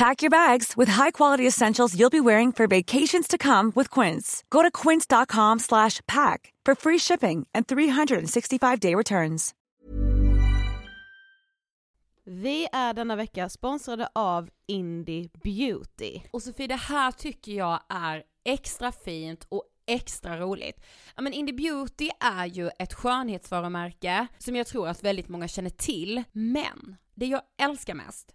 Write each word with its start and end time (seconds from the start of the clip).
Pack 0.00 0.22
your 0.22 0.30
bags 0.30 0.76
with 0.78 0.92
high-quality 0.92 1.46
essentials 1.46 1.94
you'll 1.94 2.10
be 2.10 2.20
wearing 2.20 2.52
for 2.52 2.66
vacations 2.66 3.28
to 3.28 3.36
come 3.36 3.72
with 3.76 3.90
Quince. 3.90 4.42
Go 4.50 4.62
to 4.62 4.70
quince.com 4.70 5.58
slash 5.58 6.00
pack 6.06 6.54
for 6.64 6.74
free 6.74 6.98
shipping 6.98 7.46
and 7.54 7.66
365-day 7.66 8.94
returns. 8.94 9.54
Vi 12.24 12.68
är 12.72 12.94
denna 12.94 13.16
vecka 13.16 13.48
sponsrade 13.48 14.08
av 14.14 14.50
Indie 14.68 15.28
Beauty. 15.42 16.20
Och 16.32 16.42
Sofie, 16.42 16.66
det 16.66 16.76
här 16.76 17.12
tycker 17.12 17.52
jag 17.52 17.80
är 17.88 18.22
extra 18.44 18.92
fint 18.92 19.46
och 19.48 19.64
extra 19.86 20.40
roligt. 20.40 20.80
Ja 21.16 21.22
men 21.22 21.32
Indie 21.32 21.54
Beauty 21.54 22.10
är 22.20 22.46
ju 22.46 22.70
ett 22.78 22.94
skönhetsvarumärke 22.94 24.26
som 24.38 24.56
jag 24.56 24.66
tror 24.66 24.88
att 24.88 25.02
väldigt 25.02 25.28
många 25.28 25.48
känner 25.48 25.70
till, 25.70 26.22
men 26.32 26.96
det 27.14 27.26
jag 27.26 27.42
älskar 27.62 27.94
mest 27.94 28.34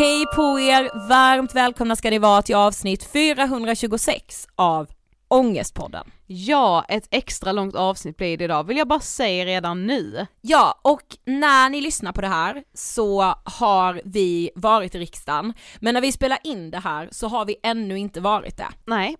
Hej 0.00 0.26
på 0.26 0.60
er! 0.60 1.08
Varmt 1.08 1.54
välkomna 1.54 1.96
ska 1.96 2.10
ni 2.10 2.18
vara 2.18 2.42
till 2.42 2.54
avsnitt 2.54 3.04
426 3.04 4.46
av 4.56 4.88
Ångestpodden. 5.28 6.10
Ja, 6.26 6.84
ett 6.88 7.08
extra 7.10 7.52
långt 7.52 7.74
avsnitt 7.74 8.16
blir 8.16 8.36
det 8.36 8.44
idag, 8.44 8.66
vill 8.66 8.76
jag 8.76 8.88
bara 8.88 9.00
säga 9.00 9.44
redan 9.44 9.86
nu. 9.86 10.26
Ja, 10.40 10.80
och 10.82 11.02
när 11.24 11.70
ni 11.70 11.80
lyssnar 11.80 12.12
på 12.12 12.20
det 12.20 12.28
här 12.28 12.62
så 12.74 13.22
har 13.44 14.02
vi 14.04 14.50
varit 14.54 14.94
i 14.94 14.98
riksdagen, 14.98 15.54
men 15.80 15.94
när 15.94 16.00
vi 16.00 16.12
spelar 16.12 16.38
in 16.44 16.70
det 16.70 16.78
här 16.78 17.08
så 17.12 17.28
har 17.28 17.44
vi 17.44 17.56
ännu 17.62 17.98
inte 17.98 18.20
varit 18.20 18.56
det. 18.56 18.68
Nej. 18.84 19.16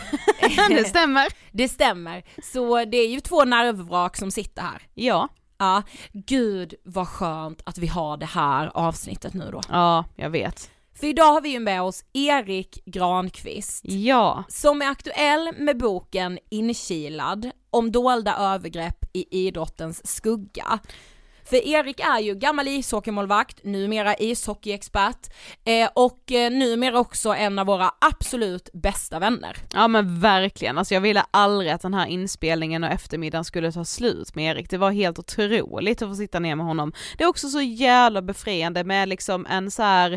det 0.68 0.84
stämmer. 0.84 1.28
Det 1.52 1.68
stämmer, 1.68 2.22
så 2.52 2.84
det 2.84 2.96
är 2.96 3.08
ju 3.08 3.20
två 3.20 3.44
nervvrak 3.44 4.16
som 4.16 4.30
sitter 4.30 4.62
här. 4.62 4.82
Ja. 4.94 5.28
Ja, 5.60 5.82
gud 6.12 6.74
vad 6.84 7.08
skönt 7.08 7.62
att 7.64 7.78
vi 7.78 7.86
har 7.86 8.16
det 8.16 8.26
här 8.26 8.70
avsnittet 8.74 9.34
nu 9.34 9.48
då. 9.52 9.60
Ja, 9.68 10.04
jag 10.16 10.30
vet. 10.30 10.70
För 10.94 11.06
idag 11.06 11.32
har 11.32 11.40
vi 11.40 11.48
ju 11.48 11.60
med 11.60 11.82
oss 11.82 12.04
Erik 12.12 12.82
Granqvist. 12.86 13.84
Ja. 13.84 14.44
Som 14.48 14.82
är 14.82 14.86
aktuell 14.86 15.52
med 15.58 15.78
boken 15.78 16.38
Inkilad 16.48 17.50
om 17.70 17.92
dolda 17.92 18.36
övergrepp 18.36 19.04
i 19.12 19.46
idrottens 19.46 20.06
skugga. 20.06 20.78
För 21.50 21.66
Erik 21.66 22.00
är 22.00 22.18
ju 22.18 22.34
gammal 22.34 22.68
ishockeymålvakt, 22.68 23.64
numera 23.64 24.16
ishockeyexpert 24.16 25.32
eh, 25.64 25.88
och 25.94 26.32
eh, 26.32 26.50
numera 26.50 26.98
också 26.98 27.34
en 27.34 27.58
av 27.58 27.66
våra 27.66 27.90
absolut 27.98 28.68
bästa 28.72 29.18
vänner. 29.18 29.56
Ja 29.72 29.88
men 29.88 30.20
verkligen, 30.20 30.78
alltså 30.78 30.94
jag 30.94 31.00
ville 31.00 31.24
aldrig 31.30 31.70
att 31.70 31.82
den 31.82 31.94
här 31.94 32.06
inspelningen 32.06 32.84
och 32.84 32.90
eftermiddagen 32.90 33.44
skulle 33.44 33.72
ta 33.72 33.84
slut 33.84 34.34
med 34.34 34.56
Erik, 34.56 34.70
det 34.70 34.78
var 34.78 34.90
helt 34.90 35.18
otroligt 35.18 36.02
att 36.02 36.08
få 36.08 36.14
sitta 36.14 36.38
ner 36.38 36.56
med 36.56 36.66
honom. 36.66 36.92
Det 37.18 37.24
är 37.24 37.28
också 37.28 37.48
så 37.48 37.60
jävla 37.60 38.22
befriande 38.22 38.84
med 38.84 39.08
liksom 39.08 39.46
en 39.46 39.70
så 39.70 39.82
här 39.82 40.12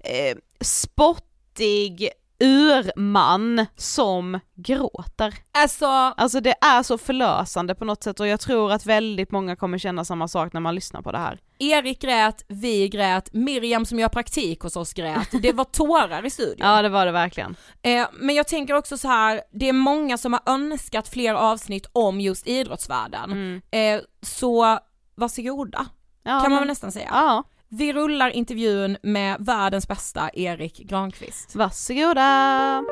eh, 0.00 0.36
spottig 0.60 2.08
urman 2.44 3.66
som 3.76 4.40
gråter. 4.54 5.34
Alltså, 5.52 5.86
Alltså 5.86 6.40
det 6.40 6.54
är 6.60 6.82
så 6.82 6.98
förlösande 6.98 7.74
på 7.74 7.84
något 7.84 8.02
sätt 8.02 8.20
och 8.20 8.26
jag 8.26 8.40
tror 8.40 8.72
att 8.72 8.86
väldigt 8.86 9.30
många 9.30 9.56
kommer 9.56 9.78
känna 9.78 10.04
samma 10.04 10.28
sak 10.28 10.52
när 10.52 10.60
man 10.60 10.74
lyssnar 10.74 11.02
på 11.02 11.12
det 11.12 11.18
här. 11.18 11.38
Erik 11.58 12.00
grät, 12.00 12.44
vi 12.48 12.88
grät, 12.88 13.28
Miriam 13.32 13.84
som 13.86 13.98
gör 13.98 14.08
praktik 14.08 14.60
hos 14.60 14.76
oss 14.76 14.92
grät, 14.92 15.28
det 15.42 15.52
var 15.52 15.64
tårar 15.64 16.26
i 16.26 16.30
studion. 16.30 16.56
Ja 16.66 16.82
det 16.82 16.88
var 16.88 17.06
det 17.06 17.12
verkligen. 17.12 17.56
Eh, 17.82 18.06
men 18.12 18.34
jag 18.34 18.48
tänker 18.48 18.74
också 18.74 18.98
så 18.98 19.08
här, 19.08 19.40
det 19.52 19.68
är 19.68 19.72
många 19.72 20.18
som 20.18 20.32
har 20.32 20.42
önskat 20.46 21.08
fler 21.08 21.34
avsnitt 21.34 21.86
om 21.92 22.20
just 22.20 22.46
idrottsvärlden. 22.46 23.62
Eh, 23.70 24.00
så 24.22 24.78
varsågoda, 25.16 25.86
Ja, 26.22 26.30
kan 26.30 26.42
man 26.42 26.50
men- 26.50 26.58
väl 26.58 26.68
nästan 26.68 26.92
säga. 26.92 27.08
Ja, 27.12 27.42
Vi 27.78 27.92
rullar 27.92 28.30
intervjun 28.30 28.96
med 29.02 29.36
världens 29.40 29.88
bästa 29.88 30.30
Erik 30.34 30.78
Granqvist. 30.78 31.54
varsågoda! 31.54 32.84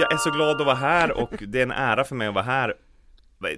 Jag 0.00 0.12
är 0.12 0.16
så 0.16 0.30
glad 0.30 0.60
att 0.60 0.66
vara 0.66 0.76
här 0.76 1.12
och 1.12 1.30
det 1.48 1.58
är 1.58 1.62
en 1.62 1.70
ära 1.70 2.04
för 2.04 2.14
mig 2.14 2.28
att 2.28 2.34
vara 2.34 2.44
här. 2.44 2.74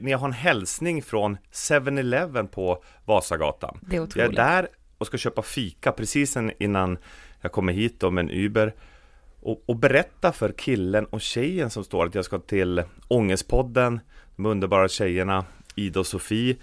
Ni 0.00 0.12
har 0.12 0.26
en 0.26 0.32
hälsning 0.32 1.02
från 1.02 1.38
7-Eleven 1.52 2.48
på 2.48 2.82
Vasagatan. 3.04 3.78
Det 3.82 3.96
är 3.96 4.00
Jag 4.00 4.02
är 4.02 4.06
otroligt. 4.06 4.36
där 4.36 4.68
och 4.98 5.06
ska 5.06 5.18
köpa 5.18 5.42
fika 5.42 5.92
precis 5.92 6.36
innan 6.58 6.98
jag 7.40 7.52
kommer 7.52 7.72
hit 7.72 8.00
då 8.00 8.10
med 8.10 8.22
en 8.24 8.30
Uber 8.30 8.74
och, 9.40 9.62
och 9.66 9.76
berätta 9.76 10.32
för 10.32 10.52
killen 10.52 11.04
och 11.04 11.20
tjejen 11.20 11.70
som 11.70 11.84
står 11.84 12.06
att 12.06 12.14
jag 12.14 12.24
ska 12.24 12.38
till 12.38 12.82
Ångestpodden, 13.08 14.00
de 14.36 14.46
underbara 14.46 14.88
tjejerna 14.88 15.44
Ida 15.74 16.00
och 16.00 16.06
Sofie 16.06 16.56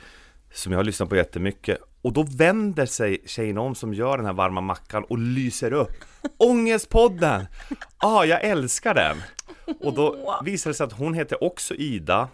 som 0.54 0.72
jag 0.72 0.80
har 0.80 0.84
lyssnat 0.84 1.10
på 1.10 1.16
jättemycket 1.16 1.78
och 2.02 2.14
då 2.14 2.24
vänder 2.24 2.86
sig 2.86 3.22
tjejen 3.26 3.58
om 3.58 3.76
som 3.76 3.94
gör 3.94 4.18
den 4.18 4.26
här 4.26 4.34
varma 4.34 4.62
mackan 4.62 5.04
och 5.04 5.18
lyser 5.18 5.74
upp 5.74 6.06
Ångestpodden! 6.38 7.46
Ah, 7.98 8.24
jag 8.24 8.44
älskar 8.44 8.94
den! 8.94 9.18
Och 9.80 9.94
då 9.94 10.36
visade 10.46 10.70
det 10.74 10.78
sig 10.78 10.84
att 10.84 10.94
hon 10.94 11.14
heter 11.14 11.44
också 11.44 11.76
Ida 11.76 12.30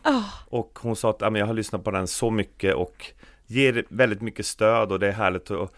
och 0.50 0.80
hon 0.82 0.96
sa 0.96 1.10
att 1.10 1.18
"Ja, 1.22 1.30
men 1.30 1.40
jag 1.40 1.48
har 1.48 1.54
lyssnat 1.54 1.84
på 1.84 1.92
den 1.92 2.08
så 2.08 2.32
mycket 2.32 2.76
och 2.76 3.06
ger 3.46 3.86
väldigt 3.90 4.22
mycket 4.22 4.46
stöd 4.46 4.92
och 4.92 5.00
det 5.00 5.08
är 5.08 5.12
härligt 5.12 5.52
att 5.52 5.74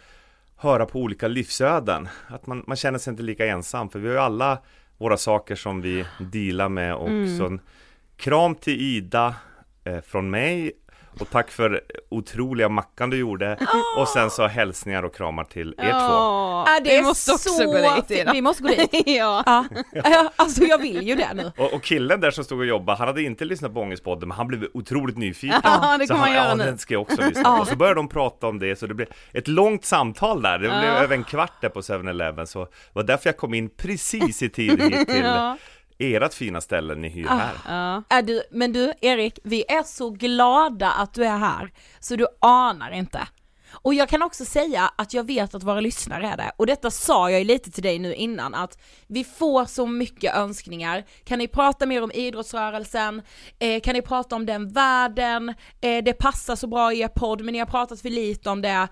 höra 0.56 0.86
på 0.86 1.00
olika 1.00 1.28
livsöden. 1.28 2.08
Att 2.28 2.48
man, 2.48 2.64
man 2.68 2.78
känner 2.78 3.00
sig 3.00 3.12
inte 3.12 3.24
lika 3.24 3.46
ensam 3.48 3.90
för 3.90 4.00
vi 4.00 4.08
har 4.08 4.14
ju 4.16 4.20
alla 4.22 4.58
våra 4.98 5.18
saker 5.18 5.56
som 5.56 5.82
vi 5.82 6.06
dealar 6.20 6.70
med 6.70 6.96
och 6.96 7.10
så 7.38 7.46
en 7.46 7.60
kram 8.18 8.56
till 8.56 8.82
Ida 8.82 9.36
eh, 9.84 10.02
från 10.02 10.30
mig 10.30 10.72
och 11.22 11.30
tack 11.30 11.52
för 11.52 11.82
otroliga 12.10 12.70
mackan 12.70 13.10
du 13.10 13.18
gjorde 13.18 13.58
och 13.98 14.08
sen 14.08 14.30
så 14.30 14.48
hälsningar 14.48 15.04
och 15.04 15.16
kramar 15.16 15.44
till 15.44 15.70
er 15.78 15.84
två. 15.84 15.90
Ja, 15.90 16.66
Ja, 16.68 16.80
vi 16.84 17.02
måste 17.02 17.32
också 17.32 17.50
så 17.50 17.66
gå 17.66 17.96
dit. 17.96 18.12
Ida. 18.12 18.34
Vi 18.34 18.42
måste 18.42 18.64
gå 18.64 18.70
dit. 18.70 18.90
ja. 19.06 19.66
Ja. 19.94 20.32
Alltså 20.36 20.64
jag 20.64 20.78
vill 20.78 21.08
ju 21.08 21.16
det 21.16 21.34
nu. 21.34 21.52
Och, 21.58 21.74
och 21.74 21.84
killen 21.84 22.20
där 22.22 22.32
som 22.32 22.44
stod 22.44 22.60
och 22.60 22.66
jobbade, 22.66 22.98
han 22.98 23.08
hade 23.08 23.22
inte 23.22 23.46
lyssnat 23.46 23.74
på 23.74 23.80
Ångestpodden 23.82 24.28
men 24.30 24.38
han 24.38 24.48
blev 24.48 24.68
otroligt 24.74 25.18
nyfiken. 25.18 25.62
Ja, 25.64 25.98
det 26.00 26.08
så 26.08 26.14
kommer 26.14 26.26
han, 26.26 26.36
göra 26.36 26.48
ja, 26.50 26.56
nu. 26.56 26.64
den 26.64 26.78
ska 26.78 26.94
jag 26.94 27.02
också 27.02 27.22
lyssna 27.22 27.44
på. 27.44 27.62
Och 27.62 27.68
så 27.68 27.76
började 27.76 28.00
de 28.00 28.08
prata 28.10 28.48
om 28.48 28.60
det, 28.60 28.80
så 28.80 28.88
det 28.88 28.94
blev 28.94 29.08
ett 29.34 29.48
långt 29.48 29.86
samtal 29.86 30.42
där. 30.42 30.54
Det 30.60 30.68
blev 30.68 30.84
över 30.84 31.16
en 31.16 31.24
kvart 31.24 31.62
där 31.62 31.70
på 31.70 31.82
7-Eleven, 31.82 32.48
så 32.48 32.64
det 32.66 32.70
var 32.94 33.04
därför 33.04 33.30
jag 33.30 33.38
kom 33.38 33.54
in 33.54 33.70
precis 33.70 34.42
i 34.44 34.50
tid 34.50 34.82
hit 34.82 35.08
till 35.08 35.24
Ja. 35.24 35.58
Ert 36.00 36.34
fina 36.34 36.62
ställe 36.62 36.96
ni 36.96 37.10
hyr 37.10 37.28
här. 37.28 37.54
Ja. 37.68 38.04
Är 38.10 38.22
du, 38.22 38.44
men 38.52 38.74
du 38.74 38.94
Erik, 39.02 39.40
vi 39.44 39.66
är 39.68 39.84
så 39.84 40.10
glada 40.10 40.92
att 40.92 41.14
du 41.14 41.26
är 41.26 41.38
här, 41.38 41.72
så 42.00 42.16
du 42.16 42.28
anar 42.40 42.92
inte. 42.92 43.28
Och 43.72 43.94
jag 43.94 44.10
kan 44.10 44.22
också 44.22 44.46
säga 44.46 44.92
att 44.96 45.14
jag 45.14 45.24
vet 45.24 45.56
att 45.56 45.64
våra 45.64 45.80
lyssnare 45.80 46.28
är 46.28 46.38
det, 46.38 46.52
och 46.58 46.66
detta 46.66 46.92
sa 46.92 47.32
jag 47.32 47.40
ju 47.40 47.46
lite 47.46 47.72
till 47.72 47.84
dig 47.84 48.00
nu 48.00 48.14
innan, 48.14 48.56
att 48.56 48.78
vi 49.08 49.24
får 49.24 49.66
så 49.66 49.86
mycket 49.86 50.36
önskningar. 50.36 51.06
Kan 51.24 51.40
ni 51.40 51.48
prata 51.48 51.86
mer 51.86 52.04
om 52.04 52.12
idrottsrörelsen? 52.12 53.22
Eh, 53.60 53.82
kan 53.82 53.94
ni 53.94 54.02
prata 54.02 54.36
om 54.36 54.46
den 54.46 54.70
världen? 54.70 55.54
Eh, 55.82 56.04
det 56.04 56.14
passar 56.14 56.56
så 56.56 56.68
bra 56.68 56.94
i 56.94 57.00
er 57.00 57.08
podd, 57.08 57.42
men 57.42 57.54
ni 57.54 57.60
har 57.60 57.66
pratat 57.66 58.02
för 58.02 58.10
lite 58.10 58.50
om 58.50 58.62
det. 58.62 58.88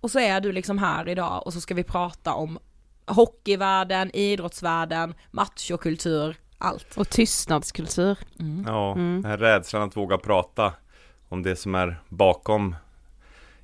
Och 0.00 0.10
så 0.10 0.18
är 0.18 0.40
du 0.40 0.52
liksom 0.52 0.78
här 0.78 1.08
idag 1.08 1.46
och 1.46 1.52
så 1.52 1.60
ska 1.60 1.74
vi 1.74 1.84
prata 1.84 2.34
om 2.34 2.58
hockeyvärlden, 3.06 4.10
idrottsvärlden, 4.16 5.14
machokultur, 5.30 6.36
allt. 6.58 6.96
Och 6.96 7.08
tystnadskultur. 7.08 8.18
Ja, 8.66 8.92
den 8.96 9.24
här 9.24 9.38
rädslan 9.38 9.82
att 9.82 9.96
våga 9.96 10.18
prata 10.18 10.72
om 11.28 11.42
det 11.42 11.56
som 11.56 11.74
är 11.74 12.00
bakom 12.08 12.76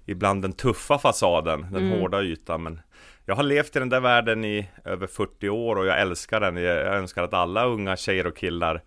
ibland 0.07 0.43
den 0.43 0.53
tuffa 0.53 0.99
fasaden, 0.99 1.67
den 1.73 1.91
hårda 1.91 2.23
ytan. 2.23 2.63
Men 2.63 2.81
jag 3.25 3.37
har 3.37 3.43
levt 3.43 3.77
i 3.77 3.79
den 3.79 3.89
där 3.89 4.01
världen 4.01 4.45
i 4.45 4.69
över 4.85 5.07
40 5.07 5.49
år 5.49 5.77
och 5.77 5.87
jag 5.87 6.01
älskar 6.01 6.41
den. 6.41 6.57
Jag 6.57 6.77
jag 6.77 6.97
önskar 6.97 7.23
att 7.23 7.35
alla 7.35 7.65
unga 7.65 7.97
tjejer 7.97 8.27
och 8.27 8.37
killar 8.37 8.83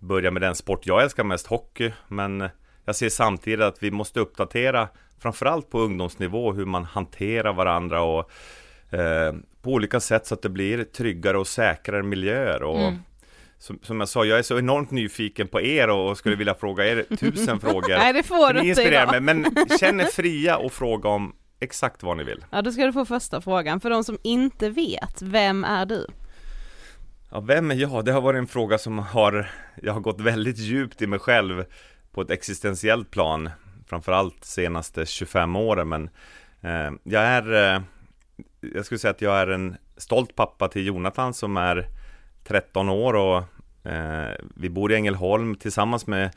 börjar 0.00 0.30
med 0.30 0.42
den 0.42 0.54
sport 0.54 0.86
jag 0.86 1.02
älskar 1.02 1.24
mest, 1.24 1.46
hockey. 1.46 1.92
Men 2.08 2.48
jag 2.84 2.96
ser 2.96 3.08
samtidigt 3.08 3.60
att 3.60 3.82
vi 3.82 3.90
måste 3.90 4.20
uppdatera, 4.20 4.88
framförallt 5.18 5.70
på 5.70 5.80
ungdomsnivå, 5.80 6.52
hur 6.52 6.66
man 6.66 6.84
hanterar 6.84 7.52
varandra 7.52 8.02
och 8.02 8.30
eh, 8.92 9.32
på 9.62 9.70
olika 9.70 10.00
sätt 10.00 10.26
så 10.26 10.34
att 10.34 10.42
det 10.42 10.48
blir 10.48 10.84
tryggare 10.84 11.38
och 11.38 11.46
säkrare 11.46 12.02
miljöer. 12.02 12.62
Och 12.62 12.92
som, 13.58 13.78
som 13.82 14.00
jag 14.00 14.08
sa, 14.08 14.24
jag 14.24 14.38
är 14.38 14.42
så 14.42 14.58
enormt 14.58 14.90
nyfiken 14.90 15.48
på 15.48 15.60
er 15.60 15.88
och, 15.90 16.10
och 16.10 16.18
skulle 16.18 16.36
vilja 16.36 16.54
fråga 16.54 16.86
er 16.86 17.16
tusen 17.16 17.60
frågor. 17.60 17.88
Nej 17.98 18.12
det 18.12 18.22
får 18.22 18.52
du 18.52 18.60
Ni 18.62 18.68
inte 18.68 18.80
inspirerar 18.82 19.02
idag. 19.02 19.22
mig, 19.22 19.34
men 19.34 19.66
känn 19.80 20.00
er 20.00 20.04
fria 20.04 20.56
och 20.56 20.72
fråga 20.72 21.08
om 21.08 21.34
exakt 21.60 22.02
vad 22.02 22.16
ni 22.16 22.24
vill. 22.24 22.44
Ja 22.50 22.62
då 22.62 22.72
ska 22.72 22.86
du 22.86 22.92
få 22.92 23.04
första 23.04 23.40
frågan, 23.40 23.80
för 23.80 23.90
de 23.90 24.04
som 24.04 24.18
inte 24.22 24.68
vet, 24.70 25.22
vem 25.22 25.64
är 25.64 25.86
du? 25.86 26.06
Ja, 27.30 27.40
vem 27.40 27.70
är 27.70 27.74
jag? 27.74 28.04
Det 28.04 28.12
har 28.12 28.20
varit 28.20 28.38
en 28.38 28.46
fråga 28.46 28.78
som 28.78 28.98
har, 28.98 29.50
jag 29.82 29.92
har 29.92 30.00
gått 30.00 30.20
väldigt 30.20 30.58
djupt 30.58 31.02
i 31.02 31.06
mig 31.06 31.18
själv 31.18 31.64
på 32.12 32.20
ett 32.20 32.30
existentiellt 32.30 33.10
plan, 33.10 33.50
framförallt 33.88 34.44
senaste 34.44 35.06
25 35.06 35.56
åren, 35.56 35.88
men 35.88 36.10
eh, 36.60 36.92
jag 37.04 37.22
är, 37.22 37.74
eh, 37.74 37.80
jag 38.60 38.84
skulle 38.84 38.98
säga 38.98 39.10
att 39.10 39.22
jag 39.22 39.40
är 39.40 39.46
en 39.46 39.76
stolt 39.96 40.34
pappa 40.34 40.68
till 40.68 40.86
Jonathan 40.86 41.34
som 41.34 41.56
är 41.56 41.86
13 42.44 42.88
år 42.88 43.14
och 43.14 43.36
eh, 43.90 44.34
vi 44.54 44.70
bor 44.70 44.92
i 44.92 44.94
Ängelholm 44.94 45.54
tillsammans 45.54 46.06
med 46.06 46.30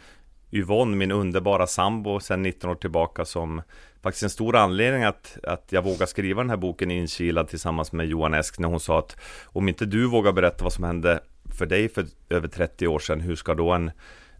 Yvonne, 0.51 0.95
min 0.95 1.11
underbara 1.11 1.67
sambo 1.67 2.19
sedan 2.19 2.41
19 2.41 2.69
år 2.69 2.75
tillbaka 2.75 3.25
som 3.25 3.61
faktiskt 4.01 4.23
en 4.23 4.29
stor 4.29 4.55
anledning 4.55 5.03
att, 5.03 5.37
att 5.43 5.65
jag 5.69 5.81
vågar 5.81 6.05
skriva 6.05 6.41
den 6.41 6.49
här 6.49 6.57
boken 6.57 6.91
inkilad 6.91 7.47
tillsammans 7.47 7.91
med 7.91 8.07
Johan 8.07 8.33
Esk 8.33 8.59
när 8.59 8.67
hon 8.67 8.79
sa 8.79 8.99
att 8.99 9.17
om 9.45 9.69
inte 9.69 9.85
du 9.85 10.07
vågar 10.07 10.31
berätta 10.31 10.63
vad 10.63 10.73
som 10.73 10.83
hände 10.83 11.19
för 11.57 11.65
dig 11.65 11.89
för 11.89 12.05
över 12.29 12.47
30 12.47 12.87
år 12.87 12.99
sedan, 12.99 13.21
hur 13.21 13.35
ska 13.35 13.53
då 13.53 13.71
en 13.71 13.91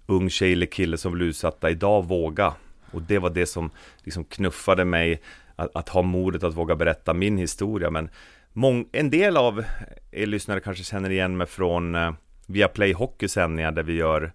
ung 0.05 0.29
tjej 0.29 0.53
eller 0.53 0.65
kille 0.65 0.97
som 0.97 1.13
blir 1.13 1.25
utsatta 1.25 1.69
idag 1.69 2.05
våga? 2.05 2.53
Och 2.91 3.01
det 3.01 3.19
var 3.19 3.29
det 3.29 3.45
som 3.45 3.69
liksom 4.03 4.23
knuffade 4.23 4.85
mig 4.85 5.21
att, 5.55 5.75
att 5.75 5.89
ha 5.89 6.01
modet 6.01 6.43
att 6.43 6.53
våga 6.53 6.75
berätta 6.75 7.13
min 7.13 7.37
historia. 7.37 7.89
Men 7.91 8.09
mång, 8.53 8.85
en 8.91 9.09
del 9.09 9.37
av 9.37 9.63
er 10.11 10.25
lyssnare 10.25 10.59
kanske 10.59 10.83
känner 10.83 11.09
igen 11.09 11.37
mig 11.37 11.47
från 11.47 11.95
eh, 11.95 12.11
Viaplay 12.47 12.93
Hockeysändningar 12.93 13.71
där 13.71 13.83
vi 13.83 13.93
gör 13.93 14.33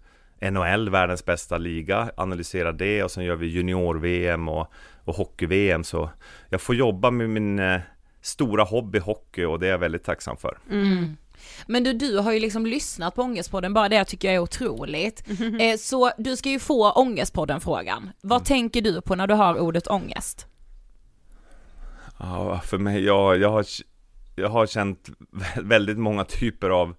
NHL, 0.50 0.90
världens 0.90 1.24
bästa 1.24 1.58
liga, 1.58 2.10
analyserar 2.16 2.72
det 2.72 3.02
och 3.04 3.10
sen 3.10 3.24
gör 3.24 3.36
vi 3.36 3.46
junior-VM 3.46 4.48
och, 4.48 4.72
och 5.04 5.14
hockey-VM. 5.14 5.84
Så 5.84 6.10
jag 6.48 6.60
får 6.60 6.74
jobba 6.74 7.10
med 7.10 7.30
min 7.30 7.58
eh, 7.58 7.80
stora 8.20 8.64
hobby 8.64 8.98
hockey 8.98 9.44
och 9.44 9.60
det 9.60 9.66
är 9.66 9.70
jag 9.70 9.78
väldigt 9.78 10.04
tacksam 10.04 10.36
för. 10.36 10.58
Mm. 10.70 11.16
Men 11.66 11.84
du, 11.84 11.92
du 11.92 12.18
har 12.18 12.32
ju 12.32 12.40
liksom 12.40 12.66
lyssnat 12.66 13.14
på 13.14 13.22
Ångestpodden, 13.22 13.74
bara 13.74 13.88
det 13.88 14.04
tycker 14.04 14.28
jag 14.28 14.34
är 14.34 14.38
otroligt. 14.38 15.24
Eh, 15.60 15.76
så 15.78 16.10
du 16.18 16.36
ska 16.36 16.48
ju 16.50 16.58
få 16.58 16.90
Ångestpodden-frågan. 16.92 18.10
Vad 18.22 18.36
Mm. 18.38 18.44
tänker 18.44 18.80
du 18.80 19.00
på 19.00 19.14
när 19.14 19.26
du 19.26 19.34
har 19.34 19.58
ordet 19.58 19.86
ångest? 19.88 20.46
Ja, 22.22 22.60
för 22.64 22.78
mig, 22.78 23.04
jag, 23.04 23.38
jag, 23.38 23.50
har, 23.50 23.64
jag 24.36 24.48
har 24.48 24.66
känt 24.66 25.10
väldigt 25.62 25.98
många 25.98 26.24
typer 26.24 26.70
av, 26.70 26.94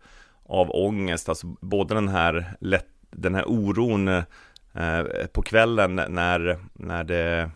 av 0.45 0.71
ångest, 0.71 1.29
alltså 1.29 1.47
både 1.61 1.93
den 1.93 2.07
här, 2.07 2.53
lätt, 2.59 2.87
den 3.11 3.35
här 3.35 3.43
oron 3.47 4.07
eh, 4.07 5.03
på 5.33 5.41
kvällen 5.41 5.95
när, 5.95 6.59
när 6.73 7.03
det 7.03 7.51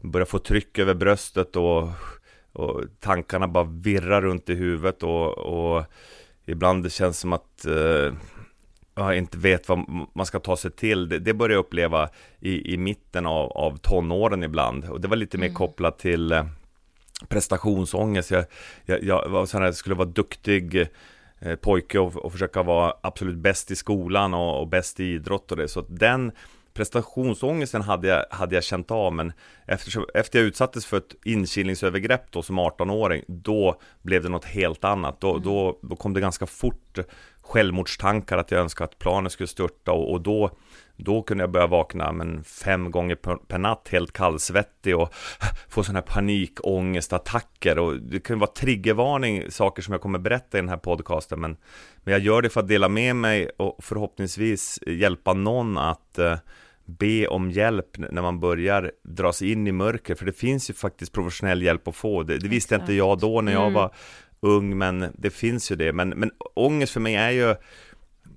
börjar 0.00 0.26
få 0.26 0.38
tryck 0.38 0.78
över 0.78 0.94
bröstet 0.94 1.56
och, 1.56 1.88
och 2.52 2.80
tankarna 3.00 3.48
bara 3.48 3.64
virrar 3.64 4.22
runt 4.22 4.48
i 4.48 4.54
huvudet 4.54 5.02
och, 5.02 5.38
och 5.38 5.84
ibland 6.44 6.82
det 6.82 6.90
känns 6.90 7.18
som 7.18 7.32
att 7.32 7.66
eh, 7.66 8.14
jag 8.94 9.18
inte 9.18 9.38
vet 9.38 9.68
vad 9.68 9.78
man 10.14 10.26
ska 10.26 10.38
ta 10.38 10.56
sig 10.56 10.70
till. 10.70 11.08
Det, 11.08 11.18
det 11.18 11.34
börjar 11.34 11.54
jag 11.54 11.60
uppleva 11.60 12.08
i, 12.40 12.74
i 12.74 12.76
mitten 12.76 13.26
av, 13.26 13.52
av 13.52 13.76
tonåren 13.76 14.42
ibland. 14.42 14.84
Och 14.84 15.00
det 15.00 15.08
var 15.08 15.16
lite 15.16 15.38
mer 15.38 15.54
kopplat 15.54 15.98
till 15.98 16.32
eh, 16.32 16.44
prestationsångest. 17.28 18.30
Jag, 18.30 18.44
jag, 18.84 19.04
jag 19.04 19.28
var 19.28 19.46
sån 19.46 19.62
här, 19.62 19.72
skulle 19.72 19.94
vara 19.94 20.08
duktig 20.08 20.88
eh, 21.40 21.56
pojke 21.56 21.98
och, 21.98 22.16
och 22.16 22.32
försöka 22.32 22.62
vara 22.62 22.94
absolut 23.00 23.36
bäst 23.36 23.70
i 23.70 23.76
skolan 23.76 24.34
och, 24.34 24.60
och 24.60 24.68
bäst 24.68 25.00
i 25.00 25.04
idrott 25.04 25.50
och 25.50 25.56
det. 25.56 25.68
Så 25.68 25.80
att 25.80 25.86
den 25.88 26.32
prestationsångesten 26.74 27.82
hade 27.82 28.08
jag, 28.08 28.24
hade 28.30 28.54
jag 28.54 28.64
känt 28.64 28.90
av, 28.90 29.14
men 29.14 29.32
eftersom, 29.66 30.06
efter 30.14 30.38
jag 30.38 30.46
utsattes 30.46 30.86
för 30.86 30.96
ett 30.96 31.14
inkilningsövergrepp 31.24 32.32
då 32.32 32.42
som 32.42 32.60
18-åring, 32.60 33.24
då 33.26 33.80
blev 34.02 34.22
det 34.22 34.28
något 34.28 34.44
helt 34.44 34.84
annat. 34.84 35.20
Då, 35.20 35.38
då, 35.38 35.78
då 35.82 35.96
kom 35.96 36.14
det 36.14 36.20
ganska 36.20 36.46
fort 36.46 36.98
självmordstankar 37.42 38.38
att 38.38 38.50
jag 38.50 38.60
önskade 38.60 38.90
att 38.90 38.98
planen 38.98 39.30
skulle 39.30 39.46
störta 39.46 39.92
och, 39.92 40.12
och 40.12 40.20
då 40.20 40.50
då 41.04 41.22
kunde 41.22 41.42
jag 41.42 41.50
börja 41.50 41.66
vakna 41.66 42.12
men 42.12 42.44
fem 42.44 42.90
gånger 42.90 43.14
per, 43.14 43.58
natt 43.58 43.88
helt 43.90 44.12
kallsvettig 44.12 44.96
och 44.96 45.14
få 45.68 45.82
sådana 45.82 45.98
här 45.98 46.14
panikångestattacker. 46.14 47.78
Och 47.78 47.96
det 47.96 48.20
kan 48.20 48.38
vara 48.38 48.50
triggervarning, 48.50 49.50
saker 49.50 49.82
som 49.82 49.92
jag 49.92 50.00
kommer 50.00 50.18
berätta 50.18 50.58
i 50.58 50.60
den 50.60 50.68
här 50.68 50.76
podcasten 50.76 51.40
men, 51.40 51.56
men 52.04 52.12
jag 52.12 52.20
gör 52.22 52.42
det 52.42 52.48
för 52.48 52.60
att 52.60 52.68
dela 52.68 52.88
med 52.88 53.16
mig 53.16 53.50
och 53.56 53.84
förhoppningsvis 53.84 54.78
hjälpa 54.86 55.32
någon 55.32 55.78
att 55.78 56.18
eh, 56.18 56.36
be 56.84 57.26
om 57.26 57.50
hjälp 57.50 57.98
när 57.98 58.22
man 58.22 58.40
börjar 58.40 58.92
dras 59.02 59.42
in 59.42 59.66
i 59.66 59.72
mörker. 59.72 60.14
För 60.14 60.26
det 60.26 60.32
finns 60.32 60.70
ju 60.70 60.74
faktiskt 60.74 61.12
professionell 61.12 61.62
hjälp 61.62 61.88
att 61.88 61.96
få, 61.96 62.22
det, 62.22 62.38
det 62.38 62.48
visste 62.48 62.74
inte 62.74 62.92
jag 62.92 63.18
då 63.18 63.40
när 63.40 63.52
jag 63.52 63.70
var 63.70 63.94
ung 64.40 64.78
men 64.78 65.06
det 65.18 65.30
finns 65.30 65.72
ju 65.72 65.76
det, 65.76 65.92
men, 65.92 66.08
men 66.08 66.30
ångest 66.54 66.92
för 66.92 67.00
mig 67.00 67.14
är 67.14 67.30
ju 67.30 67.54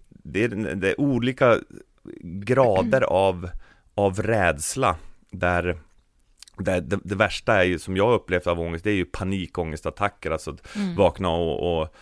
det 0.10 0.44
är, 0.44 0.76
det 0.76 0.90
är 0.90 1.02
olika 1.02 1.60
grader 2.22 3.02
av, 3.02 3.50
av 3.96 4.22
rädsla 4.22 4.96
där 5.32 5.78
det, 6.58 6.80
det, 6.80 7.00
det, 7.04 7.16
värsta 7.16 7.56
är 7.56 7.64
ju, 7.64 7.80
som 7.80 7.98
jag 7.98 8.14
upplevt 8.14 8.48
av 8.48 8.60
ångest, 8.60 8.84
det 8.84 8.90
är 8.90 8.96
ju 8.96 9.06
panikångestattacker, 9.06 10.32
alltså 10.32 10.52
att 10.52 10.76
vakna 10.98 11.30
och, 11.30 11.82
och 11.82 11.96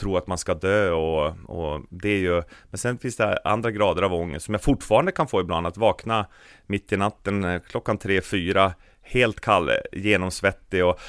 tro 0.00 0.16
att 0.16 0.26
man 0.26 0.38
ska 0.38 0.54
dö 0.54 0.90
och, 0.90 1.26
och 1.44 1.82
det 1.90 2.08
är 2.08 2.18
ju, 2.18 2.42
men 2.70 2.78
sen 2.78 2.98
finns 2.98 3.16
det 3.16 3.38
andra 3.44 3.70
grader 3.70 4.02
av 4.02 4.14
ångest 4.14 4.46
som 4.46 4.54
jag 4.54 4.62
fortfarande 4.62 5.12
kan 5.12 5.28
få 5.28 5.40
ibland, 5.40 5.66
att 5.66 5.76
vakna 5.76 6.26
mitt 6.66 6.92
i 6.92 6.96
natten 6.96 7.44
eh, 7.44 7.60
klockan 7.70 7.98
tre, 7.98 8.20
fyra, 8.20 8.72
helt 9.02 9.40
kall, 9.40 9.70
genomsvettig 9.92 10.84
och 10.84 11.00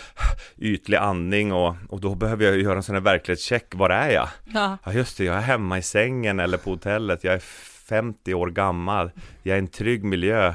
ytlig 0.58 0.98
andning 0.98 1.54
och, 1.54 1.76
och 1.90 2.02
då 2.02 2.16
behöver 2.16 2.46
jag 2.46 2.60
göra 2.60 2.76
en 2.76 2.84
sån 2.84 2.96
här 2.96 3.02
verklighetscheck, 3.02 3.76
var 3.76 3.90
är 3.90 4.10
jag? 4.10 4.30
Ja. 4.46 4.78
Ja 4.84 4.94
just 4.94 5.18
det, 5.18 5.24
jag 5.24 5.36
är 5.36 5.42
hemma 5.42 5.78
i 5.78 5.82
sängen 5.82 6.40
eller 6.40 6.58
på 6.58 6.70
hotellet, 6.70 7.24
jag 7.24 7.34
är 7.34 7.44
50 7.90 8.34
år 8.34 8.48
gammal, 8.48 9.12
jag 9.44 9.54
är 9.54 9.58
i 9.58 9.60
en 9.60 9.68
trygg 9.68 10.04
miljö. 10.04 10.54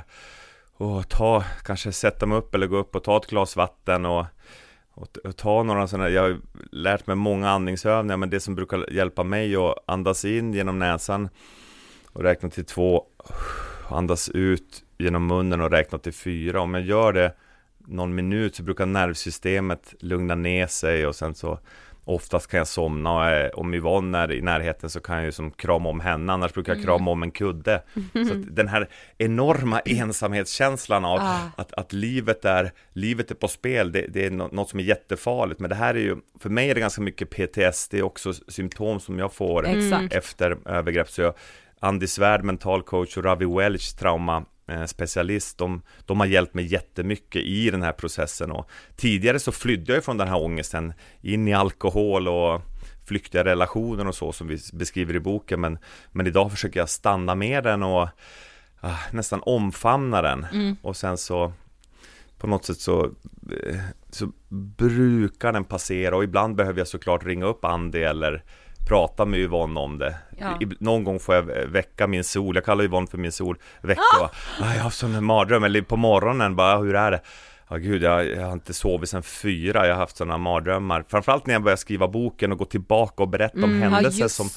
Och 0.74 1.08
ta, 1.08 1.44
kanske 1.64 1.92
sätta 1.92 2.26
mig 2.26 2.38
upp 2.38 2.54
eller 2.54 2.66
gå 2.66 2.76
upp 2.76 2.96
och 2.96 3.04
ta 3.04 3.16
ett 3.16 3.26
glas 3.26 3.56
vatten 3.56 4.06
och, 4.06 4.26
och, 4.90 5.16
och 5.24 5.36
ta 5.36 5.62
några 5.62 5.86
sådana, 5.86 6.08
jag 6.08 6.22
har 6.22 6.40
lärt 6.72 7.06
mig 7.06 7.16
många 7.16 7.50
andningsövningar 7.50 8.16
men 8.16 8.30
det 8.30 8.40
som 8.40 8.54
brukar 8.54 8.92
hjälpa 8.92 9.24
mig 9.24 9.56
att 9.56 9.74
andas 9.86 10.24
in 10.24 10.52
genom 10.54 10.78
näsan 10.78 11.28
och 12.12 12.22
räkna 12.22 12.50
till 12.50 12.64
två, 12.64 13.04
andas 13.88 14.28
ut 14.28 14.84
genom 14.98 15.26
munnen 15.26 15.60
och 15.60 15.70
räkna 15.70 15.98
till 15.98 16.12
fyra. 16.12 16.60
Om 16.60 16.74
jag 16.74 16.82
gör 16.82 17.12
det 17.12 17.34
någon 17.78 18.14
minut 18.14 18.54
så 18.54 18.62
brukar 18.62 18.86
nervsystemet 18.86 19.94
lugna 20.00 20.34
ner 20.34 20.66
sig 20.66 21.06
och 21.06 21.16
sen 21.16 21.34
så 21.34 21.58
Oftast 22.04 22.46
kan 22.50 22.58
jag 22.58 22.66
somna 22.68 23.12
och 23.12 23.24
är, 23.24 23.58
om 23.58 23.74
Yvonne 23.74 24.18
är 24.18 24.32
i 24.32 24.40
närheten 24.42 24.90
så 24.90 25.00
kan 25.00 25.16
jag 25.16 25.24
ju 25.24 25.32
som 25.32 25.50
krama 25.50 25.88
om 25.88 26.00
henne, 26.00 26.32
annars 26.32 26.52
brukar 26.52 26.74
jag 26.74 26.84
krama 26.84 27.10
om 27.10 27.22
en 27.22 27.30
kudde. 27.30 27.82
Så 28.12 28.34
den 28.34 28.68
här 28.68 28.88
enorma 29.18 29.80
ensamhetskänslan 29.80 31.04
av 31.04 31.18
Ah. 31.20 31.38
att, 31.56 31.72
att 31.72 31.92
livet, 31.92 32.44
är, 32.44 32.72
livet 32.92 33.30
är 33.30 33.34
på 33.34 33.48
spel, 33.48 33.92
det, 33.92 34.06
det 34.08 34.26
är 34.26 34.30
nå- 34.30 34.48
något 34.52 34.70
som 34.70 34.78
är 34.80 34.84
jättefarligt. 34.84 35.60
Men 35.60 35.70
det 35.70 35.76
här 35.76 35.94
är 35.94 35.98
ju, 35.98 36.16
för 36.40 36.50
mig 36.50 36.70
är 36.70 36.74
det 36.74 36.80
ganska 36.80 37.02
mycket 37.02 37.30
PTSD 37.30 37.94
också, 38.02 38.32
symptom 38.48 39.00
som 39.00 39.18
jag 39.18 39.32
får 39.32 39.66
Exakt. 39.66 40.12
efter 40.14 40.56
övergrepp. 40.68 41.10
Så 41.10 41.22
jag, 41.22 41.34
Andy 41.80 42.06
Svärd, 42.06 42.44
mental 42.44 42.82
coach 42.82 43.16
och 43.16 43.24
Ravi 43.24 43.46
Welch, 43.46 43.96
trauma 43.98 44.36
eh, 44.36 44.42
specialist, 44.86 45.58
de, 45.58 45.82
de 46.06 46.20
har 46.20 46.26
hjälpt 46.26 46.54
mig 46.54 46.64
jättemycket 46.64 47.42
i 47.42 47.70
den 47.70 47.82
här 47.82 47.92
processen. 47.92 48.50
Och 48.50 48.70
tidigare 48.96 49.38
så 49.38 49.52
flydde 49.52 49.94
jag 49.94 50.04
från 50.04 50.18
den 50.18 50.28
här 50.28 50.42
ångesten 50.42 50.92
in 51.20 51.48
i 51.48 51.54
alkohol 51.54 52.28
och 52.28 52.60
flyktiga 53.06 53.44
relationer 53.44 54.08
och 54.08 54.14
så 54.14 54.32
som 54.32 54.46
vi 54.48 54.58
beskriver 54.72 55.16
i 55.16 55.20
boken. 55.20 55.60
Men, 55.60 55.78
men 56.12 56.26
idag 56.26 56.50
försöker 56.50 56.80
jag 56.80 56.88
stanna 56.88 57.34
med 57.34 57.64
den 57.64 57.82
och 57.82 58.08
ah, 58.80 58.98
nästan 59.12 59.40
omfamna 59.42 60.22
den. 60.22 60.46
Och 60.82 60.96
sen 60.96 61.18
så 61.18 61.52
på 62.38 62.46
något 62.46 62.64
sätt 62.64 62.80
så, 62.80 63.04
eh, 63.66 63.80
så 64.10 64.32
brukar 64.48 65.52
den 65.52 65.64
passera. 65.64 66.16
Och 66.16 66.24
ibland 66.24 66.56
behöver 66.56 66.80
jag 66.80 66.88
såklart 66.88 67.24
ringa 67.24 67.46
upp 67.46 67.64
Andy 67.64 67.98
eller 67.98 68.44
prata 68.88 69.24
med 69.24 69.40
Yvonne 69.40 69.80
om 69.80 69.98
det. 69.98 70.14
Ja. 70.38 70.58
Någon 70.80 71.04
gång 71.04 71.20
får 71.20 71.34
jag 71.34 71.42
väcka 71.66 72.06
min 72.06 72.24
sol, 72.24 72.54
jag 72.54 72.64
kallar 72.64 72.84
Yvonne 72.84 73.06
för 73.06 73.18
min 73.18 73.32
sol, 73.32 73.58
väcka 73.80 74.00
och, 74.20 74.24
ah, 74.24 74.30
jag 74.60 74.66
har 74.66 74.78
haft 74.78 74.98
sån 74.98 75.24
mardröm, 75.24 75.64
eller 75.64 75.82
på 75.82 75.96
morgonen 75.96 76.56
bara, 76.56 76.78
hur 76.78 76.94
är 76.94 77.10
det? 77.10 77.20
Ja 77.68 77.76
gud, 77.78 78.02
jag, 78.02 78.26
jag 78.26 78.46
har 78.46 78.52
inte 78.52 78.74
sovit 78.74 79.08
sedan 79.08 79.22
fyra, 79.22 79.86
jag 79.86 79.94
har 79.94 80.00
haft 80.00 80.16
sådana 80.16 80.38
mardrömmar. 80.38 81.04
Framförallt 81.08 81.46
när 81.46 81.54
jag 81.54 81.62
började 81.62 81.80
skriva 81.80 82.08
boken 82.08 82.52
och 82.52 82.58
gå 82.58 82.64
tillbaka 82.64 83.22
och 83.22 83.28
berätta 83.28 83.56
om 83.56 83.64
Mm, 83.64 83.82
ja, 83.82 83.88
händelser 83.88 84.20
just 84.22 84.34
som 84.36 84.48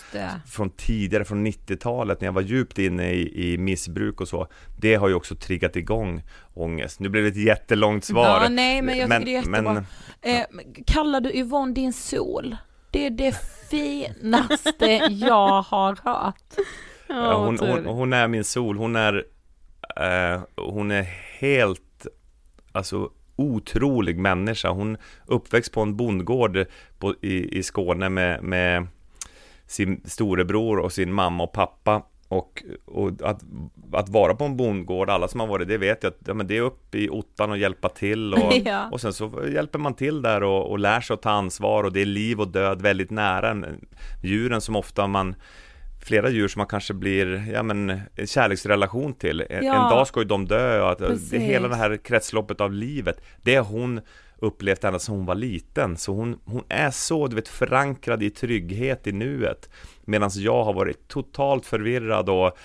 från 0.52 0.70
tidigare, 0.70 1.26
från 1.26 1.48
90-talet, 1.48 2.22
när 2.22 2.28
jag 2.28 2.34
var 2.34 2.42
djupt 2.42 2.80
inne 2.80 3.12
i, 3.12 3.54
i 3.54 3.58
missbruk 3.58 4.22
och 4.22 4.28
så. 4.28 4.48
Det 4.80 4.96
har 4.96 5.08
ju 5.08 5.14
också 5.14 5.36
triggat 5.36 5.76
igång 5.76 6.24
ångest. 6.54 7.00
Nu 7.00 7.10
blev 7.10 7.24
det 7.24 7.30
ett 7.30 7.46
jättelångt 7.46 8.06
svar. 8.06 8.26
Ja, 8.44 8.50
nej 8.50 8.82
men 8.82 8.98
jag 8.98 9.10
tycker 9.10 9.26
det 9.26 9.32
är 9.32 9.34
jättebra. 9.34 9.62
men- 9.62 9.86
eh, 10.22 10.46
kallar 10.88 11.22
du 11.22 11.32
Yvonne 11.34 11.74
din 11.74 11.94
sol? 11.94 12.58
Det 12.96 13.06
är 13.06 13.10
det 13.10 13.36
finaste 13.70 14.86
jag 15.10 15.62
har 15.62 16.00
hört. 16.04 16.68
Ja, 17.08 17.46
hon, 17.46 17.60
hon, 17.60 17.86
hon 17.86 18.14
är 18.14 18.28
min 18.28 18.44
sol, 18.44 18.78
hon 18.78 18.96
är, 18.96 19.24
eh, 19.96 20.42
hon 20.56 20.92
är 20.92 21.04
helt, 21.40 22.08
alltså 22.72 23.10
otrolig 23.36 24.20
människa. 24.20 24.70
Hon 24.70 24.98
uppväxt 25.26 25.72
på 25.72 25.82
en 25.82 25.96
bondgård 25.98 26.66
på, 27.00 27.16
i, 27.22 27.58
i 27.58 27.64
Skåne 27.64 28.10
med, 28.10 28.44
med 28.44 28.88
sin 29.68 30.02
storebror 30.06 30.80
och 30.80 30.94
sin 30.94 31.14
mamma 31.14 31.44
och 31.44 31.54
pappa. 31.54 32.02
Och, 32.38 32.64
och 32.86 33.12
att, 33.24 33.42
att 33.94 34.10
vara 34.10 34.36
på 34.36 34.44
en 34.46 34.58
bondgård, 34.58 35.10
alla 35.10 35.28
som 35.28 35.40
har 35.40 35.48
varit 35.48 35.68
det 35.68 35.78
vet 35.78 36.04
jag 36.04 36.10
att 36.12 36.20
ja, 36.28 36.34
men 36.34 36.48
det 36.48 36.58
är 36.58 36.62
upp 36.62 36.96
i 36.96 37.10
ottan 37.10 37.52
och 37.52 37.58
hjälpa 37.58 37.90
till 37.90 38.34
och, 38.34 38.54
Ja. 38.66 38.90
och 38.92 39.02
sen 39.02 39.14
så 39.14 39.32
hjälper 39.54 39.80
man 39.80 39.94
till 39.94 40.22
där 40.22 40.44
och, 40.44 40.72
och 40.72 40.80
lär 40.80 41.02
sig 41.02 41.14
att 41.14 41.22
ta 41.22 41.30
ansvar 41.30 41.84
och 41.84 41.94
det 41.94 42.02
är 42.02 42.06
liv 42.06 42.42
och 42.42 42.48
död 42.48 42.82
väldigt 42.82 43.12
nära 43.12 43.50
en- 43.50 43.86
djuren 44.24 44.62
som 44.62 44.76
ofta 44.76 45.08
man 45.08 45.36
Flera 46.06 46.30
djur 46.30 46.48
som 46.48 46.60
man 46.60 46.68
kanske 46.68 46.94
blir, 46.94 47.52
ja 47.54 47.64
men 47.64 48.02
en 48.16 48.28
kärleksrelation 48.28 49.14
till. 49.14 49.42
En, 49.50 49.66
Ja. 49.66 49.74
en 49.84 49.90
dag 49.98 50.08
ska 50.08 50.20
ju 50.20 50.26
de 50.26 50.46
dö 50.48 50.82
och 50.82 50.92
att 50.92 51.30
det, 51.32 51.40
hela 51.40 51.68
det 51.68 51.76
här 51.76 51.98
kretsloppet 51.98 52.62
av 52.62 52.74
livet, 52.74 53.22
det 53.42 53.56
har 53.56 53.64
hon 53.64 54.02
upplevt 54.38 54.84
ända 54.84 55.00
sedan 55.00 55.16
hon 55.16 55.26
var 55.26 55.36
liten. 55.36 55.98
Så 55.98 56.14
hon, 56.14 56.40
hon 56.46 56.64
är 56.70 56.92
så, 56.92 57.28
du 57.28 57.36
vet, 57.36 57.48
förankrad 57.48 58.24
i 58.24 58.30
trygghet 58.30 59.08
i 59.08 59.12
nuet. 59.12 59.70
Medan 60.06 60.30
jag 60.34 60.64
har 60.64 60.74
varit 60.74 61.08
totalt 61.08 61.66
förvirrad 61.66 62.30
och 62.30 62.58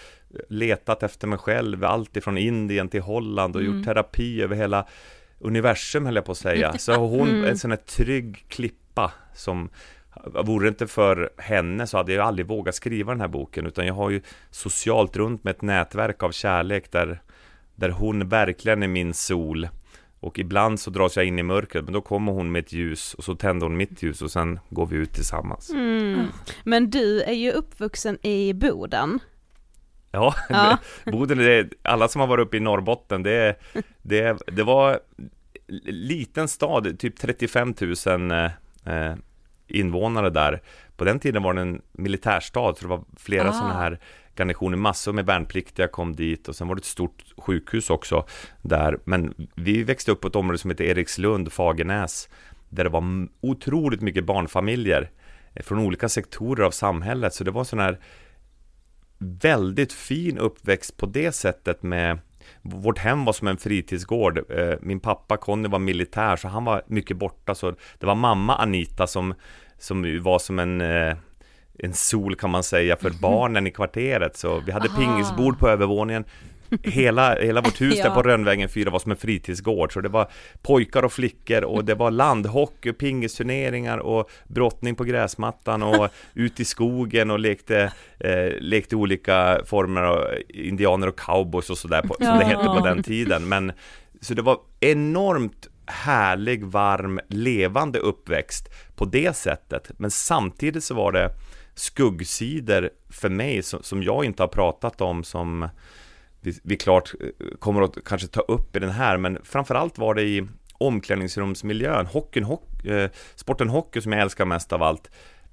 letat 0.49 1.03
efter 1.03 1.27
mig 1.27 1.39
själv, 1.39 1.85
allt 1.85 2.17
ifrån 2.17 2.39
Indien 2.39 2.89
till 2.89 3.03
Holland 3.03 3.57
och 3.57 3.63
gjort 3.63 3.85
terapi 3.85 4.43
över 4.43 4.57
hela 4.57 4.87
universum 5.39 6.07
höll 6.07 6.15
jag 6.15 6.25
på 6.25 6.33
att 6.33 6.39
säga. 6.39 6.73
Så 6.79 6.95
hon 6.95 7.45
är 7.45 7.49
en 7.49 7.59
sån 7.59 7.71
här 7.71 7.79
trygg 7.79 8.45
klippa 8.49 9.13
som 9.35 9.71
Vore 10.25 10.65
det 10.65 10.69
inte 10.69 10.87
för 10.87 11.31
henne 11.37 11.87
så 11.87 11.97
hade 11.97 12.13
jag 12.13 12.27
aldrig 12.27 12.47
vågat 12.47 12.75
skriva 12.75 13.13
den 13.13 13.21
här 13.21 13.29
boken 13.29 13.67
utan 13.67 13.87
jag 13.87 13.95
har 13.95 14.11
ju 14.11 14.23
socialt 14.51 15.17
runt 15.17 15.45
med 15.45 15.51
ett 15.51 15.63
nätverk 15.63 16.23
av 16.23 16.31
kärlek 16.31 16.93
där, 16.93 17.23
där 17.75 17.89
hon 17.89 18.29
verkligen 18.29 18.83
är 18.83 18.89
min 18.89 19.15
sol 19.15 19.69
och 20.21 20.39
ibland 20.39 20.81
så 20.81 20.91
dras 20.91 21.17
jag 21.17 21.27
in 21.27 21.39
i 21.39 21.43
mörkret 21.43 21.85
men 21.85 21.93
då 21.93 22.01
kommer 22.01 22.33
hon 22.33 22.53
med 22.53 22.65
ett 22.65 22.73
ljus 22.73 23.15
och 23.15 23.25
så 23.25 23.35
tänder 23.35 23.67
hon 23.67 23.77
mitt 23.77 24.03
ljus 24.03 24.23
och 24.23 24.31
sen 24.31 24.61
går 24.71 24.87
vi 24.87 24.97
ut 24.97 25.13
tillsammans. 25.13 25.71
Mm. 25.71 26.27
Men 26.65 26.91
du 26.91 27.23
är 27.23 27.33
ju 27.33 27.51
uppvuxen 27.53 28.27
i 28.27 28.53
Boden. 28.55 29.19
Ja, 30.11 30.35
Ja. 30.49 30.79
Boden, 31.07 31.39
det 31.39 31.69
alla 31.83 32.09
som 32.09 32.21
har 32.21 32.29
varit 32.29 32.47
uppe 32.47 32.57
i 32.57 32.61
Norrbotten, 32.61 33.23
det, 33.23 33.57
det, 34.03 34.39
det 34.47 34.63
var 34.63 35.01
liten 35.87 36.49
stad, 36.49 36.99
typ 36.99 37.19
35 37.19 37.75
000 38.07 38.31
eh, 38.31 39.15
invånare 39.69 40.31
där. 40.31 40.63
På 40.97 41.05
den 41.05 41.19
tiden 41.21 41.43
var 41.43 41.55
det 41.55 41.61
en 41.61 41.83
militärstad, 41.93 42.75
så 42.75 42.83
det 42.83 42.89
var 42.89 43.05
flera 43.17 43.49
Ah. 43.49 43.53
sådana 43.53 43.75
här 43.75 44.01
garnisoner, 44.37 44.77
massor 44.77 45.13
med 45.13 45.27
värnpliktiga 45.27 45.89
kom 45.89 46.17
dit 46.17 46.49
och 46.49 46.57
sen 46.57 46.69
var 46.69 46.75
det 46.75 46.81
ett 46.81 46.85
stort 46.85 47.25
sjukhus 47.37 47.91
också 47.91 48.27
där. 48.63 48.99
Men 49.05 49.49
vi 49.55 49.83
växte 49.83 50.13
upp 50.13 50.21
på 50.21 50.29
ett 50.29 50.37
område 50.37 50.59
som 50.59 50.71
heter 50.71 50.85
Erikslund, 50.85 51.53
Fagernäs, 51.53 52.29
där 52.69 52.85
det 52.85 52.91
var 52.91 53.29
otroligt 53.41 54.01
mycket 54.01 54.25
barnfamiljer 54.25 55.11
eh, 55.55 55.63
från 55.63 55.79
olika 55.79 56.09
sektorer 56.09 56.65
av 56.65 56.71
samhället, 56.71 57.35
så 57.35 57.45
det 57.45 57.51
var 57.51 57.61
en 57.61 57.65
sån 57.65 57.79
här 57.79 58.01
väldigt 59.19 59.93
fin 59.93 60.39
uppväxt 60.39 60.97
på 60.97 61.07
det 61.07 61.33
sättet 61.33 61.83
med 61.83 62.19
Vårt 62.63 62.99
hem 62.99 63.25
var 63.25 63.33
som 63.33 63.49
en 63.49 63.57
fritidsgård. 63.57 64.51
Eh, 64.51 64.75
min 64.81 65.01
pappa 65.01 65.37
Conny 65.37 65.69
var 65.69 65.79
militär 65.79 66.37
så 66.37 66.49
han 66.49 66.65
var 66.65 66.83
mycket 66.87 67.17
borta 67.17 67.55
så 67.55 67.71
det 67.99 68.07
var 68.07 68.15
mamma 68.15 68.57
Anita 68.57 69.07
som, 69.07 69.35
som 69.79 70.23
var 70.23 70.39
som 70.39 70.59
en 70.59 70.81
eh, 70.81 71.17
en 71.83 71.95
sol 71.95 72.35
kan 72.37 72.51
man 72.51 72.63
säga 72.63 72.97
för 72.97 73.11
barnen 73.11 73.67
i 73.67 73.71
kvarteret. 73.71 74.37
Så 74.37 74.63
vi 74.67 74.73
hade 74.73 74.89
pingisbord 74.89 75.59
på 75.59 75.69
övervåningen. 75.69 76.25
Hela, 76.83 77.35
hela 77.35 77.61
vårt 77.61 77.81
hus 77.81 77.97
där 78.03 78.05
Ja. 78.05 78.15
på 78.15 78.23
Rönnvägen 78.23 78.69
4 78.69 78.91
var 78.91 78.99
som 78.99 79.11
en 79.11 79.17
fritidsgård. 79.17 79.93
Så 79.93 80.01
det 80.01 80.09
var 80.09 80.29
pojkar 80.63 81.03
och 81.05 81.13
flickor 81.13 81.65
och 81.65 81.85
det 81.85 81.95
var 81.95 82.11
landhockey, 82.11 82.93
pingisturneringar 82.93 83.99
och 83.99 84.31
brottning 84.49 84.95
på 84.95 85.05
gräsmattan 85.05 85.83
och 85.83 86.09
ut 86.35 86.61
i 86.61 86.65
skogen 86.65 87.31
och 87.31 87.39
lekte, 87.39 87.93
eh, 88.21 88.53
lekte 88.61 88.97
olika 88.97 89.61
former 89.67 90.03
av 90.03 90.25
indianer 90.49 91.07
och 91.07 91.19
cowboys 91.19 91.71
och 91.71 91.79
sådär 91.79 92.03
som 92.03 92.39
det 92.39 92.45
hette 92.45 92.65
på 92.65 92.81
den 92.85 93.03
tiden. 93.03 93.49
Men 93.49 93.73
så 94.21 94.35
det 94.35 94.43
var 94.43 94.59
enormt 94.81 95.69
härlig, 95.87 96.65
varm, 96.65 97.21
levande 97.29 97.99
uppväxt 97.99 98.69
på 98.97 99.05
det 99.05 99.37
sättet. 99.37 99.91
Men 99.99 100.11
samtidigt 100.11 100.85
så 100.85 100.95
var 100.95 101.13
det 101.13 101.31
skuggsidor 101.75 102.91
för 103.09 103.29
mig 103.29 103.63
som, 103.63 103.83
som 103.83 104.03
jag 104.03 104.25
inte 104.25 104.43
har 104.43 104.49
pratat 104.49 105.01
om 105.01 105.25
som 105.25 105.69
vi, 106.41 106.61
vi 106.63 106.77
klart 106.77 107.15
eh, 107.21 107.57
kommer 107.59 107.83
att 107.83 108.05
kanske 108.05 108.29
ta 108.29 108.41
upp 108.41 108.77
i 108.77 108.79
den 108.79 108.91
här, 108.91 109.17
men 109.17 109.39
framförallt 109.43 109.99
var 109.99 110.15
det 110.15 110.23
i 110.23 110.49
omklädningsrumsmiljön, 110.79 112.07
hockeyn, 112.07 112.45
hock, 112.45 112.85
eh, 112.85 113.11
sporten 113.35 113.69
hockey 113.69 114.01
som 114.01 114.13
jag 114.13 114.21
älskar 114.21 114.45
mest 114.45 114.73
av 114.73 114.83
allt. 114.83 115.11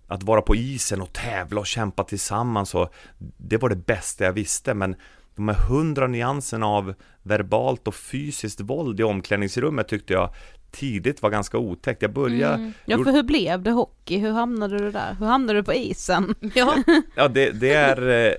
Att 0.07 0.23
vara 0.23 0.41
på 0.41 0.55
isen 0.55 1.01
och 1.01 1.13
tävla 1.13 1.59
och 1.59 1.67
kämpa 1.67 2.03
tillsammans, 2.03 2.75
och 2.75 2.93
det 3.37 3.57
var 3.57 3.69
det 3.69 3.75
bästa 3.75 4.23
jag 4.23 4.33
visste, 4.33 4.73
men 4.73 4.95
de 5.35 5.47
här 5.47 5.55
hundra 5.55 6.07
nyanserna 6.07 6.67
av 6.67 6.93
verbalt 7.23 7.87
och 7.87 7.95
fysiskt 7.95 8.61
våld 8.61 8.99
i 8.99 9.03
omklädningsrummet 9.03 9.87
tyckte 9.87 10.13
jag 10.13 10.33
tidigt 10.79 11.21
var 11.21 11.29
ganska 11.29 11.57
otäckt. 11.57 12.01
Jag 12.01 12.13
började... 12.13 12.71
Ja 12.85 12.97
för 12.97 13.11
hur 13.11 13.23
blev 13.23 13.63
det 13.63 13.71
hockey? 13.71 14.17
Hur 14.17 14.31
hamnade 14.31 14.77
du 14.77 14.91
där? 14.91 15.15
Hur 15.19 15.25
hamnade 15.25 15.59
du 15.59 15.63
på 15.63 15.73
isen? 15.73 16.35
Ja. 16.55 16.75
Ja, 17.15 17.27
det, 17.27 17.51
det 17.51 17.73
är... 17.73 18.27
Eh, 18.27 18.33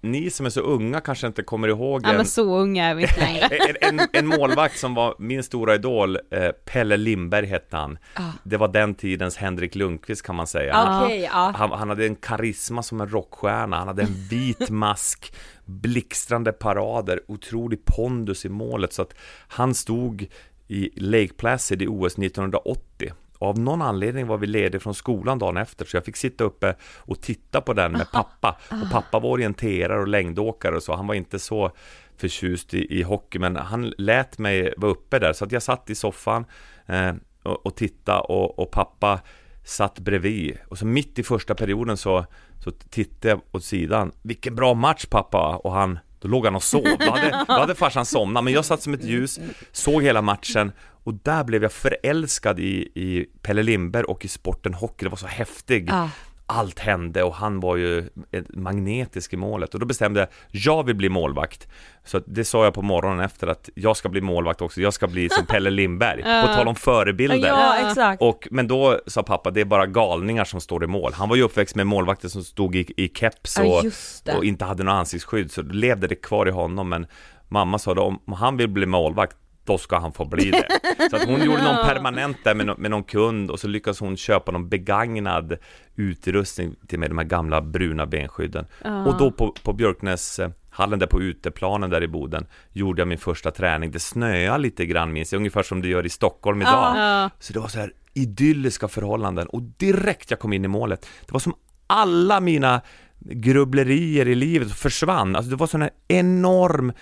ni 0.00 0.30
som 0.30 0.46
är 0.46 0.50
så 0.50 0.60
unga 0.60 1.00
kanske 1.00 1.26
inte 1.26 1.42
kommer 1.42 1.68
ihåg 1.68 2.00
Ja 2.04 2.10
en, 2.10 2.16
men 2.16 2.26
så 2.26 2.56
unga 2.56 2.84
är 2.84 2.94
vi 2.94 3.02
inte 3.02 3.20
längre. 3.20 3.46
en, 3.80 4.00
en, 4.00 4.08
en 4.12 4.26
målvakt 4.26 4.78
som 4.78 4.94
var 4.94 5.14
min 5.18 5.42
stora 5.42 5.74
idol, 5.74 6.18
eh, 6.30 6.48
Pelle 6.48 6.96
Lindberg 6.96 7.46
hette 7.46 7.76
han. 7.76 7.98
Det 8.44 8.56
var 8.56 8.68
den 8.68 8.94
tidens 8.94 9.36
Henrik 9.36 9.74
Lundqvist 9.74 10.22
kan 10.22 10.34
man 10.34 10.46
säga. 10.46 11.02
Okej, 11.04 11.28
ja. 11.32 11.52
Han, 11.56 11.72
han 11.72 11.88
hade 11.88 12.06
en 12.06 12.16
karisma 12.16 12.82
som 12.82 13.00
en 13.00 13.08
rockstjärna, 13.08 13.78
han 13.78 13.88
hade 13.88 14.02
en 14.02 14.28
vit 14.30 14.70
mask, 14.70 15.34
blixtrande 15.64 16.52
parader, 16.52 17.20
otrolig 17.28 17.84
pondus 17.84 18.44
i 18.44 18.48
målet 18.48 18.92
så 18.92 19.02
att 19.02 19.14
han 19.48 19.74
stod 19.74 20.26
i 20.68 20.90
Lake 20.96 21.34
Placid 21.36 21.82
i 21.82 21.86
OS 21.86 22.18
1980 22.18 23.12
och 23.38 23.48
av 23.48 23.58
någon 23.58 23.82
anledning 23.82 24.26
var 24.26 24.38
vi 24.38 24.46
lediga 24.46 24.80
från 24.80 24.94
skolan 24.94 25.38
dagen 25.38 25.56
efter 25.56 25.84
så 25.84 25.96
jag 25.96 26.04
fick 26.04 26.16
sitta 26.16 26.44
uppe 26.44 26.74
och 26.96 27.20
titta 27.20 27.60
på 27.60 27.72
den 27.72 27.92
med 27.92 28.12
pappa. 28.12 28.58
Och 28.70 28.90
pappa 28.90 29.18
var 29.18 29.30
orienterare 29.30 30.00
och 30.00 30.08
längdåkare 30.08 30.76
och 30.76 30.82
så, 30.82 30.94
han 30.94 31.06
var 31.06 31.14
inte 31.14 31.38
så 31.38 31.70
förtjust 32.16 32.74
i, 32.74 32.98
i 32.98 33.02
hockey. 33.02 33.38
Men 33.38 33.56
han 33.56 33.92
lät 33.98 34.38
mig 34.38 34.74
vara 34.76 34.92
uppe 34.92 35.18
där 35.18 35.32
så 35.32 35.44
att 35.44 35.52
jag 35.52 35.62
satt 35.62 35.90
i 35.90 35.94
soffan 35.94 36.44
eh, 36.86 37.14
och, 37.42 37.66
och 37.66 37.76
tittade 37.76 38.20
och, 38.20 38.58
och 38.58 38.70
pappa 38.70 39.20
satt 39.64 39.98
bredvid. 39.98 40.58
Och 40.68 40.78
så 40.78 40.86
mitt 40.86 41.18
i 41.18 41.22
första 41.22 41.54
perioden 41.54 41.96
så, 41.96 42.26
så 42.64 42.70
tittade 42.70 43.28
jag 43.28 43.40
åt 43.52 43.64
sidan. 43.64 44.12
Vilken 44.22 44.54
bra 44.54 44.74
match 44.74 45.06
pappa! 45.06 45.56
Och 45.56 45.72
han 45.72 45.98
då 46.18 46.28
låg 46.28 46.44
han 46.44 46.54
och 46.54 46.62
sov, 46.62 46.84
då 46.98 47.10
hade, 47.10 47.44
då 47.48 47.52
hade 47.52 47.74
farsan 47.74 48.06
somnat 48.06 48.44
men 48.44 48.52
jag 48.52 48.64
satt 48.64 48.82
som 48.82 48.94
ett 48.94 49.04
ljus, 49.04 49.40
såg 49.72 50.02
hela 50.02 50.22
matchen 50.22 50.72
och 51.04 51.14
där 51.14 51.44
blev 51.44 51.62
jag 51.62 51.72
förälskad 51.72 52.60
i, 52.60 52.88
i 52.94 53.26
Pelle 53.42 53.62
Lindberg 53.62 54.04
och 54.04 54.24
i 54.24 54.28
sporten 54.28 54.74
hockey, 54.74 55.04
det 55.04 55.10
var 55.10 55.16
så 55.16 55.26
häftig. 55.26 55.90
Ah. 55.92 56.08
Allt 56.48 56.78
hände 56.78 57.22
och 57.22 57.34
han 57.34 57.60
var 57.60 57.76
ju 57.76 58.08
magnetisk 58.48 59.32
i 59.32 59.36
målet. 59.36 59.74
Och 59.74 59.80
då 59.80 59.86
bestämde 59.86 60.20
jag, 60.20 60.28
jag 60.50 60.86
vill 60.86 60.94
bli 60.96 61.08
målvakt. 61.08 61.68
Så 62.04 62.20
det 62.26 62.44
sa 62.44 62.64
jag 62.64 62.74
på 62.74 62.82
morgonen 62.82 63.20
efter 63.20 63.46
att 63.46 63.70
jag 63.74 63.96
ska 63.96 64.08
bli 64.08 64.20
målvakt 64.20 64.62
också, 64.62 64.80
jag 64.80 64.94
ska 64.94 65.06
bli 65.06 65.28
som 65.28 65.46
Pelle 65.48 65.70
Lindberg. 65.70 66.22
På 66.22 66.54
tal 66.54 66.68
om 66.68 66.74
förebilder. 66.74 67.48
Ja, 67.48 68.16
och, 68.20 68.48
men 68.50 68.68
då 68.68 69.00
sa 69.06 69.22
pappa, 69.22 69.50
det 69.50 69.60
är 69.60 69.64
bara 69.64 69.86
galningar 69.86 70.44
som 70.44 70.60
står 70.60 70.84
i 70.84 70.86
mål. 70.86 71.12
Han 71.12 71.28
var 71.28 71.36
ju 71.36 71.42
uppväxt 71.42 71.74
med 71.74 71.86
målvakter 71.86 72.28
som 72.28 72.44
stod 72.44 72.76
i, 72.76 72.92
i 72.96 73.08
keps 73.08 73.58
Ja, 73.58 73.78
och, 73.78 73.84
det. 74.24 74.32
och 74.36 74.44
inte 74.44 74.64
hade 74.64 74.82
något 74.84 74.92
ansiktsskydd, 74.92 75.52
så 75.52 75.62
levde 75.62 76.06
det 76.06 76.14
kvar 76.14 76.48
i 76.48 76.50
honom. 76.50 76.88
Men 76.88 77.06
mamma 77.48 77.78
sa 77.78 77.94
då, 77.94 78.02
om 78.02 78.32
han 78.32 78.56
vill 78.56 78.68
bli 78.68 78.86
målvakt, 78.86 79.36
då 79.66 79.78
ska 79.78 79.98
han 79.98 80.12
få 80.12 80.24
bli 80.24 80.50
det. 80.50 80.66
Så 81.10 81.16
att 81.16 81.24
hon 81.24 81.44
gjorde 81.44 81.62
någon 81.62 81.86
permanent 81.86 82.36
där 82.44 82.54
med, 82.54 82.66
nå- 82.66 82.74
med 82.78 82.90
någon 82.90 83.04
kund 83.04 83.50
och 83.50 83.60
så 83.60 83.68
lyckades 83.68 84.00
hon 84.00 84.16
köpa 84.16 84.52
någon 84.52 84.68
begagnad 84.68 85.56
utrustning 85.96 86.74
till 86.88 86.98
med 86.98 87.10
de 87.10 87.18
här 87.18 87.24
gamla 87.24 87.60
bruna 87.60 88.06
benskydden. 88.06 88.66
Och 89.06 89.18
då 89.18 89.30
på, 89.30 89.54
på 89.62 89.72
Björknäs 89.72 90.40
hallen 90.70 90.98
där 90.98 91.06
på 91.06 91.20
uteplanen 91.22 91.90
där 91.90 92.02
i 92.02 92.08
Boden 92.08 92.46
gjorde 92.72 93.00
jag 93.00 93.08
min 93.08 93.18
första 93.18 93.50
träning. 93.50 93.90
Det 93.90 93.98
snöade 94.00 94.58
lite 94.58 94.86
grann 94.86 95.12
minns 95.12 95.32
jag, 95.32 95.38
ungefär 95.38 95.62
som 95.62 95.82
det 95.82 95.88
gör 95.88 96.06
i 96.06 96.08
Stockholm 96.08 96.62
idag. 96.62 96.96
Ja. 96.96 97.30
Så 97.38 97.52
det 97.52 97.60
var 97.60 97.68
så 97.68 97.78
här 97.78 97.92
idylliska 98.14 98.88
förhållanden 98.88 99.46
och 99.46 99.62
direkt 99.62 100.30
jag 100.30 100.40
kom 100.40 100.52
in 100.52 100.64
i 100.64 100.68
målet, 100.68 101.06
det 101.26 101.32
var 101.32 101.40
som 101.40 101.54
alla 101.86 102.40
mina 102.40 102.80
grubblerier 103.18 104.28
i 104.28 104.34
livet 104.34 104.72
försvann. 104.72 105.36
Alltså 105.36 105.50
det 105.50 105.56
var 105.56 105.66
sån 105.66 105.82
här 105.82 105.90
enorm 106.08 106.92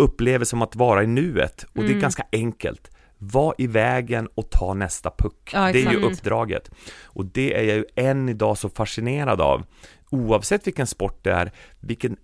upplevelse 0.00 0.56
om 0.56 0.62
att 0.62 0.76
vara 0.76 1.02
i 1.02 1.06
nuet 1.06 1.66
och 1.74 1.84
det 1.84 1.92
är 1.92 2.00
ganska 2.00 2.26
enkelt. 2.32 2.90
Var 3.18 3.54
i 3.58 3.66
vägen 3.66 4.28
och 4.34 4.50
ta 4.50 4.74
nästa 4.74 5.10
puck. 5.18 5.50
Ja, 5.52 5.72
det 5.72 5.82
är 5.82 5.92
ju 5.92 5.98
exakt. 5.98 6.12
uppdraget. 6.12 6.70
Och 7.04 7.26
det 7.26 7.54
är 7.54 7.62
jag 7.62 7.76
ju 7.76 7.84
än 7.96 8.28
idag 8.28 8.58
så 8.58 8.68
fascinerad 8.68 9.40
av. 9.40 9.64
Oavsett 10.10 10.66
vilken 10.66 10.86
sport 10.86 11.24
det 11.24 11.32
är, 11.32 11.52
vilken 11.80 12.16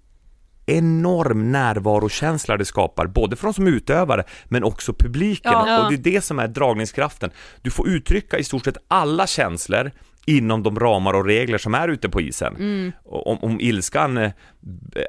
enorm 0.67 1.53
närvarokänsla 1.53 2.57
det 2.57 2.65
skapar, 2.65 3.07
både 3.07 3.37
för 3.37 3.47
de 3.47 3.55
som 3.55 3.67
utövare 3.67 4.25
men 4.45 4.65
också 4.65 4.93
publiken. 4.93 5.53
Ja. 5.53 5.85
Och 5.85 5.93
det 5.93 5.97
är 5.97 6.12
det 6.12 6.21
som 6.21 6.39
är 6.39 6.49
dragningskraften. 6.49 7.31
Du 7.62 7.71
får 7.71 7.89
uttrycka 7.89 8.39
i 8.39 8.45
stort 8.45 8.65
sett 8.65 8.77
alla 8.89 9.27
känslor 9.27 9.91
inom 10.27 10.62
de 10.62 10.79
ramar 10.81 11.12
och 11.15 11.25
regler 11.25 11.59
som 11.59 11.75
är 11.75 11.89
ute 11.89 12.09
på 12.09 12.21
isen. 12.21 12.57
Mm. 12.57 12.93
Om, 13.05 13.39
om 13.43 13.61
ilskan 13.61 14.17
eh, 14.17 14.31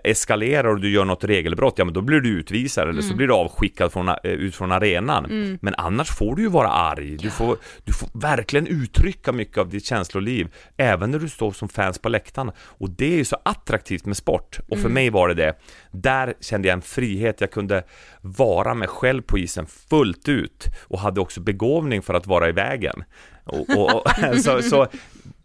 eskalerar 0.04 0.70
och 0.70 0.80
du 0.80 0.90
gör 0.92 1.06
något 1.06 1.24
regelbrott, 1.24 1.74
ja 1.78 1.86
men 1.86 1.94
då 1.94 2.02
blir 2.02 2.20
du 2.20 2.30
utvisad 2.30 2.90
eller 2.90 3.02
så 3.02 3.08
Mm. 3.08 3.18
blir 3.18 3.28
du 3.28 3.34
avskickad 3.34 3.94
från, 3.94 4.08
eh, 4.10 4.16
ut 4.24 4.56
från 4.56 4.72
arenan. 4.72 5.26
Mm. 5.26 5.58
Men 5.62 5.76
annars 5.78 6.10
får 6.10 6.36
du 6.36 6.42
ju 6.42 6.50
vara 6.50 6.68
arg, 6.70 7.18
du 7.18 7.30
får, 7.30 7.58
du 7.84 7.94
får 7.94 8.10
verkligen 8.14 8.68
uttrycka 8.68 9.32
mycket 9.32 9.58
av 9.58 9.70
ditt 9.70 9.86
känsloliv, 9.86 10.48
även 10.78 11.12
när 11.12 11.20
du 11.20 11.30
står 11.30 11.52
som 11.52 11.70
fans 11.70 12.00
på 12.00 12.10
läktaren. 12.10 12.52
Och 12.60 12.90
det 12.90 13.14
är 13.14 13.18
ju 13.18 13.26
så 13.26 13.38
attraktivt 13.46 14.06
med 14.06 14.18
sport, 14.18 14.60
och 14.70 14.78
för 14.78 14.86
Mm. 14.86 14.94
mig 14.94 15.10
var 15.10 15.28
det 15.28 15.34
det. 15.34 15.54
Där 15.92 16.34
kände 16.42 16.68
jag 16.68 16.74
en 16.74 16.82
frihet, 16.82 17.42
jag 17.42 17.52
kunde 17.52 17.84
vara 18.22 18.74
mig 18.74 18.88
själv 18.88 19.22
på 19.22 19.38
isen 19.38 19.66
fullt 19.90 20.30
ut 20.30 20.66
och 20.88 21.00
hade 21.00 21.22
också 21.22 21.42
begåvning 21.42 22.02
för 22.02 22.14
att 22.14 22.28
vara 22.28 22.50
i 22.50 22.52
vägen. 22.52 23.04
Och, 23.48 23.70
och, 23.70 23.96
och, 23.96 24.10
så, 24.44 24.62
så 24.62 24.88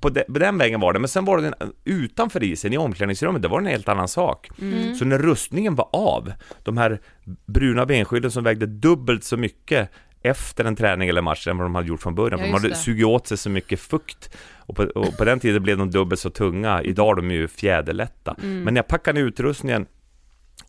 på, 0.01 0.09
de, 0.09 0.25
på 0.25 0.39
den 0.39 0.59
vägen 0.59 0.81
var 0.81 0.93
det, 0.93 0.99
men 0.99 1.09
sen 1.09 1.25
var 1.25 1.39
det 1.39 1.47
en, 1.47 1.73
utanför 1.85 2.43
isen, 2.43 2.73
i 2.73 2.79
omklädningsrummet, 2.79 3.43
det 3.43 3.49
var 3.49 3.59
en 3.59 3.67
helt 3.67 3.89
annan 3.89 4.09
sak. 4.09 4.51
Mm. 4.61 4.95
Så 4.95 5.05
när 5.05 5.19
rustningen 5.19 5.75
var 5.75 5.89
av, 5.93 6.33
de 6.63 6.77
här 6.77 7.01
bruna 7.47 7.87
benskydden 7.87 8.31
som 8.31 8.45
vägde 8.45 8.67
dubbelt 8.67 9.25
så 9.25 9.37
mycket 9.37 9.91
efter 10.23 10.65
en 10.65 10.77
träning 10.77 11.09
eller 11.09 11.23
match 11.23 11.47
än 11.47 11.57
vad 11.59 11.65
de 11.65 11.75
hade 11.75 11.89
gjort 11.89 12.03
från 12.03 12.15
början, 12.15 12.41
Ja, 12.41 12.47
de 12.47 12.53
hade 12.53 12.69
det. 12.69 12.75
sugit 12.75 13.07
åt 13.07 13.27
sig 13.27 13.37
så 13.37 13.51
mycket 13.51 13.81
fukt. 13.81 14.37
Och 14.57 14.77
på, 14.77 14.83
och 14.83 15.17
på 15.17 15.25
den 15.25 15.41
tiden 15.41 15.63
blev 15.63 15.79
de 15.79 15.91
dubbelt 15.91 16.21
så 16.21 16.31
tunga, 16.31 16.83
idag 16.83 17.19
är 17.19 17.23
de 17.23 17.31
ju 17.31 17.49
fjäderlätta. 17.49 18.37
Mm. 18.43 18.63
Men 18.63 18.75
när 18.75 18.79
jag 18.79 18.89
packade 18.89 19.21
utrustningen, 19.21 19.87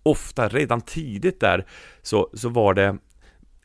ofta 0.04 0.50
redan 0.50 0.82
tidigt 0.82 1.39
där, 1.39 1.65
så, 2.02 2.30
så 2.34 2.50
var 2.50 2.74
det 2.74 2.98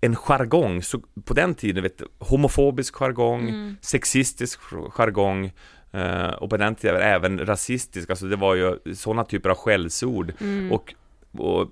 en 0.01 0.17
jargong, 0.17 0.83
så 0.83 1.01
på 1.25 1.35
den 1.35 1.55
tiden, 1.55 1.83
vet 1.83 2.03
homofobisk 2.19 2.95
jargong, 2.95 3.49
Mm. 3.49 3.77
sexistisk 3.81 4.61
jargong, 4.91 5.53
eh, 5.93 6.29
och 6.29 6.51
på 6.51 6.57
den 6.57 6.75
tiden 6.75 6.97
även 6.97 7.47
rasistisk, 7.47 8.11
alltså 8.11 8.27
det 8.27 8.37
var 8.37 8.55
ju 8.55 8.95
sådana 8.95 9.25
typer 9.25 9.51
av 9.51 9.57
skällsord. 9.57 10.33
Mm. 10.41 10.73
Och, 10.73 10.95
och 11.33 11.71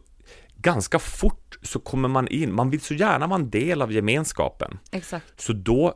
ganska 0.57 0.99
fort 0.99 1.59
så 1.62 1.79
kommer 1.79 2.09
man 2.09 2.29
in, 2.29 2.53
man 2.55 2.71
vill 2.71 2.81
så 2.81 2.95
gärna 2.95 3.27
vara 3.27 3.41
en 3.41 3.51
del 3.51 3.83
av 3.83 3.93
gemenskapen. 3.93 4.79
Exakt. 4.93 5.41
Så 5.41 5.53
då 5.53 5.95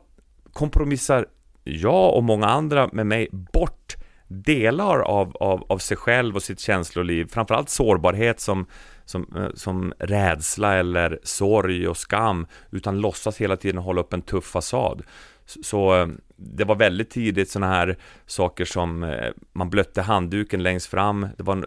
kompromissar 0.53 1.25
jag 1.63 2.15
och 2.15 2.23
många 2.23 2.47
andra 2.47 2.89
med 2.93 3.07
mig 3.07 3.29
bort 3.31 3.95
delar 4.27 4.99
av, 4.99 5.37
av, 5.37 5.65
av 5.69 5.77
sig 5.77 5.97
själv 5.97 6.35
och 6.35 6.43
sitt 6.43 6.59
känsloliv, 6.59 7.27
framförallt 7.31 7.69
sårbarhet 7.69 8.39
som, 8.39 8.65
som, 9.11 9.35
eh, 9.35 9.49
som 9.53 9.93
rädsla 9.99 10.73
eller 10.73 11.19
sorg 11.23 11.87
och 11.87 11.97
skam, 11.97 12.47
utan 12.71 12.99
låtsas 12.99 13.37
hela 13.37 13.57
tiden 13.57 13.81
hålla 13.81 14.01
upp 14.01 14.13
en 14.13 14.21
tuff 14.21 14.45
fasad. 14.45 15.01
Så, 15.45 15.95
eh, 15.95 16.07
det 16.35 16.63
var 16.63 16.75
väldigt 16.75 17.09
tidigt 17.09 17.49
sådana 17.49 17.73
här 17.73 17.97
saker 18.25 18.65
som 18.65 19.03
eh, 19.03 19.31
man 19.53 19.69
blötte 19.69 20.01
handduken 20.01 20.63
längst 20.63 20.87
fram, 20.87 21.27
det 21.37 21.43
var 21.43 21.65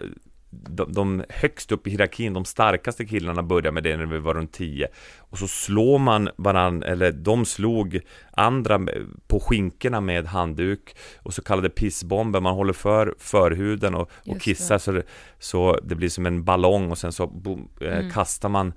de, 0.69 0.93
de 0.93 1.25
högst 1.29 1.73
upp 1.73 1.87
i 1.87 1.90
hierarkin, 1.90 2.33
de 2.33 2.45
starkaste 2.45 3.05
killarna 3.07 3.43
började 3.43 3.71
med 3.71 3.83
det 3.83 3.97
när 3.97 4.07
vi 4.07 4.19
var 4.19 4.35
runt 4.35 4.53
10 4.53 4.88
och 5.19 5.38
så 5.38 5.49
slår 5.49 5.99
man 5.99 6.29
varann, 6.37 6.83
eller 6.83 7.12
de 7.12 7.45
slog 7.45 8.01
andra 8.31 8.81
på 9.29 9.40
skinkorna 9.40 10.01
med 10.01 10.27
handduk 10.27 10.97
och 11.23 11.35
så 11.35 11.43
kallade 11.43 11.71
pissbomber, 11.71 12.40
man 12.40 12.55
håller 12.55 12.73
för 12.73 13.14
förhuden 13.19 13.95
och, 13.95 14.11
och 14.27 14.40
kissar 14.40 14.79
så 14.79 14.93
det, 14.93 15.03
så 15.38 15.79
det 15.83 15.95
blir 15.95 16.09
som 16.09 16.27
en 16.27 16.45
ballong 16.45 16.90
och 16.90 16.99
sen 16.99 17.12
så 17.12 17.27
boom, 17.27 17.69
eh, 17.81 17.99
Mm. 17.99 18.11
kastar 18.11 18.49
man 18.49 18.73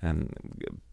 eh, 0.00 0.12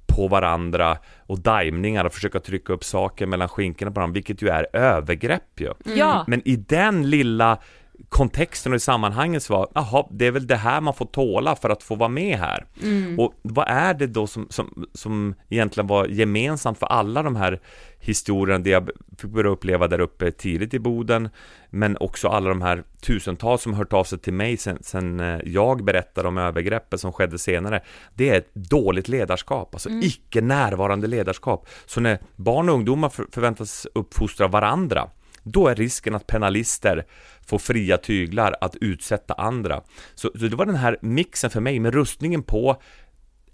på 0.08 0.28
varandra 0.28 0.98
och 1.20 1.40
daimningar 1.40 2.06
och 2.06 2.14
försöka 2.14 2.40
trycka 2.40 2.74
upp 2.74 2.84
saker 2.84 3.26
mellan 3.26 3.50
skinkorna 3.50 3.92
på 3.92 3.96
varandra, 4.00 4.14
vilket 4.14 4.42
ju 4.42 4.50
är 4.50 4.68
övergrepp 4.74 5.60
ju. 5.60 5.74
Ja. 5.96 6.24
Men 6.28 6.48
i 6.48 6.56
den 6.56 7.10
lilla 7.10 7.58
kontexten 8.10 8.72
och 8.72 8.76
i 8.76 8.80
sammanhanget 8.80 9.44
så 9.44 9.54
var, 9.54 9.68
jaha, 9.76 10.08
det 10.12 10.26
är 10.26 10.32
väl 10.32 10.48
det 10.48 10.56
här 10.56 10.82
man 10.82 10.94
får 10.94 11.06
tåla 11.06 11.56
för 11.56 11.70
att 11.70 11.84
få 11.84 11.96
vara 11.96 12.10
med 12.10 12.38
här. 12.38 12.66
Mm. 12.84 13.20
Och 13.20 13.34
vad 13.42 13.68
är 13.68 13.94
det 13.94 14.08
då 14.08 14.28
som, 14.28 14.48
som, 14.50 14.86
som 14.94 15.36
egentligen 15.50 15.88
var 15.88 16.06
gemensamt 16.06 16.80
för 16.80 16.86
alla 16.86 17.24
de 17.24 17.36
här 17.36 17.60
historierna, 18.00 18.60
det 18.60 18.70
jag 18.70 18.90
fick 19.18 19.32
börja 19.32 19.50
uppleva 19.50 19.88
där 19.88 20.00
uppe 20.00 20.32
tidigt 20.32 20.74
i 20.74 20.80
Boden, 20.80 21.30
men 21.70 21.98
också 21.98 22.28
alla 22.28 22.50
de 22.50 22.62
här 22.62 22.84
tusentals 23.02 23.62
som 23.62 23.74
hört 23.74 23.94
av 23.94 24.04
sig 24.04 24.20
till 24.20 24.34
mig 24.34 24.58
sen, 24.58 24.78
sen 24.82 25.20
eh, 25.20 25.40
jag 25.46 25.84
berättade 25.84 26.28
om 26.28 26.38
övergreppet 26.38 27.00
som 27.00 27.14
skedde 27.14 27.38
senare. 27.38 27.84
Det 28.14 28.30
är 28.30 28.38
ett 28.38 28.56
dåligt 28.56 29.08
ledarskap, 29.08 29.76
alltså 29.76 29.90
Mm. 29.90 30.02
icke 30.04 30.42
närvarande 30.42 31.08
ledarskap. 31.08 31.68
Så 31.86 32.02
när 32.02 32.20
barn 32.36 32.70
och 32.70 32.76
ungdomar 32.76 33.10
för, 33.10 33.26
förväntas 33.32 33.88
uppfostra 33.94 34.48
varandra, 34.48 35.10
då 35.52 35.68
är 35.68 35.76
risken 35.76 36.16
att 36.16 36.28
penalister 36.28 37.06
får 37.48 37.58
fria 37.60 37.98
tyglar 37.98 38.56
att 38.62 38.76
utsätta 38.76 39.34
andra. 39.34 39.82
Så, 40.16 40.32
så 40.36 40.48
det 40.48 40.56
var 40.56 40.66
den 40.66 40.76
här 40.76 40.98
mixen 41.02 41.50
för 41.50 41.60
mig 41.60 41.80
med 41.80 41.94
rustningen 41.94 42.44
på 42.44 42.82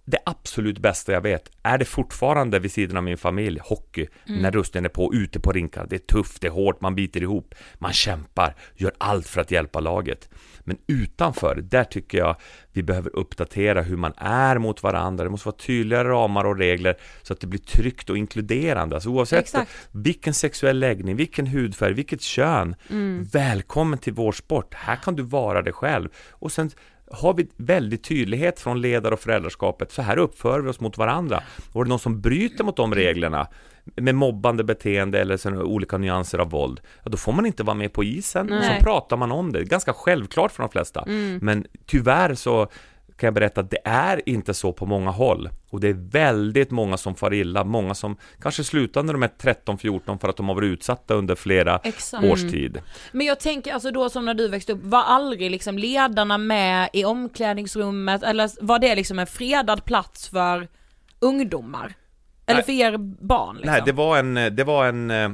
det 0.06 0.18
absolut 0.26 0.80
bästa 0.80 1.12
jag 1.12 1.22
vet 1.22 1.50
är 1.64 1.78
det 1.78 1.86
fortfarande 1.86 2.60
vid 2.60 2.72
sidan 2.72 2.98
av 2.98 3.04
min 3.04 3.18
familj, 3.18 3.60
hockey, 3.64 4.08
Mm. 4.28 4.42
när 4.42 4.52
rustningen 4.52 4.86
är 4.86 4.90
på, 4.90 5.14
ute 5.14 5.40
på 5.40 5.52
rinkar. 5.52 5.88
Det 5.90 5.96
är 5.96 6.00
tufft, 6.00 6.42
det 6.42 6.48
är 6.48 6.52
hårt, 6.52 6.82
man 6.82 6.96
biter 6.96 7.22
ihop, 7.22 7.56
man 7.76 7.94
kämpar, 7.94 8.56
gör 8.76 8.92
allt 8.98 9.28
för 9.28 9.42
att 9.42 9.52
hjälpa 9.52 9.80
laget. 9.80 10.30
Men 10.64 10.78
utanför, 10.88 11.56
där 11.56 11.84
tycker 11.84 12.18
jag 12.18 12.36
vi 12.72 12.84
behöver 12.84 13.16
uppdatera 13.16 13.82
hur 13.82 13.98
man 13.98 14.14
är 14.18 14.58
mot 14.58 14.84
varandra. 14.84 15.24
Det 15.24 15.30
måste 15.30 15.48
vara 15.48 15.58
tydligare 15.58 16.08
ramar 16.08 16.46
och 16.46 16.58
regler 16.58 16.96
så 17.22 17.34
att 17.34 17.40
det 17.40 17.48
blir 17.48 17.60
tryggt 17.60 18.10
och 18.10 18.18
inkluderande. 18.18 18.96
Alltså 18.96 19.10
oavsett 19.10 19.40
Exakt. 19.40 19.72
vilken 19.92 20.34
sexuell 20.34 20.80
läggning, 20.80 21.16
vilken 21.16 21.48
hudfärg, 21.48 21.94
vilket 21.94 22.22
kön. 22.22 22.76
Mm. 22.90 23.24
Välkommen 23.32 24.00
till 24.00 24.14
vår 24.14 24.32
sport. 24.32 24.74
Här 24.74 24.96
kan 24.96 25.16
du 25.16 25.24
vara 25.24 25.62
dig 25.62 25.74
själv. 25.74 26.10
Och 26.32 26.52
sen 26.52 26.72
har 27.14 27.34
vi 27.34 27.48
väldigt 27.58 28.04
tydlighet 28.04 28.60
från 28.60 28.82
ledar 28.82 29.12
och 29.12 29.20
föräldraskapet. 29.20 29.92
Så 29.92 30.02
här 30.02 30.18
uppför 30.18 30.60
vi 30.60 30.70
oss 30.70 30.80
mot 30.80 30.98
varandra. 30.98 31.44
Och 31.72 31.82
är 31.82 31.86
det 31.86 31.90
någon 31.90 32.00
som 32.00 32.22
bryter 32.22 32.64
mot 32.64 32.78
de 32.78 32.96
reglerna 32.96 33.48
med 33.96 34.16
mobbande 34.16 34.64
beteende 34.64 35.22
eller 35.22 35.64
olika 35.64 35.98
nyanser 35.98 36.40
av 36.40 36.50
våld, 36.50 36.82
ja, 37.04 37.12
då 37.12 37.18
får 37.18 37.32
man 37.32 37.46
inte 37.46 37.64
vara 37.64 37.76
med 37.76 37.94
på 37.94 38.04
isen. 38.04 38.52
Och 38.52 38.60
Nej. 38.60 38.78
så 38.78 38.84
pratar 38.84 39.18
man 39.18 39.32
om 39.32 39.52
det. 39.52 39.64
Ganska 39.64 39.94
självklart 39.94 40.52
för 40.52 40.64
de 40.64 40.70
flesta. 40.70 41.02
Mm. 41.02 41.40
Men 41.42 41.66
tyvärr 41.86 42.36
så 42.36 42.68
kan 43.24 43.28
jag 43.28 43.34
berätta 43.34 43.62
att 43.62 43.72
det 43.72 43.82
är 43.86 44.30
inte 44.30 44.54
så 44.54 44.74
på 44.74 44.86
många 44.86 45.12
håll. 45.12 45.50
Och 45.70 45.80
det 45.80 45.88
är 45.88 45.94
väldigt 45.94 46.72
många 46.72 46.98
som 46.98 47.16
far 47.16 47.34
illa, 47.34 47.64
många 47.64 47.96
som 47.96 48.18
kanske 48.42 48.64
slutar 48.64 49.04
när 49.04 49.14
de 49.14 49.24
är 49.24 49.28
13-14 49.28 50.20
för 50.20 50.30
att 50.30 50.38
de 50.38 50.48
har 50.48 50.56
varit 50.56 50.68
utsatta 50.68 51.14
under 51.14 51.36
flera 51.36 51.80
Exakt. 51.84 52.24
års 52.24 52.42
tid. 52.42 52.82
Men 53.12 53.28
jag 53.28 53.40
tänker 53.40 53.74
alltså 53.74 53.92
då 53.92 54.10
som 54.10 54.26
när 54.26 54.34
du 54.34 54.48
växte 54.48 54.74
upp, 54.74 54.84
var 54.84 55.04
aldrig 55.04 55.52
liksom 55.52 55.78
ledarna 55.78 56.38
med 56.38 56.90
i 56.94 57.06
omklädningsrummet 57.06 58.24
eller 58.24 58.66
var 58.66 58.80
det 58.80 58.96
liksom 58.96 59.20
en 59.20 59.28
fredad 59.28 59.86
plats 59.86 60.28
för 60.28 60.68
ungdomar? 61.20 61.94
Eller 62.46 62.62
för 62.62 62.72
er 62.72 62.98
barn 63.26 63.56
liksom? 63.56 63.72
Nej, 63.72 63.82
det 63.86 63.92
var 63.92 64.18
en, 64.18 64.34
det 64.34 64.64
var 64.64 64.86
en 64.86 65.12
eh, 65.12 65.32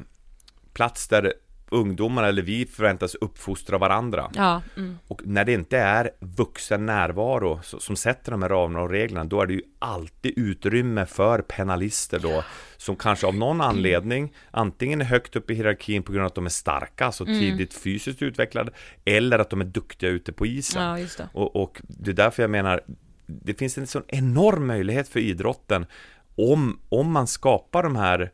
plats 0.73 1.07
där 1.07 1.33
ungdomar 1.71 2.23
eller 2.23 2.41
vi 2.41 2.65
förväntas 2.65 3.15
uppfostra 3.15 3.77
varandra. 3.77 4.31
Ja, 4.35 4.61
mm. 4.77 4.97
Och 5.07 5.21
när 5.25 5.45
det 5.45 5.53
inte 5.53 5.77
är 5.77 6.09
vuxen 6.19 6.85
närvaro 6.85 7.59
så- 7.63 7.79
som 7.79 7.95
sätter 7.95 8.31
de 8.31 8.41
här 8.41 8.49
ramarna 8.49 8.81
och 8.83 8.89
reglerna, 8.89 9.23
då 9.23 9.41
är 9.41 9.45
det 9.45 9.53
ju 9.53 9.61
alltid 9.79 10.33
utrymme 10.37 11.05
för 11.05 11.41
penalister 11.41 12.19
då, 12.19 12.43
som 12.77 12.95
kanske 12.95 13.27
av 13.27 13.35
någon 13.35 13.61
anledning, 13.61 14.33
antingen 14.51 15.01
är 15.01 15.05
högt 15.05 15.35
upp 15.35 15.51
i 15.51 15.55
hierarkin 15.55 16.03
på 16.03 16.11
grund 16.11 16.21
av 16.23 16.27
att 16.27 16.35
de 16.35 16.45
är 16.45 16.49
starka, 16.49 17.05
alltså 17.05 17.23
Mm. 17.25 17.39
tidigt 17.39 17.73
fysiskt 17.73 18.21
utvecklade, 18.21 18.71
eller 19.05 19.39
att 19.39 19.49
de 19.49 19.61
är 19.61 19.65
duktiga 19.65 20.09
ute 20.09 20.31
på 20.31 20.45
isen. 20.45 20.83
ja 20.83 21.07
det. 21.17 21.29
Och, 21.33 21.55
och 21.55 21.81
det 21.87 22.11
är 22.11 22.15
därför 22.15 22.43
jag 22.43 22.49
menar, 22.49 22.81
det 23.25 23.53
finns 23.53 23.77
en 23.77 23.87
sån 23.87 24.03
enorm 24.07 24.67
möjlighet 24.67 25.07
för 25.09 25.19
idrotten 25.19 25.85
om, 26.35 26.79
om 26.89 27.11
man 27.11 27.27
skapar 27.27 27.83
de 27.83 27.95
här 27.95 28.31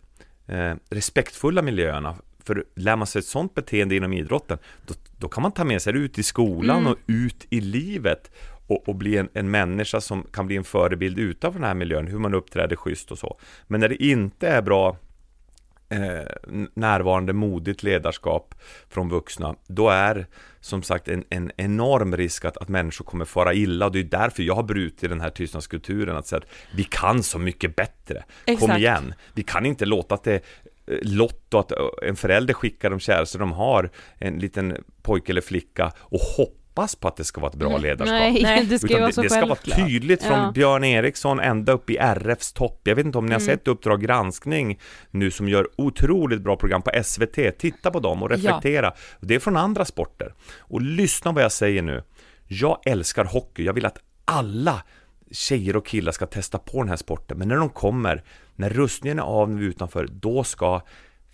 eh, 0.47 0.75
respektfulla 0.89 1.61
miljöerna. 1.61 2.15
För 2.45 2.63
lär 2.75 2.95
man 2.95 3.07
sig 3.07 3.19
ett 3.19 3.25
sånt 3.25 3.53
beteende 3.53 3.95
inom 3.95 4.13
idrotten, 4.13 4.57
då, 4.85 4.93
då 5.17 5.27
kan 5.27 5.43
man 5.43 5.51
ta 5.51 5.63
med 5.63 5.81
sig 5.81 5.93
det 5.93 5.99
ut 5.99 6.19
i 6.19 6.23
skolan 6.23 6.79
Mm. 6.79 6.91
och 6.91 6.97
ut 7.07 7.45
i 7.49 7.61
livet 7.61 8.31
och, 8.67 8.89
och 8.89 8.95
bli 8.95 9.17
en, 9.17 9.29
en 9.33 9.51
människa 9.51 10.01
som 10.01 10.23
kan 10.23 10.47
bli 10.47 10.55
en 10.55 10.63
förebild 10.63 11.19
utanför 11.19 11.59
den 11.59 11.67
här 11.67 11.75
miljön, 11.75 12.07
hur 12.07 12.19
man 12.19 12.33
uppträder 12.33 12.75
schysst 12.75 13.11
och 13.11 13.17
så. 13.17 13.39
Men 13.67 13.79
när 13.79 13.89
det 13.89 14.03
inte 14.03 14.47
är 14.47 14.61
bra 14.61 14.97
eh, 15.89 16.59
närvarande 16.73 17.33
modigt 17.33 17.83
ledarskap 17.83 18.55
från 18.89 19.09
vuxna, 19.09 19.55
då 19.67 19.89
är 19.89 20.27
som 20.59 20.83
sagt 20.83 21.07
en, 21.07 21.23
en 21.29 21.51
enorm 21.57 22.17
risk 22.17 22.45
att, 22.45 22.57
att 22.57 22.69
människor 22.69 23.05
kommer 23.05 23.25
fara 23.25 23.53
illa 23.53 23.85
och 23.85 23.91
det 23.91 23.99
är 23.99 24.03
därför 24.03 24.43
jag 24.43 24.55
har 24.55 24.63
brutit 24.63 25.09
den 25.09 25.21
här 25.21 25.29
tystnadskulturen 25.29 26.17
att 26.17 26.27
säga 26.27 26.37
att 26.37 26.49
vi 26.75 26.83
kan 26.83 27.23
så 27.23 27.39
mycket 27.39 27.75
bättre. 27.75 28.23
Kom 28.45 28.53
Exakt. 28.53 28.77
igen, 28.79 29.13
vi 29.33 29.43
kan 29.43 29.65
inte 29.65 29.85
låta 29.85 30.15
att 30.15 30.23
det 30.23 30.41
Lotto, 31.01 31.57
att 31.57 31.71
en 32.03 32.15
förälder 32.15 32.53
skickar 32.53 32.89
de 32.89 32.99
käraste 32.99 33.37
de 33.37 33.51
har, 33.51 33.89
en 34.17 34.39
liten 34.39 34.77
pojke 35.01 35.31
eller 35.31 35.41
flicka 35.41 35.91
och 35.99 36.19
hoppas 36.19 36.95
på 36.95 37.07
att 37.07 37.17
det 37.17 37.23
ska 37.23 37.41
vara 37.41 37.51
ett 37.51 37.57
bra 37.57 37.77
ledarskap. 37.77 38.07
Nej, 38.19 38.39
Nej. 38.43 38.65
det 38.65 38.79
ska 38.79 38.87
Utan 38.87 38.99
vara 38.99 39.07
det, 39.07 39.13
så 39.13 39.21
det 39.21 39.29
ska 39.29 39.45
vara 39.45 39.55
tydligt 39.87 40.23
från 40.23 40.39
Ja. 40.39 40.51
Björn 40.51 40.83
Eriksson 40.83 41.39
ända 41.39 41.71
upp 41.71 41.89
i 41.89 41.97
RFs 41.97 42.53
topp. 42.53 42.81
Jag 42.83 42.95
vet 42.95 43.05
inte 43.05 43.17
om 43.17 43.25
ni 43.25 43.31
har 43.33 43.41
Mm. 43.41 43.55
sett 43.57 43.67
Uppdrag 43.67 44.01
granskning 44.01 44.79
nu 45.11 45.31
som 45.31 45.49
gör 45.49 45.67
otroligt 45.77 46.41
bra 46.41 46.55
program 46.55 46.81
på 46.81 46.91
SVT. 47.03 47.51
Titta 47.57 47.91
på 47.91 47.99
dem 47.99 48.23
och 48.23 48.29
reflektera. 48.29 48.93
Det 49.19 49.35
är 49.35 49.39
från 49.39 49.57
andra 49.57 49.85
sporter. 49.85 50.33
Och 50.59 50.81
lyssna 50.81 51.31
vad 51.31 51.43
jag 51.43 51.51
säger 51.51 51.81
nu. 51.81 52.03
Jag 52.47 52.79
älskar 52.85 53.25
hockey. 53.25 53.63
Jag 53.65 53.73
vill 53.73 53.85
att 53.85 53.97
alla 54.25 54.83
tjejer 55.31 55.75
och 55.75 55.85
killar 55.85 56.11
ska 56.11 56.25
testa 56.25 56.57
på 56.57 56.77
den 56.81 56.89
här 56.89 56.95
sporten. 56.95 57.37
Men 57.37 57.47
när 57.47 57.55
de 57.55 57.69
kommer, 57.69 58.23
när 58.55 58.69
rustningen 58.69 59.19
är 59.19 59.23
av 59.23 59.49
när 59.49 59.59
vi 59.59 59.65
är 59.65 59.69
utanför, 59.69 60.07
då 60.11 60.43
ska 60.43 60.81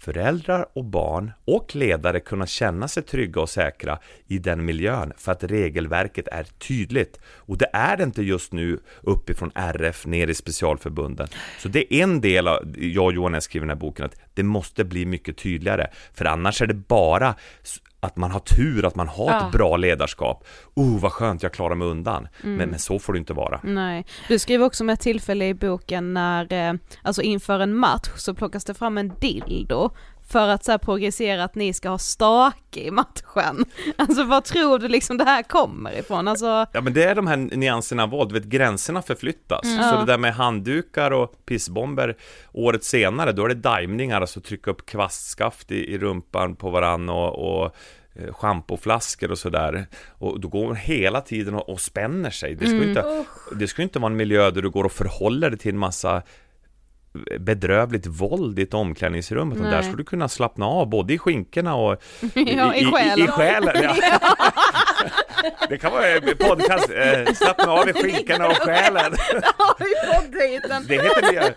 föräldrar 0.01 0.65
och 0.73 0.85
barn 0.85 1.31
och 1.45 1.75
ledare 1.75 2.19
kunna 2.19 2.45
känna 2.45 2.87
sig 2.87 3.03
trygga 3.03 3.41
och 3.41 3.49
säkra 3.49 3.99
i 4.27 4.37
den 4.37 4.65
miljön 4.65 5.13
för 5.17 5.31
att 5.31 5.43
regelverket 5.43 6.27
är 6.27 6.43
tydligt. 6.43 7.19
Och 7.25 7.57
det 7.57 7.69
är 7.73 7.97
det 7.97 8.03
inte 8.03 8.23
just 8.23 8.53
nu 8.53 8.79
uppifrån 9.01 9.51
RF 9.55 10.05
ner 10.05 10.27
i 10.27 10.33
specialförbunden. 10.33 11.27
Så 11.59 11.67
det 11.67 11.93
är 11.93 12.03
en 12.03 12.21
del 12.21 12.47
av, 12.47 12.75
jag 12.77 13.05
och 13.05 13.13
Johan 13.13 13.41
skriver 13.41 13.65
i 13.65 13.67
den 13.67 13.77
här 13.77 13.81
boken, 13.81 14.05
att 14.05 14.15
det 14.33 14.43
måste 14.43 14.83
bli 14.83 15.05
mycket 15.05 15.37
tydligare. 15.37 15.87
För 16.13 16.25
annars 16.25 16.61
är 16.61 16.67
det 16.67 16.73
bara 16.73 17.35
att 18.03 18.17
man 18.17 18.31
har 18.31 18.39
tur 18.39 18.85
att 18.85 18.95
man 18.95 19.07
har 19.07 19.25
Ja. 19.31 19.45
ett 19.47 19.51
bra 19.51 19.77
ledarskap. 19.77 20.47
Oh, 20.73 20.99
vad 20.99 21.11
skönt, 21.11 21.43
jag 21.43 21.53
klarar 21.53 21.75
mig 21.75 21.87
undan. 21.87 22.27
Men, 22.41 22.55
men 22.69 22.79
så 22.79 22.99
får 22.99 23.13
det 23.13 23.19
inte 23.19 23.33
vara. 23.33 23.59
Nej, 23.63 24.05
du 24.27 24.39
skriver 24.39 24.65
också 24.65 24.83
om 24.83 24.89
ett 24.89 24.99
tillfälle 24.99 25.47
i 25.47 25.53
boken 25.53 26.13
när, 26.13 26.53
eh, 26.53 26.73
alltså 27.01 27.21
inför 27.21 27.59
en 27.59 27.75
match 27.75 28.09
så 28.15 28.33
plockas 28.33 28.63
det 28.65 28.73
fram 28.73 28.97
en 28.97 29.13
dildo 29.19 29.89
för 30.31 30.47
att 30.47 30.63
så 30.63 30.71
här 30.71 30.77
progressera 30.77 31.43
att 31.43 31.55
ni 31.55 31.73
ska 31.73 31.89
ha 31.89 31.97
stake 31.97 32.79
i 32.79 32.91
matchen. 32.91 33.65
Alltså 33.95 34.23
vad 34.23 34.43
tror 34.43 34.79
du 34.79 34.87
liksom 34.87 35.17
det 35.17 35.23
här 35.23 35.43
kommer 35.43 35.99
ifrån? 35.99 36.27
Alltså, 36.27 36.65
Ja 36.71 36.81
men 36.81 36.93
det 36.93 37.03
är 37.03 37.15
de 37.15 37.27
här 37.27 37.37
nyanserna 37.37 38.03
av 38.03 38.09
våld, 38.09 38.29
du 38.29 38.39
vet 38.39 38.49
gränserna 38.49 39.01
förflyttas. 39.01 39.63
Mm. 39.63 39.89
Så 39.89 39.99
det 39.99 40.05
där 40.05 40.17
med 40.17 40.33
handdukar 40.33 41.11
och 41.11 41.45
pissbomber 41.45 42.17
året 42.51 42.83
senare, 42.83 43.31
då 43.31 43.45
är 43.45 43.49
det 43.49 43.79
dimningar, 43.79 44.21
alltså 44.21 44.41
trycka 44.41 44.71
upp 44.71 44.85
kvastskaft 44.85 45.71
i, 45.71 45.93
i 45.93 45.97
rumpan 45.97 46.55
på 46.55 46.69
varann 46.69 47.09
och, 47.09 47.63
och 47.63 47.75
eh, 48.13 48.33
schampoflaskor 48.33 49.31
och 49.31 49.37
sådär. 49.37 49.85
Och 50.09 50.39
då 50.39 50.47
går 50.47 50.67
man 50.67 50.75
hela 50.75 51.21
tiden 51.21 51.55
och, 51.55 51.69
och 51.69 51.81
spänner 51.81 52.29
sig. 52.29 52.55
Det 52.55 52.65
ska, 52.65 52.75
ju 52.75 52.89
inte, 52.89 53.25
det 53.55 53.67
ska 53.67 53.81
ju 53.81 53.83
inte 53.83 53.99
vara 53.99 54.11
en 54.11 54.17
miljö 54.17 54.51
där 54.51 54.61
du 54.61 54.69
går 54.69 54.83
och 54.83 54.91
förhåller 54.91 55.49
dig 55.49 55.59
till 55.59 55.73
en 55.73 55.79
massa 55.79 56.21
bedrövligt 57.39 58.07
våld 58.07 58.59
i 58.59 58.61
ett 58.61 58.73
omklädningsrum 58.73 59.51
utan 59.51 59.63
Nej. 59.63 59.71
där 59.71 59.81
ska 59.81 59.95
du 59.95 60.03
kunna 60.03 60.27
slappna 60.29 60.65
av 60.65 60.89
både 60.89 61.13
i 61.13 61.17
skinkorna 61.17 61.75
och 61.75 62.03
Ja, 62.33 62.75
i. 62.75 62.79
I, 62.79 63.23
i 63.23 63.27
själen 63.27 63.83
ja. 63.83 63.95
Det 65.69 65.77
kan 65.77 65.91
vara 65.91 66.07
en 66.07 66.21
podcast, 66.21 66.89
eh, 66.89 67.33
slappna 67.33 67.71
av 67.71 67.89
i 67.89 67.93
skinkorna 67.93 68.47
och 68.47 68.57
själen. 68.57 69.11
Det 70.87 70.93
heter 70.93 71.31
det. 71.31 71.55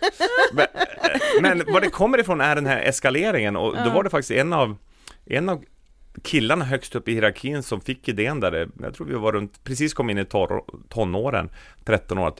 Men, 0.52 0.66
eh, 0.66 1.42
men 1.42 1.72
vad 1.72 1.82
det 1.82 1.90
kommer 1.90 2.18
ifrån 2.18 2.40
är 2.40 2.54
den 2.54 2.66
här 2.66 2.80
eskaleringen 2.80 3.56
och 3.56 3.76
då 3.84 3.90
var 3.90 4.02
det 4.04 4.10
faktiskt 4.10 4.30
en 4.30 4.52
av, 4.52 4.76
en 5.26 5.48
av 5.48 5.64
killarna 6.22 6.64
högst 6.64 6.94
upp 6.94 7.08
i 7.08 7.12
hierarkin 7.12 7.62
som 7.62 7.80
fick 7.80 8.08
idén 8.08 8.40
där, 8.40 8.68
jag 8.82 8.94
tror 8.94 9.06
vi 9.06 9.14
var 9.14 9.32
runt, 9.32 9.64
precis 9.64 9.94
kom 9.94 10.10
in 10.10 10.18
i 10.18 10.26
tonåren, 10.88 11.50
13 11.84 12.18
år, 12.18 12.34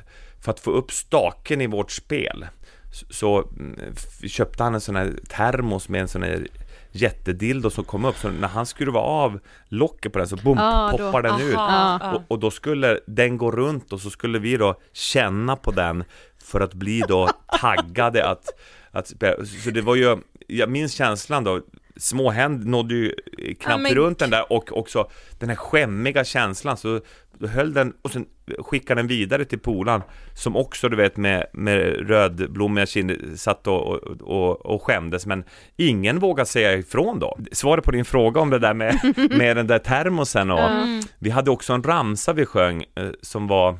för 0.44 0.50
att 0.50 0.60
få 0.60 0.70
upp 0.70 0.92
staken 0.92 1.60
i 1.60 1.66
vårt 1.66 1.90
spel 1.90 2.46
så- 2.94 3.06
så 3.10 3.48
mm, 3.58 3.94
köpte 4.28 4.62
han 4.62 4.74
en 4.74 4.80
sån 4.80 4.96
här 4.96 5.12
termos 5.28 5.88
med 5.88 6.00
en 6.00 6.08
sån 6.08 6.22
här 6.22 6.46
jättedildo 6.92 7.70
som 7.70 7.84
kom 7.84 8.04
upp, 8.04 8.16
så 8.16 8.28
när 8.30 8.48
han 8.48 8.66
skruvade 8.66 9.06
av 9.06 9.38
locket 9.68 10.12
på 10.12 10.18
den 10.18 10.28
så 10.28 10.36
boom, 10.36 10.58
Ah, 10.60 10.90
då- 10.90 10.98
poppar 10.98 11.22
den 11.22 11.40
ut. 11.40 11.56
aha. 11.56 12.14
Och, 12.16 12.22
och 12.28 12.38
då 12.38 12.50
skulle 12.50 13.00
den 13.06 13.38
gå 13.38 13.50
runt 13.50 13.92
och 13.92 14.00
så 14.00 14.10
skulle 14.10 14.38
vi 14.38 14.56
då 14.56 14.80
känna 14.92 15.56
på 15.56 15.70
den 15.70 16.04
för 16.44 16.60
att 16.60 16.74
bli 16.74 17.02
då 17.08 17.28
taggade 17.60 18.26
att, 18.28 18.46
att 18.90 19.08
spela. 19.08 19.44
Så 19.44 19.70
det 19.70 19.80
var 19.82 19.94
ju, 19.94 20.16
jag 20.46 20.70
minns 20.70 20.92
känslan 20.92 21.44
då, 21.44 21.60
små 21.96 22.30
händer 22.30 22.66
nådde 22.66 22.94
ju 22.94 23.14
knappt 23.60 23.88
Ja, 23.88 23.94
runt 23.94 24.18
den 24.18 24.30
där 24.30 24.52
och 24.52 24.78
också 24.78 25.10
den 25.38 25.48
här 25.48 25.56
skämmiga 25.56 26.24
känslan 26.24 26.76
så 26.76 27.00
då 27.38 27.46
höll 27.46 27.74
den 27.74 27.92
och 28.02 28.10
sen 28.10 28.26
skickade 28.58 28.98
den 28.98 29.06
vidare 29.06 29.44
till 29.44 29.58
polan 29.58 30.02
som 30.34 30.56
också 30.56 30.88
du 30.88 30.96
vet 30.96 31.16
med, 31.16 31.46
med 31.52 32.08
rödblommiga 32.08 32.86
kinder 32.86 33.36
satt 33.36 33.66
och, 33.66 33.94
och, 33.94 34.20
och, 34.20 34.66
och 34.66 34.82
skämdes 34.82 35.26
men 35.26 35.44
ingen 35.76 36.18
vågade 36.18 36.46
säga 36.46 36.74
ifrån 36.74 37.18
då. 37.18 37.38
Svaret 37.52 37.84
på 37.84 37.90
din 37.90 38.04
fråga 38.04 38.40
om 38.40 38.50
det 38.50 38.58
där 38.58 38.74
med, 38.74 39.14
med 39.30 39.56
den 39.56 39.66
där 39.66 39.78
termosen 39.78 40.50
och 40.50 40.70
vi 41.18 41.30
hade 41.30 41.50
också 41.50 41.72
en 41.72 41.82
ramsa 41.82 42.32
vi 42.32 42.46
sjöng 42.46 42.84
eh, 42.94 43.10
som 43.22 43.46
var 43.46 43.78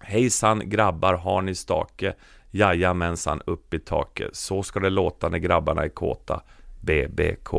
Hejsan 0.00 0.68
grabbar, 0.68 1.14
har 1.14 1.42
ni 1.42 1.54
stake? 1.54 2.14
Jajamensan, 2.50 3.42
upp 3.46 3.74
i 3.74 3.78
taket. 3.78 4.36
Så 4.36 4.62
ska 4.62 4.80
det 4.80 4.90
låta 4.90 5.28
när 5.28 5.38
grabbarna 5.38 5.84
är 5.84 5.88
kåta. 5.88 6.42
BBK. 6.80 7.54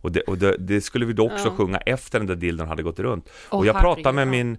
Och 0.00 0.12
det, 0.12 0.20
och 0.20 0.38
det, 0.38 0.56
det 0.58 0.80
skulle 0.80 1.06
vi 1.06 1.12
då 1.12 1.26
också 1.32 1.50
sjunga 1.50 1.78
efter 1.78 2.18
den 2.18 2.26
där 2.28 2.34
dilden 2.36 2.68
hade 2.68 2.82
gått 2.82 2.98
runt. 2.98 3.28
Åh, 3.50 3.58
och 3.58 3.66
jag 3.66 3.80
pratade 3.80 4.12
med 4.14 4.28
min 4.28 4.56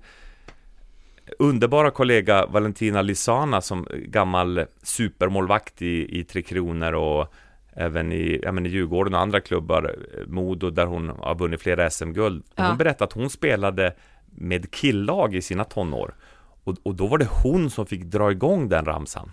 underbara 1.39 1.91
kollega 1.91 2.45
Valentina 2.45 3.01
Lisana 3.01 3.61
som 3.61 3.87
gammal 3.91 4.65
supermålvakt 4.83 5.81
i, 5.81 6.19
i 6.19 6.23
Tre 6.23 6.41
Kronor 6.41 6.93
och 6.93 7.33
även 7.75 8.11
i, 8.11 8.39
ja, 8.43 8.51
men 8.51 8.65
i 8.65 8.69
Djurgården 8.69 9.13
och 9.13 9.19
andra 9.19 9.39
klubbar, 9.39 9.95
eh, 10.17 10.27
Modo 10.27 10.69
där 10.69 10.85
hon 10.85 11.09
har 11.09 11.35
vunnit 11.35 11.61
flera 11.61 11.89
SM-guld. 11.89 12.43
Hon 12.55 12.65
Ja. 12.65 12.75
berättade 12.75 13.03
att 13.03 13.13
hon 13.13 13.29
spelade 13.29 13.93
med 14.35 14.75
killag 14.75 15.35
i 15.35 15.41
sina 15.41 15.63
tonår. 15.63 16.15
Och, 16.63 16.75
och 16.83 16.95
då 16.95 17.07
var 17.07 17.17
det 17.17 17.27
hon 17.43 17.69
som 17.69 17.85
fick 17.85 18.03
dra 18.03 18.31
igång 18.31 18.69
den 18.69 18.85
ramsan. 18.85 19.31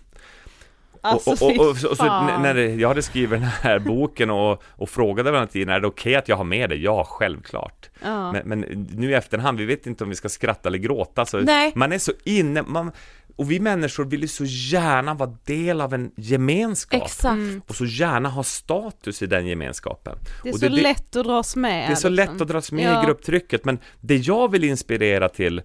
Alltså 1.01 1.45
och, 1.45 1.69
och, 1.71 1.77
så, 1.77 1.97
så 1.97 2.05
när 2.05 2.55
jag 2.55 2.89
hade 2.89 3.03
skrivit 3.03 3.31
den 3.31 3.43
här 3.43 3.79
boken 3.87 4.31
och, 4.31 4.63
och 4.69 4.91
frågade 4.91 5.31
Valentina, 5.31 5.75
är 5.75 5.81
det 5.81 5.87
okej 5.87 6.15
att 6.15 6.29
jag 6.29 6.37
har 6.37 6.45
med 6.45 6.71
det? 6.71 6.77
Ja, 6.77 7.05
självklart. 7.05 7.91
Ja. 8.03 8.33
Men, 8.33 8.49
men 8.49 8.89
nu 8.95 9.11
i 9.11 9.15
efterhand, 9.15 9.59
vi 9.59 9.65
vet 9.65 9.87
inte 9.87 10.05
om 10.05 10.11
vi 10.11 10.17
ska 10.17 10.29
skratta 10.29 10.69
eller 10.69 10.79
gråta. 10.79 11.27
Så 11.27 11.41
Nej. 11.41 11.73
Man 11.75 11.93
är 11.93 11.99
så 11.99 12.13
inne, 12.25 12.63
man, 12.63 12.93
och 13.41 13.51
vi 13.51 13.61
människor 13.61 14.05
vill 14.05 14.21
ju 14.21 14.29
så 14.29 14.45
gärna 14.45 15.15
vara 15.15 15.37
del 15.45 15.81
av 15.81 15.95
en 15.95 16.11
gemenskap. 16.17 17.03
Exakt. 17.03 17.41
Och 17.67 17.75
så 17.75 17.85
gärna 17.85 18.29
ha 18.29 18.43
status 18.43 19.23
i 19.23 19.27
den 19.27 19.47
gemenskapen. 19.47 20.19
Det 20.43 20.49
är 20.49 20.53
och 20.53 20.61
så 20.61 20.69
lätt 20.69 21.17
att 21.17 21.27
dras 21.27 21.57
med. 21.57 21.89
det 21.89 21.93
är 21.93 21.97
så 21.97 22.09
liksom. 22.09 22.33
lätt 22.35 22.41
att 22.41 22.49
dras 22.49 22.73
med 22.73 22.85
Ja. 22.85 23.03
i 23.03 23.07
grupptrycket, 23.07 23.65
men 23.65 23.79
det 24.01 24.17
jag 24.17 24.51
vill 24.51 24.65
inspirera 24.65 25.29
till 25.29 25.59
eh, 25.59 25.65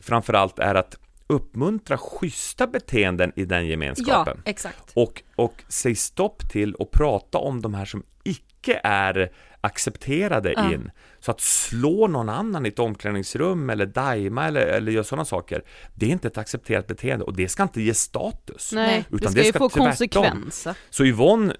framförallt 0.00 0.58
är 0.58 0.74
att 0.74 0.96
uppmuntra 1.26 1.98
schyssta 1.98 2.66
beteenden 2.66 3.32
i 3.36 3.44
den 3.44 3.64
Ja, 3.64 3.70
gemenskapen. 3.70 4.42
exakt. 4.44 4.92
Och, 4.94 5.22
och 5.36 5.64
säg 5.68 5.94
stopp 5.94 6.50
till 6.50 6.74
och 6.74 6.90
prata 6.90 7.38
om 7.38 7.62
de 7.62 7.74
här 7.74 7.84
som 7.84 8.02
icke 8.24 8.80
är 8.84 9.32
accepterade 9.60 10.52
Ja. 10.56 10.72
in. 10.72 10.90
Så 11.20 11.30
att 11.30 11.40
slå 11.40 12.06
någon 12.06 12.28
annan 12.28 12.66
i 12.66 12.68
ett 12.68 12.78
omklädningsrum 12.78 13.70
eller 13.70 13.86
daima 13.86 14.46
eller, 14.46 14.66
eller 14.66 14.92
göra 14.92 15.04
sådana 15.04 15.24
saker, 15.24 15.62
det 15.94 16.06
är 16.06 16.10
inte 16.10 16.28
ett 16.28 16.38
accepterat 16.38 16.86
beteende 16.86 17.24
och 17.24 17.36
det 17.36 17.48
ska 17.48 17.62
inte 17.62 17.82
ge 17.82 17.94
status. 17.94 18.72
Nej, 18.72 19.04
det 19.10 19.16
Utan 19.16 19.32
ska 19.32 19.40
det 19.40 19.46
ju 19.46 19.52
ska 19.52 19.58
få 19.58 19.68
konsekvenser. 19.68 20.76
Så 20.90 21.04
Yvonne, 21.04 21.56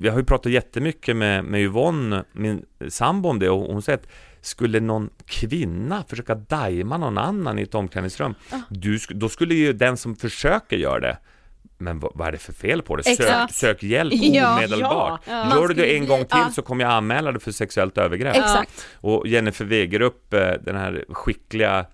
vi 0.00 0.08
har 0.08 0.18
ju 0.18 0.24
pratat 0.24 0.52
jättemycket 0.52 1.16
med, 1.16 1.44
med 1.44 1.60
Yvonne, 1.60 2.24
min 2.32 2.64
sambo 2.88 3.28
om 3.28 3.38
det 3.38 3.50
och 3.50 3.60
hon 3.60 3.82
säger 3.82 3.98
att 3.98 4.08
skulle 4.42 4.80
någon 4.80 5.10
kvinna 5.26 6.04
försöka 6.08 6.34
daima 6.34 6.96
någon 6.98 7.18
annan 7.18 7.58
i 7.58 7.62
ett 7.62 7.74
omklädningsrum, 7.74 8.34
du, 8.68 8.96
sk- 8.96 9.14
då 9.14 9.28
skulle 9.28 9.54
ju 9.54 9.72
den 9.72 9.96
som 9.96 10.16
försöker 10.16 10.76
göra 10.76 11.00
det 11.00 11.18
men 11.78 11.98
vad, 12.00 12.12
vad 12.14 12.28
är 12.28 12.32
det 12.32 12.38
för 12.38 12.52
fel 12.52 12.82
på 12.82 12.96
det? 12.96 13.02
Sök, 13.04 13.50
sök 13.52 13.82
hjälp 13.82 14.12
Ja, 14.16 14.52
omedelbart. 14.56 15.20
ja. 15.26 15.44
Man 15.44 15.58
Gör 15.58 15.68
du 15.68 15.74
det 15.74 15.96
en 15.96 16.06
gång 16.06 16.18
till 16.18 16.26
ja. 16.30 16.50
så 16.54 16.62
kommer 16.62 16.84
jag 16.84 16.92
anmäla 16.92 17.32
dig 17.32 17.40
för 17.40 17.52
sexuellt 17.52 17.98
övergrepp. 17.98 18.36
Exakt. 18.36 18.86
Och 18.94 19.26
Jennifer 19.26 19.64
Wegerup, 19.64 20.34
eh, 20.34 20.50
den 20.64 20.76
här 20.76 21.04
skickliga 21.08 21.86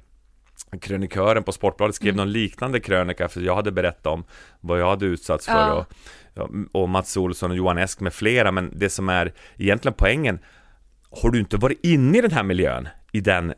krönikören 0.81 1.43
på 1.43 1.53
Sportbladet 1.53 1.95
skrev 1.97 2.17
någon 2.17 2.33
liknande 2.33 2.81
krönika 2.81 3.29
för 3.29 3.41
jag 3.41 3.55
hade 3.57 3.73
berättat 3.73 4.07
om 4.07 4.25
vad 4.61 4.81
jag 4.81 4.91
hade 4.91 5.07
utsatts 5.07 5.47
för 5.47 5.53
Ja. 5.53 5.73
och, 5.73 5.87
ja, 6.35 6.49
och 6.73 6.89
Mats 6.89 7.17
Olsson 7.17 7.51
och 7.51 7.57
Johan 7.57 7.79
Esk 7.79 8.01
med 8.01 8.13
flera 8.15 8.53
men 8.53 8.73
det 8.79 8.91
som 8.91 9.09
är 9.09 9.33
egentligen 9.57 9.95
poängen 9.99 10.39
har 11.11 11.31
du 11.31 11.39
inte 11.39 11.57
varit 11.57 11.85
inne 11.85 12.19
i 12.19 12.21
den 12.21 12.31
här 12.31 12.43
miljön 12.43 12.89
i 13.13 13.21
den 13.21 13.55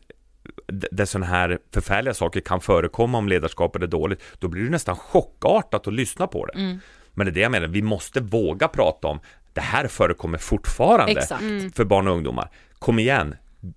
där 0.69 1.05
sådana 1.05 1.27
här 1.27 1.59
förfärliga 1.75 2.15
saker 2.15 2.41
kan 2.41 2.61
förekomma 2.61 3.19
om 3.19 3.29
ledarskapet 3.29 3.83
är 3.83 3.87
dåligt, 3.87 4.23
då 4.39 4.49
blir 4.49 4.65
det 4.65 4.71
nästan 4.71 4.97
chockartat 4.97 5.87
att 5.87 5.93
lyssna 5.95 6.27
på 6.27 6.47
det. 6.47 6.79
Men 7.15 7.27
det 7.27 7.31
är 7.31 7.35
det 7.35 7.41
jag 7.41 7.53
menar, 7.53 7.69
vi 7.69 7.83
måste 7.83 8.21
våga 8.21 8.69
prata 8.69 9.09
om 9.09 9.21
det 9.53 9.61
här 9.61 9.89
förekommer 9.89 10.39
fortfarande 10.39 11.13
Exakt. 11.13 11.43
för 11.75 11.85
barn 11.85 12.09
och 12.09 12.15
ungdomar. 12.15 12.51
Kom 12.79 12.99
igen, 12.99 13.35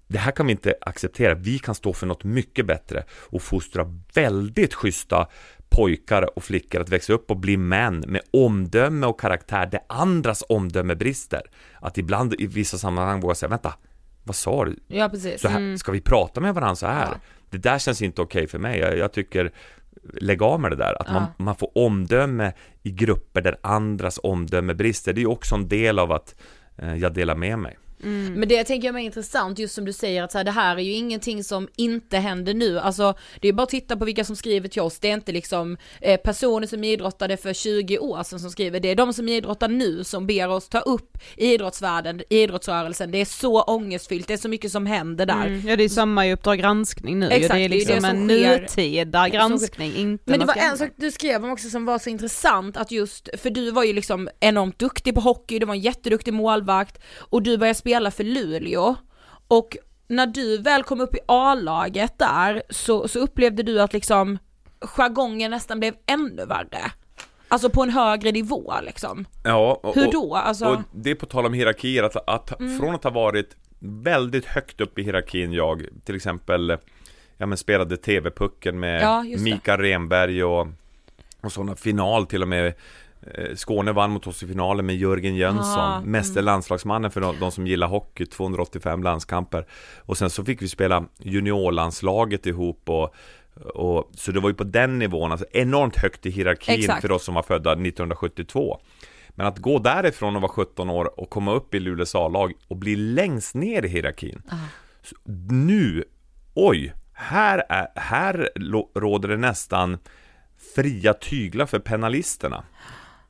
det 0.07 0.17
här 0.17 0.31
kan 0.31 0.45
vi 0.45 0.51
inte 0.51 0.75
acceptera. 0.81 1.33
Vi 1.33 1.59
kan 1.59 1.75
stå 1.75 1.93
för 1.93 2.07
något 2.07 2.23
mycket 2.23 2.65
bättre 2.65 3.03
och 3.11 3.41
fostra 3.41 3.99
väldigt 4.13 4.73
schyssta 4.73 5.27
pojkar 5.73 6.37
och 6.37 6.43
flickor 6.43 6.81
att 6.81 6.89
växa 6.89 7.13
upp 7.13 7.31
och 7.31 7.37
bli 7.37 7.57
män 7.57 8.03
med 8.07 8.21
omdöme 8.31 9.07
och 9.07 9.19
karaktär 9.19 9.65
där 9.65 9.79
andras 9.89 10.43
omdöme 10.49 10.95
brister. 10.95 11.41
Att 11.81 11.97
ibland 11.97 12.33
i 12.39 12.47
vissa 12.47 12.77
sammanhang 12.77 13.19
våga 13.19 13.35
säga, 13.35 13.49
vänta, 13.49 13.73
vad 14.23 14.35
sa 14.35 14.65
du? 14.65 14.75
Ja 14.87 15.09
precis. 15.09 15.41
Så 15.41 15.47
här, 15.47 15.77
Ska 15.77 15.91
vi 15.91 16.01
prata 16.01 16.41
med 16.41 16.53
varandra 16.53 16.75
så 16.75 16.87
här? 16.87 17.07
Ja. 17.11 17.17
Det 17.49 17.57
där 17.57 17.79
känns 17.79 18.01
inte 18.01 18.21
okej 18.21 18.47
för 18.47 18.59
mig. 18.59 18.79
Jag, 18.79 18.97
jag 18.97 19.13
tycker 19.13 19.51
Lägg 20.13 20.41
av 20.41 20.59
med 20.59 20.71
det 20.71 20.75
där, 20.75 21.01
att 21.01 21.07
Ja. 21.07 21.13
man, 21.13 21.23
man 21.37 21.55
får 21.55 21.77
omdöme 21.77 22.53
i 22.83 22.91
grupper 22.91 23.41
där 23.41 23.57
andras 23.63 24.19
omdöme 24.23 24.73
brister. 24.73 25.13
Det 25.13 25.19
är 25.19 25.23
ju 25.23 25.27
också 25.27 25.55
en 25.55 25.67
del 25.67 25.99
av 25.99 26.11
att 26.11 26.35
eh, 26.77 26.95
jag 26.95 27.13
delar 27.13 27.35
med 27.35 27.59
mig. 27.59 27.77
Men 28.09 28.49
det 28.49 28.63
tänker 28.63 28.87
jag 28.87 28.95
är 28.95 28.99
intressant, 28.99 29.59
just 29.59 29.75
som 29.75 29.85
du 29.85 29.93
säger 29.93 30.23
att 30.23 30.31
så 30.31 30.37
här, 30.37 30.45
det 30.45 30.51
här 30.51 30.75
är 30.75 30.81
ju 30.81 30.91
ingenting 30.93 31.43
som 31.43 31.67
inte 31.75 32.17
händer 32.17 32.53
nu. 32.53 32.79
Alltså 32.79 33.13
det 33.39 33.47
är 33.47 33.53
bara 33.53 33.63
att 33.63 33.69
titta 33.69 33.97
på 33.97 34.05
vilka 34.05 34.23
som 34.25 34.35
skriver 34.35 34.67
till 34.67 34.81
oss. 34.81 34.99
Det 34.99 35.09
är 35.09 35.13
inte 35.13 35.31
liksom 35.31 35.77
eh, 36.01 36.17
personer 36.17 36.67
som 36.67 36.83
idrottade 36.83 37.37
för 37.37 37.53
20 37.53 37.97
år 37.99 38.23
sedan 38.23 38.39
som 38.39 38.49
skriver. 38.49 38.79
Det 38.79 38.87
är 38.87 38.95
de 38.95 39.13
som 39.13 39.27
idrottar 39.29 39.67
nu 39.67 40.03
som 40.03 40.27
ber 40.27 40.47
oss 40.49 40.69
ta 40.69 40.79
upp 40.79 41.17
idrottsvärlden, 41.37 42.21
idrottsrörelsen. 42.29 43.11
Det 43.11 43.17
är 43.17 43.25
så 43.25 43.61
ångestfyllt, 43.61 44.27
det 44.27 44.33
är 44.33 44.37
så 44.37 44.49
mycket 44.49 44.71
som 44.71 44.85
händer 44.85 45.25
där. 45.25 45.45
Mm. 45.45 45.67
Ja 45.67 45.75
det 45.75 45.83
är 45.83 45.89
samma 45.89 46.27
i 46.27 46.33
Uppdrag 46.33 46.59
granskning 46.59 47.19
nu. 47.19 47.29
Exakt, 47.29 47.53
det 47.53 47.57
det 47.57 47.61
är 47.61 47.65
är 47.65 47.69
liksom 47.69 47.95
det 47.95 48.01
som 48.01 48.09
en 48.09 48.29
sker. 48.29 48.59
nutida 48.59 49.29
granskning, 49.29 49.95
inte 49.95 50.31
Men 50.31 50.39
det 50.39 50.45
var 50.45 50.55
en 50.55 50.77
sak 50.77 50.89
du 50.95 51.11
skrev 51.11 51.43
om 51.43 51.51
också 51.51 51.69
som 51.69 51.85
var 51.85 51.99
så 51.99 52.09
intressant 52.09 52.77
att 52.77 52.91
just, 52.91 53.29
för 53.37 53.49
du 53.49 53.71
var 53.71 53.83
ju 53.83 53.93
liksom 53.93 54.29
enormt 54.39 54.79
duktig 54.79 55.15
på 55.15 55.21
hockey, 55.21 55.59
du 55.59 55.65
var 55.65 55.73
en 55.73 55.81
jätteduktig 55.81 56.33
målvakt 56.33 57.01
och 57.17 57.41
du 57.41 57.57
började 57.57 57.79
spela 57.79 57.92
för 58.11 58.23
Luleå 58.23 58.95
och 59.47 59.77
när 60.07 60.27
du 60.27 60.57
väl 60.57 60.83
kom 60.83 61.01
upp 61.01 61.15
i 61.15 61.19
A-laget 61.25 62.19
där 62.19 62.63
så, 62.69 63.07
så 63.07 63.19
upplevde 63.19 63.63
du 63.63 63.81
att 63.81 63.93
liksom 63.93 64.37
jargongen 64.81 65.51
nästan 65.51 65.79
blev 65.79 65.93
ännu 66.05 66.45
värre. 66.45 66.91
Alltså 67.47 67.69
på 67.69 67.83
en 67.83 67.89
högre 67.89 68.31
nivå 68.31 68.73
liksom. 68.83 69.25
Ja, 69.43 69.79
och, 69.83 69.95
Hur 69.95 70.11
då? 70.11 70.35
Alltså, 70.35 70.65
Och 70.65 70.79
det 70.93 71.11
är 71.11 71.15
på 71.15 71.25
tal 71.25 71.45
om 71.45 71.53
hierarkier, 71.53 72.03
att, 72.03 72.29
att 72.29 72.59
Mm. 72.59 72.79
från 72.79 72.95
att 72.95 73.03
ha 73.03 73.11
varit 73.11 73.55
väldigt 73.79 74.45
högt 74.45 74.81
upp 74.81 74.99
i 74.99 75.03
hierarkin 75.03 75.53
jag, 75.53 75.85
till 76.05 76.15
exempel 76.15 76.77
Ja 77.37 77.45
men 77.45 77.57
spelade 77.57 77.97
TV-pucken 77.97 78.79
med 78.79 79.01
Ja. 79.01 79.23
Mikael 79.23 79.79
Renberg 79.79 80.43
och, 80.43 80.67
och 81.41 81.51
sådana 81.51 81.75
final 81.75 82.25
till 82.25 82.41
och 82.41 82.47
med 82.47 82.73
Skåne 83.55 83.91
vann 83.91 84.11
mot 84.11 84.27
oss 84.27 84.43
i 84.43 84.47
finalen 84.47 84.85
med 84.85 84.95
Jörgen 84.95 85.35
Jönsson, 85.35 85.79
Ah, 85.79 86.01
meste 86.01 86.41
landslagsmannen 86.41 87.11
för 87.11 87.21
de, 87.21 87.39
de 87.39 87.51
som 87.51 87.67
gillar 87.67 87.87
hockey, 87.87 88.25
285 88.25 89.03
landskamper. 89.03 89.65
Och 89.99 90.17
sen 90.17 90.29
så 90.29 90.45
fick 90.45 90.61
vi 90.61 90.67
spela 90.67 91.05
juniorlandslaget 91.19 92.45
ihop 92.45 92.89
och 92.89 93.15
och, 93.55 94.11
så 94.15 94.31
det 94.31 94.39
var 94.39 94.49
ju 94.49 94.55
på 94.55 94.63
den 94.63 94.99
nivån, 94.99 95.31
alltså 95.31 95.47
enormt 95.51 95.95
högt 95.95 96.25
i 96.25 96.29
hierarkin 96.29 96.79
Exakt. 96.79 97.01
för 97.01 97.11
oss 97.11 97.23
som 97.23 97.35
var 97.35 97.43
födda 97.43 97.71
1972 97.71 98.79
Men 99.29 99.47
att 99.47 99.59
gå 99.59 99.79
därifrån 99.79 100.35
och 100.35 100.41
vara 100.41 100.51
17 100.51 100.89
år 100.89 101.19
och 101.19 101.29
komma 101.29 101.53
upp 101.53 101.73
i 101.73 101.79
Luleås 101.79 102.15
A-lag 102.15 102.53
och 102.67 102.77
bli 102.77 102.95
längst 102.95 103.55
ner 103.55 103.85
i 103.85 103.87
hierarkin. 103.87 104.41
Nu, 105.49 106.03
oj, 106.53 106.93
här, 107.13 107.63
är, 107.69 107.87
här 107.95 108.49
råder 108.95 109.29
det 109.29 109.37
nästan 109.37 109.97
fria 110.75 111.13
tyglar 111.13 111.65
för 111.65 111.79
penalisterna 111.79 112.63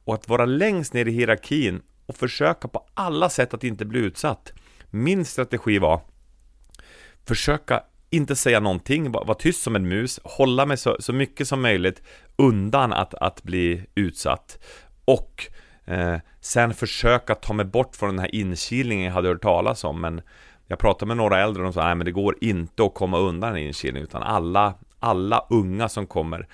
och 0.06 0.14
att 0.14 0.30
vara 0.30 0.46
längst 0.46 0.94
ner 0.94 1.08
i 1.08 1.12
hierarkin 1.12 1.82
och 2.06 2.18
försöka 2.18 2.68
på 2.68 2.86
alla 2.94 3.30
sätt 3.30 3.54
att 3.54 3.64
inte 3.64 3.86
bli 3.86 4.00
utsatt. 4.00 4.54
Min 4.90 5.26
strategi 5.26 5.80
var 5.80 6.02
Försöka 7.26 7.84
inte 8.10 8.36
säga 8.36 8.60
någonting, 8.60 9.12
vara 9.12 9.34
tyst 9.34 9.64
som 9.64 9.76
en 9.76 9.88
mus, 9.88 10.20
hålla 10.24 10.66
mig 10.66 10.78
så, 10.78 10.98
så 11.00 11.14
mycket 11.14 11.48
som 11.48 11.62
möjligt 11.62 12.02
undan 12.36 12.94
att, 12.94 13.14
att 13.14 13.44
bli 13.44 13.86
utsatt. 13.96 14.60
Och 15.06 15.48
eh, 15.86 16.18
sen 16.42 16.74
försöka 16.74 17.36
ta 17.36 17.54
mig 17.54 17.66
bort 17.66 17.96
från 17.96 18.10
den 18.10 18.20
här 18.20 18.36
inkilningen 18.36 19.06
jag 19.06 19.14
hade 19.14 19.28
hört 19.28 19.42
talas 19.42 19.84
om. 19.84 20.02
Men 20.02 20.22
jag 20.68 20.80
pratade 20.80 21.08
med 21.08 21.18
några 21.18 21.44
äldre 21.44 21.62
och 21.62 21.66
de 21.66 21.74
sa 21.74 21.86
nej 21.86 21.96
men 21.96 22.06
det 22.06 22.12
går 22.12 22.38
inte 22.42 22.84
att 22.84 22.94
komma 22.94 23.18
undan 23.18 23.52
en 23.52 23.58
inkilning 23.58 24.04
utan 24.04 24.24
alla, 24.24 24.74
alla 25.00 25.46
unga 25.50 25.90
som 25.90 26.08
kommer 26.08 26.48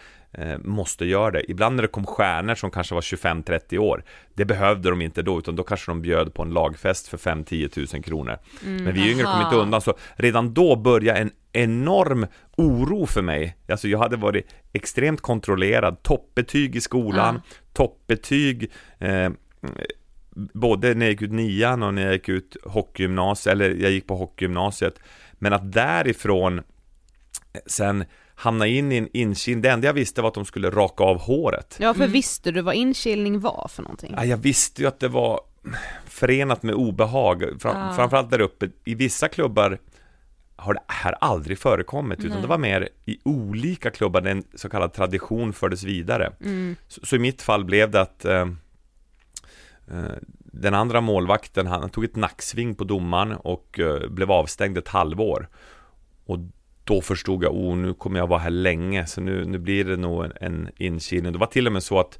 måste 0.63 1.05
göra 1.05 1.31
det. 1.31 1.51
Ibland 1.51 1.75
när 1.75 1.81
det 1.81 1.87
kom 1.87 2.05
stjärnor 2.05 2.55
som 2.55 2.71
kanske 2.71 2.95
var 2.95 3.01
25-30 3.01 3.77
år, 3.77 4.03
det 4.33 4.45
behövde 4.45 4.89
de 4.89 5.01
inte 5.01 5.21
då, 5.21 5.39
utan 5.39 5.55
då 5.55 5.63
kanske 5.63 5.91
de 5.91 6.01
bjöd 6.01 6.33
på 6.33 6.41
en 6.41 6.49
lagfest 6.49 7.07
för 7.07 7.17
5-10 7.17 7.67
tusen 7.67 8.01
kronor. 8.01 8.37
Men 8.61 8.93
vi 8.93 9.11
yngre 9.11 9.23
kom 9.23 9.41
inte 9.41 9.55
undan, 9.55 9.81
så 9.81 9.93
redan 10.15 10.53
då 10.53 10.75
började 10.75 11.19
en 11.19 11.31
enorm 11.53 12.27
oro 12.57 13.05
för 13.05 13.21
mig. 13.21 13.57
Alltså 13.69 13.87
jag 13.87 13.99
hade 13.99 14.17
varit 14.17 14.45
extremt 14.73 15.21
kontrollerad, 15.21 16.03
toppbetyg 16.03 16.75
i 16.75 16.81
skolan, 16.81 17.41
toppbetyg 17.73 18.71
eh, 18.99 19.29
både 20.53 20.93
när 20.93 21.05
jag 21.05 21.11
gick 21.11 21.21
ut 21.21 21.31
nian 21.31 21.83
och 21.83 21.93
när 21.93 22.01
jag 22.01 22.13
gick 22.13 22.29
ut 22.29 22.57
hockeygymnasiet, 22.63 23.53
eller 23.53 23.69
jag 23.69 23.91
gick 23.91 24.07
på 24.07 24.15
hockeygymnasiet. 24.15 24.99
Men 25.33 25.53
att 25.53 25.71
därifrån 25.71 26.61
sen 27.65 28.05
hamna 28.39 28.67
in 28.67 28.91
i 28.91 28.97
en 28.97 29.09
inkilning, 29.13 29.61
det 29.61 29.69
enda 29.69 29.87
jag 29.87 29.93
visste 29.93 30.21
var 30.21 30.27
att 30.27 30.33
de 30.33 30.45
skulle 30.45 30.69
raka 30.69 31.03
av 31.03 31.19
håret. 31.19 31.77
Ja 31.79 31.93
för 31.93 32.07
visste 32.07 32.51
du 32.51 32.61
vad 32.61 32.75
inkilning 32.75 33.39
var 33.39 33.67
för 33.71 33.83
någonting? 33.83 34.13
Ja, 34.17 34.25
jag 34.25 34.37
visste 34.37 34.81
ju 34.81 34.87
att 34.87 34.99
det 34.99 35.07
var 35.07 35.41
förenat 36.05 36.63
med 36.63 36.75
obehag, 36.75 37.43
Fram, 37.59 37.95
framförallt 37.95 38.29
där 38.29 38.41
uppe. 38.41 38.69
I 38.85 38.95
vissa 38.95 39.27
klubbar 39.27 39.79
har 40.55 40.73
det 40.73 40.81
här 40.87 41.15
aldrig 41.21 41.59
förekommit, 41.59 42.23
utan 42.23 42.41
det 42.41 42.47
var 42.47 42.57
mer 42.57 42.89
i 43.05 43.17
olika 43.23 43.89
klubbar 43.91 44.21
där 44.21 44.31
en 44.31 44.43
så 44.55 44.69
kallad 44.69 44.93
tradition 44.93 45.53
fördes 45.53 45.83
vidare. 45.83 46.31
Så, 46.87 47.05
så 47.05 47.15
i 47.15 47.19
mitt 47.19 47.41
fall 47.41 47.65
blev 47.65 47.91
det 47.91 48.01
att 48.01 48.25
eh, 48.25 48.41
eh, 49.87 50.15
den 50.37 50.73
andra 50.73 51.01
målvakten, 51.01 51.67
han, 51.67 51.81
han 51.81 51.89
tog 51.89 52.03
ett 52.03 52.15
nacksving 52.15 52.75
på 52.75 52.83
domaren 52.83 53.31
och 53.35 53.79
eh, 53.79 54.09
blev 54.09 54.31
avstängd 54.31 54.77
ett 54.77 54.87
halvår. 54.87 55.49
Och 56.25 56.39
då 56.89 57.01
förstod 57.01 57.43
jag, 57.43 57.53
oh 57.53 57.77
nu 57.77 57.93
kommer 57.93 58.19
jag 58.19 58.27
vara 58.27 58.39
här 58.39 58.49
länge, 58.49 59.05
så 59.05 59.21
nu, 59.21 59.45
nu 59.45 59.57
blir 59.57 59.85
det 59.85 59.97
nog 59.97 60.25
en, 60.25 60.33
en 60.41 60.69
inkilning. 60.77 61.33
Det 61.33 61.39
var 61.39 61.47
till 61.47 61.67
och 61.67 61.73
med 61.73 61.83
så 61.83 61.99
att 61.99 62.19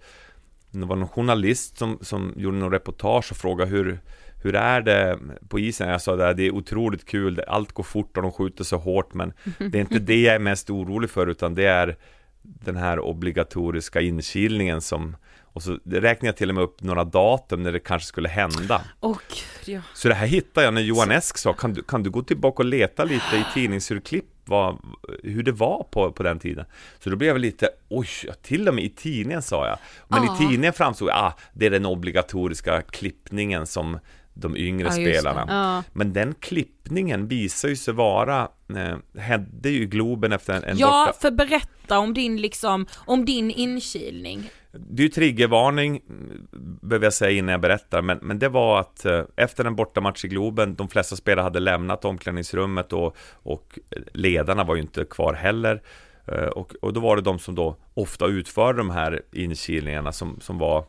det 0.72 0.86
var 0.86 0.96
någon 0.96 1.08
journalist 1.08 1.78
som, 1.78 2.00
som 2.02 2.34
gjorde 2.38 2.58
någon 2.58 2.72
reportage 2.72 3.32
och 3.32 3.38
frågade 3.38 3.72
hur, 3.72 4.00
hur 4.44 4.56
är 4.56 4.82
det 4.82 5.20
på 5.48 5.60
isen? 5.60 5.90
Jag 5.90 6.02
sa 6.02 6.16
det, 6.16 6.34
det 6.34 6.44
är 6.44 6.52
otroligt 6.52 7.06
kul, 7.06 7.44
allt 7.48 7.72
går 7.72 7.84
fort 7.84 8.18
och 8.18 8.24
de 8.24 8.32
skjuter 8.32 8.64
så 8.64 8.78
hårt 8.78 9.14
men 9.14 9.34
det 9.58 9.78
är 9.78 9.82
inte 9.82 10.00
det 10.00 10.22
jag 10.22 10.36
är 10.36 10.40
mest 10.40 10.70
orolig 10.70 11.10
för 11.10 11.28
utan 11.28 11.56
det 11.56 11.66
är 11.66 11.98
den 12.42 12.76
här 12.76 13.00
obligatoriska 13.00 14.02
inkilningen 14.02 14.82
som 14.82 15.16
och 15.54 15.64
så 15.64 15.80
räknar 15.86 16.28
jag 16.28 16.38
till 16.38 16.50
och 16.50 16.56
med 16.56 16.64
upp 16.64 16.82
några 16.82 17.04
datum 17.04 17.64
när 17.64 17.72
det 17.72 17.80
kanske 17.80 18.08
skulle 18.08 18.30
hända. 18.30 18.82
gud 19.28 19.76
ja. 19.76 19.82
Så 19.94 20.08
det 20.08 20.14
här 20.14 20.28
hittade 20.28 20.66
jag 20.66 20.74
när 20.74 20.82
Johan 20.82 21.12
Esk 21.12 21.38
sa, 21.38 21.54
kan 21.54 21.74
du, 21.74 21.84
kan 21.84 22.04
du 22.04 22.10
gå 22.10 22.24
tillbaka 22.24 22.64
och 22.64 22.66
leta 22.66 23.04
lite 23.04 23.36
i 23.36 23.44
tidningsurklipp 23.54 24.26
vad, 24.50 24.78
hur 25.24 25.44
det 25.44 25.52
var 25.52 25.88
på, 25.92 26.12
på 26.12 26.24
den 26.24 26.40
tiden? 26.40 26.66
Så 27.00 27.10
då 27.10 27.16
blev 27.16 27.30
jag 27.30 27.40
lite, 27.42 27.70
oj, 27.90 28.08
till 28.42 28.68
och 28.68 28.74
med 28.74 28.84
i 28.84 28.90
tidningen 28.90 29.42
sa 29.42 29.68
jag. 29.68 29.78
Men 30.08 30.24
Ja. 30.26 30.36
i 30.36 30.38
tidningen 30.38 30.74
framstod, 30.74 31.10
ah, 31.10 31.34
det 31.54 31.66
är 31.66 31.70
den 31.70 31.86
obligatoriska 31.86 32.82
klippningen 32.82 33.66
som 33.66 34.00
de 34.34 34.58
yngre 34.58 34.88
Ja, 34.88 34.92
spelarna. 34.92 35.46
Ja. 35.50 35.84
Men 35.94 36.14
den 36.14 36.34
klippningen 36.40 37.28
visar 37.28 37.70
ju 37.70 37.76
sig 37.76 37.94
vara, 37.94 38.48
eh, 38.76 39.22
hände 39.22 39.70
ju 39.70 39.86
Globen 39.86 40.32
efter 40.32 40.54
en, 40.54 40.64
en 40.64 40.78
Ja, 40.78 41.06
borta... 41.08 41.20
för 41.22 41.32
berätta 41.32 42.00
om 42.00 42.14
din 42.14 42.42
liksom, 42.42 42.86
om 43.06 43.26
din 43.26 43.52
inkilning. 43.52 44.50
Det 44.72 45.02
är 45.02 45.04
ju 45.04 45.10
triggervarning, 45.10 46.02
mm, 46.10 46.48
behöver 46.82 47.06
jag 47.06 47.14
säga 47.14 47.38
innan 47.38 47.52
jag 47.52 47.62
berättar, 47.62 48.02
men, 48.02 48.20
men 48.22 48.40
det 48.40 48.50
var 48.50 48.80
att 48.80 49.06
eh, 49.06 49.22
efter 49.36 49.66
en 49.66 49.76
bortamatch 49.76 50.26
i 50.26 50.28
Globen, 50.28 50.76
de 50.76 50.90
flesta 50.90 51.16
spelare 51.16 51.44
hade 51.44 51.60
lämnat 51.60 52.06
omklädningsrummet 52.06 52.94
och, 52.94 53.18
och 53.34 53.80
eh, 53.90 54.02
ledarna 54.14 54.64
var 54.64 54.76
ju 54.76 54.82
inte 54.82 55.06
kvar 55.06 55.34
heller. 55.34 55.82
Eh, 56.26 56.44
och, 56.44 56.74
och 56.82 56.94
då 56.94 57.00
var 57.00 57.16
det 57.16 57.22
de 57.22 57.40
som 57.40 57.56
då 57.56 57.76
ofta 57.94 58.26
utförde 58.26 58.78
de 58.78 58.90
här 58.90 59.22
inkilningarna 59.32 60.12
som, 60.12 60.40
som 60.42 60.58
var 60.58 60.86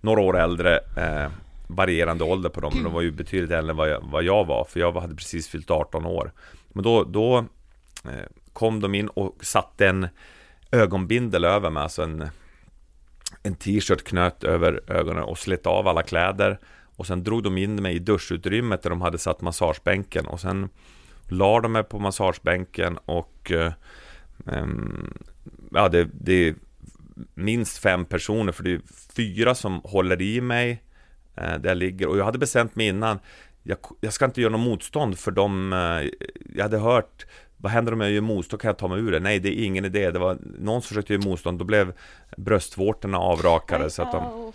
några 0.00 0.20
år 0.20 0.38
äldre, 0.38 0.76
eh, 0.96 1.30
varierande 1.68 2.24
ålder 2.24 2.50
på 2.50 2.60
dem, 2.60 2.72
men 2.74 2.84
de 2.84 2.92
var 2.92 3.02
ju 3.02 3.10
betydligt 3.10 3.50
äldre 3.50 3.70
än 3.70 3.76
vad 3.76 3.88
jag, 3.88 4.00
vad 4.02 4.22
jag 4.22 4.44
var, 4.46 4.64
för 4.64 4.80
jag 4.80 4.92
hade 4.92 5.14
precis 5.14 5.48
fyllt 5.48 5.70
18 5.70 6.06
år. 6.06 6.32
Men 6.68 6.84
då, 6.84 7.04
då 7.04 7.44
kom 8.52 8.80
de 8.80 8.94
in 8.94 9.08
och 9.08 9.36
satte 9.40 9.88
en 9.88 10.08
ögonbindel 10.70 11.44
över 11.44 11.70
mig, 11.70 11.82
alltså 11.82 12.02
en 12.02 12.28
en 13.42 13.54
t-shirt 13.54 14.04
knöt 14.04 14.44
över 14.44 14.80
ögonen 14.92 15.22
och 15.22 15.38
slet 15.38 15.66
av 15.66 15.88
alla 15.88 16.02
kläder. 16.02 16.58
Och 16.96 17.06
sen 17.06 17.24
drog 17.24 17.42
de 17.42 17.58
in 17.58 17.82
mig 17.82 17.94
i 17.96 17.98
duschutrymmet 17.98 18.82
där 18.82 18.90
de 18.90 19.00
hade 19.00 19.18
satt 19.18 19.40
massagebänken. 19.40 20.26
Och 20.26 20.40
sen 20.40 20.68
la 21.28 21.60
de 21.60 21.72
mig 21.72 21.84
på 21.84 21.98
massagebänken 21.98 22.98
och 23.04 23.52
eh, 23.52 23.72
ja, 25.70 25.88
det, 25.88 26.08
det 26.12 26.48
är 26.48 26.54
minst 27.34 27.78
fem 27.78 28.04
personer 28.04 28.52
för 28.52 28.64
det 28.64 28.72
är 28.72 28.80
fyra 29.16 29.54
som 29.54 29.80
håller 29.84 30.22
i 30.22 30.40
mig 30.40 30.82
eh, 31.36 31.58
där 31.58 31.68
jag 31.68 31.76
ligger. 31.76 32.08
Och 32.08 32.18
jag 32.18 32.24
hade 32.24 32.38
bestämt 32.38 32.76
mig 32.76 32.86
innan. 32.86 33.18
Jag, 33.62 33.78
jag 34.00 34.12
ska 34.12 34.24
inte 34.24 34.40
göra 34.40 34.52
något 34.52 34.60
motstånd 34.60 35.18
för 35.18 35.30
de 35.30 35.72
eh, 35.72 36.10
Jag 36.54 36.62
hade 36.62 36.78
hört 36.78 37.26
vad 37.64 37.72
händer 37.72 37.92
om 37.92 38.00
jag 38.00 38.10
gör 38.10 38.20
motstånd? 38.20 38.60
Kan 38.60 38.68
jag 38.68 38.78
ta 38.78 38.88
mig 38.88 38.98
ur 38.98 39.12
det? 39.12 39.20
Nej, 39.20 39.38
det 39.38 39.60
är 39.60 39.64
ingen 39.64 39.84
idé. 39.84 40.10
Det 40.10 40.18
var 40.18 40.38
någon 40.58 40.82
som 40.82 40.88
försökte 40.88 41.12
göra 41.12 41.24
motstånd 41.24 41.58
Då 41.58 41.64
blev 41.64 41.92
bröstvårtorna 42.36 43.18
avrakade 43.18 43.90
så 43.90 44.02
att 44.02 44.12
de 44.12 44.52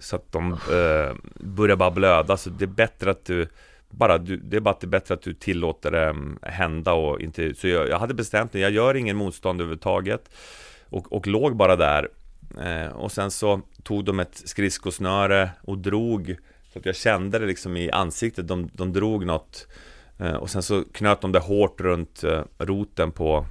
så 0.00 0.16
att 0.16 0.32
de 0.32 0.52
eh, 0.52 1.16
börjar 1.34 1.76
bara 1.76 1.90
blöda, 1.90 2.36
så 2.36 2.50
det 2.50 2.64
är 2.64 2.66
bättre 2.66 3.10
att 3.10 3.24
du 3.24 3.48
bara, 3.90 4.18
du, 4.18 4.36
det 4.36 4.56
är 4.56 4.60
bara 4.60 4.70
att 4.70 4.80
det 4.80 4.84
är 4.84 4.88
bättre 4.88 5.14
att 5.14 5.22
du 5.22 5.34
tillåter 5.34 5.90
det 5.90 6.04
mm, 6.04 6.38
hända 6.42 6.92
och 6.92 7.20
inte, 7.20 7.54
så 7.54 7.68
jag, 7.68 7.88
jag 7.88 7.98
hade 7.98 8.14
bestämt 8.14 8.52
mig, 8.52 8.62
jag 8.62 8.70
gör 8.70 8.94
ingen 8.94 9.16
motstånd 9.16 9.60
överhuvudtaget 9.60 10.30
och, 10.88 11.12
och 11.12 11.26
låg 11.26 11.56
bara 11.56 11.76
där 11.76 12.08
eh, 12.60 12.92
och 12.92 13.12
sen 13.12 13.30
så 13.30 13.60
tog 13.82 14.04
de 14.04 14.20
ett 14.20 14.42
skridskosnöre 14.44 15.50
och 15.62 15.78
drog 15.78 16.36
så 16.72 16.78
att 16.78 16.86
jag 16.86 16.96
kände 16.96 17.38
det 17.38 17.46
liksom 17.46 17.76
i 17.76 17.90
ansiktet, 17.90 18.48
de, 18.48 18.70
de 18.72 18.92
drog 18.92 19.26
något 19.26 19.66
eh, 19.66 19.91
Eh, 20.22 20.34
och 20.34 20.50
sen 20.50 20.62
så 20.62 20.84
knöt 20.92 21.20
de 21.20 21.32
det 21.32 21.38
hårt 21.38 21.80
runt 21.80 22.24
eh, 22.24 22.42
roten 22.58 23.12
på 23.12 23.46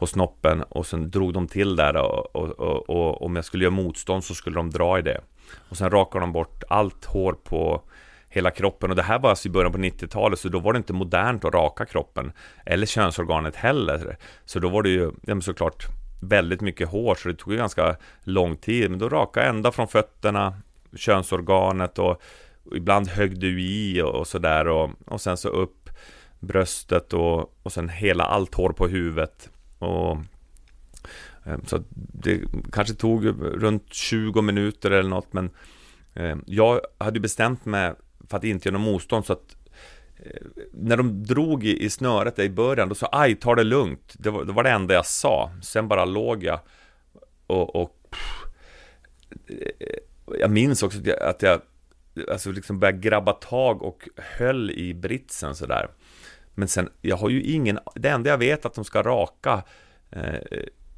på 0.00 0.06
snoppen 0.06 0.62
och 0.62 0.86
sen 0.86 1.10
drog 1.10 1.32
de 1.32 1.48
till 1.48 1.76
där 1.76 1.96
och, 1.96 2.36
och, 2.36 2.50
och, 2.50 2.90
och 2.90 3.22
om 3.22 3.36
jag 3.36 3.44
skulle 3.44 3.64
göra 3.64 3.74
motstånd 3.74 4.24
så 4.24 4.34
skulle 4.34 4.56
de 4.56 4.70
dra 4.70 4.98
i 4.98 5.02
det. 5.02 5.20
Och 5.68 5.76
sen 5.76 5.90
rakade 5.90 6.22
de 6.22 6.32
bort 6.32 6.62
allt 6.68 7.04
hår 7.04 7.32
på 7.32 7.82
hela 8.28 8.50
kroppen 8.50 8.90
och 8.90 8.96
det 8.96 9.02
här 9.02 9.18
var 9.18 9.30
alltså 9.30 9.48
i 9.48 9.50
början 9.50 9.72
på 9.72 9.78
90-talet 9.78 10.38
så 10.38 10.48
då 10.48 10.58
var 10.58 10.72
det 10.72 10.76
inte 10.76 10.92
modernt 10.92 11.44
att 11.44 11.54
raka 11.54 11.86
kroppen 11.86 12.32
eller 12.66 12.86
könsorganet 12.86 13.56
heller. 13.56 14.16
Så 14.44 14.58
då 14.58 14.68
var 14.68 14.82
det 14.82 14.90
ju 14.90 15.10
ja, 15.22 15.40
såklart 15.40 15.86
väldigt 16.22 16.60
mycket 16.60 16.88
hår 16.88 17.14
så 17.14 17.28
det 17.28 17.34
tog 17.34 17.52
ju 17.52 17.58
ganska 17.58 17.96
lång 18.24 18.56
tid 18.56 18.90
men 18.90 18.98
då 18.98 19.08
rakade 19.08 19.46
jag 19.46 19.54
ända 19.54 19.72
från 19.72 19.88
fötterna, 19.88 20.54
könsorganet 20.96 21.98
och, 21.98 22.22
och 22.64 22.76
ibland 22.76 23.08
högg 23.08 23.40
du 23.40 23.62
i 23.62 24.02
och, 24.02 24.14
och 24.14 24.26
sådär 24.26 24.68
och, 24.68 24.90
och 25.06 25.20
sen 25.20 25.36
så 25.36 25.48
upp 25.48 25.79
bröstet 26.40 27.12
och, 27.12 27.56
och 27.62 27.72
sen 27.72 27.88
hela 27.88 28.24
allt 28.24 28.54
hår 28.54 28.70
på 28.72 28.88
huvudet 28.88 29.50
och 29.78 30.16
eh, 31.44 31.58
så 31.66 31.82
det 31.94 32.40
kanske 32.72 32.94
tog 32.94 33.26
runt 33.62 33.94
20 33.94 34.42
minuter 34.42 34.90
eller 34.90 35.10
något 35.10 35.32
men 35.32 35.50
eh, 36.14 36.36
jag 36.46 36.80
hade 36.98 37.20
bestämt 37.20 37.64
mig 37.64 37.94
för 38.28 38.36
att 38.36 38.44
inte 38.44 38.68
göra 38.68 38.78
något 38.78 38.92
motstånd 38.92 39.26
så 39.26 39.32
att 39.32 39.56
eh, 40.16 40.46
när 40.72 40.96
de 40.96 41.24
drog 41.24 41.64
i, 41.64 41.84
i 41.84 41.90
snöret 41.90 42.38
i 42.38 42.50
början, 42.50 42.88
då 42.88 42.94
sa 42.94 43.08
aj, 43.12 43.34
ta 43.34 43.54
det 43.54 43.64
lugnt. 43.64 44.14
Det 44.18 44.30
var, 44.30 44.44
det 44.44 44.52
var 44.52 44.62
det 44.62 44.70
enda 44.70 44.94
jag 44.94 45.06
sa. 45.06 45.50
Sen 45.62 45.88
bara 45.88 46.04
låg 46.04 46.44
jag 46.44 46.60
och, 47.46 47.76
och 47.76 48.10
pff, 48.10 48.44
jag 50.38 50.50
minns 50.50 50.82
också 50.82 50.98
att 50.98 51.06
jag, 51.06 51.22
att 51.22 51.42
jag 51.42 51.60
alltså 52.28 52.52
liksom 52.52 52.80
började 52.80 52.98
grabba 52.98 53.32
tag 53.32 53.82
och 53.82 54.08
höll 54.16 54.70
i 54.70 54.94
britsen 54.94 55.54
sådär. 55.54 55.88
Men 56.60 56.68
sen, 56.68 56.88
jag 57.00 57.16
har 57.16 57.30
ju 57.30 57.42
ingen, 57.42 57.78
det 57.94 58.08
enda 58.08 58.30
jag 58.30 58.38
vet 58.38 58.66
att 58.66 58.74
de 58.74 58.84
ska 58.84 59.02
raka 59.02 59.62
eh, 60.10 60.34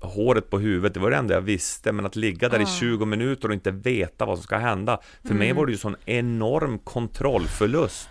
håret 0.00 0.50
på 0.50 0.58
huvudet, 0.58 0.94
det 0.94 1.00
var 1.00 1.10
det 1.10 1.16
enda 1.16 1.34
jag 1.34 1.40
visste, 1.40 1.92
men 1.92 2.06
att 2.06 2.16
ligga 2.16 2.48
där 2.48 2.58
ah. 2.58 2.62
i 2.62 2.66
20 2.66 3.04
minuter 3.04 3.48
och 3.48 3.54
inte 3.54 3.70
veta 3.70 4.24
vad 4.26 4.38
som 4.38 4.42
ska 4.42 4.56
hända, 4.56 5.00
för 5.22 5.28
mm. 5.28 5.38
mig 5.38 5.52
var 5.52 5.66
det 5.66 5.72
ju 5.72 5.78
sån 5.78 5.96
enorm 6.04 6.78
kontrollförlust. 6.78 8.08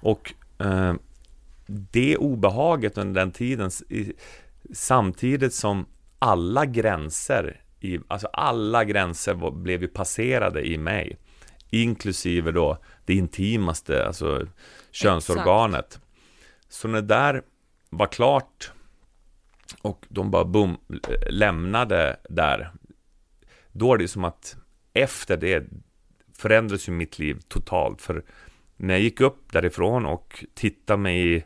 Och 0.00 0.34
eh, 0.58 0.94
det 1.66 2.16
obehaget 2.16 2.98
under 2.98 3.20
den 3.20 3.32
tiden, 3.32 3.70
i, 3.88 4.12
samtidigt 4.72 5.54
som 5.54 5.86
alla 6.18 6.66
gränser, 6.66 7.60
i, 7.80 7.98
alltså 8.08 8.26
alla 8.26 8.84
gränser 8.84 9.34
var, 9.34 9.50
blev 9.50 9.82
ju 9.82 9.88
passerade 9.88 10.68
i 10.68 10.78
mig, 10.78 11.18
inklusive 11.70 12.52
då 12.52 12.78
det 13.04 13.14
intimaste, 13.14 14.06
alltså 14.06 14.46
könsorganet. 14.90 15.86
Exakt. 15.86 16.01
Så 16.72 16.88
när 16.88 17.00
det 17.00 17.06
där 17.06 17.42
var 17.90 18.06
klart 18.06 18.72
och 19.82 20.06
de 20.08 20.30
bara 20.30 20.44
boom, 20.44 20.76
lämnade 21.30 22.16
där. 22.28 22.72
Då 23.72 23.94
är 23.94 23.98
det 23.98 24.08
som 24.08 24.24
att 24.24 24.56
efter 24.92 25.36
det 25.36 25.66
förändrades 26.36 26.88
ju 26.88 26.92
mitt 26.92 27.18
liv 27.18 27.40
totalt. 27.48 28.02
För 28.02 28.24
när 28.76 28.94
jag 28.94 29.00
gick 29.00 29.20
upp 29.20 29.52
därifrån 29.52 30.06
och 30.06 30.44
tittade 30.54 31.02
mig 31.02 31.36
i, 31.36 31.44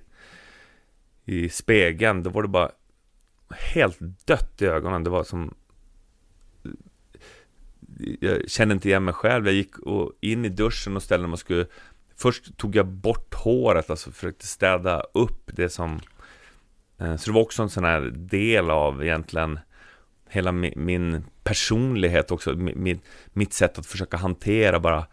i 1.24 1.48
spegeln, 1.48 2.22
då 2.22 2.30
var 2.30 2.42
det 2.42 2.48
bara 2.48 2.70
helt 3.50 3.98
dött 4.26 4.62
i 4.62 4.66
ögonen. 4.66 5.04
Det 5.04 5.10
var 5.10 5.24
som... 5.24 5.54
Jag 8.20 8.50
kände 8.50 8.74
inte 8.74 8.88
igen 8.88 9.04
mig 9.04 9.14
själv. 9.14 9.46
Jag 9.46 9.54
gick 9.54 9.78
och 9.78 10.12
in 10.20 10.44
i 10.44 10.48
duschen 10.48 10.96
och 10.96 11.02
ställde 11.02 11.26
mig 11.26 11.32
och 11.32 11.38
skulle... 11.38 11.66
Först 12.16 12.56
tog 12.56 12.76
jag 12.76 12.86
bort 12.86 13.34
håret, 13.34 13.90
alltså 13.90 14.12
försökte 14.12 14.46
städa 14.46 15.00
upp 15.00 15.50
det 15.52 15.68
som 15.68 16.00
Eh, 16.98 17.16
så 17.16 17.30
det 17.30 17.34
var 17.34 17.42
också 17.42 17.62
en 17.62 17.70
sån 17.70 17.84
här 17.84 18.00
del 18.14 18.70
av 18.70 19.04
egentligen 19.04 19.58
hela 20.28 20.52
min 20.52 21.24
personlighet 21.44 22.30
också, 22.30 22.52
min, 22.54 23.00
mitt 23.32 23.52
sätt 23.52 23.78
att 23.78 23.86
försöka 23.86 24.16
hantera 24.16 24.80
bara, 24.80 25.06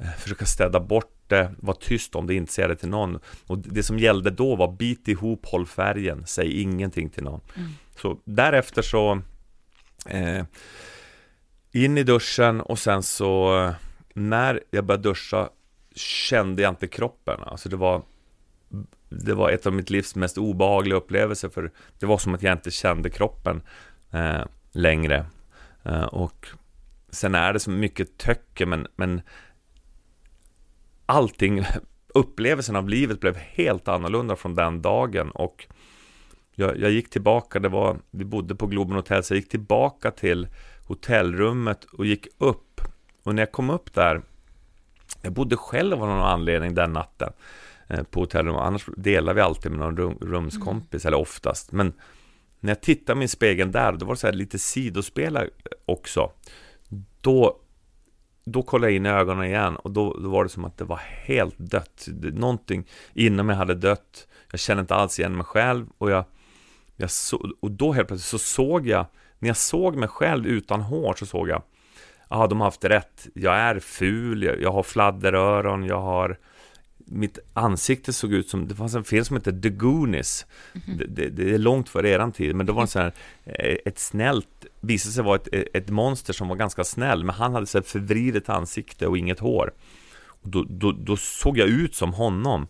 eh, 0.00 0.10
försöka 0.18 0.44
städa 0.44 0.80
bort 0.80 1.16
det, 1.26 1.54
vara 1.58 1.76
tyst 1.76 2.14
om 2.14 2.26
det, 2.26 2.34
inte 2.34 2.52
säga 2.52 2.68
det 2.68 2.76
till 2.76 2.88
någon. 2.88 3.18
Och 3.46 3.58
det 3.58 3.82
som 3.82 3.98
gällde 3.98 4.30
då 4.30 4.56
var 4.56 4.72
bit 4.72 5.08
ihop, 5.08 5.46
håll 5.46 5.66
färgen, 5.66 6.22
säg 6.26 6.60
ingenting 6.60 7.10
till 7.10 7.24
någon. 7.24 7.40
Mm. 7.56 7.70
Så 7.96 8.20
därefter 8.24 8.82
så 8.82 9.22
eh, 10.06 10.44
in 11.72 11.98
i 11.98 12.02
duschen 12.02 12.60
och 12.60 12.78
sen 12.78 13.02
så 13.02 13.72
när 14.14 14.60
jag 14.70 14.84
började 14.84 15.08
duscha 15.08 15.48
kände 15.94 16.62
jag 16.62 16.72
inte 16.72 16.86
kroppen. 16.86 17.40
Alltså 17.46 17.68
det 17.68 17.76
var 17.76 18.02
det 19.08 19.34
var 19.34 19.50
ett 19.50 19.66
av 19.66 19.72
mitt 19.72 19.90
livs 19.90 20.14
mest 20.14 20.38
obehagliga 20.38 20.96
upplevelser 20.96 21.48
för 21.48 21.70
det 21.98 22.06
var 22.06 22.18
som 22.18 22.34
att 22.34 22.42
jag 22.42 22.52
inte 22.52 22.70
kände 22.70 23.10
kroppen 23.10 23.62
eh, 24.10 24.42
längre. 24.72 25.26
Eh, 25.82 26.04
och 26.04 26.46
sen 27.10 27.34
är 27.34 27.52
det 27.52 27.60
så 27.60 27.70
mycket 27.70 28.18
töcke 28.18 28.66
men, 28.66 28.86
men 28.96 29.20
allting, 31.06 31.64
upplevelsen 32.14 32.76
av 32.76 32.88
livet 32.88 33.20
blev 33.20 33.36
helt 33.36 33.88
annorlunda 33.88 34.36
från 34.36 34.54
den 34.54 34.82
dagen 34.82 35.30
och 35.30 35.66
jag, 36.54 36.78
jag 36.78 36.90
gick 36.90 37.10
tillbaka, 37.10 37.58
det 37.58 37.68
var, 37.68 37.96
vi 38.10 38.24
bodde 38.24 38.54
på 38.54 38.66
Globen 38.66 38.96
Hotel, 38.96 39.24
så 39.24 39.34
jag 39.34 39.40
gick 39.40 39.48
tillbaka 39.48 40.10
till 40.10 40.48
hotellrummet 40.86 41.84
och 41.84 42.06
gick 42.06 42.26
upp. 42.38 42.80
Och 43.22 43.34
när 43.34 43.42
jag 43.42 43.52
kom 43.52 43.70
upp 43.70 43.94
där, 43.94 44.22
jag 45.22 45.32
bodde 45.32 45.56
själv 45.56 46.02
av 46.02 46.08
någon 46.08 46.20
anledning 46.20 46.74
den 46.74 46.92
natten. 46.92 47.32
Eh, 47.90 48.02
på 48.02 48.20
hotellrum. 48.20 48.56
Annars 48.56 48.88
delar 48.96 49.34
vi 49.34 49.40
alltid 49.40 49.72
med 49.72 49.80
någon 49.80 49.96
rum, 49.96 50.18
rumskompis, 50.20 51.04
mm. 51.04 51.08
eller 51.08 51.22
oftast. 51.22 51.72
Men 51.72 51.92
när 52.60 52.70
jag 52.70 52.80
tittar 52.80 53.14
min 53.14 53.28
spegeln 53.28 53.72
där, 53.72 53.92
då 53.92 54.06
var 54.06 54.14
det 54.14 54.20
så 54.20 54.26
här 54.26 54.34
lite 54.34 54.58
sidospel 54.58 55.38
också. 55.84 56.30
Då, 57.20 57.56
då 58.44 58.62
kollade 58.62 58.92
jag 58.92 58.96
in 58.96 59.06
i 59.06 59.08
ögonen 59.08 59.44
igen 59.44 59.76
och 59.76 59.90
då, 59.90 60.18
då 60.22 60.28
var 60.28 60.44
det 60.44 60.50
som 60.50 60.64
att 60.64 60.78
det 60.78 60.84
var 60.84 61.00
helt 61.24 61.58
dött. 61.58 62.08
Någonting 62.22 62.86
inom 63.14 63.46
mig 63.46 63.56
hade 63.56 63.74
dött. 63.74 64.28
Jag 64.50 64.60
kände 64.60 64.80
inte 64.80 64.94
alls 64.94 65.18
igen 65.18 65.36
mig 65.36 65.44
själv 65.44 65.86
och 65.98 66.10
jag, 66.10 66.24
jag 66.96 67.10
så, 67.10 67.52
och 67.60 67.70
då 67.70 67.92
helt 67.92 68.08
plötsligt 68.08 68.30
så 68.30 68.38
såg 68.38 68.86
jag, 68.86 69.06
när 69.38 69.48
jag 69.48 69.56
såg 69.56 69.96
mig 69.96 70.08
själv 70.08 70.46
utan 70.46 70.80
hår 70.80 71.14
så 71.18 71.26
såg 71.26 71.48
jag, 71.48 71.62
ja 72.30 72.46
de 72.46 72.60
har 72.60 72.66
haft 72.66 72.84
rätt, 72.84 73.28
jag 73.34 73.54
är 73.54 73.78
ful, 73.78 74.42
jag, 74.42 74.62
jag 74.62 74.72
har 74.72 74.82
fladderöron, 74.82 75.84
jag 75.84 76.00
har 76.00 76.38
mitt 77.10 77.38
ansikte 77.52 78.12
såg 78.12 78.32
ut 78.32 78.48
som, 78.48 78.68
det 78.68 78.74
fanns 78.74 78.94
en 78.94 79.04
film 79.04 79.24
som 79.24 79.36
heter 79.36 79.52
The 79.52 79.68
Goonies 79.68 80.46
mm 80.74 80.98
-hmm. 80.98 81.06
det, 81.08 81.28
det, 81.28 81.54
är 81.54 81.58
långt 81.58 81.88
före 81.88 82.08
eran 82.08 82.32
tid, 82.32 82.54
men 82.54 82.66
då 82.66 82.72
var 82.72 82.82
det 82.82 82.88
så 82.88 82.98
här 82.98 83.12
eh, 83.44 83.76
Ett 83.84 83.98
snällt, 83.98 84.66
visade 84.80 85.12
sig 85.12 85.24
vara 85.24 85.36
ett, 85.36 85.48
ett 85.74 85.88
monster 85.88 86.32
som 86.32 86.48
var 86.48 86.56
ganska 86.56 86.84
snäll 86.84 87.24
Men 87.24 87.34
han 87.34 87.54
hade 87.54 87.66
så 87.66 87.78
här 87.78 87.82
förvridet 87.82 88.48
ansikte 88.48 89.06
och 89.06 89.18
inget 89.18 89.40
hår 89.40 89.72
och 90.42 90.48
då, 90.48 90.66
då, 90.68 90.92
då 90.92 91.16
såg 91.16 91.58
jag 91.58 91.68
ut 91.68 91.94
som 91.94 92.14
honom 92.14 92.66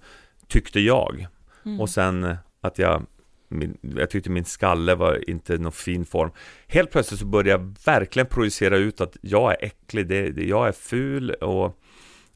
Tyckte 0.46 0.80
jag 0.80 1.26
mm. 1.64 1.80
Och 1.80 1.90
sen 1.90 2.24
eh, 2.24 2.36
att 2.60 2.78
jag 2.78 3.06
min, 3.50 3.78
jag 3.80 4.10
tyckte 4.10 4.30
min 4.30 4.44
skalle 4.44 4.94
var 4.94 5.30
inte 5.30 5.58
någon 5.58 5.72
fin 5.72 6.04
form. 6.04 6.30
Helt 6.66 6.90
plötsligt 6.90 7.20
så 7.20 7.26
började 7.26 7.50
jag 7.50 7.76
verkligen 7.84 8.26
projicera 8.26 8.76
ut 8.76 9.00
att 9.00 9.16
jag 9.20 9.52
är 9.52 9.64
äcklig, 9.64 10.08
det, 10.08 10.30
det 10.30 10.44
jag 10.44 10.68
är 10.68 10.72
ful 10.72 11.30
och 11.30 11.80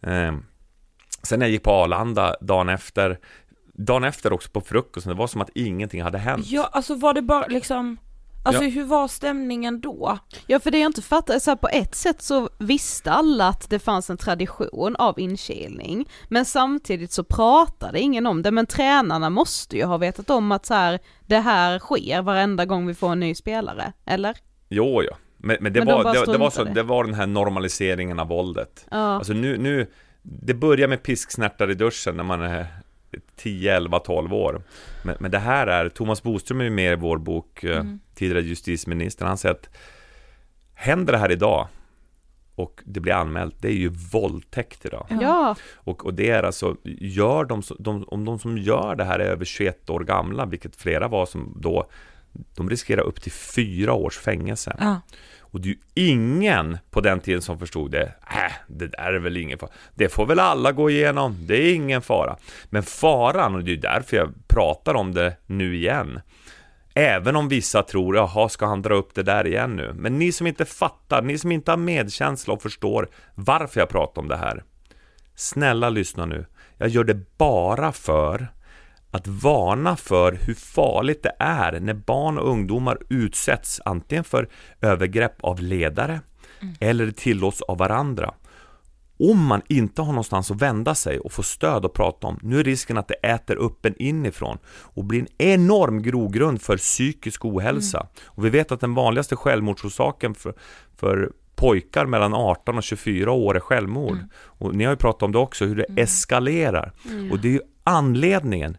eh, 0.03 0.35
Sen 1.23 1.39
när 1.39 1.47
jag 1.47 1.53
gick 1.53 1.63
på 1.63 1.71
Arlanda 1.71 2.37
dagen 2.41 2.69
efter 2.69 3.19
Dagen 3.77 4.05
efter 4.05 4.33
också 4.33 4.51
på 4.51 4.61
frukosten, 4.61 5.13
det 5.13 5.19
var 5.19 5.27
som 5.27 5.41
att 5.41 5.51
ingenting 5.55 6.03
hade 6.03 6.19
hänt. 6.19 6.47
Ja, 6.47 6.69
alltså 6.73 6.95
var 6.95 7.15
det 7.15 7.23
bara 7.23 7.47
liksom 7.47 7.97
Alltså 8.47 8.65
ja. 8.65 8.71
hur 8.71 8.85
var 8.85 9.09
stämningen 9.09 9.81
då? 9.81 10.19
Ja 10.47 10.61
för 10.61 10.71
det 10.71 10.79
jag 10.79 10.89
inte 10.89 11.03
fattar, 11.03 11.39
så 11.39 11.51
här, 11.51 11.57
på 11.57 11.69
ett 11.69 11.95
sätt 11.95 12.23
så 12.23 12.49
visste 12.59 13.13
alla 13.13 13.49
att 13.49 13.71
det 13.71 13.79
fanns 13.79 14.11
en 14.11 14.17
tradition 14.17 14.97
av 14.97 15.19
inkilning, 15.19 16.09
men 16.29 16.45
samtidigt 16.45 17.13
så 17.13 17.25
pratade 17.25 18.01
ingen 18.01 18.27
om 18.27 18.43
det, 18.43 18.51
men 18.51 18.67
tränarna 18.67 19.31
måste 19.31 19.77
ju 19.77 19.85
ha 19.85 19.97
vetat 19.97 20.31
om 20.31 20.53
att 20.53 20.67
så 20.67 20.75
här, 20.75 20.99
det 21.27 21.39
här 21.39 21.79
sker 21.79 22.23
varenda 22.23 22.65
gång 22.65 22.87
vi 22.87 22.95
får 22.95 23.13
en 23.13 23.21
ny 23.21 23.35
spelare, 23.35 23.93
eller? 24.05 24.37
Jo, 24.69 25.03
ja. 25.03 25.17
Men, 25.37 25.57
men, 25.61 25.73
det, 25.73 25.81
men 25.85 25.95
var, 25.95 26.05
de 26.05 26.21
det, 26.21 26.33
det, 26.33 26.39
var 26.39 26.51
så, 26.51 26.65
det 26.65 26.83
var 26.83 27.05
den 27.05 27.15
här 27.15 27.27
normaliseringen 27.27 28.19
av 28.19 28.29
våldet. 28.29 28.87
Ja. 28.91 28.97
Alltså 28.97 29.33
nu, 29.33 29.59
nu, 29.59 29.87
det 30.23 30.55
börjar 30.55 30.89
med 30.89 31.03
pisksnärtar 31.03 31.71
i 31.71 31.75
duschen 31.75 32.17
när 32.17 32.25
man 32.25 32.41
är 32.41 32.67
10, 33.37 33.77
11, 33.77 33.99
12 33.99 34.35
år. 34.35 34.63
Men, 35.05 35.17
men 35.21 35.31
det 35.31 35.39
här 35.39 35.67
är, 35.67 35.89
Thomas 35.89 36.23
Boström 36.23 36.61
är 36.61 36.65
ju 36.65 36.71
med 36.71 36.93
i 36.93 36.97
vår 36.97 37.19
bok, 37.19 37.65
eh, 37.65 37.81
mm. 37.81 38.01
Tidigare 38.15 38.43
justitieministern, 38.43 39.29
han 39.29 39.39
säger 39.39 39.55
att 39.55 39.69
händer 40.75 41.13
det 41.13 41.19
här 41.19 41.33
idag 41.33 41.69
och 42.55 42.83
det 42.85 43.01
blir 43.01 43.13
anmält, 43.13 43.55
det 43.59 43.69
är 43.69 43.73
ju 43.73 43.89
våldtäkt 43.89 44.87
idag. 44.87 45.07
Ja, 45.21 45.57
Och, 45.75 46.07
och 46.07 46.15
det 46.15 46.31
är 46.31 46.43
alltså, 46.43 46.77
gör 47.01 47.45
de, 47.45 47.63
de, 47.79 48.05
om 48.05 48.25
de 48.25 48.39
som 48.39 48.59
gör 48.59 48.95
det 48.97 49.05
här 49.05 49.19
är 49.19 49.25
över 49.25 49.45
21 49.45 49.91
år 49.91 50.01
gamla, 50.01 50.47
vilket 50.47 50.77
flera 50.77 51.09
var 51.09 51.27
som 51.27 51.57
då, 51.61 51.87
de 52.57 52.71
riskerar 52.71 53.03
upp 53.03 53.23
till 53.23 53.33
fyra 53.33 53.93
års 53.93 54.19
fängelse. 54.19 54.77
Ja. 54.81 55.01
Och 55.55 55.61
det 55.61 55.69
är 55.69 55.71
ju 55.71 55.79
ingen 55.95 56.79
på 56.91 57.01
den 57.01 57.21
tiden 57.21 57.43
som 57.43 57.59
förstod 57.59 57.91
det. 57.91 58.13
Äh, 58.31 58.53
det 58.69 58.87
där 58.87 59.13
är 59.13 59.19
väl 59.19 59.37
ingen 59.37 59.59
fara. 59.59 59.71
Det 59.95 60.09
får 60.09 60.27
väl 60.27 60.39
alla 60.39 60.73
gå 60.73 60.91
igenom. 60.91 61.37
Det 61.41 61.57
är 61.57 61.75
ingen 61.75 62.03
fara. 62.03 62.37
Men 62.65 62.83
faran, 62.83 63.55
och 63.55 63.65
det 63.65 63.73
är 63.73 63.77
därför 63.77 64.17
jag 64.17 64.33
pratar 64.49 64.95
om 64.95 65.15
det 65.15 65.37
nu 65.47 65.77
igen. 65.77 66.21
Även 66.95 67.37
om 67.37 67.49
vissa 67.49 67.83
tror, 67.83 68.17
jaha, 68.17 68.49
ska 68.49 68.67
han 68.67 68.83
dra 68.83 68.95
upp 68.95 69.15
det 69.15 69.23
där 69.23 69.47
igen 69.47 69.77
nu? 69.77 69.93
Men 69.95 70.19
ni 70.19 70.33
som 70.33 70.47
inte 70.47 70.65
fattar, 70.65 71.23
ni 71.23 71.39
som 71.39 71.53
inte 71.53 71.71
har 71.73 71.77
medkänsla 71.77 72.55
och 72.55 72.63
förstår 72.63 73.09
varför 73.35 73.81
jag 73.81 73.89
pratar 73.89 74.23
om 74.23 74.29
det 74.29 74.37
här. 74.37 74.65
Snälla 75.35 75.89
lyssna 75.89 76.27
nu. 76.27 76.47
Jag 76.79 76.89
gör 76.89 77.05
det 77.05 77.39
bara 77.39 77.93
för 77.93 78.49
att 79.11 79.27
varna 79.27 79.97
för 79.97 80.39
hur 80.43 80.55
farligt 80.55 81.23
det 81.23 81.37
är 81.39 81.81
när 81.81 81.95
barn 81.95 82.39
och 82.39 82.49
ungdomar 82.49 82.99
utsätts 83.09 83.81
antingen 83.85 84.25
för 84.25 84.49
övergrepp 84.81 85.45
av 85.45 85.61
ledare 85.61 86.21
eller 86.81 87.07
det 87.07 87.17
tillåts 87.17 87.63
av 87.63 87.79
varandra. 87.79 88.35
Om 89.19 89.47
man 89.47 89.63
inte 89.69 90.03
har 90.03 90.13
någonstans 90.13 90.51
att 90.51 90.63
vända 90.63 90.95
sig 90.95 91.19
och 91.19 91.33
få 91.33 91.43
stöd 91.43 91.85
att 91.85 91.93
prata 91.93 92.27
om, 92.27 92.39
nu 92.43 92.61
är 92.61 92.65
risken 92.65 92.99
att 92.99 93.09
det 93.09 93.15
äter 93.15 93.57
upp 93.57 93.87
en 93.87 93.95
inifrån 94.03 94.59
och 94.67 95.05
blir 95.05 95.21
en 95.21 95.29
enorm 95.39 96.03
grogrund 96.03 96.63
för 96.63 96.77
psykisk 96.77 97.45
ohälsa. 97.45 98.07
Och 98.25 98.45
vi 98.45 98.51
vet 98.51 98.73
att 98.73 98.81
den 98.81 98.95
vanligaste 98.95 99.37
självmordsorsaken 99.37 100.35
för, 100.35 100.55
för 100.97 101.33
pojkar 101.57 102.07
mellan 102.07 102.35
18 102.35 102.77
och 102.77 102.83
24 102.83 103.33
år 103.33 103.57
är 103.57 103.61
självmord. 103.61 104.19
Och 104.35 104.75
ni 104.75 104.85
har 104.85 104.93
ju 104.93 104.97
pratat 104.97 105.23
om 105.23 105.33
det 105.33 105.39
också, 105.39 105.65
hur 105.65 105.77
det 105.77 106.03
eskalerar. 106.03 106.93
Och 107.33 107.39
det 107.39 107.49
är 107.49 107.53
ju 107.53 107.61
anledningen 107.85 108.77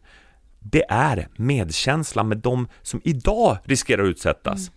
det 0.72 0.84
är 0.90 1.28
medkänsla 1.36 2.24
med 2.24 2.38
de 2.38 2.68
som 2.82 3.02
idag 3.04 3.58
riskerar 3.64 4.04
att 4.04 4.10
utsättas. 4.10 4.72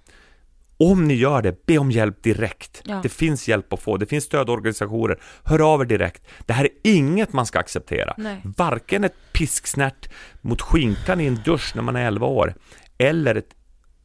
Om 0.78 1.08
ni 1.08 1.14
gör 1.14 1.42
det, 1.42 1.66
be 1.66 1.78
om 1.78 1.90
hjälp 1.90 2.22
direkt. 2.22 2.82
Ja. 2.84 3.00
Det 3.02 3.08
finns 3.08 3.48
hjälp 3.48 3.72
att 3.72 3.82
få, 3.82 3.96
det 3.96 4.06
finns 4.06 4.24
stödorganisationer. 4.24 5.18
Hör 5.44 5.74
av 5.74 5.80
er 5.80 5.84
direkt. 5.84 6.22
Det 6.46 6.52
här 6.52 6.64
är 6.64 6.70
inget 6.82 7.32
man 7.32 7.46
ska 7.46 7.58
acceptera. 7.58 8.14
Nej. 8.18 8.40
Varken 8.56 9.04
ett 9.04 9.16
pisksnärt 9.32 10.10
mot 10.40 10.62
skinkan 10.62 11.20
i 11.20 11.26
en 11.26 11.40
dusch 11.44 11.72
när 11.74 11.82
man 11.82 11.96
är 11.96 12.06
11 12.06 12.26
år, 12.26 12.54
eller 12.98 13.34
ett 13.34 13.54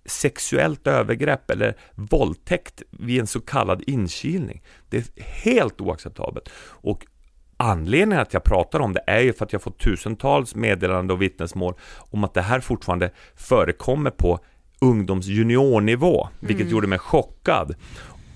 sexuellt 0.05 0.87
övergrepp 0.87 1.51
eller 1.51 1.77
våldtäkt 1.95 2.81
vid 2.91 3.19
en 3.19 3.27
så 3.27 3.41
kallad 3.41 3.83
inkilning. 3.87 4.63
Det 4.89 4.97
är 4.97 5.23
helt 5.23 5.81
oacceptabelt. 5.81 6.49
Och 6.65 7.05
Anledningen 7.57 8.21
att 8.21 8.33
jag 8.33 8.43
pratar 8.43 8.79
om 8.79 8.93
det 8.93 9.03
är 9.07 9.19
ju 9.19 9.33
för 9.33 9.45
att 9.45 9.53
jag 9.53 9.61
fått 9.61 9.79
tusentals 9.79 10.55
meddelanden 10.55 11.15
och 11.15 11.21
vittnesmål 11.21 11.73
om 11.97 12.23
att 12.23 12.33
det 12.33 12.41
här 12.41 12.59
fortfarande 12.59 13.11
förekommer 13.35 14.09
på 14.09 14.39
ungdomsjuniornivå, 14.83 16.29
vilket 16.39 16.69
gjorde 16.69 16.87
mig 16.87 16.99
chockad. 16.99 17.75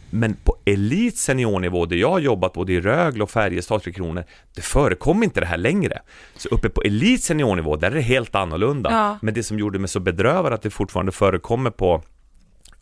Men 0.09 0.35
på 0.43 0.57
elit 0.65 1.17
seniornivå, 1.17 1.85
där 1.85 1.95
jag 1.95 2.09
har 2.09 2.19
jobbat 2.19 2.53
både 2.53 2.73
i 2.73 2.81
Rögle 2.81 3.23
och 3.23 3.29
Färjestad, 3.29 3.83
Tre 3.83 3.93
Kronor, 3.93 4.23
det 4.55 4.61
förekommer 4.61 5.23
inte 5.23 5.39
det 5.39 5.45
här 5.45 5.57
längre. 5.57 6.01
Så 6.37 6.49
uppe 6.49 6.69
på 6.69 6.81
elit 6.81 7.23
seniornivå, 7.23 7.75
där 7.75 7.91
är 7.91 7.95
det 7.95 8.01
helt 8.01 8.35
annorlunda. 8.35 8.91
Ja. 8.91 9.19
Men 9.21 9.33
det 9.33 9.43
som 9.43 9.59
gjorde 9.59 9.79
mig 9.79 9.87
så 9.87 9.99
bedrövad 9.99 10.53
att 10.53 10.61
det 10.61 10.69
fortfarande 10.69 11.11
förekommer 11.11 11.71
på 11.71 12.01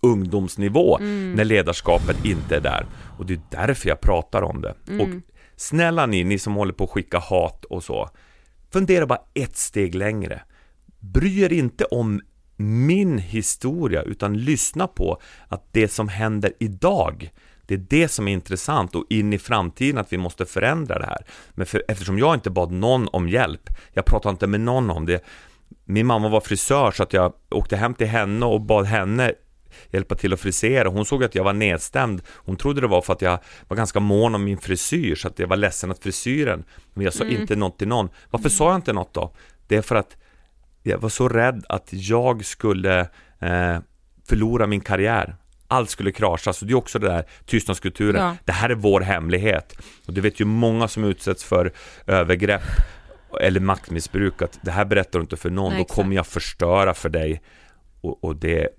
ungdomsnivå 0.01 0.97
när 1.36 1.43
ledarskapet 1.43 2.26
inte 2.26 2.55
är 2.55 2.61
där. 2.61 2.86
Och 3.18 3.26
det 3.26 3.34
är 3.34 3.41
därför 3.49 3.89
jag 3.89 4.01
pratar 4.01 4.41
om 4.41 4.61
det. 4.61 4.74
Och 5.01 5.09
snälla 5.55 6.05
ni, 6.05 6.24
ni 6.24 6.39
som 6.39 6.53
håller 6.53 6.74
på 6.74 6.84
att 6.84 6.89
skicka 6.89 7.20
hat 7.20 7.66
och 7.66 7.84
så, 7.84 8.09
fundera 8.74 9.05
bara 9.05 9.22
ett 9.34 9.57
steg 9.57 9.95
längre. 9.95 10.41
Bry 10.99 11.41
er 11.41 11.53
inte 11.53 11.86
om 11.86 12.22
min 12.55 13.17
historia, 13.17 14.01
utan 14.01 14.37
lyssna 14.37 14.87
på 14.87 15.21
att 15.47 15.67
det 15.71 15.87
som 15.87 16.07
händer 16.09 16.53
idag, 16.59 17.31
det 17.65 17.73
är 17.73 17.85
det 17.89 18.07
som 18.07 18.27
är 18.27 18.31
intressant 18.31 18.95
och 18.95 19.05
in 19.09 19.33
i 19.33 19.39
framtiden 19.39 19.97
att 19.97 20.13
vi 20.13 20.17
måste 20.17 20.45
förändra 20.45 20.99
det 20.99 21.05
här. 21.05 21.25
Men 21.51 21.65
för, 21.65 21.83
eftersom 21.87 22.19
jag 22.19 22.33
inte 22.33 22.49
bad 22.49 22.71
någon 22.71 23.07
om 23.07 23.29
hjälp, 23.29 23.69
jag 23.93 24.05
pratade 24.05 24.31
inte 24.31 24.47
med 24.47 24.59
någon 24.59 24.89
om 24.89 25.05
det. 25.05 25.23
Min 25.85 26.05
mamma 26.05 26.29
var 26.29 26.41
frisör 26.41 26.91
så 26.91 27.03
att 27.03 27.13
jag 27.13 27.33
åkte 27.51 27.75
hem 27.75 27.93
till 27.93 28.07
henne 28.07 28.45
och 28.45 28.61
bad 28.61 28.85
henne 28.85 29.33
hjälpa 29.91 30.15
till 30.15 30.33
att 30.33 30.39
frisera. 30.39 30.89
Hon 30.89 31.05
såg 31.05 31.23
att 31.23 31.35
jag 31.35 31.43
var 31.43 31.53
nedstämd. 31.53 32.21
Hon 32.27 32.55
trodde 32.55 32.81
det 32.81 32.87
var 32.87 33.01
för 33.01 33.13
att 33.13 33.21
jag 33.21 33.39
var 33.67 33.77
ganska 33.77 33.99
mån 33.99 34.35
om 34.35 34.43
min 34.43 34.57
frisyr 34.57 35.15
så 35.15 35.27
att 35.27 35.39
jag 35.39 35.47
var 35.47 35.57
ledsen 35.57 35.91
att 35.91 35.99
frisyren. 35.99 36.63
Men 36.93 37.03
jag 37.03 37.13
sa 37.13 37.25
inte 37.25 37.55
något 37.55 37.77
till 37.77 37.87
någon. 37.87 38.09
Varför 38.29 38.49
sa 38.49 38.69
jag 38.69 38.75
inte 38.75 38.93
något 38.93 39.13
då? 39.13 39.33
Det 39.67 39.75
är 39.75 39.81
för 39.81 39.95
att 39.95 40.17
jag 40.91 40.97
var 40.97 41.09
så 41.09 41.29
rädd 41.29 41.65
att 41.69 41.89
jag 41.91 42.45
skulle 42.45 42.99
eh, 43.39 43.77
förlora 44.27 44.67
min 44.67 44.81
karriär. 44.81 45.36
Allt 45.67 45.89
skulle 45.89 46.11
krascha, 46.11 46.53
så 46.53 46.65
det 46.65 46.73
är 46.73 46.75
också 46.75 46.99
det 46.99 47.07
där 47.07 47.25
tystnadskulturen. 47.45 48.21
Ja. 48.21 48.36
Det 48.45 48.51
här 48.51 48.69
är 48.69 48.75
vår 48.75 49.01
hemlighet. 49.01 49.77
Och 50.07 50.13
du 50.13 50.21
vet 50.21 50.39
ju 50.39 50.45
många 50.45 50.88
som 50.88 51.03
utsätts 51.03 51.43
för 51.43 51.71
övergrepp 52.07 52.61
eller 53.41 53.59
maktmissbruk 53.59 54.41
att 54.41 54.59
det 54.61 54.71
här 54.71 54.86
berättar 54.86 55.19
du 55.19 55.23
inte 55.23 55.38
för 55.38 55.49
någon, 55.49 55.73
Nej, 55.73 55.86
då 55.88 55.93
kommer 55.93 56.15
jag 56.15 56.27
förstöra 56.27 56.93
för 56.93 57.09
dig. 57.09 57.41
Och, 58.01 58.23
och 58.23 58.36
det, 58.36 58.69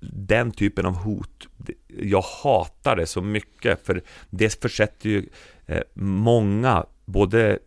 den 0.00 0.50
typen 0.52 0.86
av 0.86 0.94
hot, 0.94 1.48
jag 1.88 2.24
hatar 2.42 2.96
det 2.96 3.06
så 3.06 3.22
mycket 3.22 3.86
för 3.86 4.02
det 4.30 4.62
försätter 4.62 5.08
ju 5.08 5.28
eh, 5.66 5.82
många, 5.94 6.86
både 7.04 7.58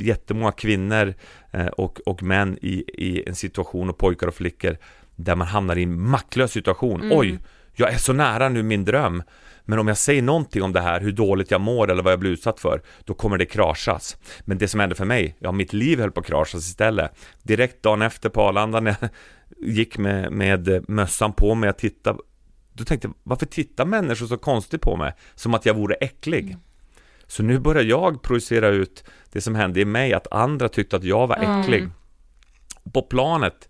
jättemånga 0.00 0.52
kvinnor 0.52 1.14
eh, 1.50 1.66
och, 1.66 2.00
och 2.06 2.22
män 2.22 2.58
i, 2.62 2.84
i 2.88 3.28
en 3.28 3.34
situation 3.34 3.90
och 3.90 3.98
pojkar 3.98 4.26
och 4.26 4.34
flickor 4.34 4.76
där 5.16 5.36
man 5.36 5.46
hamnar 5.46 5.78
i 5.78 5.82
en 5.82 6.00
maktlös 6.00 6.52
situation. 6.52 7.10
Oj, 7.12 7.38
jag 7.74 7.92
är 7.92 7.98
så 7.98 8.12
nära 8.12 8.48
nu 8.48 8.62
min 8.62 8.84
dröm. 8.84 9.22
Men 9.64 9.78
om 9.78 9.88
jag 9.88 9.98
säger 9.98 10.22
någonting 10.22 10.62
om 10.62 10.72
det 10.72 10.80
här, 10.80 11.00
hur 11.00 11.12
dåligt 11.12 11.50
jag 11.50 11.60
mår 11.60 11.90
eller 11.90 12.02
vad 12.02 12.12
jag 12.12 12.20
blir 12.20 12.30
utsatt 12.30 12.60
för, 12.60 12.82
då 13.04 13.14
kommer 13.14 13.38
det 13.38 13.46
kraschas. 13.46 14.16
Men 14.40 14.58
det 14.58 14.68
som 14.68 14.80
hände 14.80 14.94
för 14.94 15.04
mig, 15.04 15.36
ja 15.38 15.52
mitt 15.52 15.72
liv 15.72 16.00
höll 16.00 16.10
på 16.10 16.20
att 16.20 16.26
kraschas 16.26 16.68
istället. 16.68 17.10
Direkt 17.42 17.82
dagen 17.82 18.02
efter 18.02 18.28
på 18.28 18.42
Arlanda 18.42 18.80
när 18.80 18.96
jag 19.00 19.10
gick 19.74 19.98
med, 19.98 20.32
med 20.32 20.84
mössan 20.88 21.32
på 21.32 21.54
mig, 21.54 21.68
jag 21.68 21.78
tittade, 21.78 22.18
då 22.72 22.84
tänkte 22.84 23.08
jag, 23.08 23.14
varför 23.22 23.46
tittar 23.46 23.84
människor 23.84 24.26
så 24.26 24.36
konstigt 24.36 24.80
på 24.80 24.96
mig? 24.96 25.12
Som 25.34 25.54
att 25.54 25.66
jag 25.66 25.74
vore 25.74 25.94
äcklig. 25.94 26.56
Så 27.30 27.42
nu 27.42 27.58
börjar 27.58 27.82
jag 27.82 28.22
projicera 28.22 28.68
ut 28.68 29.04
det 29.32 29.40
som 29.40 29.54
hände 29.54 29.80
i 29.80 29.84
mig, 29.84 30.12
att 30.12 30.32
andra 30.32 30.68
tyckte 30.68 30.96
att 30.96 31.04
jag 31.04 31.26
var 31.26 31.36
äcklig. 31.36 31.88
På 32.92 33.02
planet, 33.02 33.68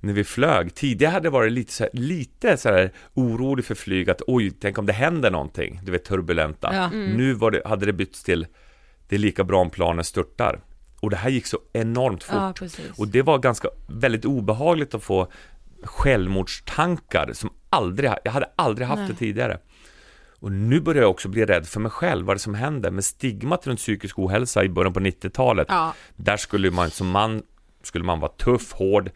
när 0.00 0.12
vi 0.12 0.24
flög, 0.24 0.74
tidigare 0.74 1.12
hade 1.12 1.26
jag 1.26 1.32
varit 1.32 1.52
lite 1.52 1.72
så 1.72 1.82
här, 1.82 1.90
lite 1.92 2.56
så 2.56 2.68
här 2.68 2.92
orolig 3.14 3.64
för 3.64 3.74
flyg, 3.74 4.10
att 4.10 4.22
oj, 4.26 4.50
tänk 4.50 4.78
om 4.78 4.86
det 4.86 4.92
händer 4.92 5.30
någonting, 5.30 5.80
du 5.84 5.92
vet 5.92 6.04
turbulenta. 6.04 6.74
Ja. 6.74 6.90
Nu 6.90 7.32
var 7.32 7.50
det, 7.50 7.62
hade 7.64 7.86
det 7.86 7.92
bytts 7.92 8.22
till, 8.22 8.46
det 9.08 9.16
är 9.16 9.18
lika 9.18 9.44
bra 9.44 9.60
om 9.60 9.70
planen 9.70 10.04
störtar. 10.04 10.60
Och 11.00 11.10
det 11.10 11.16
här 11.16 11.30
gick 11.30 11.46
så 11.46 11.58
enormt 11.72 12.22
fort. 12.22 12.60
Ja. 12.60 12.68
Och 12.98 13.08
det 13.08 13.22
var 13.22 13.38
ganska, 13.38 13.68
väldigt 13.88 14.24
obehagligt 14.24 14.94
att 14.94 15.02
få 15.02 15.32
självmordstankar 15.82 17.32
som 17.32 17.50
aldrig, 17.70 18.10
jag 18.24 18.32
hade 18.32 18.50
aldrig 18.56 18.88
haft 18.88 19.08
det 19.08 19.14
tidigare. 19.14 19.58
Och 20.40 20.52
nu 20.52 20.80
börjar 20.80 21.02
jag 21.02 21.10
också 21.10 21.28
bli 21.28 21.44
rädd 21.44 21.66
för 21.66 21.80
mig 21.80 21.90
själv, 21.90 22.26
vad 22.26 22.32
är 22.32 22.34
det 22.34 22.40
som 22.40 22.54
händer? 22.54 22.90
Med 22.90 23.04
stigmat 23.04 23.66
runt 23.66 23.78
psykisk 23.78 24.18
ohälsa 24.18 24.64
i 24.64 24.68
början 24.68 24.92
på 24.92 25.00
90-talet, 25.00 25.66
Ja. 25.70 25.94
där 26.16 26.36
skulle 26.36 26.70
man 26.70 26.90
som 26.90 27.10
man 27.10 27.42
skulle 27.82 28.04
man 28.04 28.20
vara 28.20 28.32
tuff, 28.32 28.72
hård, 28.72 29.10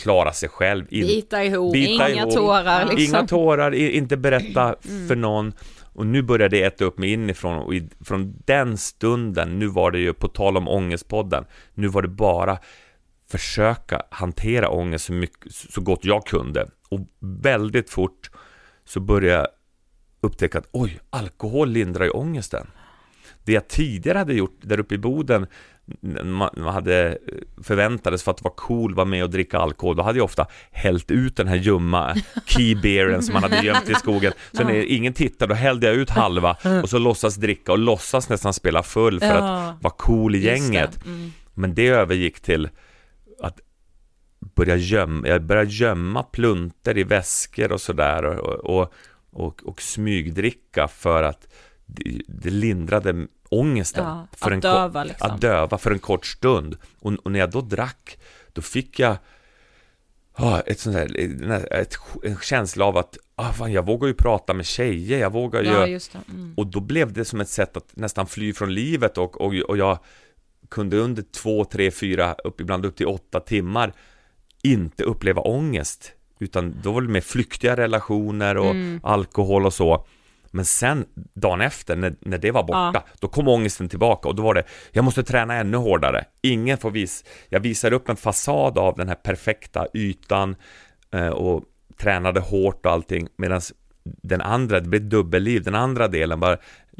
klara 0.00 0.32
sig 0.32 0.48
själv. 0.48 0.86
in- 0.90 1.06
Bita 1.06 1.44
ihop. 1.44 1.72
Bita 1.72 2.10
Inga 2.10 2.22
ihop. 2.22 2.34
tårar 2.34 2.84
liksom. 2.84 3.00
Inga 3.16 3.26
tårar, 3.26 3.74
i- 3.74 3.96
inte 3.96 4.16
berätta 4.16 4.74
för 5.08 5.16
någon. 5.16 5.52
Och 5.92 6.06
nu 6.06 6.22
börjar 6.22 6.48
det 6.48 6.62
äta 6.62 6.84
upp 6.84 6.98
mig 6.98 7.12
inifrån 7.12 7.58
och 7.58 7.74
i, 7.74 7.88
från 8.04 8.34
den 8.44 8.76
stunden, 8.78 9.58
nu 9.58 9.66
var 9.66 9.90
det 9.90 9.98
ju 9.98 10.12
på 10.12 10.28
tal 10.28 10.56
om 10.56 10.68
ångestpodden, 10.68 11.44
nu 11.74 11.88
var 11.88 12.02
det 12.02 12.08
bara 12.08 12.58
försöka 13.30 14.02
hantera 14.10 14.68
ångest 14.68 15.04
så, 15.04 15.12
mycket, 15.12 15.54
så 15.54 15.80
gott 15.80 16.04
jag 16.04 16.26
kunde. 16.26 16.66
Och 16.88 17.00
väldigt 17.20 17.90
fort 17.90 18.30
så 18.84 19.00
började 19.00 19.38
jag 19.38 19.46
upptäcka 20.24 20.58
att 20.58 20.68
oj, 20.72 21.00
alkohol 21.10 21.68
lindrar 21.68 22.04
ju 22.04 22.10
ångesten. 22.10 22.66
Det 23.44 23.52
jag 23.52 23.68
tidigare 23.68 24.18
hade 24.18 24.34
gjort 24.34 24.58
där 24.60 24.80
uppe 24.80 24.94
i 24.94 24.98
Boden, 24.98 25.46
man 26.24 26.50
hade 26.56 27.18
förväntades 27.62 28.22
för 28.22 28.30
att 28.30 28.42
vara 28.42 28.54
cool, 28.56 28.94
vara 28.94 29.04
med 29.04 29.24
och 29.24 29.30
dricka 29.30 29.58
alkohol, 29.58 29.96
då 29.96 30.02
hade 30.02 30.18
jag 30.18 30.24
ofta 30.24 30.46
hällt 30.70 31.10
ut 31.10 31.36
den 31.36 31.48
här 31.48 31.56
ljumma 31.56 32.14
key 32.46 32.74
beeren 32.74 33.22
som 33.22 33.32
man 33.32 33.42
hade 33.42 33.62
gömt 33.62 33.90
i 33.90 33.94
skogen. 33.94 34.32
Så 34.52 34.64
när 34.64 34.74
ingen 34.74 35.12
tittade, 35.12 35.54
då 35.54 35.58
hällde 35.58 35.86
jag 35.86 35.96
ut 35.96 36.10
halva 36.10 36.56
och 36.82 36.90
så 36.90 36.98
låtsas 36.98 37.34
dricka 37.34 37.72
och 37.72 37.78
låtsas 37.78 38.28
nästan 38.28 38.54
spela 38.54 38.82
full 38.82 39.20
för 39.20 39.34
att 39.34 39.82
vara 39.82 39.94
cool 39.96 40.34
i 40.34 40.38
gänget. 40.38 41.04
Mm. 41.06 41.32
Men 41.54 41.74
det 41.74 41.88
övergick 41.88 42.40
till 42.40 42.68
att 43.40 43.60
börja 44.54 44.76
gömma, 44.76 45.28
jag 45.28 45.42
började 45.42 45.70
gömma 45.70 46.22
plunter 46.22 46.98
i 46.98 47.04
väskor 47.04 47.72
och 47.72 47.80
sådär 47.80 48.24
och, 48.24 48.78
och, 48.78 48.92
och, 49.34 49.62
och 49.64 49.82
smygdricka 49.82 50.88
för 50.88 51.22
att 51.22 51.48
det, 51.86 52.20
det 52.28 52.50
lindrade 52.50 53.26
ångesten. 53.48 54.04
Ja, 54.04 54.26
för 54.32 54.46
att 54.46 54.52
en 54.52 54.60
döva, 54.60 55.04
liksom. 55.04 55.30
Att 55.30 55.40
döva 55.40 55.78
för 55.78 55.90
en 55.90 55.98
kort 55.98 56.26
stund. 56.26 56.76
Och, 57.00 57.12
och 57.12 57.32
när 57.32 57.40
jag 57.40 57.50
då 57.50 57.60
drack, 57.60 58.18
då 58.52 58.62
fick 58.62 58.98
jag 58.98 59.16
ah, 60.32 60.60
ett 60.60 60.80
sånt 60.80 60.96
där, 60.96 61.72
ett, 61.74 61.96
en 62.24 62.36
känsla 62.36 62.84
av 62.84 62.96
att 62.96 63.18
ah, 63.34 63.52
fan, 63.52 63.72
jag 63.72 63.86
vågar 63.86 64.08
ju 64.08 64.14
prata 64.14 64.54
med 64.54 64.66
tjejer, 64.66 65.18
jag 65.18 65.32
vågar 65.32 65.62
ju... 65.62 65.68
Ja. 65.68 66.20
Mm. 66.28 66.54
Och 66.56 66.66
då 66.66 66.80
blev 66.80 67.12
det 67.12 67.24
som 67.24 67.40
ett 67.40 67.48
sätt 67.48 67.76
att 67.76 67.96
nästan 67.96 68.26
fly 68.26 68.52
från 68.52 68.74
livet 68.74 69.18
och, 69.18 69.40
och, 69.40 69.54
och 69.54 69.76
jag 69.76 69.98
kunde 70.68 70.96
under 70.96 71.22
två, 71.22 71.64
tre, 71.64 71.90
fyra, 71.90 72.34
upp, 72.44 72.60
ibland 72.60 72.86
upp 72.86 72.96
till 72.96 73.06
åtta 73.06 73.40
timmar 73.40 73.92
inte 74.62 75.04
uppleva 75.04 75.42
ångest. 75.42 76.12
Utan 76.38 76.74
då 76.82 76.92
var 76.92 77.00
det 77.02 77.08
mer 77.08 77.20
flyktiga 77.20 77.76
relationer 77.76 78.56
och 78.56 78.70
Mm. 78.70 79.00
alkohol 79.02 79.66
och 79.66 79.74
så. 79.74 80.06
Men 80.50 80.64
sen 80.64 81.04
dagen 81.34 81.60
efter, 81.60 81.96
när, 81.96 82.14
när 82.20 82.38
det 82.38 82.50
var 82.50 82.62
borta, 82.62 82.90
Ja. 82.94 83.04
då 83.20 83.28
kom 83.28 83.48
ångesten 83.48 83.88
tillbaka 83.88 84.28
och 84.28 84.34
då 84.34 84.42
var 84.42 84.54
det, 84.54 84.62
jag 84.92 85.04
måste 85.04 85.22
träna 85.22 85.54
ännu 85.54 85.76
hårdare. 85.76 86.24
Ingen 86.42 86.78
får 86.78 86.90
vis, 86.90 87.24
jag 87.48 87.60
visar 87.60 87.92
upp 87.92 88.08
en 88.08 88.16
fasad 88.16 88.78
av 88.78 88.94
den 88.96 89.08
här 89.08 89.14
perfekta 89.14 89.86
ytan 89.94 90.56
eh, 91.12 91.28
och 91.28 91.64
tränade 91.96 92.40
hårt 92.40 92.86
och 92.86 92.92
allting, 92.92 93.28
medan 93.36 93.60
den 94.04 94.40
andra, 94.40 94.80
det 94.80 94.88
blev 94.88 95.02
ett 95.02 95.10
dubbelliv, 95.10 95.62
den 95.62 95.74
andra 95.74 96.08
delen 96.08 96.40
bara 96.40 96.56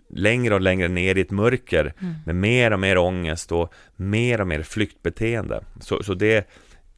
längre 0.08 0.54
och 0.54 0.60
längre 0.60 0.88
ner 0.88 1.18
i 1.18 1.20
ett 1.20 1.30
mörker 1.30 1.92
med 2.26 2.34
mer 2.36 2.72
och 2.72 2.80
mer 2.80 2.98
ångest 2.98 3.52
och 3.52 3.72
mer 3.96 4.40
och 4.40 4.46
mer 4.46 4.62
flyktbeteende. 4.62 5.64
Så, 5.80 6.02
så 6.02 6.14
det 6.14 6.48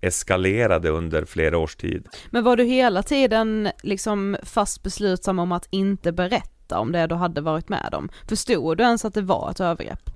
eskalerade 0.00 0.88
under 0.88 1.24
flera 1.24 1.58
års 1.58 1.76
tid. 1.76 2.08
Men 2.30 2.44
var 2.44 2.56
du 2.56 2.64
hela 2.64 3.02
tiden 3.02 3.68
liksom 3.82 4.36
fast 4.42 4.82
beslutsam 4.82 5.38
om 5.38 5.52
att 5.52 5.68
inte 5.70 6.12
berätta 6.12 6.78
om 6.78 6.92
det 6.92 7.06
du 7.06 7.14
hade 7.14 7.40
varit 7.40 7.68
med 7.68 7.94
om? 7.94 8.08
Förstod 8.28 8.78
du 8.78 8.84
ens 8.84 9.04
att 9.04 9.14
det 9.14 9.22
var 9.22 9.50
ett 9.50 9.60
övergrepp? 9.60 10.10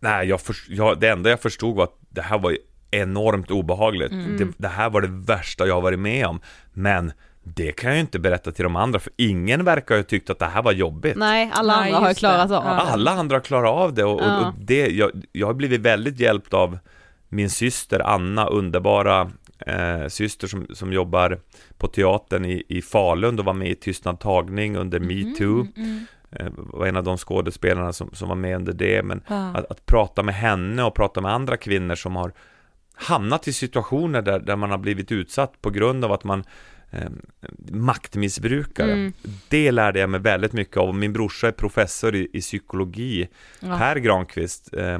Nej, 0.00 0.28
jag, 0.28 0.40
för, 0.40 0.56
jag 0.68 1.00
det 1.00 1.08
enda 1.08 1.30
jag 1.30 1.40
förstod 1.40 1.76
var 1.76 1.84
att 1.84 1.96
det 2.08 2.22
här 2.22 2.38
var 2.38 2.56
enormt 2.90 3.50
obehagligt. 3.50 4.12
Mm. 4.12 4.36
Det, 4.36 4.48
det 4.56 4.68
här 4.68 4.90
var 4.90 5.00
det 5.00 5.08
värsta 5.08 5.66
jag 5.66 5.74
har 5.74 5.80
varit 5.82 5.98
med 5.98 6.26
om. 6.26 6.40
Men 6.72 7.12
det 7.42 7.72
kan 7.72 7.90
jag 7.90 7.94
ju 7.96 8.00
inte 8.00 8.18
berätta 8.18 8.52
till 8.52 8.62
de 8.62 8.76
andra, 8.76 8.98
för 8.98 9.12
ingen 9.16 9.64
verkar 9.64 9.94
ju 9.94 10.00
ha 10.00 10.04
tyckt 10.06 10.30
att 10.30 10.38
det 10.38 10.46
här 10.46 10.62
var 10.62 10.72
jobbigt. 10.72 11.16
Nej, 11.16 11.50
alla 11.54 11.76
Nej, 11.80 11.86
andra 11.92 12.00
har 12.00 12.08
ju 12.08 12.14
klarat 12.14 12.48
det. 12.48 12.58
av 12.58 12.64
det. 12.64 12.70
Alla 12.70 13.10
andra 13.10 13.36
har 13.36 13.40
klarat 13.40 13.70
av 13.70 13.94
det 13.94 14.04
och, 14.04 14.20
Ja. 14.20 14.46
och 14.46 14.54
det, 14.58 14.86
jag, 14.86 15.10
jag 15.32 15.46
har 15.46 15.54
blivit 15.54 15.80
väldigt 15.80 16.20
hjälpt 16.20 16.54
av 16.54 16.78
min 17.32 17.50
syster 17.50 18.00
Anna, 18.00 18.46
underbara 18.46 19.30
eh, 19.66 20.06
syster 20.08 20.46
som, 20.46 20.66
som 20.74 20.92
jobbar 20.92 21.38
på 21.78 21.86
teatern 21.86 22.44
i, 22.44 22.62
i 22.68 22.82
Falun 22.82 23.38
och 23.38 23.44
var 23.44 23.52
med 23.52 23.70
i 23.70 23.74
Tystnad 23.74 24.20
tagning 24.20 24.76
under 24.76 25.00
metoo. 25.00 25.66
Eh, 26.32 26.46
var 26.56 26.86
en 26.86 26.96
av 26.96 27.04
de 27.04 27.16
skådespelarna 27.18 27.92
som, 27.92 28.10
som 28.12 28.28
var 28.28 28.36
med 28.36 28.56
under 28.56 28.72
det, 28.72 29.02
men 29.02 29.22
Ja. 29.28 29.36
att, 29.56 29.70
att 29.70 29.86
prata 29.86 30.22
med 30.22 30.34
henne 30.34 30.82
och 30.82 30.94
prata 30.94 31.20
med 31.20 31.32
andra 31.34 31.56
kvinnor 31.56 31.94
som 31.94 32.16
har 32.16 32.32
hamnat 32.94 33.48
i 33.48 33.52
situationer 33.52 34.22
där, 34.22 34.38
där 34.40 34.56
man 34.56 34.70
har 34.70 34.78
blivit 34.78 35.12
utsatt 35.12 35.62
på 35.62 35.70
grund 35.70 36.04
av 36.04 36.12
att 36.12 36.24
man 36.24 36.44
eh, 36.90 37.08
maktmissbrukare. 37.84 38.92
Mm. 38.92 39.12
Det 39.48 39.70
lärde 39.70 40.00
jag 40.00 40.10
mig 40.10 40.20
väldigt 40.20 40.52
mycket 40.52 40.76
av. 40.76 40.94
Min 40.94 41.12
brorsa 41.12 41.48
är 41.48 41.52
professor 41.52 42.14
i, 42.14 42.28
i 42.32 42.40
psykologi, 42.40 43.28
Ja. 43.60 43.78
Per 43.78 43.96
Granqvist. 43.96 44.74
Eh, 44.74 44.98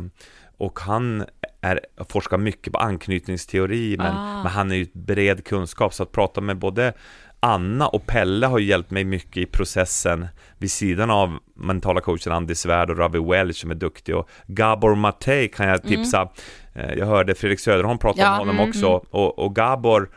och 0.57 0.79
han 0.81 1.25
är, 1.61 1.81
forskar 2.09 2.39
mycket 2.39 2.73
på 2.73 2.79
anknytningsteori, 2.79 3.97
men, 3.99 4.17
Ah. 4.17 4.43
men 4.43 4.53
han 4.53 4.71
är 4.71 4.75
ju 4.75 4.87
bred 4.93 5.45
kunskap, 5.45 5.95
så 5.95 6.03
att 6.03 6.13
prata 6.13 6.41
med 6.41 6.59
både 6.59 6.93
Anna 7.41 7.89
och 7.89 8.07
Pelle 8.07 8.47
har 8.47 8.59
ju 8.59 8.67
hjälpt 8.67 8.91
mig 8.91 9.05
mycket 9.05 9.37
i 9.37 9.47
processen. 9.47 10.27
Vid 10.59 10.71
sidan 10.71 11.11
av 11.11 11.39
mentala 11.55 12.01
coachen 12.01 12.33
Andy 12.33 12.55
Svärd 12.55 12.91
och 12.91 12.99
Ravi 12.99 13.19
Welch 13.19 13.57
som 13.57 13.71
är 13.71 13.75
duktig. 13.75 14.17
Och 14.17 14.29
Gabor 14.47 14.95
Mate 14.95 15.49
kan 15.49 15.69
jag 15.69 15.83
tipsa. 15.83 16.29
Eh, 16.75 16.93
Jag 16.95 17.07
hörde 17.07 17.35
Fredrik 17.35 17.61
Söderholm 17.61 17.99
prata 17.99 18.21
Ja, 18.21 18.33
om 18.33 18.39
honom 18.39 18.57
mm, 18.57 18.69
också. 18.69 18.87
och, 19.11 19.39
och 19.39 19.55
Gabor 19.57 20.11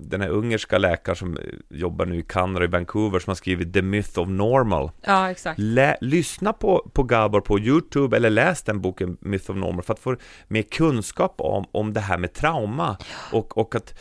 den 0.00 0.20
här 0.20 0.28
ungerska 0.28 0.78
läkaren 0.78 1.16
som 1.16 1.36
eh, 1.36 1.42
jobbar 1.68 2.06
nu 2.06 2.18
i 2.18 2.22
Kanada 2.22 2.64
i 2.64 2.68
Vancouver 2.68 3.18
som 3.18 3.30
har 3.30 3.34
skrivit 3.34 3.72
The 3.74 3.82
Myth 3.82 4.18
of 4.18 4.28
Normal 4.28 4.90
Ja, 5.00 5.30
exakt. 5.30 5.58
Lä, 5.58 5.96
lyssna 6.00 6.52
på, 6.52 6.90
på 6.92 7.02
Gabor 7.02 7.40
på 7.40 7.58
Youtube 7.58 8.16
eller 8.16 8.30
läs 8.30 8.62
den 8.62 8.80
boken 8.80 9.16
Myth 9.20 9.50
of 9.50 9.56
Normal 9.56 9.82
för 9.82 9.92
att 9.92 10.00
få 10.00 10.16
mer 10.48 10.62
kunskap 10.62 11.34
om, 11.38 11.64
om 11.72 11.92
det 11.92 12.00
här 12.00 12.18
med 12.18 12.32
trauma 12.32 12.96
och, 13.32 13.58
och 13.58 13.74
att 13.74 13.98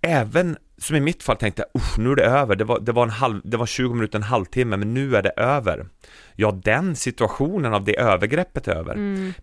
även 0.00 0.56
som 0.78 0.96
i 0.96 1.00
mitt 1.00 1.22
fall 1.22 1.36
tänkte 1.36 1.64
jag, 1.72 1.82
"Usch, 1.82 1.98
nu 1.98 2.12
är 2.12 2.16
det 2.16 2.24
över, 2.24 2.56
det 2.56 2.64
var, 2.64 2.80
det, 2.80 2.92
var 2.92 3.02
en 3.02 3.10
halv, 3.10 3.40
det 3.44 3.56
var 3.56 3.66
20 3.66 3.94
minuter, 3.94 4.18
en 4.18 4.22
halvtimme, 4.22 4.76
men 4.76 4.94
nu 4.94 5.16
är 5.16 5.22
det 5.22 5.32
över. 5.36 5.86
Ja, 6.34 6.60
den 6.64 6.96
situationen 6.96 7.74
av 7.74 7.84
det 7.84 7.98
övergreppet 7.98 8.68
är 8.68 8.74
över. 8.74 8.94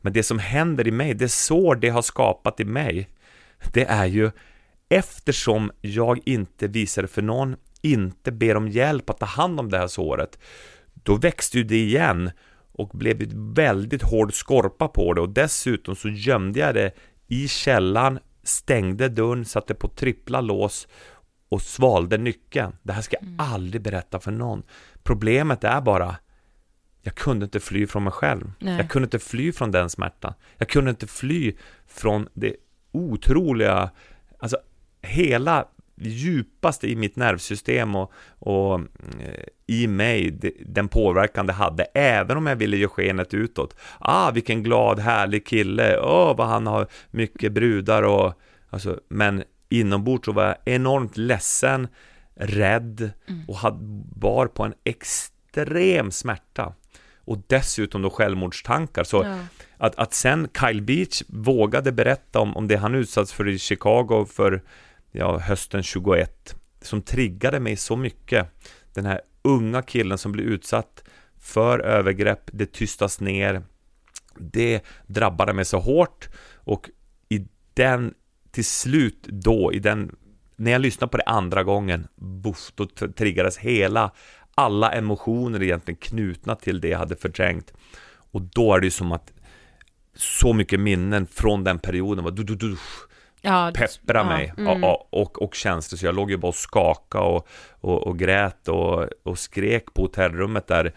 Men 0.01 0.13
det 0.13 0.23
som 0.23 0.39
händer 0.39 0.87
i 0.87 0.91
mig, 0.91 1.13
det 1.13 1.29
sår 1.29 1.75
det 1.75 1.89
har 1.89 2.01
skapat 2.01 2.59
i 2.59 2.65
mig, 2.65 3.09
det 3.73 3.85
är 3.85 4.05
ju 4.05 4.31
eftersom 4.89 5.71
jag 5.81 6.19
inte 6.25 6.67
visar 6.67 7.01
det 7.01 7.07
för 7.07 7.21
någon, 7.21 7.55
inte 7.81 8.31
ber 8.31 8.57
om 8.57 8.67
hjälp 8.67 9.09
att 9.09 9.19
ta 9.19 9.25
hand 9.25 9.59
om 9.59 9.69
det 9.69 9.77
här 9.77 9.87
såret, 9.87 10.39
då 10.93 11.15
växte 11.15 11.57
ju 11.57 11.63
det 11.63 11.83
igen 11.83 12.31
och 12.71 12.89
blev 12.89 13.21
ett 13.21 13.33
väldigt 13.33 14.01
hård 14.01 14.33
skorpa 14.33 14.87
på 14.87 15.13
det 15.13 15.21
och 15.21 15.29
dessutom 15.29 15.95
så 15.95 16.09
gömde 16.09 16.59
jag 16.59 16.75
det 16.75 16.91
i 17.27 17.47
källaren, 17.47 18.19
stängde 18.43 19.09
dörren, 19.09 19.45
satte 19.45 19.73
på 19.73 19.87
trippla 19.87 20.41
lås 20.41 20.87
och 21.49 21.61
svalde 21.61 22.17
nyckeln. 22.17 22.75
Det 22.83 22.93
här 22.93 23.01
ska 23.01 23.15
jag 23.21 23.29
aldrig 23.37 23.81
berätta 23.81 24.19
för 24.19 24.31
någon. 24.31 24.63
Problemet 25.03 25.63
är 25.63 25.81
bara 25.81 26.15
jag 27.01 27.15
kunde 27.15 27.43
inte 27.43 27.59
fly 27.59 27.87
från 27.87 28.03
mig 28.03 28.13
själv. 28.13 28.51
Nej. 28.59 28.77
Jag 28.77 28.89
kunde 28.89 29.05
inte 29.05 29.19
fly 29.19 29.51
från 29.51 29.71
den 29.71 29.89
smärtan. 29.89 30.33
Jag 30.57 30.69
kunde 30.69 30.89
inte 30.89 31.07
fly 31.07 31.55
från 31.87 32.27
det 32.33 32.55
otroliga, 32.91 33.89
alltså 34.39 34.57
hela 35.01 35.65
djupaste 36.01 36.87
i 36.91 36.95
mitt 36.95 37.15
nervsystem 37.15 37.95
och, 37.95 38.11
och 38.39 38.79
eh, 39.19 39.43
i 39.67 39.87
mig, 39.87 40.31
den 40.65 40.87
påverkan 40.87 41.47
det 41.47 41.53
hade, 41.53 41.83
även 41.83 42.37
om 42.37 42.47
jag 42.47 42.55
ville 42.55 42.77
ge 42.77 42.87
skenet 42.87 43.33
utåt. 43.33 43.75
Ah, 43.99 44.31
vilken 44.31 44.63
glad, 44.63 44.99
härlig 44.99 45.45
kille, 45.47 45.99
åh, 45.99 46.37
vad 46.37 46.47
han 46.47 46.67
har 46.67 46.87
mycket 47.11 47.51
brudar 47.51 48.03
och, 48.03 48.33
alltså, 48.69 48.99
men 49.09 49.43
inombords 49.69 50.25
så 50.25 50.31
var 50.31 50.43
jag 50.45 50.55
enormt 50.65 51.17
ledsen, 51.17 51.87
rädd 52.35 53.11
och 53.47 53.55
hade, 53.57 53.77
bar 54.15 54.47
på 54.47 54.63
en 54.63 54.73
extrem 54.83 56.11
smärta. 56.11 56.73
Och 57.17 57.37
dessutom 57.47 58.01
då 58.01 58.09
självmordstankar. 58.09 59.03
Så 59.03 59.23
Ja. 59.23 59.37
att, 59.77 59.95
att 59.99 60.13
sen 60.13 60.47
Kyle 60.59 60.81
Beach 60.81 61.21
vågade 61.27 61.91
berätta 61.91 62.39
om, 62.39 62.57
om 62.57 62.67
det 62.67 62.75
han 62.77 62.95
utsatts 62.95 63.33
för 63.33 63.47
i 63.47 63.59
Chicago 63.59 64.25
för 64.31 64.61
ja, 65.11 65.37
hösten 65.37 65.83
21, 65.83 66.55
som 66.81 67.01
triggade 67.01 67.59
mig 67.59 67.75
så 67.75 67.95
mycket. 67.95 68.47
Den 68.93 69.05
här 69.05 69.21
unga 69.41 69.81
killen 69.81 70.17
som 70.17 70.31
blir 70.31 70.43
utsatt 70.43 71.03
för 71.39 71.79
övergrepp, 71.79 72.49
det 72.53 72.73
tystas 72.73 73.19
ner, 73.19 73.63
det 74.37 74.81
drabbade 75.07 75.53
mig 75.53 75.65
så 75.65 75.79
hårt 75.79 76.29
och 76.55 76.89
i 77.29 77.47
den, 77.73 78.13
till 78.51 78.65
slut 78.65 79.27
då, 79.27 79.73
i 79.73 79.79
den, 79.79 80.15
när 80.55 80.71
jag 80.71 80.81
lyssnade 80.81 81.11
på 81.11 81.17
det 81.17 81.23
andra 81.23 81.63
gången, 81.63 82.07
buff, 82.15 82.71
då 82.75 82.85
triggades 82.85 83.57
hela, 83.57 84.11
alla 84.55 84.91
emotioner 84.91 85.63
egentligen 85.63 85.97
knutna 85.97 86.55
till 86.55 86.81
det 86.81 86.87
jag 86.87 86.99
hade 86.99 87.15
förträngt. 87.15 87.73
Och 88.31 88.41
då 88.41 88.75
är 88.75 88.79
det 88.79 88.87
ju 88.87 88.91
som 88.91 89.11
att 89.11 89.33
så 90.15 90.53
mycket 90.53 90.79
minnen 90.79 91.27
från 91.27 91.63
den 91.63 91.79
perioden 91.79 92.23
var 92.23 92.31
du, 92.31 92.43
du, 92.43 92.55
du, 92.55 92.77
Ja, 93.41 93.71
peppra 93.75 94.19
ja, 94.19 94.23
mig. 94.23 94.53
mm. 94.57 94.83
och, 94.83 95.13
och, 95.13 95.41
och 95.41 95.55
känslor. 95.55 95.97
Så 95.97 96.05
jag 96.05 96.15
låg 96.15 96.31
ju 96.31 96.37
bara 96.37 96.47
och 96.47 96.55
skaka 96.55 97.19
och, 97.19 97.47
och, 97.81 98.07
och 98.07 98.19
grät 98.19 98.67
och, 98.67 99.07
och 99.23 99.39
skrek 99.39 99.93
på 99.93 100.01
hotellrummet 100.01 100.67
där 100.67 100.93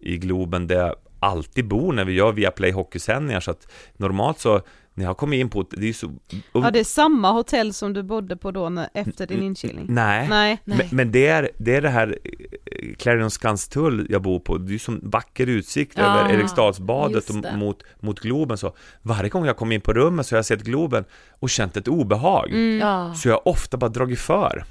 i 0.00 0.16
Globen 0.18 0.66
där 0.66 0.76
jag 0.76 0.94
alltid 1.20 1.68
bor 1.68 1.92
när 1.92 2.04
vi 2.04 2.12
gör 2.12 2.32
Viaplay 2.32 2.70
hockeysändningar 2.70 3.40
så 3.40 3.50
att 3.50 3.72
normalt 3.96 4.38
så 4.38 4.60
när 4.94 5.04
jag 5.04 5.16
kommer 5.16 5.36
in 5.36 5.50
på 5.50 5.66
det 5.70 5.88
är 5.88 5.92
så 5.92 6.06
och, 6.52 6.64
Ja 6.64 6.70
det 6.70 6.80
är 6.80 6.84
samma 6.84 7.30
hotell 7.30 7.74
som 7.74 7.92
du 7.92 8.02
bodde 8.02 8.36
på 8.36 8.50
då 8.50 8.68
när, 8.68 8.88
efter 8.94 9.26
din 9.26 9.42
inkilning? 9.42 9.86
Nej, 9.88 10.28
Nej. 10.28 10.58
Men, 10.64 10.80
men 10.92 11.12
det, 11.12 11.26
är, 11.26 11.50
det 11.58 11.74
är 11.76 11.80
det 11.80 11.88
här 11.88 12.18
eh, 12.24 12.94
Clarionskansstull 12.98 14.06
jag 14.10 14.22
bor 14.22 14.40
på, 14.40 14.58
det 14.58 14.70
är 14.70 14.72
ju 14.72 14.78
som 14.78 15.00
vacker 15.02 15.46
utsikt 15.46 15.98
Ja, 15.98 16.20
över 16.20 16.34
Eriksdalsbadet 16.34 17.14
just 17.14 17.30
och 17.30 17.58
mot, 17.58 17.82
mot 18.00 18.20
Globen 18.20 18.58
så 18.58 18.74
varje 19.02 19.28
gång 19.28 19.46
jag 19.46 19.56
kom 19.56 19.72
in 19.72 19.80
på 19.80 19.92
rummet 19.92 20.26
så 20.26 20.34
har 20.34 20.38
jag 20.38 20.46
sett 20.46 20.62
Globen 20.62 21.04
och 21.30 21.50
känt 21.50 21.76
ett 21.76 21.88
obehag 21.88 22.48
Mm. 22.50 22.78
Ja. 22.78 23.14
så 23.14 23.28
jag 23.28 23.34
har 23.34 23.48
ofta 23.48 23.76
bara 23.76 23.90
dragit 23.90 24.18
för 24.18 24.64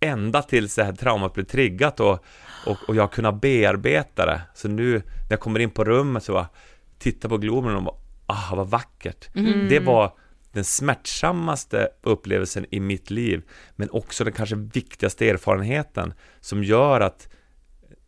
ända 0.00 0.42
tills 0.42 0.74
det 0.74 0.84
här 0.84 0.92
traumat 0.92 1.34
blev 1.34 1.44
triggat 1.44 2.00
och, 2.00 2.24
och, 2.66 2.76
och 2.88 2.96
jag 2.96 3.02
har 3.02 3.08
kunnat 3.08 3.40
bearbeta 3.40 4.26
det 4.26 4.40
så 4.54 4.68
nu 4.68 4.92
när 4.92 5.02
jag 5.30 5.40
kommer 5.40 5.60
in 5.60 5.70
på 5.70 5.84
rummet 5.84 6.24
så 6.24 6.32
bara 6.32 6.48
titta 6.98 7.28
på 7.28 7.38
Globen 7.38 7.76
och 7.76 7.82
bara 7.82 7.94
ah 8.28 8.54
vad 8.54 8.70
vackert. 8.70 9.28
Det 9.68 9.80
var 9.80 10.12
den 10.52 10.64
smärtsammaste 10.64 11.88
upplevelsen 12.02 12.66
i 12.70 12.80
mitt 12.80 13.10
liv 13.10 13.42
men 13.76 13.90
också 13.90 14.24
den 14.24 14.32
kanske 14.32 14.56
viktigaste 14.56 15.30
erfarenheten 15.30 16.14
som 16.40 16.64
gör 16.64 17.00
att 17.00 17.28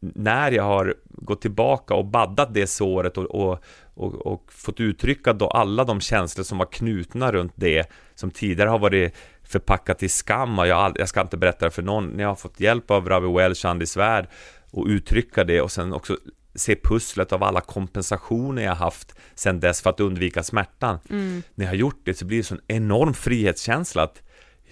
när 0.01 0.53
jag 0.53 0.62
har 0.62 0.95
gått 1.05 1.43
tillbaka 1.43 1.95
och 1.95 2.05
baddat 2.05 2.55
det 2.55 2.66
såret 2.66 3.18
och, 3.18 3.25
och, 3.25 3.64
och, 3.95 4.27
och 4.27 4.53
fått 4.53 4.81
uttrycka 4.81 5.33
då 5.33 5.49
alla 5.49 5.85
de 5.85 6.01
känslor 6.01 6.45
som 6.45 6.59
var 6.59 6.66
knutna 6.66 7.33
runt 7.33 7.53
det 7.57 7.91
som 8.14 8.31
tidigare 8.31 8.68
har 8.68 8.79
varit 8.79 9.14
förpackat 9.43 10.03
i 10.03 10.09
skam 10.09 10.59
och 10.59 10.66
jag, 10.66 10.97
jag 10.99 11.09
ska 11.09 11.21
inte 11.21 11.37
berätta 11.37 11.64
det 11.64 11.71
för 11.71 11.83
någon, 11.83 12.07
när 12.07 12.23
jag 12.23 12.29
har 12.29 12.37
fått 12.37 12.61
hjälp 12.61 12.91
av 12.91 13.09
Ravi 13.09 13.33
Welch, 13.33 13.64
Andy 13.64 13.87
Svärd 13.87 14.27
och 14.71 14.87
uttrycka 14.87 15.45
det 15.45 15.61
och 15.61 15.73
sen 15.73 15.93
också 15.93 16.16
se 16.55 16.76
pusslet 16.76 17.32
av 17.32 17.42
alla 17.42 17.61
kompensationer 17.61 18.62
jag 18.62 18.74
haft 18.74 19.14
sen 19.34 19.61
dess 19.61 19.82
för 19.82 19.90
att 19.90 20.01
undvika 20.01 20.42
smärtan. 20.42 20.98
Mm. 21.11 21.42
När 21.55 21.64
jag 21.64 21.70
har 21.70 21.76
gjort 21.76 22.01
det 22.05 22.14
så 22.14 22.24
blir 22.24 22.38
det 22.38 22.44
sån 22.44 22.61
enorm 22.66 23.14
frihetskänsla 23.14 24.03
att 24.03 24.22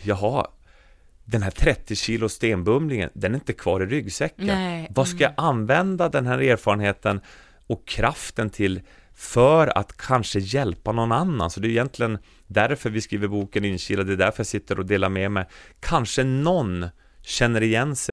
jaha, 0.03 0.47
den 1.25 1.43
här 1.43 1.51
30 1.51 1.97
kilo 1.97 2.29
stenbumlingen, 2.29 3.11
den 3.15 3.33
är 3.33 3.35
inte 3.35 3.53
kvar 3.53 3.83
i 3.83 3.87
ryggsäcken. 3.87 4.47
Nej, 4.47 4.89
Vad 4.91 5.09
ska 5.09 5.25
jag 5.25 5.35
använda 5.37 6.09
den 6.09 6.27
här 6.27 6.39
erfarenheten 6.39 7.21
och 7.67 7.89
kraften 7.89 8.51
till 8.51 8.81
för 9.15 9.79
att 9.79 9.97
kanske 9.97 10.39
hjälpa 10.39 10.93
någon 10.93 11.13
annan? 11.13 11.51
Så 11.51 11.61
det 11.61 11.69
är 11.69 11.71
egentligen 11.71 12.19
därför 12.47 12.91
vi 12.91 13.01
skriver 13.01 13.29
boken 13.29 13.65
Inkilad, 13.65 14.07
det 14.07 14.13
är 14.13 14.17
därför 14.17 14.41
jag 14.41 14.47
sitter 14.47 14.79
och 14.79 14.87
delar 14.87 15.09
med 15.09 15.31
mig. 15.31 15.47
Kanske 15.81 16.25
någon 16.25 16.87
känner 17.23 17.63
igen 17.63 17.97
sig 17.97 18.13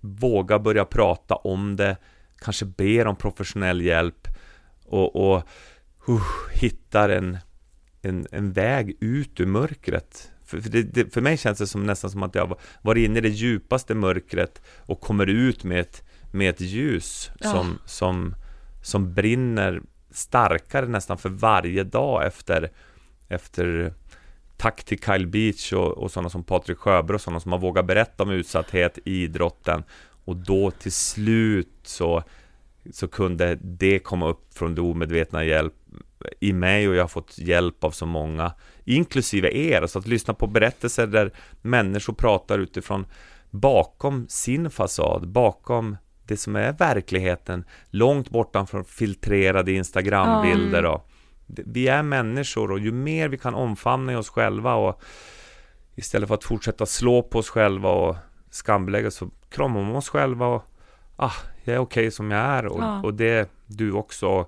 våga 0.00 0.58
börja 0.58 0.84
prata 0.84 1.34
om 1.34 1.76
det, 1.76 1.96
kanske 2.38 2.64
ber 2.64 3.06
om 3.06 3.16
professionell 3.16 3.80
hjälp 3.80 4.28
och, 4.84 5.16
och 5.16 5.42
uh, 6.08 6.22
hittar 6.52 7.08
en, 7.08 7.38
en, 8.02 8.26
en 8.32 8.52
väg 8.52 8.96
ut 9.00 9.40
ur 9.40 9.46
mörkret. 9.46 10.30
För, 10.44 10.60
för, 10.60 10.70
det, 10.70 10.82
det, 10.82 11.14
för 11.14 11.20
mig 11.20 11.36
känns 11.36 11.58
det 11.58 11.66
som 11.66 11.86
nästan 11.86 12.10
som 12.10 12.22
att 12.22 12.34
jag 12.34 12.58
varit 12.82 13.04
inne 13.04 13.18
i 13.18 13.22
det 13.22 13.28
djupaste 13.28 13.94
mörkret 13.94 14.62
och 14.76 15.00
kommer 15.00 15.26
ut 15.26 15.64
med 15.64 15.80
ett, 15.80 16.02
med 16.30 16.50
ett 16.50 16.60
ljus 16.60 17.30
Ja. 17.40 17.50
som, 17.50 17.78
som, 17.86 18.34
som 18.82 19.14
brinner 19.14 19.82
starkare 20.10 20.86
nästan 20.86 21.18
för 21.18 21.28
varje 21.28 21.84
dag 21.84 22.26
efter, 22.26 22.70
efter 23.28 23.94
tack 24.60 24.84
till 24.84 24.98
Kyle 24.98 25.26
Beach 25.26 25.72
och, 25.72 25.98
och 25.98 26.10
sådana 26.10 26.28
som 26.28 26.44
Patrik 26.44 26.78
Sjöberg 26.78 27.14
och 27.14 27.20
sådana 27.20 27.40
som 27.40 27.52
har 27.52 27.58
vågat 27.58 27.86
berätta 27.86 28.22
om 28.22 28.30
utsatthet 28.30 28.98
i 29.04 29.22
idrotten. 29.22 29.82
Och 30.24 30.36
då 30.36 30.70
till 30.70 30.92
slut 30.92 31.80
så, 31.82 32.22
så 32.92 33.08
kunde 33.08 33.58
det 33.62 33.98
komma 33.98 34.28
upp 34.28 34.54
från 34.54 34.74
det 34.74 34.80
omedvetna 34.80 35.44
hjälp 35.44 35.74
i 36.40 36.52
mig 36.52 36.88
och 36.88 36.94
jag 36.94 37.02
har 37.02 37.08
fått 37.08 37.38
hjälp 37.38 37.84
av 37.84 37.90
så 37.90 38.06
många 38.06 38.52
inklusive 38.84 39.50
er, 39.54 39.86
så 39.86 39.98
att 39.98 40.06
lyssna 40.06 40.34
på 40.34 40.46
berättelser 40.46 41.06
där 41.06 41.32
människor 41.62 42.12
pratar 42.12 42.58
utifrån 42.58 43.06
bakom 43.50 44.26
sin 44.28 44.70
fasad, 44.70 45.28
bakom 45.28 45.96
det 46.26 46.36
som 46.36 46.56
är 46.56 46.72
verkligheten, 46.72 47.64
långt 47.90 48.30
bortom 48.30 48.66
från 48.66 48.84
filtrerade 48.84 49.72
Instagrambilder 49.72 50.84
och 50.84 51.10
vi 51.56 51.88
är 51.88 52.02
människor 52.02 52.70
och 52.70 52.78
ju 52.78 52.92
mer 52.92 53.28
vi 53.28 53.38
kan 53.38 53.54
omfamna 53.54 54.12
i 54.12 54.16
oss 54.16 54.28
själva 54.28 54.74
och 54.74 55.00
istället 55.94 56.28
för 56.28 56.34
att 56.34 56.44
fortsätta 56.44 56.86
slå 56.86 57.22
på 57.22 57.38
oss 57.38 57.50
själva 57.50 57.90
och 57.90 58.16
skambelägga 58.50 59.10
så 59.10 59.30
kramar 59.50 59.82
man 59.82 59.96
oss 59.96 60.08
själva 60.08 60.46
och 60.46 60.64
ah, 61.16 61.32
jag 61.64 61.74
är 61.74 61.80
okej 61.80 62.10
som 62.10 62.30
jag 62.30 62.40
är 62.40 62.66
och, 62.66 62.80
Ja. 62.82 63.02
och 63.02 63.14
det 63.14 63.30
är 63.30 63.46
du 63.66 63.92
också 63.92 64.46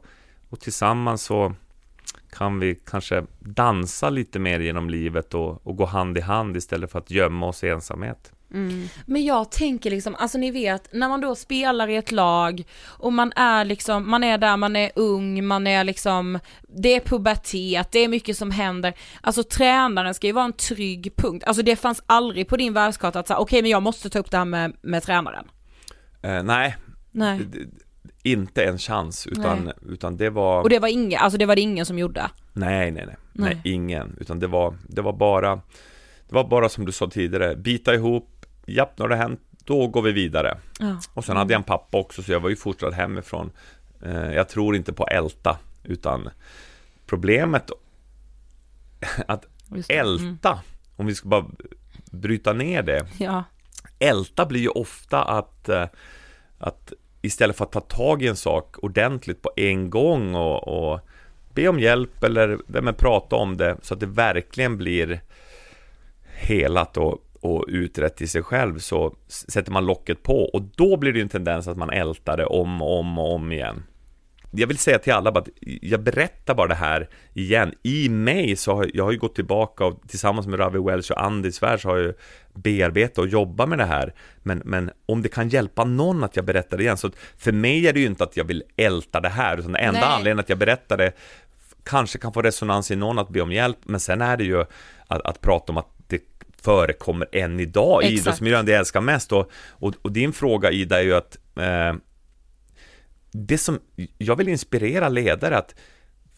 och 0.48 0.60
tillsammans 0.60 1.22
så 1.22 1.54
kan 2.30 2.58
vi 2.58 2.74
kanske 2.74 3.24
dansa 3.38 4.10
lite 4.10 4.38
mer 4.38 4.60
genom 4.60 4.90
livet 4.90 5.34
och, 5.34 5.66
och 5.66 5.76
gå 5.76 5.84
hand 5.84 6.18
i 6.18 6.20
hand 6.20 6.56
istället 6.56 6.92
för 6.92 6.98
att 6.98 7.10
gömma 7.10 7.46
oss 7.46 7.64
i 7.64 7.68
ensamhet. 7.68 8.32
Men 9.06 9.24
jag 9.24 9.50
tänker 9.50 9.90
liksom, 9.90 10.14
alltså 10.14 10.38
ni 10.38 10.50
vet, 10.50 10.92
när 10.92 11.08
man 11.08 11.20
då 11.20 11.34
spelar 11.34 11.88
i 11.88 11.96
ett 11.96 12.12
lag 12.12 12.64
och 12.84 13.12
man 13.12 13.32
är 13.36 13.64
liksom, 13.64 14.10
man 14.10 14.24
är 14.24 14.38
där, 14.38 14.56
man 14.56 14.76
är 14.76 14.90
ung, 14.96 15.44
man 15.46 15.66
är 15.66 15.84
liksom, 15.84 16.38
det 16.68 16.94
är 16.96 17.00
pubertet, 17.00 17.92
det 17.92 17.98
är 17.98 18.08
mycket 18.08 18.36
som 18.36 18.50
händer. 18.50 18.94
Alltså 19.20 19.42
tränaren 19.42 20.14
ska 20.14 20.26
ju 20.26 20.32
vara 20.32 20.44
en 20.44 20.52
trygg 20.52 21.12
punkt, 21.16 21.44
alltså 21.44 21.62
det 21.62 21.76
fanns 21.76 22.02
aldrig 22.06 22.48
på 22.48 22.56
din 22.56 22.72
världskarta 22.72 23.18
att 23.18 23.26
säga, 23.28 23.38
okej 23.38 23.62
men 23.62 23.70
jag 23.70 23.82
måste 23.82 24.10
ta 24.10 24.18
upp 24.18 24.30
det 24.30 24.36
här 24.36 24.44
med, 24.44 24.76
med 24.82 25.02
tränaren. 25.02 25.44
Eh, 26.22 26.42
nej, 26.42 26.76
Nej. 27.10 27.38
d- 27.38 27.58
inte 28.24 28.64
en 28.64 28.78
chans 28.78 29.26
utan, 29.26 29.72
utan 29.88 30.16
det 30.16 30.30
var 30.30 30.62
Och 30.62 30.68
det 30.70 30.78
var 30.78 30.88
ingen, 30.88 31.20
alltså 31.20 31.38
det 31.38 31.46
var 31.46 31.54
det 31.56 31.62
ingen 31.62 31.86
som 31.86 31.98
gjorde. 31.98 32.30
Nej, 32.52 32.90
nej, 32.90 33.06
nej, 33.06 33.16
nej, 33.32 33.60
Nej. 33.64 33.72
ingen, 33.74 34.16
utan 34.20 34.38
det 34.38 34.46
var, 34.46 34.76
det 34.88 35.02
var 35.02 35.12
bara 35.12 35.54
Det 36.28 36.34
var 36.34 36.44
bara 36.48 36.68
som 36.68 36.84
du 36.86 36.92
sa 36.92 37.10
tidigare, 37.10 37.56
bita 37.56 37.94
ihop, 37.94 38.41
japp, 38.66 38.98
nu 38.98 39.02
har 39.02 39.08
det 39.08 39.16
hänt, 39.16 39.40
då 39.64 39.86
går 39.86 40.02
vi 40.02 40.12
vidare. 40.12 40.58
Ja. 40.78 41.00
Och 41.14 41.24
sen 41.24 41.36
hade 41.36 41.52
jag 41.52 41.58
en 41.58 41.64
pappa 41.64 41.98
också, 41.98 42.22
så 42.22 42.32
jag 42.32 42.40
var 42.40 42.50
ju 42.50 42.56
fostrad 42.56 42.94
hemifrån. 42.94 43.50
Eh, 44.02 44.32
jag 44.32 44.48
tror 44.48 44.76
inte 44.76 44.92
på 44.92 45.06
älta, 45.06 45.58
utan 45.84 46.28
problemet 47.06 47.70
att 49.26 49.46
det. 49.68 49.94
Mm. 49.94 50.06
älta, 50.06 50.60
om 50.96 51.06
vi 51.06 51.14
ska 51.14 51.28
bara 51.28 51.46
bryta 52.10 52.52
ner 52.52 52.82
det, 52.82 53.06
Ja. 53.18 53.44
älta 53.98 54.46
blir 54.46 54.60
ju 54.60 54.68
ofta 54.68 55.22
att, 55.22 55.68
eh, 55.68 55.86
att 56.58 56.92
istället 57.22 57.56
för 57.56 57.64
att 57.64 57.72
ta 57.72 57.80
tag 57.80 58.22
i 58.22 58.28
en 58.28 58.36
sak 58.36 58.76
ordentligt 58.78 59.42
på 59.42 59.50
en 59.56 59.90
gång 59.90 60.34
och, 60.34 60.68
och 60.68 61.00
be 61.54 61.68
om 61.68 61.80
hjälp 61.80 62.24
eller 62.24 62.58
men 62.66 62.94
prata 62.94 63.36
om 63.36 63.56
det 63.56 63.76
så 63.82 63.94
att 63.94 64.00
det 64.00 64.06
verkligen 64.06 64.76
blir 64.76 65.20
helat 66.22 66.96
och, 66.96 67.24
och 67.42 67.64
utrett 67.68 68.20
i 68.20 68.26
sig 68.26 68.42
själv 68.42 68.78
så 68.78 69.14
sätter 69.28 69.72
man 69.72 69.86
locket 69.86 70.22
på 70.22 70.44
och 70.44 70.62
då 70.62 70.96
blir 70.96 71.12
det 71.12 71.18
ju 71.18 71.22
en 71.22 71.28
tendens 71.28 71.68
att 71.68 71.76
man 71.76 71.90
ältar 71.90 72.36
det 72.36 72.46
om 72.46 72.82
och 72.82 72.98
om 72.98 73.18
och 73.18 73.34
om 73.34 73.52
igen. 73.52 73.82
Jag 74.54 74.66
vill 74.66 74.78
säga 74.78 74.98
till 74.98 75.12
alla 75.12 75.30
att 75.30 75.48
jag 75.82 76.02
berättar 76.02 76.54
bara 76.54 76.68
det 76.68 76.74
här 76.74 77.08
igen. 77.34 77.74
I 77.82 78.08
mig 78.08 78.56
så 78.56 78.74
har 78.74 78.90
jag 78.94 79.04
har 79.04 79.12
ju 79.12 79.18
gått 79.18 79.34
tillbaka 79.34 79.84
och 79.84 80.00
tillsammans 80.08 80.46
med 80.46 80.60
Ravi 80.60 80.78
Welch 80.78 81.10
och 81.10 81.22
Andy 81.22 81.52
Svärd 81.52 81.80
så 81.80 81.88
har 81.88 81.96
jag 81.96 82.14
bearbetat 82.54 83.18
och 83.18 83.28
jobbat 83.28 83.68
med 83.68 83.78
det 83.78 83.84
här. 83.84 84.14
Men, 84.42 84.62
men 84.64 84.90
om 85.06 85.22
det 85.22 85.28
kan 85.28 85.48
hjälpa 85.48 85.84
någon 85.84 86.24
att 86.24 86.36
jag 86.36 86.44
berättar 86.44 86.76
det 86.76 86.82
igen, 86.82 86.96
så 86.96 87.10
för 87.36 87.52
mig 87.52 87.88
är 87.88 87.92
det 87.92 88.00
ju 88.00 88.06
inte 88.06 88.24
att 88.24 88.36
jag 88.36 88.44
vill 88.44 88.62
älta 88.76 89.20
det 89.20 89.28
här, 89.28 89.58
utan 89.58 89.72
den 89.72 89.84
enda 89.84 90.00
Nej. 90.00 90.08
anledningen 90.10 90.40
att 90.40 90.48
jag 90.48 90.58
berättar 90.58 90.96
det 90.96 91.12
kanske 91.84 92.18
kan 92.18 92.32
få 92.32 92.42
resonans 92.42 92.90
i 92.90 92.96
någon 92.96 93.18
att 93.18 93.28
be 93.28 93.40
om 93.40 93.52
hjälp, 93.52 93.78
men 93.82 94.00
sen 94.00 94.20
är 94.20 94.36
det 94.36 94.44
ju 94.44 94.60
att, 95.06 95.22
att 95.22 95.40
prata 95.40 95.72
om 95.72 95.78
att 95.78 96.01
förekommer 96.64 97.28
än 97.32 97.60
idag 97.60 98.02
i 98.02 98.06
Exakt. 98.06 98.20
idrottsmiljön, 98.20 98.66
det 98.66 98.72
jag 98.72 98.78
älskar 98.78 99.00
mest. 99.00 99.32
Och, 99.32 99.50
och, 99.70 99.94
och 100.02 100.12
din 100.12 100.32
fråga 100.32 100.70
Ida 100.70 100.98
är 100.98 101.04
ju 101.04 101.14
att 101.14 101.38
eh, 101.56 101.94
det 103.32 103.58
som 103.58 103.80
jag 104.18 104.36
vill 104.36 104.48
inspirera 104.48 105.08
ledare 105.08 105.58
att 105.58 105.74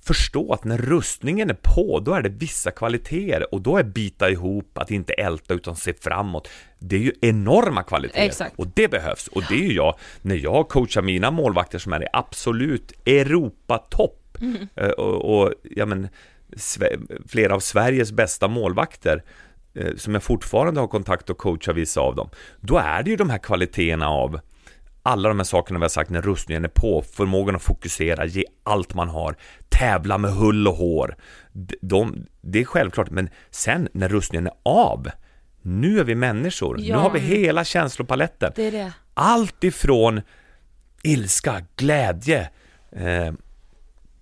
förstå 0.05 0.53
att 0.53 0.65
när 0.65 0.79
rustningen 0.79 1.51
är 1.51 1.57
på, 1.63 2.01
då 2.01 2.15
är 2.15 2.23
det 2.23 2.29
vissa 2.29 2.71
kvaliteter 2.71 3.55
och 3.55 3.61
då 3.61 3.79
är 3.79 3.83
bita 3.83 4.31
ihop, 4.31 4.79
att 4.79 4.91
inte 4.91 5.13
älta 5.13 5.55
utan 5.55 5.77
se 5.77 5.95
framåt. 6.01 6.49
Det 6.79 6.97
är 6.97 7.01
ju 7.01 7.13
enorma 7.21 7.83
kvaliteter 7.83 8.23
Exakt. 8.23 8.59
och 8.59 8.67
det 8.75 8.89
behövs. 8.89 9.29
Och 9.29 9.43
det 9.49 9.55
är 9.55 9.69
ju 9.69 9.73
jag, 9.73 9.99
när 10.23 10.37
jag 10.37 10.69
coachar 10.69 11.03
mina 11.03 11.31
målvakter 11.31 11.79
som 11.79 11.93
är 11.93 12.03
i 12.03 12.07
absolut 12.13 12.93
Europatopp 13.07 14.39
eh, 14.77 14.89
och, 14.89 15.43
och 15.43 15.53
ja, 15.63 15.87
men, 15.87 16.09
flera 17.29 17.55
av 17.55 17.61
Sveriges 17.61 18.13
bästa 18.13 18.49
målvakter 18.49 19.23
som 19.97 20.15
jag 20.15 20.23
fortfarande 20.23 20.81
har 20.81 20.89
kontakt 20.89 21.31
och 21.31 21.39
coachar 21.39 21.73
vissa 21.73 22.01
av 22.01 22.17
dem, 22.17 22.29
då 22.61 22.79
är 22.79 23.03
det 23.03 23.11
ju 23.11 23.17
de 23.17 23.31
här 23.31 23.39
kvaliteterna 23.39 24.09
av 24.09 24.41
alla 25.03 25.29
de 25.29 25.39
här 25.39 25.45
sakerna 25.45 25.79
vi 25.79 25.85
har 25.85 25.89
sagt 25.89 26.11
när 26.11 26.23
rustningen 26.23 26.65
är 26.65 26.69
på, 26.69 27.03
förmågan 27.13 27.57
att 27.57 27.63
fokusera, 27.63 28.25
ge 28.27 28.45
allt 28.63 28.95
man 28.95 29.09
har, 29.09 29.37
tävla 29.69 30.19
med 30.19 30.31
hull 30.33 30.69
och 30.69 30.75
hår. 30.77 31.17
De, 31.53 31.75
de, 31.83 32.27
det 32.41 32.61
är 32.61 32.65
självklart, 32.65 33.11
men 33.11 33.29
sen 33.51 33.89
när 33.93 34.09
rustningen 34.09 34.47
är 34.47 34.53
av, 34.63 35.09
nu 35.63 36.01
är 36.01 36.05
vi 36.05 36.15
människor, 36.15 36.77
nu 36.77 36.83
Ja. 36.85 36.99
har 36.99 37.11
vi 37.11 37.19
hela 37.19 37.65
känslopaletten. 37.65 38.53
Det 38.57 38.71
det. 38.71 38.93
Allt 39.15 39.65
ifrån 39.65 40.21
ilska, 41.03 41.63
glädje, 41.77 42.51
eh, 42.93 43.33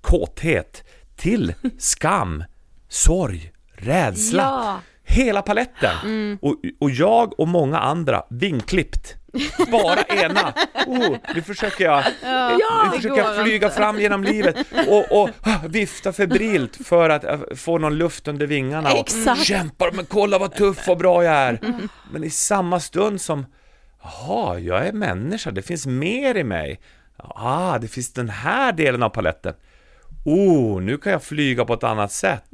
kåthet 0.00 0.84
till 1.16 1.54
skam, 1.78 2.44
sorg, 2.88 3.52
rädsla. 3.72 4.42
Ja. 4.42 4.80
Hela 5.04 5.42
paletten. 5.42 6.38
Och, 6.40 6.56
och 6.80 6.90
jag 6.90 7.40
och 7.40 7.48
många 7.48 7.78
andra, 7.78 8.22
vinklippt. 8.30 9.14
Bara 9.70 10.02
ena. 10.02 10.52
Oh, 10.86 11.16
nu 11.34 11.42
försöker 11.42 11.84
jag, 11.84 12.04
nu 12.84 12.96
försöker 12.96 13.16
jag 13.16 13.44
flyga 13.44 13.70
fram 13.70 14.00
genom 14.00 14.24
livet 14.24 14.56
och, 14.88 15.22
och 15.22 15.30
ah, 15.42 15.58
vifta 15.68 16.12
febrilt 16.12 16.86
för 16.86 17.10
att 17.10 17.24
eh, 17.24 17.40
få 17.56 17.78
någon 17.78 17.98
luft 17.98 18.28
under 18.28 18.46
vingarna 18.46 18.92
och 18.92 18.98
Exakt. 18.98 19.44
kämpar, 19.44 19.90
men 19.92 20.06
kolla 20.06 20.38
vad 20.38 20.54
tuff 20.54 20.88
och 20.88 20.96
bra 20.96 21.24
jag 21.24 21.34
är. 21.34 21.58
Men 22.12 22.24
i 22.24 22.30
samma 22.30 22.80
stund 22.80 23.20
som, 23.20 23.46
jaha, 24.02 24.58
jag 24.58 24.86
är 24.86 24.92
människa, 24.92 25.50
det 25.50 25.62
finns 25.62 25.86
mer 25.86 26.36
i 26.36 26.44
mig. 26.44 26.80
Ah, 27.34 27.78
det 27.78 27.88
finns 27.88 28.12
den 28.12 28.28
här 28.28 28.72
delen 28.72 29.02
av 29.02 29.08
paletten. 29.08 29.54
Oh, 30.24 30.82
nu 30.82 30.98
kan 30.98 31.12
jag 31.12 31.22
flyga 31.22 31.64
på 31.64 31.74
ett 31.74 31.84
annat 31.84 32.12
sätt. 32.12 32.44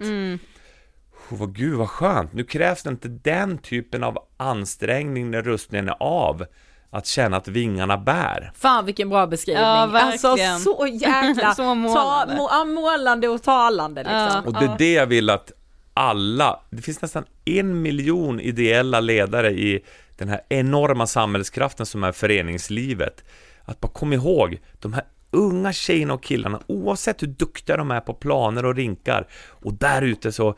Oh, 1.30 1.38
vad, 1.38 1.54
gud 1.54 1.74
vad 1.74 1.88
skönt, 1.88 2.32
nu 2.32 2.44
krävs 2.44 2.82
det 2.82 2.90
inte 2.90 3.08
den 3.08 3.58
typen 3.58 4.04
av 4.04 4.18
ansträngning 4.36 5.30
när 5.30 5.42
rustningen 5.42 5.88
är 5.88 5.96
av. 6.00 6.44
Att 6.90 7.06
känna 7.06 7.36
att 7.36 7.48
vingarna 7.48 7.98
bär. 7.98 8.52
Fan 8.54 8.86
vilken 8.86 9.08
bra 9.08 9.26
beskrivning. 9.26 9.64
Ja, 9.64 10.00
alltså 10.02 10.28
verkligen. 10.28 10.60
så 10.60 10.86
jäkla 10.92 11.54
Så 11.56 11.74
målande. 11.74 12.36
Ta, 12.36 12.42
må, 12.42 12.48
ja, 12.50 12.64
målande 12.64 13.28
och 13.28 13.42
talande 13.42 14.02
liksom. 14.02 14.42
Och 14.46 14.52
det 14.52 14.64
är 14.64 14.78
det 14.78 14.92
jag 14.92 15.06
vill 15.06 15.30
att 15.30 15.52
alla, 15.94 16.60
det 16.70 16.82
finns 16.82 17.02
nästan 17.02 17.24
en 17.44 17.82
miljon 17.82 18.40
ideella 18.40 19.00
ledare 19.00 19.50
i 19.50 19.84
den 20.16 20.28
här 20.28 20.40
enorma 20.48 21.06
samhällskraften 21.06 21.86
som 21.86 22.04
är 22.04 22.12
föreningslivet. 22.12 23.24
Att 23.64 23.80
bara 23.80 23.92
kom 23.92 24.12
ihåg, 24.12 24.60
de 24.80 24.92
här 24.92 25.04
unga 25.30 25.72
tjejerna 25.72 26.14
och 26.14 26.22
killarna, 26.22 26.60
oavsett 26.66 27.22
hur 27.22 27.26
duktiga 27.26 27.76
de 27.76 27.90
är 27.90 28.00
på 28.00 28.14
planer 28.14 28.64
och 28.64 28.76
rinkar, 28.76 29.26
och 29.48 29.74
där 29.74 30.02
ute 30.02 30.32
så 30.32 30.54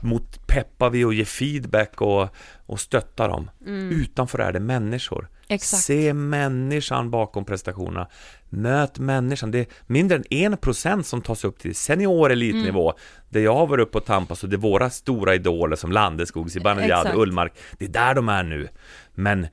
mot 0.00 0.46
peppar 0.46 0.90
vi 0.90 1.04
och 1.04 1.14
ger 1.14 1.24
feedback 1.24 2.00
och, 2.00 2.28
och 2.66 2.80
stöttar 2.80 3.28
dem. 3.28 3.50
Utanför 3.92 4.38
är 4.38 4.52
det 4.52 4.60
människor. 4.60 5.28
Exakt. 5.48 5.82
Se 5.82 6.12
människan 6.14 7.10
bakom 7.10 7.44
prestationerna. 7.44 8.08
Möt 8.48 8.98
människan. 8.98 9.50
Det 9.50 9.58
är 9.58 9.66
mindre 9.86 10.16
än 10.16 10.24
en 10.30 10.56
procent 10.56 11.06
som 11.06 11.22
tas 11.22 11.44
upp 11.44 11.58
till 11.58 11.74
senior 11.74 12.32
elitnivå. 12.32 12.92
Där 13.28 13.40
jag 13.40 13.54
har 13.54 13.66
varit 13.66 13.82
uppe 13.86 13.98
och 13.98 14.04
tampas 14.04 14.42
och 14.44 14.48
det 14.50 14.56
är 14.56 14.58
våra 14.58 14.90
stora 14.90 15.34
idoler 15.34 15.76
som 15.76 15.92
Landeskog, 15.92 16.50
Zibanejad. 16.50 17.06
Ullmark. 17.16 17.52
Det 17.78 17.84
är 17.84 17.88
där 17.88 18.14
de 18.14 18.28
är 18.28 18.42
nu. 18.42 18.68
Men, 19.14 19.46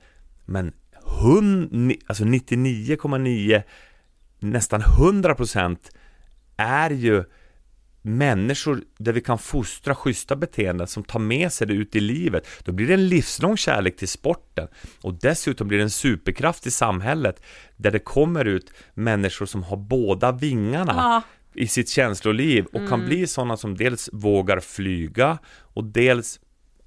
men 0.44 0.72
hun, 1.22 1.68
ni- 1.72 2.00
alltså 2.06 2.24
99,9 2.24 3.62
nästan 4.38 4.80
100 4.80 5.34
procent 5.34 5.90
är 6.56 6.90
ju 6.90 7.24
människor 8.06 8.80
där 8.98 9.12
vi 9.12 9.20
kan 9.20 9.38
fostra 9.38 9.94
schyssta 9.94 10.36
beteenden 10.36 10.86
som 10.86 11.04
tar 11.04 11.18
med 11.20 11.52
sig 11.52 11.66
det 11.66 11.74
ut 11.74 11.96
i 11.96 12.00
livet. 12.00 12.46
Då 12.64 12.72
blir 12.72 12.86
det 12.86 12.94
en 12.94 13.08
livslång 13.08 13.56
kärlek 13.56 13.96
till 13.96 14.08
sporten 14.08 14.68
och 15.02 15.14
dessutom 15.14 15.68
blir 15.68 15.78
det 15.78 15.84
en 15.84 15.90
superkraft 15.90 16.66
i 16.66 16.70
samhället 16.70 17.42
där 17.76 17.90
det 17.90 17.98
kommer 17.98 18.44
ut 18.44 18.72
människor 18.94 19.46
som 19.46 19.62
har 19.62 19.76
båda 19.76 20.32
vingarna 20.32 20.92
Ja. 20.96 21.22
i 21.54 21.66
sitt 21.66 21.88
känsloliv 21.88 22.64
och 22.64 22.88
kan 22.88 23.04
bli 23.06 23.26
sådana 23.26 23.56
som 23.56 23.76
dels 23.76 24.10
vågar 24.12 24.60
flyga 24.60 25.38
och 25.58 25.84
dels 25.84 26.40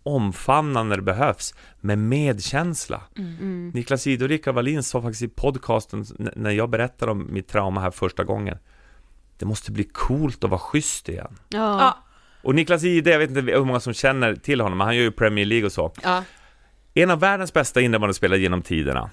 omfamna 0.04 0.84
när 0.84 0.96
det 0.96 1.02
behövs 1.02 1.54
med 1.82 1.98
medkänsla. 1.98 3.02
Niklas 3.74 4.08
Ide 4.08 4.24
och 4.26 4.30
Rickard 4.30 4.56
Wallin 4.56 4.84
sa 4.84 5.02
faktiskt 5.02 5.22
i 5.24 5.28
podcasten 5.28 6.06
när 6.36 6.52
jag 6.52 6.70
berättade 6.70 7.12
om 7.12 7.34
mitt 7.34 7.48
trauma 7.48 7.82
här 7.82 7.92
första 7.92 8.24
gången 8.24 8.58
det 9.40 9.46
måste 9.46 9.72
bli 9.72 9.84
coolt 9.84 10.44
att 10.44 10.50
vara 10.50 10.60
schysst 10.60 11.10
igen. 11.10 11.40
Ja. 11.50 11.60
Ja. 11.60 11.98
Och 12.42 12.56
Niklas 12.56 12.84
Ide, 12.84 13.12
jag 13.12 13.20
vet 13.20 13.30
inte 13.30 13.42
hur 13.42 13.66
många 13.66 13.80
som 13.80 13.94
känner 13.94 14.36
till 14.36 14.62
honom, 14.62 14.78
men 14.78 14.88
han 14.88 14.96
gör 14.96 15.04
ju 15.04 15.12
Premier 15.12 15.46
League 15.46 15.66
och 15.66 15.72
så. 15.72 15.94
Ja. 16.04 16.24
En 16.94 17.12
av 17.12 17.20
världens 17.20 17.54
bästa 17.54 17.82
innebandyspelare 17.82 18.40
genom 18.40 18.62
tiderna. 18.62 19.10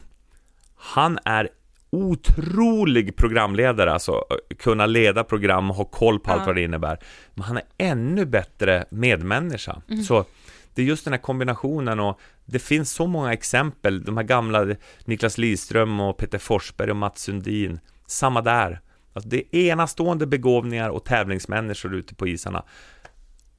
Han 0.77 1.19
är 1.25 1.49
otrolig 1.91 3.17
programledare, 3.17 3.93
alltså 3.93 4.25
kunna 4.59 4.87
leda 4.87 5.25
program 5.25 5.71
och 5.71 5.77
ha 5.77 5.85
koll 5.85 6.21
på 6.21 6.33
allt 6.33 6.47
vad 6.47 6.55
det 6.55 6.63
innebär. 6.63 6.99
Men 7.35 7.45
han 7.45 7.57
är 7.57 7.63
ännu 7.79 8.27
bättre 8.27 8.85
medmänniska. 8.91 9.83
Så 10.07 10.25
det 10.75 10.83
är 10.83 10.87
just 10.87 11.05
den 11.05 11.13
här 11.13 11.21
kombinationen 11.21 12.01
och 12.01 12.21
det 12.45 12.59
finns 12.59 12.93
så 12.93 13.07
många 13.07 13.33
exempel, 13.33 14.05
de 14.05 14.17
här 14.17 14.25
gamla 14.25 14.67
Niklas 15.05 15.39
Lidström 15.39 16.01
och 16.01 16.17
Peter 16.17 16.39
Forsberg 16.39 16.91
och 16.91 16.97
Mats 16.97 17.23
Sundin. 17.23 17.81
Samma 18.07 18.43
där. 18.43 18.81
Alltså 19.15 19.29
det 19.29 19.57
är 19.57 19.73
enastående 19.73 20.27
begåvningar 20.27 20.89
och 20.89 21.05
tävlingsmänniskor 21.05 21.95
ute 21.95 22.15
på 22.15 22.29
isarna. 22.29 22.65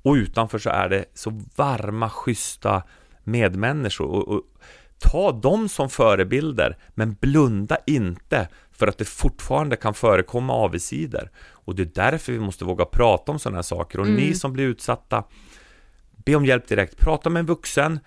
Och 0.02 0.14
utanför 0.14 0.60
så 0.60 0.70
är 0.70 0.90
det 0.90 1.06
så 1.14 1.42
varma, 1.56 2.10
schyssta 2.10 2.84
medmänniskor. 3.24 4.06
Och, 4.08 4.28
och, 4.28 4.42
ta 4.98 5.32
dem 5.32 5.70
som 5.70 5.90
förebilder, 5.90 6.78
men 6.90 7.14
blunda 7.14 7.78
inte 7.86 8.48
för 8.72 8.88
att 8.88 8.98
det 8.98 9.06
fortfarande 9.06 9.76
kan 9.76 9.94
förekomma 9.94 10.54
avigsidor. 10.54 11.30
Och 11.52 11.76
det 11.76 11.84
är 11.84 12.12
därför 12.12 12.32
vi 12.32 12.40
måste 12.40 12.66
våga 12.66 12.86
prata 12.86 13.32
om 13.32 13.40
sådana 13.40 13.58
här 13.58 13.64
saker. 13.64 14.00
Och 14.00 14.08
ni 14.08 14.34
som 14.34 14.54
blir 14.54 14.66
utsatta, 14.66 15.24
be 16.26 16.36
om 16.36 16.46
hjälp 16.46 16.68
direkt. 16.68 16.98
Prata 16.98 17.30
med 17.30 17.40
en 17.40 17.46
vuxen 17.46 18.00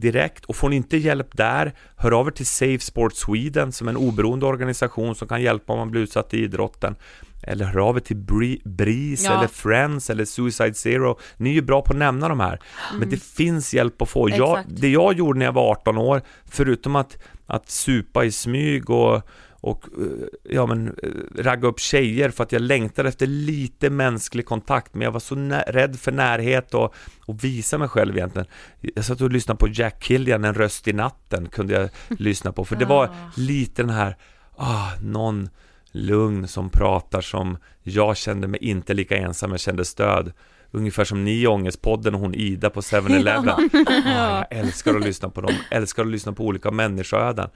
direkt 0.00 0.44
och 0.44 0.56
får 0.56 0.68
ni 0.68 0.76
inte 0.76 0.96
hjälp 0.96 1.36
där, 1.36 1.72
hör 1.96 2.12
av 2.20 2.26
er 2.26 2.30
till 2.30 2.46
Safe 2.46 2.78
Sport 2.80 3.14
Sweden 3.14 3.72
som 3.72 3.88
är 3.88 3.92
en 3.92 3.96
oberoende 3.96 4.46
organisation 4.46 5.14
som 5.14 5.28
kan 5.28 5.42
hjälpa 5.42 5.72
om 5.72 5.78
man 5.78 5.90
blir 5.90 6.00
utsatt 6.00 6.34
i 6.34 6.42
idrotten. 6.44 6.96
Eller 7.42 7.64
hör 7.64 7.80
av 7.88 7.96
er 7.96 8.00
till 8.00 8.16
Bri- 8.16 8.60
BRIS 8.64 9.24
Ja. 9.24 9.38
eller 9.38 9.48
Friends 9.48 10.10
eller 10.10 10.24
Suicide 10.24 10.74
Zero. 10.74 11.18
Ni 11.36 11.50
är 11.50 11.54
ju 11.54 11.62
bra 11.62 11.82
på 11.82 11.92
att 11.92 11.98
nämna 11.98 12.28
de 12.28 12.40
här. 12.40 12.60
Men 12.98 13.10
det 13.10 13.22
finns 13.22 13.74
hjälp 13.74 14.02
att 14.02 14.08
få. 14.08 14.30
Jag, 14.30 14.58
det 14.68 14.88
jag 14.88 15.12
gjorde 15.14 15.38
när 15.38 15.46
jag 15.46 15.52
var 15.52 15.70
18 15.70 15.98
år, 15.98 16.22
förutom 16.50 16.96
att, 16.96 17.18
att 17.46 17.70
supa 17.70 18.24
i 18.24 18.32
smyg 18.32 18.90
och 18.90 19.22
och 19.66 19.84
eh, 19.84 20.28
ja, 20.54 20.66
men, 20.66 20.88
eh, 21.02 21.42
ragga 21.42 21.68
upp 21.68 21.80
tjejer 21.80 22.30
för 22.30 22.44
att 22.44 22.52
jag 22.52 22.62
längtade 22.62 23.08
efter 23.08 23.26
lite 23.26 23.90
mänsklig 23.90 24.46
kontakt 24.46 24.94
men 24.94 25.02
jag 25.02 25.12
var 25.12 25.20
så 25.20 25.34
rädd 25.66 25.98
för 25.98 26.12
närhet 26.12 26.74
och, 26.74 26.94
och 27.26 27.44
visa 27.44 27.78
mig 27.78 27.88
själv 27.88 28.16
egentligen. 28.16 28.46
Jag 28.80 29.04
satt 29.04 29.20
och 29.20 29.30
lyssnade 29.30 29.58
på 29.58 29.68
Jack 29.68 30.02
Killian, 30.02 30.44
En 30.44 30.54
röst 30.54 30.88
i 30.88 30.92
natten 30.92 31.48
kunde 31.48 31.74
jag 31.74 31.90
lyssna 32.18 32.52
på 32.52 32.64
för 32.64 32.76
det 32.76 32.84
var 32.84 33.10
lite 33.36 33.82
den 33.82 33.90
här, 33.90 34.16
ah, 34.56 34.90
någon 35.00 35.48
lugn 35.90 36.48
som 36.48 36.70
pratar 36.70 37.20
som 37.20 37.56
jag 37.82 38.16
kände 38.16 38.48
mig 38.48 38.60
inte 38.60 38.94
lika 38.94 39.16
ensam, 39.16 39.50
jag 39.50 39.60
kände 39.60 39.84
stöd. 39.84 40.32
Ungefär 40.70 41.04
som 41.04 41.24
ni 41.24 41.42
i 41.42 41.46
Ångestpodden 41.46 42.14
och 42.14 42.20
hon 42.20 42.34
Ida 42.34 42.70
på 42.70 42.80
7-Eleven. 42.80 43.48
Ah, 43.48 44.44
jag 44.50 44.58
älskar 44.60 44.94
att 44.94 45.04
lyssna 45.04 45.28
på 45.28 45.40
dem, 45.40 45.54
älskar 45.70 46.02
att 46.02 46.08
lyssna 46.08 46.32
på 46.32 46.44
olika 46.44 46.70
människoöden. 46.70 47.48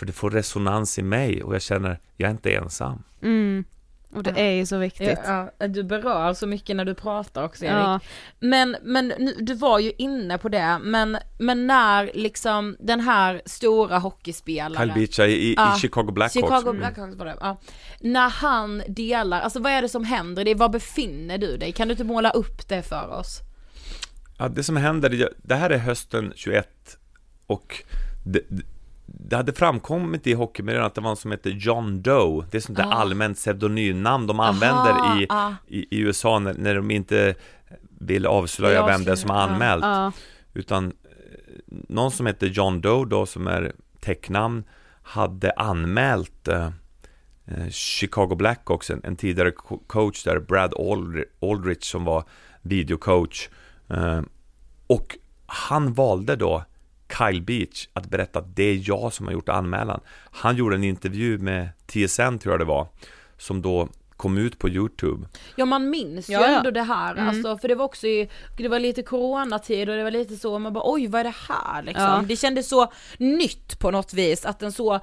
För 0.00 0.06
det 0.06 0.12
får 0.12 0.30
resonans 0.30 0.98
i 0.98 1.02
mig 1.02 1.42
och 1.42 1.54
jag 1.54 1.62
känner, 1.62 2.00
jag 2.16 2.26
är 2.26 2.30
inte 2.30 2.50
ensam. 2.54 3.02
Mm. 3.22 3.64
Och 4.14 4.22
det 4.22 4.30
är 4.40 4.50
ju 4.52 4.66
så 4.66 4.78
viktigt. 4.78 5.18
Ja, 5.24 5.50
ja, 5.58 5.68
du 5.68 5.82
berör 5.82 6.34
så 6.34 6.46
mycket 6.46 6.76
när 6.76 6.84
du 6.84 6.94
pratar 6.94 7.42
också 7.44 7.64
Erik. 7.64 7.74
Ja. 7.74 8.00
Men, 8.40 8.76
men 8.82 9.08
nu- 9.18 9.34
du 9.38 9.54
var 9.54 9.78
ju 9.78 9.92
inne 9.98 10.38
på 10.38 10.48
det, 10.48 10.78
men, 10.82 11.18
men 11.38 11.66
när 11.66 12.10
liksom 12.14 12.76
den 12.80 13.00
här 13.00 13.42
stora 13.46 13.98
hockeyspelaren 13.98 14.88
Kyle 14.88 14.94
Beach 15.06 15.18
i, 15.18 15.22
i, 15.22 15.54
Ja, 15.56 15.76
i 15.76 15.80
Chicago 15.80 16.10
Blackhawks. 16.12 16.32
Chicago 16.46 16.68
Mm. 16.70 16.76
Blackhawks 16.78 17.16
var 17.16 17.26
det, 17.26 17.36
ja. 17.40 17.60
När 18.00 18.28
han 18.28 18.82
delar, 18.88 19.40
alltså 19.40 19.60
vad 19.60 19.72
är 19.72 19.82
det 19.82 19.88
som 19.88 20.04
händer? 20.04 20.44
Det 20.44 20.50
är, 20.50 20.54
var 20.54 20.68
befinner 20.68 21.38
du 21.38 21.56
dig? 21.56 21.72
Kan 21.72 21.88
du 21.88 21.92
inte 21.92 22.04
måla 22.04 22.30
upp 22.30 22.68
det 22.68 22.82
för 22.82 23.08
oss? 23.08 23.38
Ja, 24.38 24.48
det 24.48 24.62
som 24.62 24.76
händer, 24.76 25.08
det- 25.08 25.32
det 25.42 25.54
här 25.54 25.70
är 25.70 25.78
hösten 25.78 26.32
21 26.36 26.68
och 27.46 27.84
det, 28.26 28.40
det- 29.30 29.36
hade 29.36 29.52
framkommit 29.52 30.26
i 30.26 30.32
hockeymiljön 30.32 30.84
att 30.84 30.94
det 30.94 31.00
var 31.00 31.10
en 31.10 31.16
som 31.16 31.30
hette 31.30 31.50
John 31.50 32.02
Doe 32.02 32.44
Det 32.50 32.56
är 32.56 32.60
sånt 32.60 32.78
där 32.78 32.84
Ah. 32.86 32.92
allmänt 32.92 33.36
pseudonymnamn 33.38 34.26
de 34.26 34.40
använder 34.40 34.90
Aha, 34.90 35.20
i, 35.20 35.26
ah. 35.28 35.52
i, 35.66 35.78
i 35.96 35.98
USA 36.00 36.38
när, 36.38 36.54
när 36.54 36.74
de 36.74 36.90
inte 36.90 37.34
vill 37.98 38.26
avslöja 38.26 38.86
vem 38.86 39.04
det 39.04 39.10
är 39.12 39.16
som 39.16 39.30
har 39.30 39.36
anmält 39.40 39.84
Ja. 39.84 40.12
Utan 40.54 40.86
eh, 40.86 40.92
någon 41.68 42.10
som 42.10 42.26
heter 42.26 42.46
John 42.46 42.80
Doe 42.80 43.04
då 43.08 43.26
som 43.26 43.46
är 43.46 43.72
täcknamn 44.00 44.64
hade 45.02 45.50
anmält 45.52 46.48
eh, 46.48 46.66
eh, 47.46 47.68
Chicago 47.70 48.34
Blackhawks, 48.36 48.90
en, 48.90 49.00
en 49.04 49.16
tidigare 49.16 49.50
co- 49.50 49.82
coach 49.86 50.24
där, 50.24 50.38
Brad 50.38 50.72
Aldri- 50.74 51.24
Aldrich 51.42 51.84
som 51.84 52.04
var 52.04 52.24
videocoach. 52.62 53.48
Eh, 53.90 54.20
och 54.86 55.18
han 55.46 55.92
valde 55.92 56.36
då 56.36 56.64
Kyle 57.18 57.42
Beach 57.42 57.88
att 57.92 58.10
berätta 58.10 58.38
att 58.38 58.56
det 58.56 58.62
är 58.62 58.88
jag 58.88 59.12
som 59.12 59.26
har 59.26 59.32
gjort 59.32 59.48
anmälan. 59.48 60.00
Han 60.30 60.56
gjorde 60.56 60.76
en 60.76 60.84
intervju 60.84 61.38
med 61.38 61.68
TSN 61.86 62.38
tror 62.38 62.52
jag 62.52 62.60
det 62.60 62.64
var, 62.64 62.88
som 63.36 63.62
då 63.62 63.88
kom 64.20 64.38
ut 64.38 64.58
på 64.58 64.68
YouTube. 64.68 65.26
Ja 65.56 65.64
man 65.64 65.90
minns 65.90 66.28
ju 66.28 66.32
Ja, 66.32 66.40
ja. 66.40 66.58
ändå 66.58 66.70
det 66.70 66.82
här, 66.82 67.12
Mm. 67.12 67.28
alltså, 67.28 67.58
för 67.58 67.68
det 67.68 67.74
var 67.74 67.84
också 67.84 68.06
i, 68.06 68.30
det 68.56 68.68
var 68.68 68.78
lite 68.78 69.02
coronatid 69.02 69.88
och 69.88 69.96
det 69.96 70.02
var 70.04 70.10
lite 70.10 70.36
så, 70.36 70.58
man 70.58 70.72
bara 70.72 70.84
oj 70.92 71.06
vad 71.06 71.20
är 71.20 71.24
det 71.24 71.34
här 71.48 71.82
liksom? 71.82 72.04
Ja. 72.04 72.24
Det 72.28 72.36
kändes 72.36 72.68
så 72.68 72.92
nytt 73.18 73.78
på 73.78 73.90
något 73.90 74.14
vis 74.14 74.44
att 74.44 74.62
en 74.62 74.72
så 74.72 75.00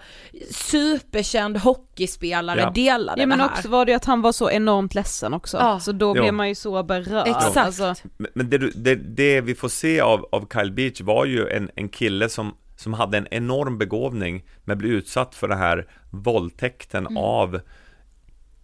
superkänd 0.52 1.58
hockeyspelare 1.58 2.60
Ja. 2.62 2.70
delade 2.70 3.22
Ja 3.22 3.26
men 3.28 3.38
det 3.38 3.44
här. 3.44 3.52
också 3.52 3.68
var 3.70 3.86
det 3.86 3.92
ju 3.92 3.96
att 3.96 4.06
han 4.06 4.22
var 4.22 4.32
så 4.32 4.50
enormt 4.52 4.96
ledsen 4.96 5.34
också, 5.34 5.58
Ja. 5.58 5.80
så 5.80 5.92
då 5.92 6.10
Ja. 6.16 6.22
blev 6.22 6.34
man 6.34 6.50
ju 6.50 6.56
så 6.56 6.84
berörd. 6.84 7.28
Exakt. 7.28 7.58
Alltså, 7.58 7.96
Men- 8.18 8.32
Men 8.34 8.50
det, 8.50 8.58
det, 8.58 8.96
det 8.96 9.42
vi 9.42 9.56
får 9.56 9.70
se 9.70 10.00
av, 10.00 10.26
av 10.32 10.48
Kyle 10.54 10.72
Beach 10.72 11.02
var 11.02 11.26
ju 11.26 11.50
en, 11.50 11.70
en 11.76 11.90
kille 11.90 12.30
som, 12.30 12.54
som 12.76 12.94
hade 12.94 13.18
en 13.18 13.28
enorm 13.32 13.78
begåvning 13.78 14.44
med 14.64 14.74
att 14.74 14.78
bli 14.80 14.90
utsatt 14.90 15.36
för 15.36 15.48
den 15.48 15.58
här 15.58 15.88
våldtäkten 16.12 17.18
av 17.18 17.60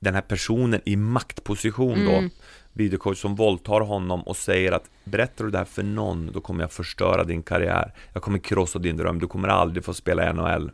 den 0.03 0.13
här 0.13 0.21
personen 0.21 0.81
i 0.85 0.95
maktposition 0.95 2.05
då 2.05 2.29
videocoach 2.73 3.21
som 3.21 3.35
våldtar 3.35 3.81
honom 3.81 4.21
och 4.21 4.37
säger 4.37 4.71
att 4.71 4.89
berättar 5.03 5.45
du 5.45 5.51
det 5.51 5.57
här 5.57 5.65
för 5.65 5.83
någon 5.83 6.31
då 6.33 6.41
kommer 6.41 6.63
jag 6.63 6.71
förstöra 6.71 7.23
din 7.23 7.43
karriär. 7.43 7.93
Jag 8.13 8.23
kommer 8.23 8.39
krossa 8.39 8.79
din 8.79 8.97
dröm, 8.97 9.19
du 9.19 9.27
kommer 9.27 9.47
aldrig 9.47 9.85
få 9.85 9.93
spela 9.93 10.29
i 10.29 10.33
NHL 10.33 10.71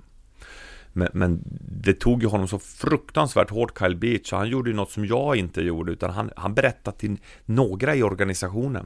men, 0.94 1.10
men 1.14 1.42
det 1.84 1.94
tog 1.94 2.22
ju 2.22 2.28
honom 2.28 2.48
så 2.48 2.60
fruktansvärt 2.60 3.50
hårt 3.50 3.80
Kyle 3.80 3.96
Beach 3.96 4.30
så 4.30 4.36
han 4.36 4.50
gjorde 4.50 4.70
ju 4.70 4.76
något 4.76 4.92
som 4.92 5.06
jag 5.06 5.36
inte 5.36 5.62
gjorde 5.62 5.92
utan 5.92 6.10
han, 6.10 6.32
han 6.36 6.54
berättade 6.54 6.98
till 6.98 7.18
några 7.46 7.96
i 7.96 8.04
organisationen. 8.04 8.86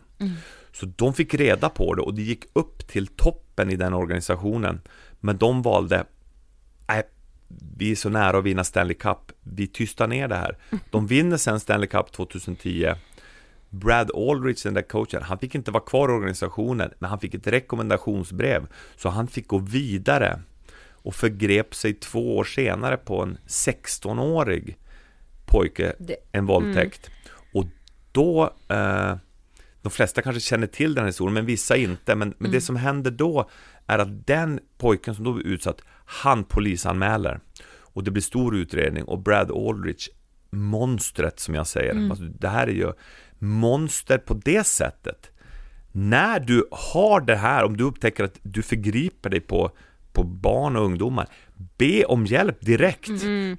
Så 0.72 0.86
de 0.86 1.14
fick 1.14 1.34
reda 1.34 1.70
på 1.70 1.96
det 1.96 2.02
och 2.02 2.14
det 2.14 2.22
gick 2.22 2.46
upp 2.54 2.88
till 2.88 3.08
toppen 3.08 3.70
i 3.70 3.76
den 3.76 3.94
organisationen. 3.94 4.82
Men 5.20 5.38
de 5.38 5.62
valde 5.62 6.06
Nej, 6.88 7.04
vi 7.78 7.92
är 7.92 7.96
så 7.96 8.10
nära 8.10 8.38
att 8.38 8.44
vinna 8.44 8.64
Stanley 8.64 8.94
Cup, 8.96 9.18
vi 9.44 9.68
tystar 9.68 10.08
ner 10.08 10.28
det 10.28 10.36
här. 10.36 10.58
De 10.92 11.08
vinner 11.08 11.38
sen 11.38 11.60
Stanley 11.60 11.88
Cup 11.90 12.12
2010. 12.12 12.94
Brad 13.70 14.12
Aldrich, 14.16 14.64
den 14.64 14.74
där 14.74 14.82
coachen, 14.82 15.24
han 15.24 15.38
fick 15.40 15.56
inte 15.56 15.72
vara 15.72 15.84
kvar 15.84 16.10
i 16.10 16.12
organisationen, 16.12 16.92
men 17.00 17.10
han 17.10 17.20
fick 17.20 17.34
ett 17.34 17.48
rekommendationsbrev. 17.48 18.68
Så 18.96 19.10
han 19.10 19.28
fick 19.28 19.48
gå 19.48 19.58
vidare 19.58 20.40
och 20.92 21.16
förgrep 21.16 21.76
sig 21.76 21.94
två 21.94 22.38
år 22.38 22.44
senare 22.44 22.98
på 22.98 23.22
en 23.24 23.38
16-årig 23.48 24.78
pojke, 25.46 25.94
Det- 26.00 26.16
en 26.32 26.46
våldtäkt. 26.46 27.10
Och 27.54 27.66
då, 28.12 28.54
eh, 28.68 29.16
de 29.84 29.90
flesta 29.90 30.22
kanske 30.22 30.40
känner 30.40 30.68
till 30.68 30.96
den 30.96 31.02
här 31.02 31.10
historien, 31.10 31.34
men 31.34 31.46
vissa 31.46 31.78
inte. 31.78 32.16
Men, 32.16 32.34
men 32.38 32.52
det 32.52 32.62
som 32.62 32.76
händer 32.76 33.12
då 33.12 33.50
är 33.88 34.00
att 34.00 34.28
den 34.28 34.60
pojken 34.78 35.16
som 35.16 35.24
då 35.24 35.34
blir 35.34 35.48
utsatt, 35.48 35.82
han 36.06 36.44
polisanmäler. 36.44 37.40
Och 37.66 38.04
det 38.04 38.12
blir 38.12 38.24
stor 38.24 38.56
utredning 38.56 39.04
och 39.04 39.20
Brad 39.20 39.52
Aldrich, 39.52 40.10
monstret 40.50 41.40
som 41.40 41.56
jag 41.56 41.68
säger, 41.68 42.10
alltså, 42.10 42.24
det 42.24 42.48
här 42.48 42.68
är 42.68 42.72
ju 42.72 42.92
monster 43.40 44.18
på 44.18 44.34
det 44.34 44.64
sättet. 44.64 45.30
När 45.92 46.40
du 46.40 46.68
har 46.72 47.22
det 47.22 47.36
här, 47.36 47.64
om 47.64 47.78
du 47.78 47.84
upptäcker 47.84 48.24
att 48.24 48.40
du 48.44 48.62
förgriper 48.62 49.30
dig 49.30 49.40
på, 49.40 49.72
på 50.14 50.24
barn 50.24 50.76
och 50.76 50.86
ungdomar, 50.86 51.28
be 51.78 52.06
om 52.06 52.26
hjälp 52.26 52.62
direkt. 52.62 53.10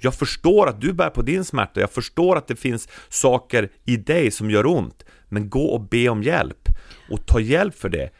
Jag 0.00 0.14
förstår 0.14 0.68
att 0.68 0.80
du 0.80 0.92
bär 0.92 1.10
på 1.10 1.22
din 1.22 1.44
smärta, 1.44 1.80
jag 1.80 1.90
förstår 1.90 2.36
att 2.36 2.46
det 2.46 2.56
finns 2.56 2.88
saker 3.08 3.68
i 3.84 3.96
dig 3.96 4.30
som 4.30 4.50
gör 4.50 4.66
ont, 4.66 5.04
men 5.34 5.50
gå 5.50 5.64
och 5.64 5.80
be 5.80 6.08
om 6.08 6.22
hjälp 6.22 6.68
och 7.10 7.26
ta 7.26 7.40
hjälp 7.40 7.74
för 7.74 7.88
det. 7.88 8.10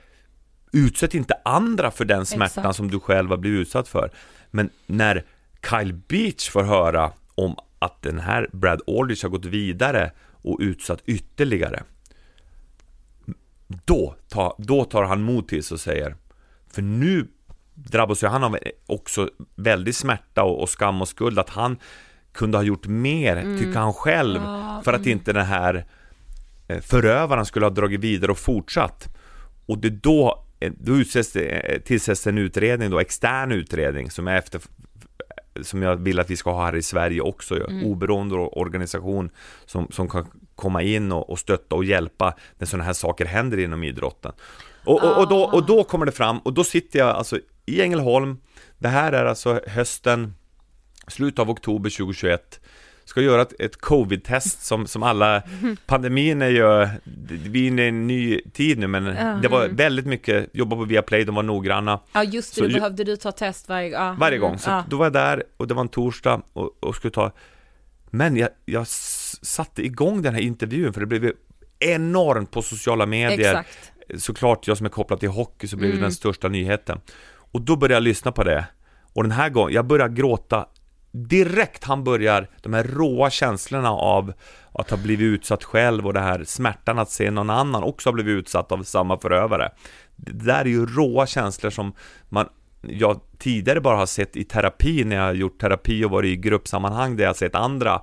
Utsätt 0.72 1.14
inte 1.14 1.34
andra 1.44 1.90
för 1.90 2.04
den 2.04 2.26
smärtan 2.26 2.62
Exakt. 2.62 2.76
som 2.76 2.90
du 2.90 3.00
själv 3.00 3.30
har 3.30 3.36
blivit 3.36 3.60
utsatt 3.60 3.88
för. 3.88 4.10
Men 4.50 4.70
när 4.86 5.24
Kyle 5.70 5.94
Beach 5.94 6.50
får 6.50 6.62
höra 6.62 7.12
om 7.34 7.56
att 7.78 8.02
den 8.02 8.18
här 8.18 8.48
Brad 8.52 8.80
Aldrich 8.86 9.22
har 9.22 9.30
gått 9.30 9.44
vidare 9.44 10.12
och 10.42 10.58
utsatt 10.60 11.02
ytterligare 11.06 11.82
då, 13.66 14.14
ta, 14.28 14.56
då 14.58 14.84
tar 14.84 15.02
han 15.04 15.22
mod 15.22 15.48
till 15.48 15.64
sig 15.64 15.74
och 15.74 15.80
säger 15.80 16.16
För 16.70 16.82
nu 16.82 17.26
drabbas 17.74 18.22
ju 18.22 18.26
han 18.26 18.44
av 18.44 18.58
också 18.86 19.30
väldigt 19.54 19.96
smärta 19.96 20.42
och, 20.42 20.62
och 20.62 20.68
skam 20.68 21.02
och 21.02 21.08
skuld 21.08 21.38
att 21.38 21.50
han 21.50 21.78
kunde 22.32 22.58
ha 22.58 22.62
gjort 22.62 22.86
mer, 22.86 23.58
tycker 23.58 23.78
han 23.78 23.92
själv, 23.92 24.40
för 24.84 24.92
att 24.92 25.06
inte 25.06 25.32
den 25.32 25.46
här 25.46 25.86
förövaren 26.82 27.46
skulle 27.46 27.66
ha 27.66 27.70
dragit 27.70 28.00
vidare 28.00 28.30
och 28.30 28.38
fortsatt. 28.38 29.08
Och 29.66 29.78
det 29.78 29.90
då, 29.90 30.44
eh, 30.60 30.72
då 30.80 30.96
utsätts 30.96 31.32
det, 31.32 31.48
eh, 31.48 31.80
tillsätts 31.80 32.26
en 32.26 32.38
utredning 32.38 32.90
då, 32.90 33.00
extern 33.00 33.52
utredning 33.52 34.10
som 34.10 34.28
är 34.28 34.36
efter 34.36 34.60
som 35.62 35.82
jag 35.82 35.96
vill 35.96 36.20
att 36.20 36.30
vi 36.30 36.36
ska 36.36 36.52
ha 36.52 36.64
här 36.64 36.76
i 36.76 36.82
Sverige 36.82 37.20
också, 37.20 37.68
mm. 37.68 37.84
oberoende 37.84 38.34
organisation 38.34 39.30
som, 39.66 39.88
som 39.90 40.08
kan 40.08 40.26
komma 40.54 40.82
in 40.82 41.12
och, 41.12 41.30
och 41.30 41.38
stötta 41.38 41.74
och 41.74 41.84
hjälpa 41.84 42.34
när 42.58 42.66
sådana 42.66 42.84
här 42.84 42.92
saker 42.92 43.24
händer 43.24 43.58
inom 43.58 43.84
idrotten. 43.84 44.32
Och, 44.84 45.04
och, 45.04 45.18
och, 45.18 45.28
då, 45.28 45.44
och 45.44 45.66
då 45.66 45.84
kommer 45.84 46.06
det 46.06 46.12
fram, 46.12 46.38
och 46.38 46.52
då 46.52 46.64
sitter 46.64 46.98
jag 46.98 47.08
alltså 47.08 47.38
i 47.66 47.82
Ängelholm, 47.82 48.38
det 48.78 48.88
här 48.88 49.12
är 49.12 49.24
alltså 49.24 49.60
hösten, 49.66 50.34
slutet 51.08 51.38
av 51.38 51.50
oktober 51.50 51.90
2021, 51.90 52.60
ska 53.04 53.20
göra 53.20 53.42
ett, 53.42 53.60
ett 53.60 53.76
covid-test 53.80 54.64
som, 54.64 54.86
som 54.86 55.02
alla, 55.02 55.42
pandemin 55.86 56.42
är 56.42 56.48
ju, 56.48 56.88
vi 57.28 57.64
är 57.64 57.68
inne 57.68 57.84
i 57.84 57.88
en 57.88 58.06
ny 58.06 58.40
tid 58.52 58.78
nu 58.78 58.86
men 58.86 59.04
det 59.42 59.48
var 59.48 59.68
väldigt 59.68 60.06
mycket, 60.06 60.50
jobba 60.52 60.76
på 60.76 60.84
Viaplay, 60.84 61.24
de 61.24 61.34
var 61.34 61.42
noggranna. 61.42 62.00
Ja 62.12 62.24
just 62.24 62.54
det, 62.54 62.60
Så 62.60 62.66
då 62.66 62.74
behövde 62.74 63.04
du 63.04 63.16
ta 63.16 63.32
test 63.32 63.68
varje, 63.68 63.88
ja. 63.88 64.16
Varje 64.18 64.38
gång, 64.38 64.58
så 64.58 64.70
ja. 64.70 64.84
då 64.88 64.96
var 64.96 65.06
jag 65.06 65.12
där 65.12 65.42
och 65.56 65.68
det 65.68 65.74
var 65.74 65.82
en 65.82 65.88
torsdag 65.88 66.42
och, 66.52 66.76
och 66.80 66.96
skulle 66.96 67.10
ta 67.12 67.32
Men 68.10 68.36
jag, 68.36 68.48
jag 68.64 68.86
satte 68.86 69.84
igång 69.86 70.22
den 70.22 70.34
här 70.34 70.40
intervjun 70.42 70.92
för 70.92 71.00
det 71.00 71.06
blev 71.06 71.32
enormt 71.78 72.50
på 72.50 72.62
sociala 72.62 73.06
medier 73.06 73.50
Exakt. 73.50 73.92
Såklart, 74.16 74.68
jag 74.68 74.76
som 74.76 74.86
är 74.86 74.90
kopplad 74.90 75.20
till 75.20 75.28
hockey 75.28 75.66
så 75.66 75.76
blev 75.76 75.90
Mm. 75.90 76.00
det 76.00 76.04
den 76.04 76.12
största 76.12 76.48
nyheten 76.48 77.00
Och 77.52 77.60
då 77.60 77.76
började 77.76 77.94
jag 77.94 78.02
lyssna 78.02 78.32
på 78.32 78.44
det 78.44 78.66
Och 79.12 79.22
den 79.22 79.32
här 79.32 79.48
gången, 79.48 79.74
jag 79.74 79.86
började 79.86 80.14
gråta 80.14 80.66
Direkt 81.16 81.84
han 81.84 82.04
börjar, 82.04 82.50
de 82.62 82.74
här 82.74 82.84
råa 82.84 83.30
känslorna 83.30 83.90
av 83.90 84.32
att 84.72 84.90
ha 84.90 84.96
blivit 84.96 85.24
utsatt 85.24 85.64
själv 85.64 86.06
och 86.06 86.12
det 86.12 86.20
här 86.20 86.44
smärtan 86.44 86.98
att 86.98 87.10
se 87.10 87.30
någon 87.30 87.50
annan 87.50 87.82
också 87.82 88.08
ha 88.08 88.14
blivit 88.14 88.32
utsatt 88.32 88.72
av 88.72 88.82
samma 88.82 89.18
förövare. 89.18 89.70
Det 90.16 90.32
där 90.32 90.60
är 90.60 90.64
ju 90.64 90.86
råa 90.86 91.26
känslor 91.26 91.70
som 91.70 91.92
man 92.28 92.48
jag 92.82 93.20
tidigare 93.38 93.80
bara 93.80 93.96
har 93.96 94.06
sett 94.06 94.36
i 94.36 94.44
terapi 94.44 95.04
när 95.04 95.16
jag 95.16 95.22
har 95.22 95.32
gjort 95.32 95.60
terapi 95.60 96.04
och 96.04 96.10
varit 96.10 96.28
i 96.28 96.36
gruppsammanhang 96.36 97.16
där 97.16 97.24
jag 97.24 97.28
har 97.28 97.34
sett 97.34 97.54
andra 97.54 98.00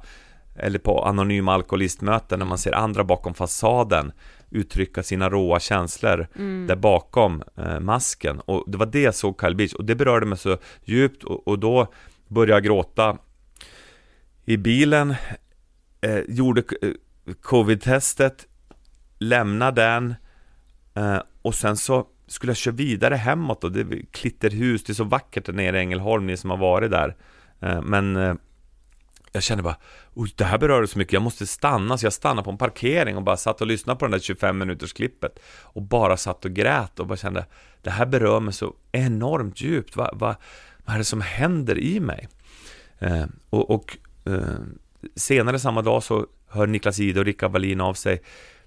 eller 0.56 0.80
på 0.80 1.06
anonyma 1.06 1.54
alkoholistmöten 1.54 2.40
när 2.40 2.46
man 2.46 2.58
ser 2.58 2.76
andra 2.76 3.04
bakom 3.04 3.34
fasaden 3.34 4.12
uttrycka 4.50 5.04
sina 5.04 5.30
råa 5.30 5.60
känslor 5.60 6.28
där 6.68 6.76
bakom 6.76 7.44
eh, 7.58 7.80
masken. 7.80 8.40
Och 8.40 8.64
det 8.68 8.78
var 8.78 8.86
det 8.86 9.02
jag 9.02 9.16
såg 9.16 9.42
Kyle 9.42 9.56
Beach 9.56 9.74
och 9.74 9.86
det 9.86 9.96
berörde 9.96 10.26
mig 10.26 10.38
så 10.38 10.58
djupt 10.84 11.24
och, 11.24 11.48
och 11.48 11.60
då 11.60 11.88
började 12.32 12.62
gråta. 12.62 13.18
I 14.46 14.58
bilen 14.58 15.16
eh, 16.02 16.20
gjorde 16.28 16.64
eh, 16.82 16.92
covid-testet 17.42 18.48
lämnade 19.20 19.82
den 19.82 20.16
eh, 20.94 21.22
och 21.42 21.56
sen 21.56 21.78
så 21.78 22.08
skulle 22.28 22.50
jag 22.50 22.58
köra 22.58 22.76
vidare 22.76 23.16
hemåt 23.16 23.64
och 23.64 23.72
det 23.72 23.80
är 23.80 24.06
klitterhus, 24.12 24.84
det 24.84 24.92
är 24.92 24.96
så 24.96 25.04
vackert 25.04 25.46
där 25.46 25.54
nere 25.54 25.78
i 25.78 25.82
Ängelholm, 25.82 26.28
ni 26.28 26.38
som 26.38 26.50
har 26.50 26.58
varit 26.58 26.92
där. 26.92 27.16
Eh, 27.60 27.82
men 27.82 28.16
eh, 28.16 28.34
jag 29.32 29.44
kände 29.44 29.64
bara, 29.64 29.78
oj, 30.14 30.34
det 30.36 30.44
här 30.44 30.58
berör 30.58 30.86
så 30.86 30.98
mycket, 30.98 31.14
jag 31.14 31.22
måste 31.22 31.48
stanna, 31.48 31.98
så 31.98 32.06
jag 32.06 32.14
stannade 32.14 32.46
på 32.46 32.52
en 32.52 32.58
parkering 32.58 33.18
och 33.18 33.24
bara 33.24 33.38
satt 33.38 33.62
och 33.62 33.68
lyssnade 33.68 34.00
på 34.00 34.06
den 34.06 34.12
där 34.12 34.20
25 34.20 34.58
minuters 34.58 34.94
klippet 34.94 35.40
och 35.64 35.82
bara 35.82 36.18
satt 36.18 36.46
och 36.46 36.52
grät 36.52 37.00
och 37.00 37.08
bara 37.08 37.18
kände, 37.18 37.46
det 37.82 37.90
här 37.90 38.06
berör 38.06 38.40
mig 38.40 38.54
så 38.54 38.74
enormt 38.92 39.62
djupt, 39.62 39.96
va, 39.96 40.10
va, 40.14 40.36
vad 40.92 40.96
är 40.96 41.00
det 41.00 41.06
som 41.06 41.22
händer 41.22 41.80
i 41.80 42.00
mig? 42.00 42.28
Eh, 43.00 43.26
och 43.50 43.70
och 43.70 43.98
eh, 44.26 44.60
senare 45.16 45.60
samma 45.60 45.82
dag 45.82 46.04
så 46.04 46.28
hör 46.50 46.68
Niklas 46.68 47.00
Ide 47.00 47.20
och 47.20 47.26
Rickard 47.26 47.52
Wallin 47.52 47.82
av 47.82 47.94
sig, 47.94 48.22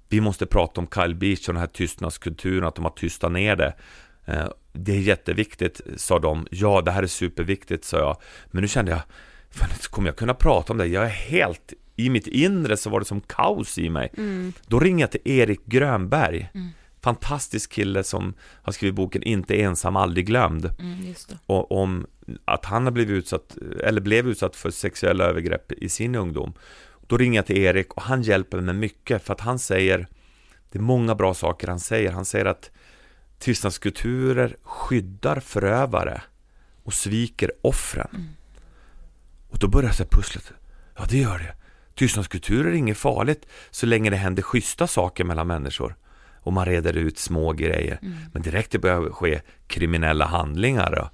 vi 0.09 0.21
måste 0.21 0.47
prata 0.47 0.81
om 0.81 0.89
Kyle 0.95 1.15
Beach 1.15 1.49
och 1.49 1.55
den 1.55 1.61
här 1.61 1.67
tystnadskulturen, 1.67 2.65
att 2.65 2.75
de 2.75 2.85
har 2.85 2.93
tystat 2.93 3.33
ner 3.33 3.57
det. 3.57 3.75
Eh, 4.25 4.47
det 4.73 4.93
är 4.93 5.01
jätteviktigt, 5.01 5.81
sa 5.97 6.19
de. 6.19 6.47
Ja, 6.51 6.81
det 6.81 6.91
här 6.91 7.03
är 7.03 7.07
superviktigt, 7.07 7.85
sa 7.85 7.99
jag. 7.99 8.17
Men 8.47 8.63
nu 8.63 8.69
kände 8.69 8.91
jag, 8.91 9.01
fan, 9.51 9.69
kommer 9.91 10.09
jag 10.09 10.17
kunna 10.17 10.35
prata 10.35 10.73
om 10.73 10.79
det? 10.79 10.87
Jag 10.87 11.05
är 11.05 11.09
helt, 11.09 11.73
i 11.97 12.11
mitt 12.11 12.27
inre 12.27 12.77
så 12.77 12.91
var 12.91 13.01
det 13.01 13.07
som 13.07 13.21
kaos 13.21 13.79
i 13.79 13.91
mig. 13.91 14.11
Mm. 14.17 14.53
Då 14.67 14.81
ringer 14.81 15.03
jag 15.03 15.11
till 15.11 15.21
Erik 15.25 15.67
Grönberg. 15.67 16.49
Fantastisk 17.05 17.73
kille 17.73 18.05
som 18.05 18.35
har 18.63 18.73
skrivit 18.73 18.95
boken 18.95 19.23
Inte 19.23 19.61
ensam, 19.63 19.97
aldrig 19.97 20.27
glömd. 20.27 20.65
Mm. 20.65 21.15
Och 21.47 21.73
om 21.73 22.07
att 22.45 22.65
han 22.65 22.85
har 22.85 22.91
blivit 22.91 23.13
utsatt, 23.13 23.57
eller 23.85 24.01
blev 24.01 24.29
utsatt 24.29 24.57
för 24.57 24.71
sexuella 24.71 25.25
övergrepp 25.25 25.73
i 25.73 25.89
sin 25.89 26.15
ungdom. 26.15 26.53
Då 27.07 27.17
ringer 27.17 27.39
jag 27.39 27.47
till 27.47 27.59
Erik 27.59 27.95
och 27.95 28.03
han 28.03 28.23
hjälper 28.23 28.61
mig 28.61 28.75
mycket 28.75 29.23
för 29.25 29.33
att 29.33 29.41
han 29.41 29.59
säger, 29.59 30.09
det 30.73 30.79
är 30.79 30.83
många 30.83 31.15
bra 31.15 31.35
saker 31.35 31.69
han 31.69 31.81
säger. 31.81 32.13
Han 32.13 32.25
säger 32.25 32.45
att 32.45 32.71
tystnadskulturer 33.39 34.57
skyddar 34.63 35.41
förövare 35.41 36.23
och 36.85 36.95
sviker 36.95 37.53
offren. 37.63 38.29
Och 39.49 39.59
då 39.59 39.69
börjar 39.69 39.95
jag 39.99 40.11
pusslet, 40.11 40.53
ja 40.97 41.05
det 41.11 41.19
gör 41.19 41.39
det. 41.39 41.55
Tystnadskulturer 41.95 42.71
är 42.71 42.75
inget 42.75 42.99
farligt 42.99 43.47
så 43.71 43.87
länge 43.87 44.11
det 44.11 44.17
händer 44.17 44.43
schyssta 44.43 44.87
saker 44.87 45.25
mellan 45.25 45.47
människor 45.47 45.97
och 46.45 46.53
man 46.53 46.65
reder 46.65 46.97
ut 46.97 47.19
små 47.19 47.53
grejer. 47.53 47.99
Men 48.33 48.43
direkt 48.43 48.71
det 48.71 48.79
börjar 48.79 49.11
ske 49.11 49.41
kriminella 49.67 50.25
handlingar 50.25 50.99
och 50.99 51.09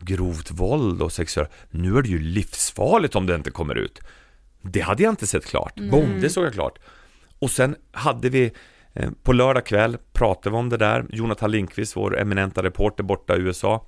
grovt 0.00 0.50
våld 0.50 1.02
och 1.02 1.12
sexuella, 1.12 1.50
nu 1.70 1.98
är 1.98 2.02
det 2.02 2.08
ju 2.08 2.18
livsfarligt 2.18 3.16
om 3.16 3.26
det 3.26 3.34
inte 3.34 3.50
kommer 3.50 3.74
ut. 3.74 4.00
Det 4.62 4.80
hade 4.80 5.02
jag 5.02 5.12
inte 5.12 5.26
sett 5.26 5.46
klart. 5.46 5.74
Boom, 5.90 6.20
det 6.20 6.30
såg 6.30 6.44
jag 6.44 6.52
klart. 6.52 6.78
Och 7.38 7.50
sen 7.50 7.76
hade 7.92 8.28
vi 8.28 8.52
eh, 8.92 9.10
på 9.22 9.32
lördag 9.32 9.66
kväll 9.66 9.98
pratade 10.12 10.50
vi 10.50 10.56
om 10.56 10.68
det 10.68 10.76
där. 10.76 11.06
Jonathan 11.10 11.50
Lindqvist, 11.50 11.96
vår 11.96 12.18
eminenta 12.18 12.62
reporter 12.62 13.04
borta 13.04 13.36
i 13.36 13.40
USA, 13.40 13.86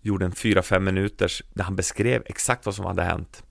gjorde 0.00 0.24
en 0.24 0.32
4-5 0.32 0.80
minuters 0.80 1.42
där 1.54 1.64
han 1.64 1.76
beskrev 1.76 2.22
exakt 2.26 2.66
vad 2.66 2.74
som 2.74 2.84
hade 2.84 3.02
hänt. 3.02 3.42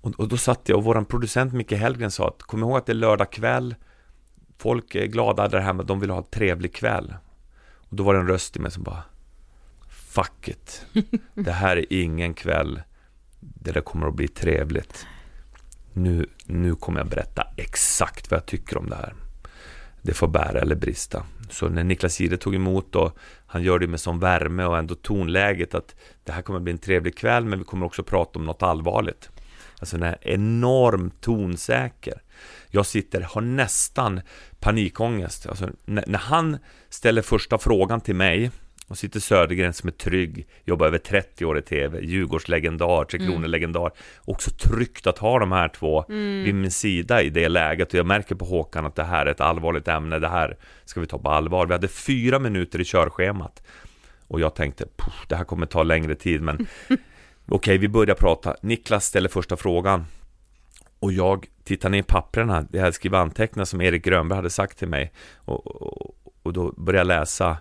Och, 0.00 0.20
och 0.20 0.28
då 0.28 0.36
satt 0.36 0.68
jag 0.68 0.78
och 0.78 0.84
våran 0.84 1.04
producent 1.04 1.52
Micke 1.52 1.72
Hellgren 1.72 2.10
sa 2.10 2.28
att 2.28 2.42
kom 2.42 2.60
ihåg 2.60 2.76
att 2.76 2.86
det 2.86 2.92
är 2.92 2.94
lördag 2.94 3.32
kväll. 3.32 3.74
Folk 4.58 4.94
är 4.94 5.06
glada 5.06 5.48
där 5.48 5.60
hemma, 5.60 5.82
de 5.82 6.00
vill 6.00 6.10
ha 6.10 6.18
en 6.18 6.24
trevlig 6.24 6.74
kväll. 6.74 7.14
Och 7.76 7.96
då 7.96 8.02
var 8.02 8.14
det 8.14 8.20
en 8.20 8.28
röst 8.28 8.56
i 8.56 8.60
mig 8.60 8.70
som 8.70 8.82
bara 8.82 9.02
Fuck 9.88 10.48
it. 10.48 10.86
Det 11.34 11.52
här 11.52 11.76
är 11.76 11.92
ingen 11.92 12.34
kväll 12.34 12.80
där 13.40 13.72
det 13.72 13.80
kommer 13.80 14.06
att 14.06 14.14
bli 14.14 14.28
trevligt. 14.28 15.06
Nu, 15.92 16.26
nu 16.44 16.74
kommer 16.74 17.00
jag 17.00 17.08
berätta 17.08 17.46
exakt 17.56 18.30
vad 18.30 18.38
jag 18.38 18.46
tycker 18.46 18.78
om 18.78 18.88
det 18.88 18.96
här. 18.96 19.14
Det 20.02 20.14
får 20.14 20.28
bära 20.28 20.60
eller 20.60 20.76
brista. 20.76 21.26
Så 21.50 21.68
när 21.68 21.84
Niklas 21.84 22.20
Jihde 22.20 22.36
tog 22.36 22.54
emot 22.54 22.96
och 22.96 23.18
han 23.46 23.62
gör 23.62 23.78
det 23.78 23.86
med 23.86 24.00
sån 24.00 24.18
värme 24.18 24.64
och 24.64 24.78
ändå 24.78 24.94
tonläget 24.94 25.74
att 25.74 25.94
det 26.24 26.32
här 26.32 26.42
kommer 26.42 26.56
att 26.56 26.62
bli 26.62 26.72
en 26.72 26.78
trevlig 26.78 27.16
kväll 27.16 27.44
men 27.44 27.58
vi 27.58 27.64
kommer 27.64 27.86
också 27.86 28.02
prata 28.02 28.38
om 28.38 28.44
något 28.44 28.62
allvarligt. 28.62 29.30
Alltså 29.78 29.96
den 29.96 30.08
här 30.08 30.18
enormt 30.20 31.20
tonsäker. 31.20 32.22
Jag 32.76 32.86
sitter, 32.86 33.20
har 33.20 33.40
nästan 33.40 34.20
panikångest. 34.60 35.46
Alltså, 35.46 35.68
när, 35.84 36.04
när 36.06 36.18
han 36.18 36.58
ställer 36.88 37.22
första 37.22 37.58
frågan 37.58 38.00
till 38.00 38.14
mig 38.14 38.50
och 38.88 38.98
sitter 38.98 39.20
Södergren 39.20 39.72
som 39.72 39.88
är 39.88 39.92
trygg, 39.92 40.46
jobbar 40.64 40.86
över 40.86 40.98
30 40.98 41.44
år 41.44 41.58
i 41.58 41.62
TV, 41.62 42.00
Djurgårdslegendar, 42.00 43.04
Tre 43.04 43.18
Kronor-legendar. 43.18 43.90
Också 44.24 44.50
tryggt 44.50 45.06
att 45.06 45.18
ha 45.18 45.38
de 45.38 45.52
här 45.52 45.68
två 45.68 46.04
vid 46.44 46.54
min 46.54 46.70
sida 46.70 47.22
i 47.22 47.30
det 47.30 47.48
läget. 47.48 47.88
Och 47.92 47.98
jag 47.98 48.06
märker 48.06 48.34
på 48.34 48.44
Håkan 48.44 48.86
att 48.86 48.94
det 48.96 49.04
här 49.04 49.26
är 49.26 49.30
ett 49.30 49.40
allvarligt 49.40 49.88
ämne, 49.88 50.18
det 50.18 50.28
här 50.28 50.56
ska 50.84 51.00
vi 51.00 51.06
ta 51.06 51.18
på 51.18 51.28
allvar. 51.28 51.66
Vi 51.66 51.72
hade 51.72 51.88
fyra 51.88 52.38
minuter 52.38 52.80
i 52.80 52.84
körschemat. 52.84 53.62
Och 54.28 54.40
jag 54.40 54.54
tänkte, 54.54 54.84
"Puff, 54.96 55.26
det 55.28 55.36
här 55.36 55.44
kommer 55.44 55.66
ta 55.66 55.82
längre 55.82 56.14
tid, 56.14 56.42
men 56.42 56.66
okej, 57.48 57.78
vi 57.78 57.88
börjar 57.88 58.14
prata. 58.14 58.56
Niklas 58.62 59.04
ställer 59.04 59.28
första 59.28 59.56
frågan. 59.56 60.04
Och 60.98 61.12
jag 61.12 61.46
tittar 61.64 61.88
ner 61.90 61.98
i 61.98 62.02
papperna, 62.02 62.66
jag 62.72 62.80
hade 62.80 62.92
skrivit 62.92 63.16
anteckningar 63.16 63.64
som 63.64 63.80
Erik 63.80 64.04
Grönberg 64.04 64.36
hade 64.36 64.50
sagt 64.50 64.78
till 64.78 64.88
mig. 64.88 65.12
Och, 65.36 65.66
och, 65.66 66.16
och 66.42 66.52
då 66.52 66.72
börjar 66.76 67.00
jag 67.00 67.06
läsa 67.06 67.56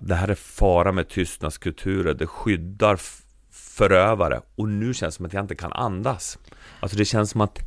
det 0.00 0.14
här 0.14 0.28
är 0.28 0.34
fara 0.34 0.92
med 0.92 1.08
tystnadskulturer, 1.08 2.14
det 2.14 2.26
skyddar 2.26 2.98
förövare 3.50 4.40
och 4.56 4.68
nu 4.68 4.94
känns 4.94 5.14
det 5.14 5.16
som 5.16 5.26
att 5.26 5.32
jag 5.32 5.44
inte 5.44 5.54
kan 5.54 5.72
andas. 5.72 6.38
Alltså 6.80 6.96
det 6.96 7.04
känns 7.04 7.30
som 7.30 7.40
att 7.40 7.58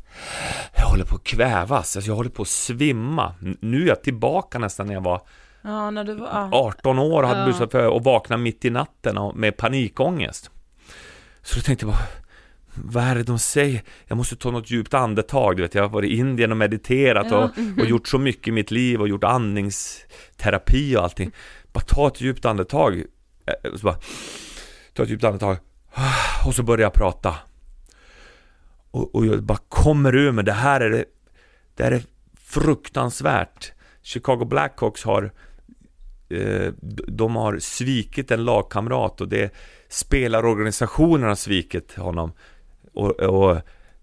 jag 0.76 0.86
håller 0.86 1.04
på 1.04 1.14
att 1.16 1.24
kvävas, 1.24 1.96
alltså 1.96 2.10
jag 2.10 2.16
håller 2.16 2.30
på 2.30 2.42
att 2.42 2.48
svimma. 2.48 3.34
Nu 3.60 3.82
är 3.82 3.86
jag 3.88 4.02
tillbaka 4.02 4.58
nästan 4.58 4.86
när 4.86 4.94
jag 4.94 5.00
var 5.00 5.22
Ja, 5.62 5.90
när 5.90 6.04
du 6.04 6.14
var... 6.14 6.28
Ja. 6.32 6.50
18 6.52 6.98
år 6.98 7.22
och 7.22 7.28
hade 7.28 7.40
Ja. 7.40 7.48
utsatt 7.48 7.70
för 7.70 7.88
och 7.88 8.04
vaknade 8.04 8.42
mitt 8.42 8.64
i 8.64 8.70
natten 8.70 9.32
med 9.34 9.56
panikångest. 9.56 10.50
Så 11.42 11.56
då 11.56 11.62
tänkte 11.62 11.86
jag 11.86 11.94
bara, 11.94 12.06
vad 12.84 13.04
är 13.04 13.14
det 13.14 13.22
de 13.22 13.38
säger? 13.38 13.82
Jag 14.06 14.16
måste 14.16 14.36
ta 14.36 14.50
något 14.50 14.70
djupt 14.70 14.94
andetag, 14.94 15.56
du 15.56 15.62
vet, 15.62 15.74
jag 15.74 15.82
har 15.82 15.88
varit 15.88 16.10
i 16.10 16.16
Indien 16.16 16.50
och 16.50 16.56
mediterat 16.56 17.32
och, 17.32 17.50
och 17.78 17.86
gjort 17.86 18.08
så 18.08 18.18
mycket 18.18 18.48
i 18.48 18.52
mitt 18.52 18.70
liv 18.70 19.00
och 19.00 19.08
gjort 19.08 19.24
andningsterapi 19.24 20.96
och 20.96 21.02
allting. 21.02 21.32
Bara 21.72 21.84
ta 21.84 22.08
ett 22.08 22.20
djupt 22.20 22.44
andetag. 22.44 22.98
Eh, 23.46 23.74
Så 23.74 23.84
bara, 23.84 23.98
ta 24.94 25.02
ett 25.02 25.08
djupt 25.08 25.24
andetag. 25.24 25.56
Och 26.46 26.54
så 26.54 26.62
börjar 26.62 26.82
jag 26.82 26.92
prata. 26.92 27.34
Och, 28.90 29.14
och 29.14 29.26
jag 29.26 29.42
bara 29.42 29.58
kommer 29.68 30.14
ur 30.16 30.32
mig, 30.32 30.44
det 30.44 30.52
här 30.52 30.80
är 30.80 30.90
det, 30.90 31.04
det 31.76 31.84
här 31.84 31.92
är 31.92 32.02
fruktansvärt. 32.40 33.72
Chicago 34.02 34.44
Blackhawks 34.44 35.04
har 35.04 35.32
eh, 36.28 36.72
de 37.08 37.36
har 37.36 37.58
svikit 37.58 38.30
en 38.30 38.44
lagkamrat 38.44 39.20
och 39.20 39.28
det 39.28 39.54
spelarorganisationen 39.88 41.28
har 41.28 41.34
svikit 41.34 41.94
honom 41.94 42.32
och, 42.96 43.20
och 43.20 43.56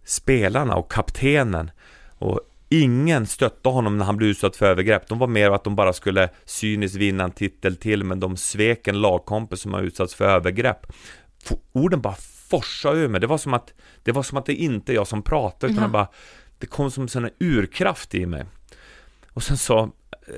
spelarna 0.04 0.76
och 0.76 0.91
kaptenen 0.91 1.72
och 2.18 2.39
ingen 2.70 3.26
stöttade 3.28 3.76
honom 3.76 3.98
när 3.98 4.06
han 4.06 4.18
blev 4.18 4.30
utsatt 4.30 4.56
för 4.56 4.66
övergrepp. 4.66 5.08
De 5.08 5.20
var 5.20 5.28
mer 5.28 5.52
att 5.52 5.64
de 5.64 5.76
bara 5.76 5.94
skulle 5.94 6.30
cyniskt 6.46 6.96
vinna 6.96 7.24
en 7.24 7.32
titel 7.32 7.76
till 7.76 8.04
men 8.04 8.20
de 8.20 8.38
svek 8.38 8.88
en 8.88 9.02
lagkompis 9.02 9.60
som 9.60 9.74
har 9.74 9.82
utsatts 9.82 10.16
för 10.16 10.26
övergrepp. 10.26 10.86
F- 11.46 11.58
Orden 11.72 12.02
bara 12.02 12.16
forsade 12.50 13.00
ur 13.00 13.08
mig. 13.08 13.22
Det 13.22 13.28
var 13.28 13.38
som 13.38 13.54
att 13.54 13.74
det 14.04 14.12
var 14.12 14.24
som 14.24 14.38
att 14.38 14.46
det 14.46 14.54
inte 14.56 14.91
är 14.91 14.96
jag 14.96 15.08
som 15.08 15.22
pratar 15.22 15.68
utan 15.68 15.84
det 15.84 15.89
bara 15.89 16.08
det 16.60 16.68
kom 16.68 16.91
som 16.91 17.08
en 17.16 17.30
urkraft 17.39 18.16
i 18.16 18.26
mig. 18.26 18.46
Och 19.34 19.44
sen 19.44 19.58
så, 19.58 19.80
eh, 19.80 19.89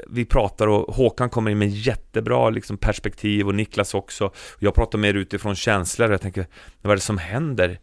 vi 0.09 0.25
pratar 0.25 0.67
och 0.67 0.95
Håkan 0.95 1.29
kommer 1.29 1.51
in 1.51 1.57
med 1.57 1.69
jättebra 1.69 2.49
liksom, 2.49 2.77
perspektiv 2.77 3.47
och 3.47 3.55
Niklas 3.55 3.93
också. 3.93 4.31
Jag 4.59 4.75
pratar 4.75 4.97
mer 4.99 5.13
utifrån 5.13 5.55
känslor 5.55 6.07
och 6.07 6.13
jag 6.13 6.21
tänker, 6.21 6.47
vad 6.81 6.91
är 6.91 6.95
det 6.95 7.01
som 7.01 7.17
händer? 7.17 7.79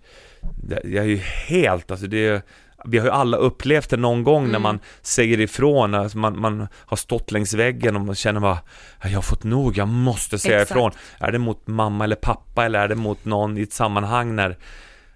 Jag 0.69 1.05
är 1.05 1.09
ju 1.09 1.17
helt, 1.47 1.91
alltså 1.91 2.07
det 2.07 2.27
är, 2.27 2.43
vi 2.85 2.99
har 2.99 3.07
ju 3.07 3.11
alla 3.13 3.37
upplevt 3.37 3.91
det 3.91 3.97
någon 3.97 4.25
gång 4.25 4.51
när 4.51 4.59
man 4.59 4.79
säger 5.03 5.41
ifrån, 5.41 5.95
alltså 5.95 6.19
man, 6.19 6.41
man 6.41 6.69
har 6.75 6.97
stått 6.97 7.33
längs 7.33 7.55
väggen 7.55 7.97
och 7.97 8.03
man 8.03 8.15
känner 8.15 8.41
bara 8.41 8.59
"Ja, 9.03 9.09
Jag 9.09 9.15
har 9.19 9.23
fått 9.23 9.45
nog, 9.45 9.77
jag 9.77 9.89
måste 9.89 10.39
säga 10.39 10.55
Exakt. 10.63 10.71
ifrån. 10.71 10.91
Är 11.19 11.33
det 11.33 11.39
mot 11.39 11.67
mamma 11.67 12.05
eller 12.05 12.17
pappa 12.17 12.65
eller 12.65 12.79
är 12.79 12.89
det 12.89 12.95
mot 12.95 13.25
någon 13.25 13.59
i 13.59 13.63
ett 13.63 13.73
sammanhang 13.73 14.37
när 14.37 14.59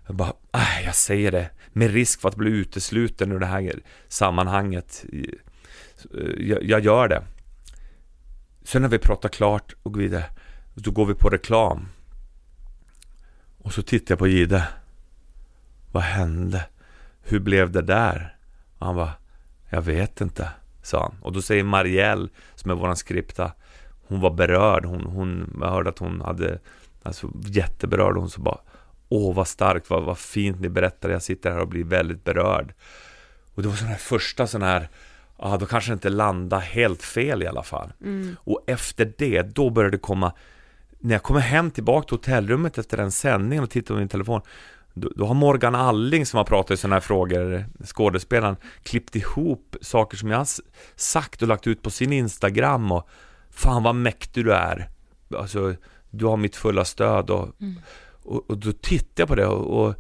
jag 0.06 0.16
bara, 0.16 0.32
"Aj, 0.50 0.82
jag 0.84 0.94
säger 0.94 1.32
det. 1.32 1.50
Med 1.72 1.90
risk 1.92 2.20
för 2.20 2.28
att 2.28 2.36
bli 2.36 2.50
utesluten 2.50 3.32
ur 3.32 3.38
det 3.38 3.46
här 3.46 3.72
sammanhanget. 4.08 5.04
Jag, 6.38 6.62
jag 6.64 6.80
gör 6.84 7.08
det. 7.08 7.22
Sen 8.64 8.82
när 8.82 8.88
vi 8.88 8.98
pratat 8.98 9.32
klart 9.32 9.74
och 9.82 9.92
går 9.92 10.00
vidare 10.00 10.24
Då 10.74 10.90
går 10.90 11.06
vi 11.06 11.14
på 11.14 11.28
reklam. 11.28 11.88
Och 13.58 13.72
så 13.72 13.82
tittar 13.82 14.12
jag 14.12 14.18
på 14.18 14.26
Gide 14.26 14.64
Vad 15.97 16.05
hände? 16.05 16.64
Hur 17.22 17.40
blev 17.40 17.70
det 17.70 17.82
där? 17.82 18.36
Och 18.78 18.86
han 18.86 18.97
bara 18.97 19.12
Jag 19.70 19.82
vet 19.82 20.20
inte 20.20 20.51
Sa 20.82 21.03
han. 21.03 21.14
Och 21.22 21.32
då 21.32 21.42
säger 21.42 21.64
Marielle 21.64 22.29
Som 22.54 22.70
är 22.70 22.75
våran 22.75 22.96
skripta 22.96 23.53
Hon 24.08 24.20
var 24.20 24.30
berörd. 24.30 24.84
Hon, 24.84 25.04
hon 25.04 25.58
jag 25.61 25.70
hörde 25.70 25.91
att 25.91 25.99
hon 25.99 26.20
hade 26.20 26.58
Alltså 27.03 27.30
jätteberörd. 27.46 28.16
Hon 28.16 28.30
så 28.30 28.41
bara 28.41 28.58
Åh 29.08 29.34
vad 29.34 29.49
starkt, 29.49 29.91
vad, 29.91 30.03
vad 30.03 30.18
fint 30.18 30.61
ni 30.61 30.68
berättar. 30.68 31.08
Jag 31.08 31.22
sitter 31.22 31.50
här 31.50 31.61
och 31.61 31.68
blir 31.68 31.84
väldigt 31.84 32.25
berörd. 32.25 32.75
Och 33.54 33.62
det 33.62 33.68
var 33.68 33.76
sån 33.76 33.88
här 33.88 33.96
första 33.96 34.46
sån 34.46 34.62
här 34.62 34.88
Ja, 35.38 35.57
då 35.57 35.66
kanske 35.66 35.92
inte 35.92 36.08
landa 36.08 36.58
helt 36.58 37.03
fel 37.03 37.42
i 37.42 37.46
alla 37.46 37.62
fall. 37.62 37.92
Och 38.37 38.64
efter 38.66 39.12
det, 39.18 39.42
då 39.42 39.70
började 39.70 39.96
det 39.96 40.00
komma 40.00 40.33
När 40.99 41.14
jag 41.14 41.22
kommer 41.22 41.41
hem 41.41 41.70
tillbaka 41.70 42.08
till 42.08 42.16
hotellrummet 42.16 42.79
efter 42.79 42.96
den 42.96 43.12
sändningen 43.12 43.64
och 43.64 43.70
tittar 43.70 43.95
på 43.95 43.99
min 43.99 44.08
telefon 44.08 44.41
då, 44.96 45.08
då 45.16 45.26
har 45.26 45.34
Morgan 45.34 45.74
Alling 45.74 46.26
som 46.26 46.38
har 46.38 46.44
pratat 46.44 46.70
i 46.70 46.76
sådana 46.76 46.96
här 46.96 47.00
frågor, 47.00 47.66
skådespelaren, 47.84 48.56
klippt 48.82 49.16
ihop 49.16 49.76
saker 49.80 50.16
som 50.16 50.30
jag 50.30 50.38
har 50.38 50.48
sagt 50.96 51.42
och 51.42 51.48
lagt 51.48 51.66
ut 51.66 51.82
på 51.82 51.90
sin 51.90 52.12
Instagram 52.12 52.92
och 52.92 53.08
Fan 53.50 53.82
vad 53.82 53.94
mäktig 53.94 54.44
du 54.44 54.52
är 54.52 54.88
Alltså, 55.36 55.74
du 56.10 56.26
har 56.26 56.36
mitt 56.36 56.56
fulla 56.56 56.84
stöd 56.84 57.30
och, 57.30 57.48
och, 58.22 58.50
och 58.50 58.58
då 58.58 58.72
tittar 58.72 59.22
jag 59.22 59.28
på 59.28 59.34
det 59.34 59.46
och, 59.46 59.86
och 59.86 59.94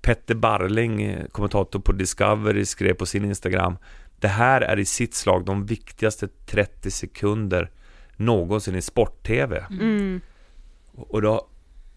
Petter 0.00 0.34
Barling, 0.34 1.02
eh, 1.02 1.26
kommentator 1.26 1.80
på 1.80 1.92
Discovery, 1.92 2.64
skrev 2.64 2.94
på 2.94 3.06
sin 3.06 3.24
Instagram 3.24 3.76
Det 4.20 4.28
här 4.28 4.60
är 4.60 4.78
i 4.78 4.84
sitt 4.84 5.14
slag 5.14 5.44
de 5.44 5.66
viktigaste 5.66 6.28
30 6.46 6.90
sekunder 6.90 7.70
någonsin 8.16 8.74
i 8.74 8.82
sport-tv. 8.82 9.66
Mm. 9.70 10.20
Och 10.94 11.22
då, 11.22 11.48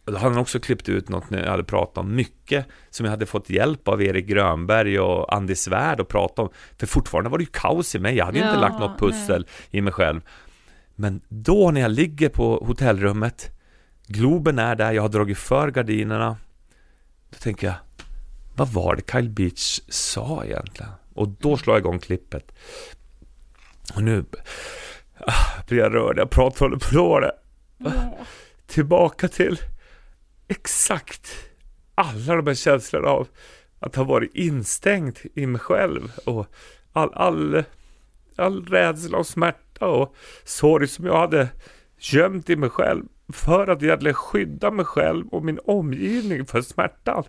då 0.06 0.18
hade 0.18 0.34
han 0.34 0.38
också 0.38 0.60
klippt 0.60 0.90
ut 0.90 1.10
något 1.10 1.30
när 1.30 1.44
jag 1.44 1.52
hade 1.52 1.64
pratat 1.64 1.98
om 1.98 2.16
mycket 2.16 2.66
som 2.90 3.06
jag 3.06 3.12
hade 3.12 3.26
fått 3.26 3.50
hjälp 3.50 3.88
av 3.88 4.04
Erik 4.04 4.26
Grönberg 4.26 5.00
och 5.00 5.34
Andy 5.34 5.56
Svärd 5.56 6.00
att 6.00 6.08
prata 6.08 6.42
om. 6.42 6.50
För 6.78 6.88
fortfarande 6.88 7.30
var 7.30 7.38
det 7.38 7.44
ju 7.44 7.50
kaos 7.54 7.96
i 7.96 8.00
mig, 8.00 8.16
jag 8.16 8.26
hade 8.26 8.38
ju 8.38 8.44
inte 8.44 8.56
Ja, 8.56 8.62
lagt 8.62 8.80
något 8.80 9.00
pussel 9.00 9.48
i 9.72 9.82
mig 9.82 9.94
själv. 9.94 10.22
Men 10.96 11.22
då 11.30 11.72
när 11.72 11.82
jag 11.82 11.92
ligger 11.92 12.30
på 12.30 12.64
hotellrummet, 12.66 13.52
Globen 14.08 14.60
är 14.60 14.76
där, 14.76 14.92
jag 14.92 15.02
har 15.02 15.10
dragit 15.10 15.38
för 15.38 15.72
gardinerna. 15.72 16.38
Då 17.30 17.38
tänker 17.40 17.68
jag, 17.68 17.76
vad 18.56 18.68
var 18.68 18.96
det 18.96 19.12
Kyle 19.12 19.30
Beach 19.30 19.80
sa 19.90 20.44
egentligen? 20.46 20.92
Och 21.14 21.28
då 21.28 21.58
slår 21.58 21.76
jag 21.76 21.82
igång 21.82 22.00
klippet. 22.00 22.52
Och 23.96 24.04
nu 24.04 24.26
ah, 25.20 25.64
blir 25.68 25.78
jag 25.78 25.94
rörd, 25.94 26.18
jag 26.18 26.30
pratar 26.30 26.60
håller 26.60 26.78
på 26.78 27.20
det. 27.20 27.32
Tillbaka 28.68 29.28
till 29.28 29.60
exakt 30.48 31.28
alla 31.96 32.36
de 32.36 32.48
här 32.48 32.56
känslorna 32.56 33.08
av 33.08 33.28
att 33.80 33.96
ha 33.96 34.04
varit 34.04 34.36
instängd 34.36 35.18
i 35.34 35.46
mig 35.46 35.62
själv 35.62 36.12
och 36.26 36.48
all, 36.94 37.14
all, 37.14 37.64
all 38.36 38.66
rädsla 38.66 39.18
och 39.18 39.28
smärta 39.28 39.88
och 39.88 40.16
sorg 40.44 40.88
som 40.88 41.06
jag 41.06 41.18
hade 41.18 41.50
gömt 41.98 42.50
i 42.50 42.56
mig 42.56 42.70
själv 42.70 43.04
för 43.34 43.68
att 43.68 43.84
egentligen 43.84 44.16
skydda 44.16 44.72
mig 44.72 44.86
själv 44.86 45.28
och 45.28 45.46
min 45.46 45.60
omgivning 45.66 46.46
för 46.46 46.62
smärtan. 46.62 47.24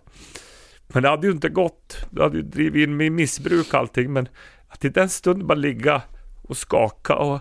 Men 0.87 1.03
det 1.03 1.09
hade 1.09 1.27
ju 1.27 1.33
inte 1.33 1.49
gått. 1.49 1.97
Det 2.09 2.23
hade 2.23 2.37
ju 2.37 2.43
drivit 2.43 2.87
in 2.87 2.97
mig 2.97 3.07
i 3.07 3.09
missbruk 3.09 3.67
och 3.67 3.79
allting. 3.79 4.13
Men 4.13 4.27
att 4.67 4.85
i 4.85 4.89
den 4.89 5.09
stunden 5.09 5.47
bara 5.47 5.55
ligga 5.55 6.01
och 6.43 6.57
skaka 6.57 7.15
och 7.15 7.39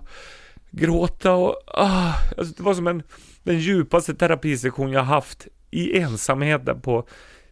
gråta 0.71 1.33
och... 1.33 1.63
Ah, 1.67 2.13
alltså 2.39 2.55
det 2.57 2.63
var 2.63 2.75
som 2.75 2.87
en, 2.87 3.03
den 3.43 3.59
djupaste 3.59 4.15
terapisession 4.15 4.93
jag 4.93 5.03
haft 5.03 5.49
i 5.77 5.99
ensamheten 5.99 6.81
på, 6.81 7.07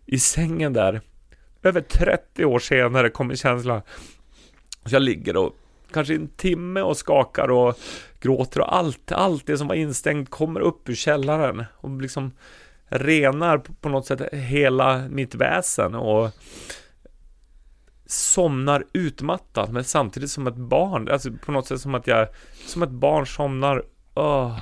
i 0.07 0.19
sängen 0.19 0.73
där. 0.73 1.01
Över 1.63 1.81
30 1.81 2.45
år 2.45 2.59
senare 2.59 3.11
kommer 3.11 3.35
känslan. 3.35 3.83
Så 4.85 4.95
jag 4.95 5.03
ligger 5.03 5.37
och 5.37 5.57
kanske 5.93 6.15
en 6.15 6.29
timme 6.29 6.81
och 6.81 6.97
skakar 6.97 7.51
och 7.51 7.79
gråter 8.21 8.61
och 8.61 8.77
allt, 8.77 9.13
allt 9.13 9.47
det 9.47 9.59
som 9.59 9.69
var 9.69 9.75
instängt 9.75 10.31
kommer 10.31 10.61
upp 10.61 10.89
ur 10.89 10.95
källaren 10.95 11.65
och 11.77 12.03
liksom 12.03 12.33
renar 12.87 13.59
på 13.59 13.89
något 13.89 14.07
sätt 14.07 14.33
hela 14.33 15.09
mitt 15.09 15.35
väsen 15.35 15.95
och 15.95 16.31
somnar 18.07 18.85
utmattad 18.93 19.73
men 19.73 19.85
samtidigt 19.85 20.31
som 20.31 20.47
ett 20.47 20.57
barn, 20.57 21.09
alltså 21.09 21.31
på 21.33 21.53
något 21.53 21.67
sätt 21.67 21.81
som 21.81 21.95
att 21.95 22.07
jag, 22.07 22.29
som 22.67 22.83
ett 22.83 22.91
barn 22.91 23.27
somnar, 23.27 23.85
öh. 24.17 24.59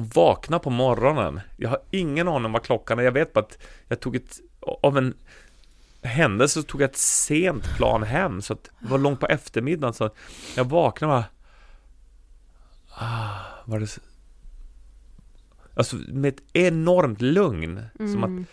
Vakna 0.00 0.58
på 0.58 0.70
morgonen, 0.70 1.40
jag 1.56 1.68
har 1.68 1.78
ingen 1.90 2.28
aning 2.28 2.44
om 2.46 2.52
vad 2.52 2.62
klockan 2.62 2.98
är, 2.98 3.02
jag 3.02 3.12
vet 3.12 3.32
bara 3.32 3.40
att 3.44 3.58
jag 3.88 4.00
tog 4.00 4.16
ett, 4.16 4.40
av 4.60 4.98
en 4.98 5.14
händelse 6.02 6.60
så 6.60 6.66
tog 6.66 6.80
jag 6.82 6.90
ett 6.90 6.96
sent 6.96 7.64
plan 7.76 8.02
hem 8.02 8.42
så 8.42 8.52
att 8.52 8.64
det 8.64 8.88
var 8.88 8.98
långt 8.98 9.20
på 9.20 9.26
eftermiddagen 9.26 9.94
så 9.94 10.04
att 10.04 10.14
jag 10.56 10.64
vaknade 10.64 11.12
och 11.14 11.20
bara, 11.20 11.28
ah, 13.06 13.38
var 13.64 13.80
det 13.80 13.86
så- 13.86 14.00
Alltså 15.74 15.96
med 15.96 16.28
ett 16.34 16.42
enormt 16.52 17.20
lugn. 17.20 17.82
Som 17.96 18.24
att 18.24 18.28
mm 18.28 18.46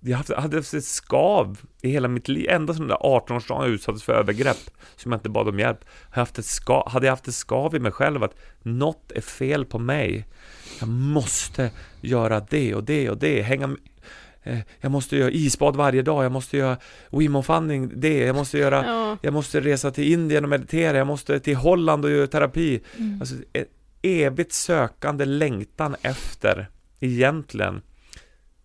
jag 0.00 0.18
hade 0.18 0.56
haft 0.56 0.74
ett 0.74 0.84
skav 0.84 1.60
i 1.82 1.90
hela 1.90 2.08
mitt 2.08 2.28
liv. 2.28 2.46
Ända 2.48 2.74
sedan 2.74 2.88
den 2.88 2.88
där 2.88 2.96
18-årsdagen 2.96 3.62
jag 3.62 3.68
utsattes 3.68 4.02
för 4.02 4.12
övergrepp 4.12 4.70
som 4.96 5.12
jag 5.12 5.18
inte 5.18 5.28
bad 5.28 5.48
om 5.48 5.58
hjälp. 5.58 5.84
Har 5.84 6.12
jag 6.12 6.20
haft 6.20 6.38
ett 6.38 6.44
skav, 6.44 6.88
hade 6.88 7.06
jag 7.06 7.12
haft 7.12 7.28
ett 7.28 7.34
skav 7.34 7.74
i 7.74 7.78
mig 7.78 7.92
själv 7.92 8.22
att 8.22 8.34
något 8.62 9.12
är 9.12 9.20
fel 9.20 9.64
på 9.64 9.78
mig. 9.78 10.26
Jag 10.80 10.88
måste 10.88 11.70
göra 12.00 12.40
det 12.40 12.74
och 12.74 12.84
det 12.84 13.10
och 13.10 13.18
det. 13.18 13.42
Hänga 13.42 13.76
eh, 14.42 14.58
jag 14.80 14.92
måste 14.92 15.16
göra 15.16 15.30
isbad 15.30 15.76
varje 15.76 16.02
dag, 16.02 16.24
jag 16.24 16.32
måste 16.32 16.56
göra 16.56 16.76
Wim 17.10 17.34
Hof 17.34 17.50
Andning, 17.50 17.90
det, 18.00 18.18
jag 18.18 18.36
måste 18.36 18.58
göra 18.58 18.84
Ja. 18.86 19.16
Jag 19.22 19.32
måste 19.32 19.60
resa 19.60 19.90
till 19.90 20.12
Indien 20.12 20.44
och 20.44 20.50
meditera, 20.50 20.98
jag 20.98 21.06
måste 21.06 21.40
till 21.40 21.56
Holland 21.56 22.04
och 22.04 22.10
göra 22.10 22.26
terapi. 22.26 22.80
Alltså 23.20 23.34
ett 23.52 23.68
evigt 24.02 24.52
sökande 24.52 25.24
längtan 25.24 25.96
efter 26.02 26.68
egentligen 27.00 27.82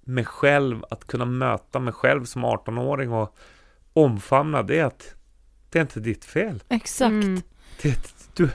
mig 0.04 0.26
själv, 0.26 0.84
att 0.90 1.08
kunna 1.08 1.26
möta 1.26 1.80
mig 1.80 1.94
själv 1.94 2.26
som 2.26 2.46
18-åring 2.46 3.12
och 3.12 3.36
omfamna 3.94 4.64
det 4.64 4.82
att 4.82 5.16
det 5.70 5.80
är 5.80 5.82
inte 5.82 6.00
ditt 6.00 6.26
fel. 6.26 6.64
Exakt. 6.70 7.12
Mm. 7.12 7.42
Det, 7.82 8.14
du, 8.34 8.50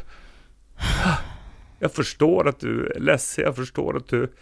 jag 1.79 1.93
förstår 1.93 2.49
att 2.49 2.61
du 2.61 2.87
är 2.87 3.01
ledsen, 3.01 3.45
jag 3.45 3.57
förstår 3.57 3.97
att 3.97 4.09
du 4.09 4.33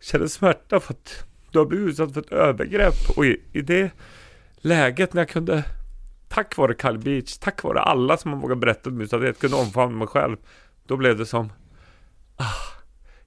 känner 0.00 0.26
smärta 0.26 0.80
för 0.80 0.94
att 0.94 1.24
du 1.50 1.58
har 1.58 1.66
blivit 1.66 1.88
utsatt 1.88 2.12
för 2.14 2.20
ett 2.20 2.32
övergrepp 2.32 3.16
och 3.16 3.26
i, 3.26 3.40
i 3.52 3.60
det 3.60 3.90
läget 4.56 5.14
när 5.14 5.22
jag 5.22 5.28
kunde 5.28 5.64
tack 6.28 6.56
vare 6.56 6.74
Kyle 6.82 6.98
Beach, 6.98 7.38
tack 7.38 7.62
vare 7.62 7.80
alla 7.80 8.16
som 8.16 8.32
har 8.32 8.40
vågat 8.40 8.58
berätta 8.58 8.90
om 8.90 9.00
utsatthet, 9.00 9.40
kunde 9.40 9.56
omfamna 9.56 9.98
mig 9.98 10.08
själv 10.08 10.36
då 10.86 10.96
blev 10.96 11.18
det 11.18 11.26
som 11.26 11.52
ah, 12.36 12.77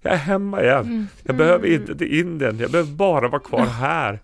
jag 0.02 0.14
är 0.14 0.18
hemma 0.18 0.64
igen. 0.64 1.08
Jag 1.24 1.36
behöver 1.36 1.68
inte 1.68 1.96
till 1.96 2.20
Indien, 2.20 2.60
jag 2.60 2.72
behöver 2.72 2.92
bara 2.92 3.28
vara 3.28 3.42
kvar 3.42 3.66
här 3.66 4.20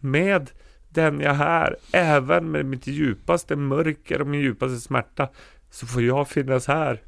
med 0.00 0.50
den 0.88 1.20
jag 1.20 1.36
är, 1.40 1.76
även 1.92 2.50
med 2.50 2.66
mitt 2.66 2.86
djupaste 2.86 3.56
mörker 3.56 4.20
och 4.20 4.26
min 4.26 4.40
djupaste 4.40 4.80
smärta 4.80 5.28
så 5.70 5.86
får 5.86 6.02
jag 6.02 6.28
finnas 6.28 6.66
här. 6.66 7.02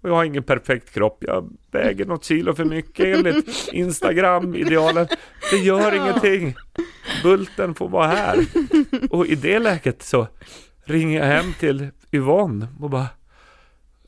Och 0.00 0.08
jag 0.08 0.14
har 0.14 0.24
ingen 0.24 0.42
perfekt 0.42 0.94
kropp, 0.94 1.24
jag 1.26 1.50
väger 1.70 2.04
något 2.04 2.24
kilo 2.24 2.54
för 2.54 2.64
mycket 2.64 3.16
enligt 3.16 3.68
Instagram-idealen. 3.72 5.06
Det 5.50 5.56
gör 5.56 5.94
ingenting. 5.94 6.54
Bulten 7.22 7.74
får 7.74 7.88
vara 7.88 8.06
här. 8.06 8.46
Och 9.10 9.26
i 9.26 9.34
det 9.34 9.58
läget 9.58 10.02
så 10.02 10.26
ringer 10.84 11.18
jag 11.20 11.26
hem 11.26 11.54
till 11.60 11.88
Yvonne 12.12 12.66
och 12.80 12.90
bara 12.90 13.06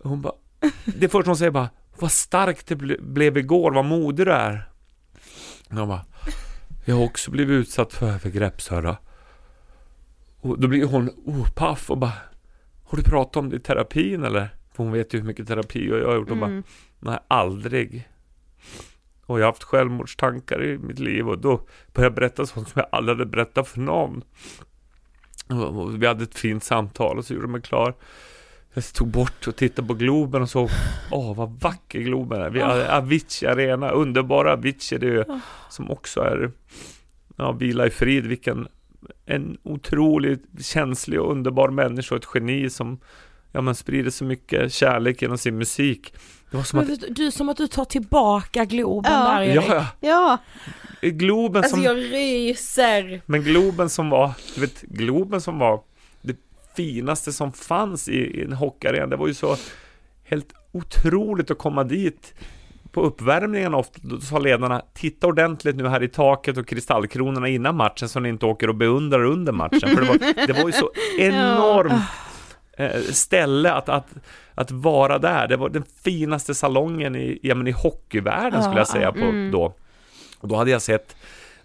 Hon 0.02 0.20
bara 0.22 0.34
Det 0.84 1.08
första 1.08 1.30
hon 1.30 1.36
säger 1.36 1.50
bara 1.50 1.68
Vad 1.98 2.12
starkt 2.12 2.66
det 2.66 2.76
ble, 2.76 2.96
blev 3.00 3.38
igår, 3.38 3.72
vad 3.72 3.84
modig 3.84 4.26
du 4.26 4.32
är. 4.32 4.68
Jag 5.70 5.88
bara 5.88 6.04
Jag 6.84 6.96
har 6.96 7.04
också 7.04 7.30
blivit 7.30 7.54
utsatt 7.54 7.92
för 7.92 8.06
övergrepp 8.06 8.62
Sara. 8.62 8.96
Och 10.40 10.60
då 10.60 10.68
blir 10.68 10.84
hon 10.84 11.10
oh, 11.24 11.52
paff 11.52 11.90
och 11.90 11.98
bara 11.98 12.12
Har 12.84 12.96
du 12.96 13.02
pratat 13.02 13.36
om 13.36 13.50
det 13.50 13.56
i 13.56 13.60
terapin 13.60 14.24
eller? 14.24 14.48
För 14.72 14.84
hon 14.84 14.92
vet 14.92 15.14
ju 15.14 15.18
hur 15.18 15.26
mycket 15.26 15.48
terapi 15.48 15.88
jag 15.88 16.06
har 16.06 16.14
gjort 16.14 16.30
och 16.30 16.36
bara 16.36 16.62
Nej, 16.98 17.18
aldrig. 17.28 18.08
Och 19.26 19.40
jag 19.40 19.44
har 19.44 19.52
haft 19.52 19.62
självmordstankar 19.62 20.64
i 20.64 20.78
mitt 20.78 20.98
liv 20.98 21.28
och 21.28 21.38
då 21.38 21.56
började 21.92 22.06
jag 22.06 22.14
berätta 22.14 22.46
sånt 22.46 22.68
som 22.68 22.80
jag 22.80 22.88
aldrig 22.92 23.18
hade 23.18 23.30
berättat 23.30 23.68
för 23.68 23.80
någon. 23.80 24.22
Och 25.48 26.02
vi 26.02 26.06
hade 26.06 26.24
ett 26.24 26.38
fint 26.38 26.64
samtal 26.64 27.18
och 27.18 27.24
så 27.24 27.34
gjorde 27.34 27.46
de 27.46 27.52
mig 27.52 27.62
klar. 27.62 27.94
Jag 28.74 28.84
tog 28.92 29.08
bort 29.08 29.46
och 29.46 29.56
tittade 29.56 29.88
på 29.88 29.94
Globen 29.94 30.42
och 30.42 30.50
såg, 30.50 30.68
åh 31.10 31.34
vad 31.36 31.60
vacker 31.60 31.98
Globen 32.00 32.40
är. 32.42 32.50
Vi 32.50 32.60
hade 32.60 32.96
Avicii 32.96 33.46
Arena, 33.48 33.90
underbara 33.90 34.52
Avicii, 34.52 34.98
det 34.98 35.06
är 35.06 35.10
ju, 35.12 35.24
som 35.70 35.90
också 35.90 36.20
är, 36.20 36.50
ja, 37.36 37.52
vila 37.52 37.86
i 37.86 37.90
frid, 37.90 38.26
vilken 38.26 38.68
en 39.26 39.56
otroligt 39.62 40.42
känslig 40.64 41.20
och 41.20 41.30
underbar 41.32 41.68
människa 41.68 42.14
och 42.14 42.22
ett 42.22 42.28
geni 42.34 42.70
som 42.70 42.98
ja, 43.52 43.60
men 43.60 43.74
sprider 43.74 44.10
så 44.10 44.24
mycket 44.24 44.72
kärlek 44.72 45.22
genom 45.22 45.38
sin 45.38 45.58
musik. 45.58 46.14
Det 46.50 46.56
var 46.56 46.64
som 46.64 46.78
Men 46.78 46.92
att, 46.92 47.00
du, 47.16 47.30
som 47.30 47.48
att 47.48 47.56
du 47.56 47.66
tar 47.66 47.84
tillbaka 47.84 48.64
Globen 48.64 49.12
Ja. 49.12 49.18
där 49.30 49.42
Erik. 49.42 49.56
ja, 49.68 49.86
Ja, 50.00 50.38
ja, 51.00 51.08
Globen 51.10 51.62
Alltså 51.62 51.76
som, 51.76 51.84
jag 51.84 51.96
ryser. 51.96 53.20
men 53.26 53.42
Globen 53.42 53.90
som 53.90 54.10
var, 54.10 54.32
du 54.54 54.60
vet, 54.60 54.80
Globen 54.82 55.40
som 55.40 55.58
var 55.58 55.80
finaste 56.76 57.32
som 57.32 57.52
fanns 57.52 58.08
i, 58.08 58.40
i 58.40 58.42
en 58.42 58.52
hockeyarena, 58.52 59.06
det 59.06 59.16
var 59.16 59.26
ju 59.26 59.34
så 59.34 59.56
helt 60.24 60.52
otroligt 60.72 61.50
att 61.50 61.58
komma 61.58 61.84
dit 61.84 62.34
på 62.94 63.02
uppvärmningen 63.02 63.74
ofta, 63.74 63.98
då 64.02 64.20
sa 64.20 64.38
ledarna 64.38 64.82
Titta 64.94 65.26
ordentligt 65.26 65.76
nu 65.76 65.88
här 65.88 66.02
i 66.02 66.08
taket 66.08 66.56
och 66.56 66.68
kristallkronorna 66.68 67.48
innan 67.48 67.76
matchen 67.76 68.08
så 68.08 68.20
ni 68.20 68.28
inte 68.28 68.46
åker 68.46 68.68
och 68.68 68.74
beundrar 68.74 69.24
under 69.24 69.52
matchen. 69.52 69.80
För 69.80 70.00
det 70.00 70.08
var, 70.08 70.46
det 70.46 70.52
var 70.52 70.66
ju 70.66 70.72
så 70.72 70.90
enormt 71.18 72.02
eh, 72.78 73.00
ställe 73.00 73.72
att, 73.72 73.88
att, 73.88 74.06
att 74.54 74.70
vara 74.70 75.18
där. 75.18 75.48
Det 75.48 75.56
var 75.56 75.68
den 75.68 75.84
finaste 76.04 76.54
salongen 76.54 77.16
i, 77.16 77.38
ja, 77.42 77.54
men 77.54 77.66
i 77.66 77.70
hockeyvärlden 77.70 78.62
skulle 78.62 78.80
jag 78.80 78.88
säga 78.88 79.12
på, 79.12 79.48
då. 79.52 79.74
Och 80.40 80.48
då 80.48 80.56
hade 80.56 80.70
jag 80.70 80.82
sett 80.82 81.16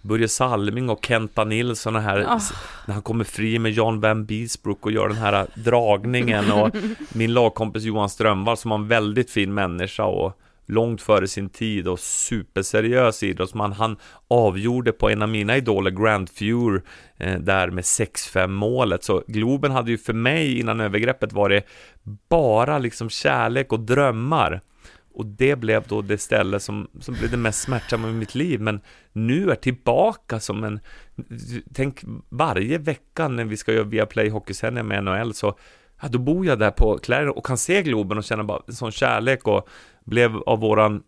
Börje 0.01 0.27
Salming 0.27 0.89
och 0.89 1.05
Kenta 1.05 1.43
Nilsson 1.43 1.95
och 1.95 2.01
här, 2.01 2.35
s- 2.37 2.51
när 2.85 2.93
han 2.93 3.03
kommer 3.03 3.23
fri 3.23 3.59
med 3.59 3.71
John 3.71 3.99
Van 4.01 4.25
Beesbrook 4.25 4.85
och 4.85 4.91
gör 4.91 5.07
den 5.07 5.17
här 5.17 5.47
dragningen 5.55 6.51
och 6.51 6.69
min 7.13 7.33
lagkompis 7.33 7.83
Johan 7.83 8.09
Strömvall 8.09 8.57
som 8.57 8.69
var 8.71 8.77
en 8.77 8.87
väldigt 8.87 9.31
fin 9.31 9.53
människa 9.53 10.03
och 10.03 10.39
långt 10.65 11.01
före 11.01 11.27
sin 11.27 11.49
tid 11.49 11.87
och 11.87 11.99
superseriös 11.99 13.23
idrottsman. 13.23 13.73
Han 13.73 13.97
avgjorde 14.27 14.91
på 14.91 15.09
en 15.09 15.21
av 15.21 15.29
mina 15.29 15.57
idoler, 15.57 15.91
Grand 15.91 16.29
Fuhr, 16.29 16.83
eh, 17.17 17.39
där 17.39 17.69
med 17.69 17.83
6-5 17.83 18.47
målet. 18.51 19.03
Så 19.03 19.23
Globen 19.27 19.71
hade 19.71 19.91
ju 19.91 19.97
för 19.97 20.13
mig 20.13 20.59
innan 20.59 20.79
övergreppet 20.79 21.33
varit 21.33 21.63
bara 22.29 22.77
liksom 22.77 23.09
kärlek 23.09 23.73
och 23.73 23.79
drömmar. 23.79 24.61
Och 25.19 25.25
det 25.25 25.55
blev 25.55 25.87
då 25.87 26.01
det 26.01 26.17
ställe 26.17 26.59
som, 26.59 26.87
som 26.99 27.13
blev 27.13 27.31
det 27.31 27.37
mest 27.37 27.61
smärtsamma 27.61 28.09
i 28.09 28.13
mitt 28.13 28.35
liv. 28.35 28.61
Men 28.61 28.81
nu 29.11 29.51
är 29.51 29.55
tillbaka 29.55 30.39
som 30.39 30.63
en... 30.63 30.79
Tänk 31.73 32.03
varje 32.29 32.77
vecka 32.77 33.27
när 33.27 33.45
vi 33.45 33.57
ska 33.57 33.73
göra 33.73 33.83
Viaplay 33.83 34.29
Hockeysändningar 34.29 34.83
med 34.83 35.03
NHL 35.03 35.33
så 35.33 35.57
ja, 36.01 36.07
då 36.07 36.19
bor 36.19 36.45
jag 36.45 36.59
där 36.59 36.71
på 36.71 36.97
Clarion 36.97 37.29
och 37.29 37.45
kan 37.45 37.57
se 37.57 37.83
Globen 37.83 38.17
och 38.17 38.23
känna 38.23 38.43
bara 38.43 38.61
en 38.67 38.73
sån 38.73 38.91
kärlek 38.91 39.47
och 39.47 39.67
blev 40.05 40.37
av 40.37 40.59
våran 40.59 41.03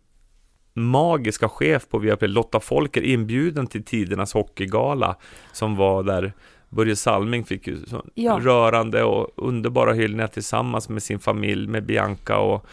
magiska 0.74 1.50
chef 1.50 1.88
på 1.90 2.00
Viaplay, 2.00 2.30
Lotta 2.30 2.60
Folker, 2.60 3.02
inbjuden 3.02 3.68
till 3.68 3.84
tidernas 3.84 4.34
hockeygala 4.34 5.16
som 5.54 5.76
var 5.76 6.04
där 6.04 6.34
Börje 6.70 6.96
Salming 6.96 7.44
fick 7.44 7.68
ju 7.68 7.78
Ja. 8.14 8.40
rörande 8.42 9.04
och 9.04 9.30
underbara 9.36 9.94
hyllningar 9.94 10.28
tillsammans 10.28 10.90
med 10.90 11.04
sin 11.04 11.20
familj, 11.20 11.68
med 11.68 11.86
Bianca 11.86 12.38
och 12.38 12.66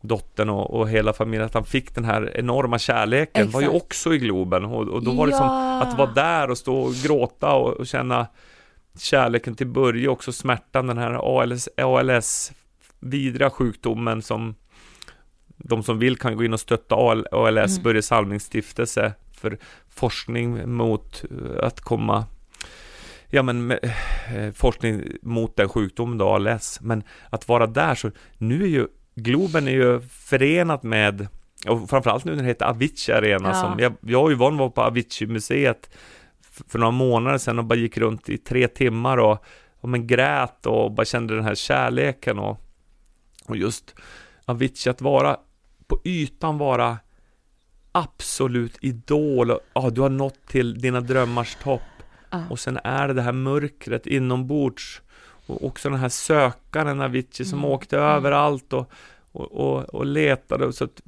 dottern 0.00 0.48
och, 0.50 0.74
och 0.74 0.88
hela 0.88 1.12
familjen, 1.12 1.46
att 1.46 1.54
han 1.54 1.64
fick 1.64 1.94
den 1.94 2.04
här 2.04 2.32
enorma 2.36 2.78
kärleken 2.78 3.50
var 3.50 3.60
ju 3.60 3.66
Exakt. 3.66 3.82
också 3.84 4.14
i 4.14 4.18
Globen 4.18 4.64
och, 4.64 4.88
och 4.88 5.02
då 5.04 5.12
var 5.12 5.26
det 5.26 5.32
som 5.32 5.46
Ja. 5.46 5.82
att 5.82 5.98
vara 5.98 6.10
där 6.10 6.50
och 6.50 6.58
stå 6.58 6.76
och 6.80 6.94
gråta 6.94 7.52
och, 7.52 7.72
och 7.72 7.86
känna 7.86 8.26
kärleken 8.98 9.54
till 9.54 9.66
Börje, 9.66 10.08
också 10.08 10.32
smärtan, 10.32 10.86
den 10.86 10.98
här 10.98 11.40
ALS, 11.40 11.68
ALS 11.76 12.52
vidriga 13.00 13.50
sjukdomen 13.50 14.22
som 14.22 14.54
de 15.56 15.82
som 15.82 15.98
vill 15.98 16.16
kan 16.16 16.36
gå 16.36 16.44
in 16.44 16.52
och 16.52 16.60
stötta 16.60 16.94
AL, 16.94 17.26
ALS, 17.32 17.70
Mm. 17.72 17.82
Börje 17.82 18.02
Salmings 18.02 18.44
stiftelse 18.44 19.12
för 19.32 19.58
forskning 19.88 20.70
mot 20.76 21.24
eh, 21.30 21.64
att 21.66 21.80
komma 21.80 22.24
Ja 23.32 23.42
men 23.42 23.66
med, 23.66 23.92
eh, 24.36 24.52
forskning 24.52 25.02
mot 25.22 25.56
den 25.56 25.68
sjukdomen 25.68 26.18
då, 26.18 26.28
ALS. 26.28 26.78
Men 26.82 27.02
att 27.30 27.48
vara 27.48 27.66
där 27.66 27.94
så, 27.94 28.10
nu 28.38 28.62
är 28.62 28.66
ju 28.68 28.86
Globen 29.22 29.68
är 29.68 29.72
ju 29.72 30.00
förenat 30.00 30.82
med 30.82 31.28
och 31.68 31.90
framförallt 31.90 32.24
nu 32.24 32.34
när 32.36 32.42
det 32.42 32.48
heter 32.48 32.66
Avicii 32.66 33.14
Arena 33.14 33.48
Ja. 33.48 33.54
som, 33.54 33.78
jag, 33.78 33.92
jag 34.00 34.24
och 34.24 34.30
Yvonne 34.30 34.58
var 34.58 34.68
på 34.70 34.82
Avicii-museet 34.82 35.90
för 36.68 36.78
några 36.78 36.90
månader 36.90 37.38
sedan 37.38 37.58
och 37.58 37.64
bara 37.64 37.74
gick 37.78 37.98
runt 37.98 38.28
i 38.28 38.38
tre 38.38 38.68
timmar 38.68 39.16
och, 39.18 39.44
och 39.80 39.88
men 39.88 40.06
grät 40.06 40.66
och 40.66 40.92
bara 40.92 41.04
kände 41.04 41.34
den 41.34 41.44
här 41.44 41.54
kärleken 41.54 42.38
och, 42.38 42.60
och 43.46 43.56
just 43.56 43.94
Avicii 44.44 44.90
att 44.90 45.00
vara 45.00 45.36
på 45.86 46.00
ytan 46.04 46.58
vara 46.58 46.98
absolut 47.92 48.78
idol 48.80 49.50
och 49.50 49.60
ja, 49.74 49.90
du 49.90 50.00
har 50.00 50.08
nått 50.08 50.46
till 50.46 50.78
dina 50.78 51.00
drömmars 51.00 51.56
topp 51.62 51.80
Ja. 52.32 52.42
och 52.50 52.58
sen 52.58 52.78
är 52.84 53.08
det 53.08 53.14
det 53.14 53.22
här 53.22 53.32
mörkret 53.32 54.06
inombords 54.06 55.02
och 55.50 55.64
också 55.64 55.90
den 55.90 55.98
här 55.98 56.08
sökaren 56.08 57.00
Avicii 57.00 57.46
som 57.46 57.58
Mm. 57.58 57.70
åkte 57.70 57.96
överallt 57.98 58.72
och, 58.72 58.90
och, 59.32 59.52
och, 59.52 59.94
och 59.94 60.06
letade 60.06 60.72
så 60.72 60.84
att 60.84 61.02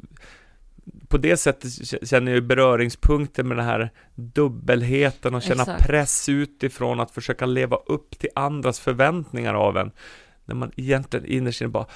på 1.09 1.19
det 1.19 1.37
sättet 1.37 1.71
känner 2.09 2.33
jag 2.33 2.37
ju 2.37 2.41
beröringspunkter 2.47 3.43
med 3.43 3.57
den 3.57 3.67
här 3.67 3.91
dubbelheten 4.15 5.35
och 5.35 5.43
känna 5.43 5.63
Exakt. 5.63 5.87
press 5.87 6.29
utifrån 6.29 7.01
att 7.01 7.11
försöka 7.11 7.47
leva 7.47 7.77
upp 7.87 8.19
till 8.19 8.31
andras 8.35 8.81
förväntningar 8.81 9.55
av 9.55 9.77
en. 9.77 9.91
När 10.45 10.55
man 10.55 10.73
egentligen 10.77 11.27
innerst 11.27 11.61
inne 11.61 11.69
bara 11.69 11.87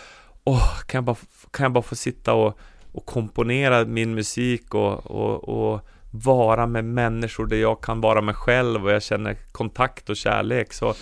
Åh, 0.44 0.78
kan 0.86 0.98
jag 0.98 1.04
bara, 1.04 1.16
kan 1.50 1.64
jag 1.64 1.72
bara 1.72 1.82
få 1.82 1.96
sitta 1.96 2.34
och, 2.34 2.58
och 2.92 3.06
komponera 3.06 3.84
min 3.84 4.14
musik 4.14 4.74
och, 4.74 5.06
och, 5.06 5.48
och 5.48 5.80
vara 6.10 6.66
med 6.66 6.84
människor 6.84 7.46
där 7.46 7.56
jag 7.56 7.80
kan 7.80 8.00
vara 8.00 8.20
mig 8.20 8.34
själv 8.34 8.84
och 8.84 8.90
jag 8.90 9.02
känner 9.02 9.36
kontakt 9.52 10.10
och 10.10 10.16
kärlek 10.16 10.72
så 10.72 10.94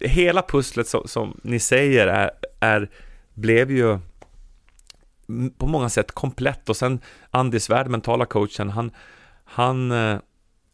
hela 0.00 0.42
pusslet 0.42 0.88
som, 0.88 1.08
som 1.08 1.40
ni 1.42 1.58
säger 1.58 2.06
är, 2.06 2.30
är 2.60 2.90
blev 3.34 3.70
ju 3.70 3.98
på 5.58 5.66
många 5.66 5.88
sätt 5.88 6.12
komplett 6.12 6.68
och 6.68 6.76
sen 6.76 7.00
Andy 7.30 7.60
Svärd, 7.60 7.88
mentala 7.88 8.26
coachen, 8.26 8.70
han, 8.70 8.90
han 9.44 9.90
eh, 9.92 10.18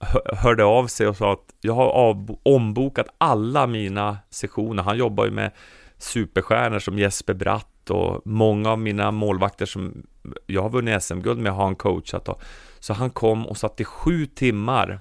hö- 0.01 0.35
hörde 0.37 0.65
av 0.65 0.87
sig 0.87 1.07
och 1.09 1.17
sa 1.17 1.33
att 1.33 1.55
jag 1.61 1.75
har 1.75 1.87
av, 1.89 2.39
ombokat 2.43 3.07
alla 3.19 3.67
mina 3.67 4.19
sessioner. 4.31 4.83
Han 4.83 4.99
jobbar 4.99 5.25
ju 5.25 5.31
med 5.31 5.51
superstjärnor 5.99 6.79
som 6.79 6.99
Jesper 6.99 7.35
Bratt 7.35 7.91
och 7.91 8.23
många 8.27 8.71
av 8.71 8.79
mina 8.79 9.11
målvakter 9.11 9.67
som 9.67 10.03
jag 10.47 10.63
har 10.63 10.71
vunnit 10.71 11.03
SM-guld 11.03 11.39
med 11.41 11.53
har 11.53 11.65
han 11.65 11.75
coachat. 11.75 12.29
Och, 12.29 12.43
så 12.81 12.93
han 12.93 13.11
kom 13.11 13.47
och 13.47 13.57
satt 13.57 13.81
i 13.81 13.85
sju 13.85 14.27
timmar 14.27 15.01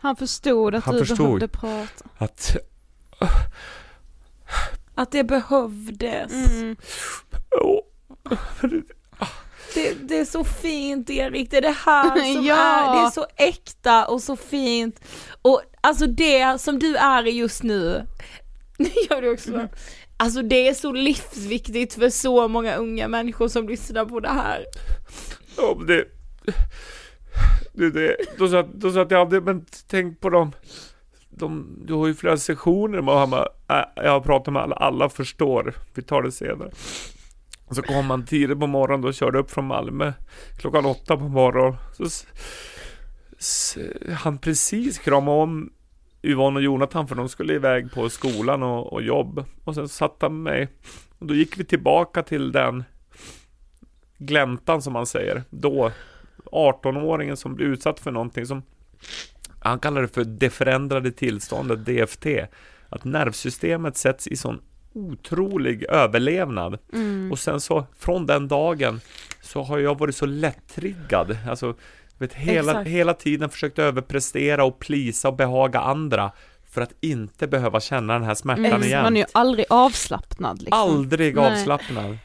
Han 0.00 0.16
förstod 0.16 0.74
att 0.74 0.84
Han 0.84 0.94
du 0.94 1.00
förstod. 1.00 1.26
behövde 1.26 1.48
prata. 1.48 2.04
att 2.18 2.56
Att 4.94 5.10
det 5.12 5.24
behövdes. 5.24 6.32
Mm. 6.32 6.76
Det, 9.74 9.94
det 10.08 10.18
är 10.18 10.24
så 10.24 10.44
fint 10.44 11.10
Erik, 11.10 11.50
det 11.50 11.56
är 11.56 11.62
det 11.62 11.76
här 11.86 12.32
som 12.34 12.44
Ja. 12.44 12.56
är, 12.56 13.00
det 13.00 13.06
är 13.06 13.10
så 13.10 13.26
äkta 13.36 14.06
och 14.06 14.22
så 14.22 14.36
fint. 14.36 15.00
Och 15.42 15.62
alltså 15.80 16.06
det 16.06 16.60
som 16.60 16.78
du 16.78 16.96
är 16.96 17.22
just 17.22 17.62
nu, 17.62 18.06
gör 19.10 19.22
du 19.22 19.32
också. 19.32 19.68
Alltså 20.16 20.42
det 20.42 20.68
är 20.68 20.74
så 20.74 20.92
livsviktigt 20.92 21.94
för 21.94 22.10
så 22.10 22.48
många 22.48 22.74
unga 22.76 23.08
människor 23.08 23.48
som 23.48 23.68
lyssnar 23.68 24.04
på 24.04 24.20
det 24.20 24.28
här. 24.28 24.64
Ja, 25.56 25.74
men 25.78 25.86
det... 25.86 26.04
det, 27.72 27.90
det 27.90 28.16
då, 28.38 28.48
sa, 28.48 28.62
då 28.62 28.92
sa 28.92 29.02
att 29.02 29.10
jag 29.10 29.18
hade, 29.18 29.40
men 29.40 29.66
tänk 29.86 30.20
på 30.20 30.30
dem. 30.30 30.52
De, 31.30 31.76
du 31.84 31.94
har 31.94 32.06
ju 32.06 32.14
flera 32.14 32.36
sessioner 32.36 33.00
med 33.00 33.14
han 33.14 33.32
"Äh, 33.32 34.04
jag 34.04 34.10
har 34.10 34.20
pratat 34.20 34.54
med 34.54 34.62
alla, 34.62 34.76
alla 34.76 35.08
förstår. 35.08 35.74
Vi 35.94 36.02
tar 36.02 36.22
det 36.22 36.32
senare. 36.32 36.70
Så 37.70 37.82
kom 37.82 38.10
han 38.10 38.24
tidigt 38.24 38.60
på 38.60 38.66
morgonen 38.66 39.04
och 39.04 39.14
körde 39.14 39.38
upp 39.38 39.50
från 39.50 39.66
Malmö 39.66 40.12
klockan 40.58 40.86
åtta 40.86 41.16
på 41.16 41.28
morgonen. 41.28 41.76
Så 41.92 42.04
så 43.38 43.80
han 44.12 44.38
precis 44.38 44.98
krama 44.98 45.32
om 45.32 45.72
Yvonne 46.22 46.56
och 46.56 46.62
Jonathan 46.62 47.08
för 47.08 47.14
de 47.14 47.28
skulle 47.28 47.54
iväg 47.54 47.92
på 47.92 48.08
skolan 48.08 48.62
och, 48.62 48.92
och 48.92 49.02
jobb. 49.02 49.44
Och 49.64 49.74
sen 49.74 49.88
satt 49.88 50.16
han 50.20 50.42
med 50.42 50.52
mig. 50.52 50.68
Och 51.18 51.26
då 51.26 51.34
gick 51.34 51.58
vi 51.58 51.64
tillbaka 51.64 52.22
till 52.22 52.52
den 52.52 52.84
gläntan 54.18 54.82
som 54.82 54.92
man 54.92 55.06
säger. 55.06 55.42
Då 55.50 55.92
18-åringen 56.44 57.36
som 57.36 57.54
blir 57.54 57.66
utsatt 57.66 58.00
för 58.00 58.10
någonting 58.10 58.46
som 58.46 58.62
han 59.60 59.78
kallar 59.78 60.02
det 60.02 60.08
för 60.08 60.24
det 60.24 60.50
förändrade 60.50 61.12
tillståndet, 61.12 61.86
DFT. 61.86 62.26
Att 62.88 63.04
nervsystemet 63.04 63.96
sätts 63.96 64.26
i 64.26 64.36
sån 64.36 64.60
otrolig 64.92 65.84
överlevnad. 65.84 66.78
Mm. 66.92 67.32
Och 67.32 67.38
sen 67.38 67.60
så 67.60 67.86
från 67.98 68.26
den 68.26 68.48
dagen 68.48 69.00
så 69.42 69.62
har 69.62 69.78
jag 69.78 69.98
varit 69.98 70.16
så 70.16 70.26
lättriggad. 70.26 71.38
Alltså, 71.48 71.74
vet, 72.18 72.32
hela, 72.32 72.70
Exakt. 72.70 72.88
hela 72.90 73.14
tiden 73.14 73.50
försökt 73.50 73.78
överprestera 73.78 74.64
och 74.64 74.78
plisa 74.78 75.28
och 75.28 75.36
behaga 75.36 75.80
andra 75.80 76.32
för 76.70 76.80
att 76.80 76.92
inte 77.00 77.46
behöva 77.46 77.80
känna 77.80 78.12
den 78.12 78.22
här 78.22 78.34
smärtan 78.34 78.64
Mm. 78.64 78.82
igen. 78.82 79.02
Man 79.02 79.16
är 79.16 79.20
ju 79.20 79.26
aldrig 79.32 79.66
avslappnad 79.70 80.62
liksom. 80.62 80.78
Aldrig 80.78 81.34
Nej. 81.36 81.52
avslappnad. 81.52 82.18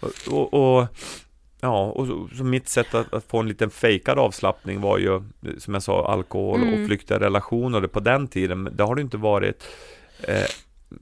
Och, 0.00 0.10
och, 0.30 0.78
och 0.78 0.86
ja, 1.60 1.84
och 1.90 2.06
så, 2.06 2.28
så 2.36 2.44
mitt 2.44 2.68
sätt 2.68 2.94
att, 2.94 3.14
att 3.14 3.24
få 3.24 3.38
en 3.38 3.48
liten 3.48 3.70
fejkad 3.70 4.18
avslappning 4.18 4.80
var 4.80 4.98
ju, 4.98 5.22
som 5.58 5.74
jag 5.74 5.82
sa, 5.82 6.06
alkohol 6.12 6.62
Mm. 6.62 6.74
och 6.80 6.86
flyktiga 6.86 7.20
relationer 7.20 7.86
på 7.86 8.00
den 8.00 8.28
tiden. 8.28 8.68
Det 8.72 8.82
har 8.84 8.94
det 8.94 9.00
inte 9.02 9.16
varit 9.16 9.64
eh, 10.22 10.46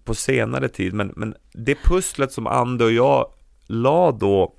på 0.05 0.15
senare 0.15 0.69
tid. 0.69 0.95
Men, 0.95 1.13
men 1.17 1.35
det 1.53 1.75
pusslet 1.75 2.33
som 2.33 2.47
Ande 2.47 2.85
och 2.85 2.93
jag 2.93 3.33
la 3.67 4.13
då 4.13 4.55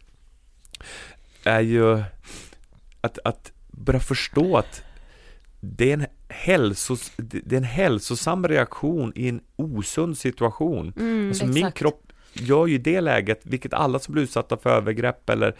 är 1.43 1.61
ju 1.61 2.03
att, 3.01 3.19
att 3.23 3.51
börja 3.71 3.99
förstå 3.99 4.57
att 4.57 4.83
det 5.59 5.89
är, 5.89 5.93
en 5.93 6.05
hälsos, 6.27 7.11
det 7.17 7.55
är 7.55 7.57
en 7.57 7.63
hälsosam 7.63 8.47
reaktion 8.47 9.13
i 9.15 9.29
en 9.29 9.41
osund 9.55 10.17
situation. 10.17 10.93
Mm. 10.97 11.27
Alltså 11.27 11.45
min 11.45 11.71
kropp 11.71 12.08
gör 12.33 12.67
ju 12.67 12.75
i 12.75 12.77
det 12.77 13.01
läget, 13.01 13.39
vilket 13.43 13.73
alla 13.73 13.99
som 13.99 14.13
blir 14.13 14.23
utsatta 14.23 14.57
för 14.57 14.69
övergrepp 14.69 15.29
eller 15.29 15.55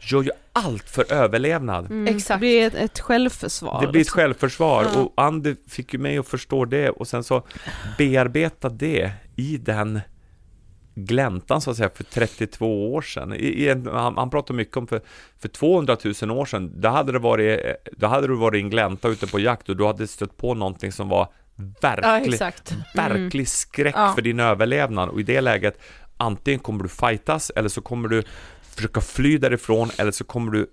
gör 0.00 0.22
ju 0.22 0.30
allt 0.52 0.90
för 0.90 1.12
överlevnad. 1.12 1.86
Mm. 1.86 2.16
Exakt. 2.16 2.36
Det 2.36 2.38
blir 2.38 2.66
ett, 2.66 2.74
ett 2.74 3.00
självförsvar. 3.00 3.80
Det 3.80 3.88
blir 3.88 4.00
ett 4.00 4.10
självförsvar 4.10 4.86
Ja. 4.94 5.00
och 5.00 5.12
Andy 5.16 5.54
fick 5.68 5.92
ju 5.92 5.98
mig 5.98 6.18
att 6.18 6.28
förstå 6.28 6.64
det 6.64 6.90
och 6.90 7.08
sen 7.08 7.24
så 7.24 7.42
bearbeta 7.98 8.68
det 8.68 9.12
i 9.36 9.56
den 9.56 10.00
gläntan 10.94 11.60
så 11.60 11.70
att 11.70 11.76
säga 11.76 11.90
för 11.94 12.04
32 12.04 12.94
år 12.94 13.02
sedan. 13.02 13.32
I, 13.34 13.36
i 13.36 13.68
en, 13.68 13.86
han, 13.86 14.16
han 14.16 14.30
pratar 14.30 14.54
mycket 14.54 14.76
om 14.76 14.86
för, 14.86 15.00
för 15.38 15.48
200 15.48 15.96
000 16.22 16.30
år 16.30 16.44
sedan, 16.44 16.72
då 16.80 16.88
hade, 16.88 17.12
det 17.12 17.18
varit, 17.18 17.60
då 17.96 18.06
hade 18.06 18.26
du 18.26 18.36
varit 18.36 18.58
i 18.58 18.62
en 18.62 18.70
glänta 18.70 19.08
ute 19.08 19.26
på 19.26 19.40
jakt 19.40 19.68
och 19.68 19.76
du 19.76 19.86
hade 19.86 20.06
stött 20.06 20.36
på 20.36 20.54
någonting 20.54 20.92
som 20.92 21.08
var 21.08 21.28
Ja 21.56 21.64
verklig, 21.80 22.32
exakt. 22.34 22.74
verklig 22.94 23.48
skräck 23.48 23.94
Ja. 23.98 24.12
för 24.14 24.22
din 24.22 24.40
överlevnad 24.40 25.08
och 25.08 25.20
i 25.20 25.22
det 25.22 25.40
läget 25.40 25.78
antingen 26.16 26.60
kommer 26.60 26.82
du 26.82 26.88
fightas 26.88 27.50
eller 27.56 27.68
så 27.68 27.80
kommer 27.80 28.08
du 28.08 28.22
försöka 28.74 29.00
fly 29.00 29.38
därifrån 29.38 29.90
eller 29.98 30.12
så 30.12 30.24
kommer 30.24 30.52
du 30.52 30.70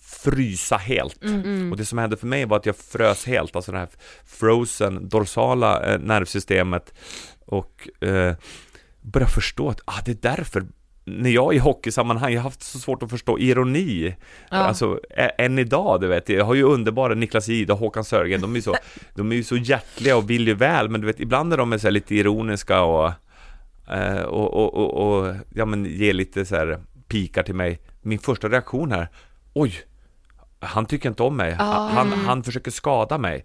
frysa 0.00 0.76
helt. 0.76 1.24
Mm. 1.24 1.72
Och 1.72 1.78
det 1.78 1.84
som 1.84 1.98
hände 1.98 2.16
för 2.16 2.26
mig 2.26 2.44
var 2.44 2.56
att 2.56 2.66
jag 2.66 2.76
frös 2.76 3.26
helt, 3.26 3.56
alltså 3.56 3.72
det 3.72 3.78
här 3.78 3.88
frozen 4.24 5.08
dorsala 5.08 5.92
eh, 5.92 5.98
nervsystemet 6.00 6.94
och 7.46 7.88
eh, 8.04 8.34
började 9.02 9.32
förstå 9.32 9.68
att 9.68 9.80
ah, 9.84 10.00
det 10.04 10.10
är 10.10 10.36
därför 10.36 10.66
när 11.04 11.30
jag 11.30 11.54
i 11.54 11.58
hockeysammanhang, 11.58 12.32
jag 12.32 12.40
har 12.40 12.44
haft 12.44 12.62
så 12.62 12.78
svårt 12.78 13.02
att 13.02 13.10
förstå 13.10 13.38
ironi, 13.38 14.16
alltså 14.48 15.00
ä- 15.16 15.30
än 15.38 15.58
idag, 15.58 16.00
du 16.00 16.06
vet, 16.06 16.28
jag 16.28 16.44
har 16.44 16.54
ju 16.54 16.62
underbara 16.62 17.14
Niklas 17.14 17.48
Jihde 17.48 17.72
och 17.72 17.78
Håkan 17.78 18.04
Sörgren, 18.04 18.40
de 18.40 18.50
är 18.52 18.56
ju 18.56 18.62
så, 18.62 18.76
de 19.14 19.32
är 19.32 19.36
ju 19.36 19.44
så 19.44 19.56
hjärtliga 19.56 20.16
och 20.16 20.30
vill 20.30 20.46
ju 20.48 20.54
väl, 20.54 20.88
men 20.88 21.00
du 21.00 21.06
vet, 21.06 21.20
ibland 21.20 21.48
när 21.48 21.56
de 21.56 21.72
är 21.72 21.78
så 21.78 21.86
här 21.86 21.92
lite 21.92 22.14
ironiska 22.14 22.82
och, 22.82 23.12
eh, 23.92 24.20
och, 24.22 24.54
och, 24.54 24.74
och, 24.74 25.18
och 25.18 25.34
ja 25.54 25.64
men 25.64 25.84
ger 25.84 26.12
lite 26.12 26.44
så 26.44 26.56
här 26.56 26.78
pikar 27.08 27.42
till 27.42 27.54
mig, 27.54 27.80
min 28.02 28.18
första 28.18 28.48
reaktion 28.48 28.92
här, 28.92 29.08
oj, 29.52 29.74
han 30.60 30.86
tycker 30.86 31.08
inte 31.08 31.22
om 31.22 31.36
mig, 31.36 31.52
han, 31.94 32.12
han 32.12 32.42
försöker 32.42 32.70
skada 32.70 33.18
mig. 33.18 33.44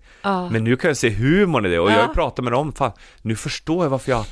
Men 0.52 0.64
nu 0.64 0.76
kan 0.76 0.88
jag 0.88 0.98
se 0.98 1.10
humorn 1.10 1.66
i 1.66 1.70
det 1.70 1.80
och 1.80 1.92
jag 1.92 2.14
pratat 2.14 2.44
med 2.44 2.54
dem, 2.54 2.74
fan, 2.74 2.92
nu 3.22 3.36
förstår 3.36 3.86
jag 3.86 3.90
varför 3.90 4.12
jag 4.12 4.26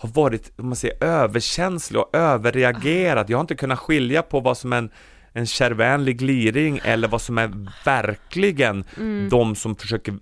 har 0.00 0.08
varit, 0.08 0.52
om 0.58 0.66
man 0.66 0.76
säger 0.76 1.04
överkänslig 1.04 2.00
och 2.00 2.16
överreagerat. 2.16 3.28
Jag 3.28 3.38
har 3.38 3.40
inte 3.40 3.54
kunnat 3.54 3.78
skilja 3.78 4.22
på 4.22 4.40
vad 4.40 4.58
som 4.58 4.72
är 4.72 4.76
en, 4.78 4.90
en 5.32 5.46
kärvänlig 5.46 6.18
gliring 6.18 6.80
eller 6.84 7.08
vad 7.08 7.22
som 7.22 7.38
är 7.38 7.68
verkligen 7.84 8.84
de 9.30 9.54
som 9.56 9.76
försöker 9.76 10.14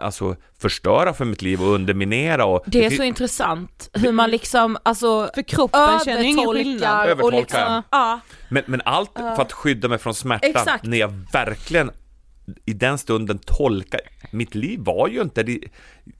alltså 0.00 0.36
förstöra 0.58 1.14
för 1.14 1.24
mitt 1.24 1.42
liv 1.42 1.62
och 1.62 1.68
underminera 1.68 2.44
och 2.44 2.64
Det 2.66 2.84
är 2.84 2.90
så 2.90 3.02
intressant 3.02 3.90
hur 3.92 4.12
man 4.12 4.30
liksom, 4.30 4.76
alltså 4.82 5.30
För 5.34 5.42
kroppen 5.42 6.00
känner 6.04 6.22
ingen 6.22 6.52
skillnad. 6.52 7.08
övertolkar 7.08 7.36
och 7.36 7.40
liksom, 7.40 7.82
ja. 7.90 8.20
Men, 8.48 8.62
men 8.66 8.82
allt 8.84 9.10
för 9.14 9.42
att 9.42 9.52
skydda 9.52 9.88
mig 9.88 9.98
från 9.98 10.14
smärtan 10.14 10.50
Exakt. 10.50 10.84
när 10.84 10.96
jag 10.96 11.12
verkligen 11.32 11.90
i 12.64 12.72
den 12.72 12.98
stunden 12.98 13.38
tolkar, 13.38 14.00
mitt 14.36 14.54
liv 14.54 14.80
var 14.80 15.08
ju 15.08 15.22
inte, 15.22 15.58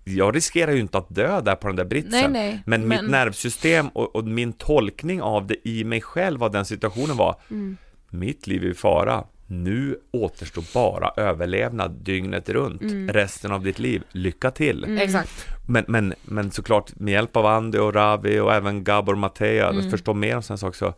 jag 0.04 0.36
riskerar 0.36 0.72
ju 0.72 0.80
inte 0.80 0.98
att 0.98 1.14
dö 1.14 1.40
där 1.40 1.54
på 1.56 1.66
den 1.66 1.76
där 1.76 1.84
britsen. 1.84 2.10
Nej, 2.10 2.28
nej, 2.32 2.62
men, 2.66 2.88
men- 2.88 3.02
mitt 3.02 3.10
nervsystem 3.10 3.88
och, 3.88 4.16
och 4.16 4.24
min 4.24 4.52
tolkning 4.52 5.22
av 5.22 5.46
det 5.46 5.68
i 5.68 5.84
mig 5.84 6.00
själv, 6.00 6.40
vad 6.40 6.52
den 6.52 6.64
situationen 6.64 7.16
var, 7.16 7.40
Mm. 7.50 7.76
mitt 8.10 8.46
liv 8.46 8.64
är 8.64 8.68
i 8.68 8.74
fara. 8.74 9.24
Nu 9.48 9.98
återstår 10.12 10.64
bara 10.74 11.10
överlevnad 11.16 11.90
dygnet 11.90 12.48
runt, 12.48 12.82
Mm. 12.82 13.08
resten 13.08 13.52
av 13.52 13.62
ditt 13.62 13.78
liv. 13.78 14.02
Lycka 14.12 14.50
till! 14.50 14.98
Exakt. 15.00 15.46
Men, 15.68 15.84
men, 15.88 16.14
men 16.24 16.50
såklart 16.50 16.96
med 16.96 17.12
hjälp 17.12 17.36
av 17.36 17.46
Andy 17.46 17.78
och 17.78 17.94
Ravi 17.94 18.38
och 18.40 18.54
även 18.54 18.84
Gabor 18.84 19.14
Matea, 19.14 19.68
Mm. 19.68 19.90
förstå 19.90 20.14
mer 20.14 20.36
om 20.36 20.42
sådana 20.42 20.58
saker 20.58 20.76
så 20.78 20.94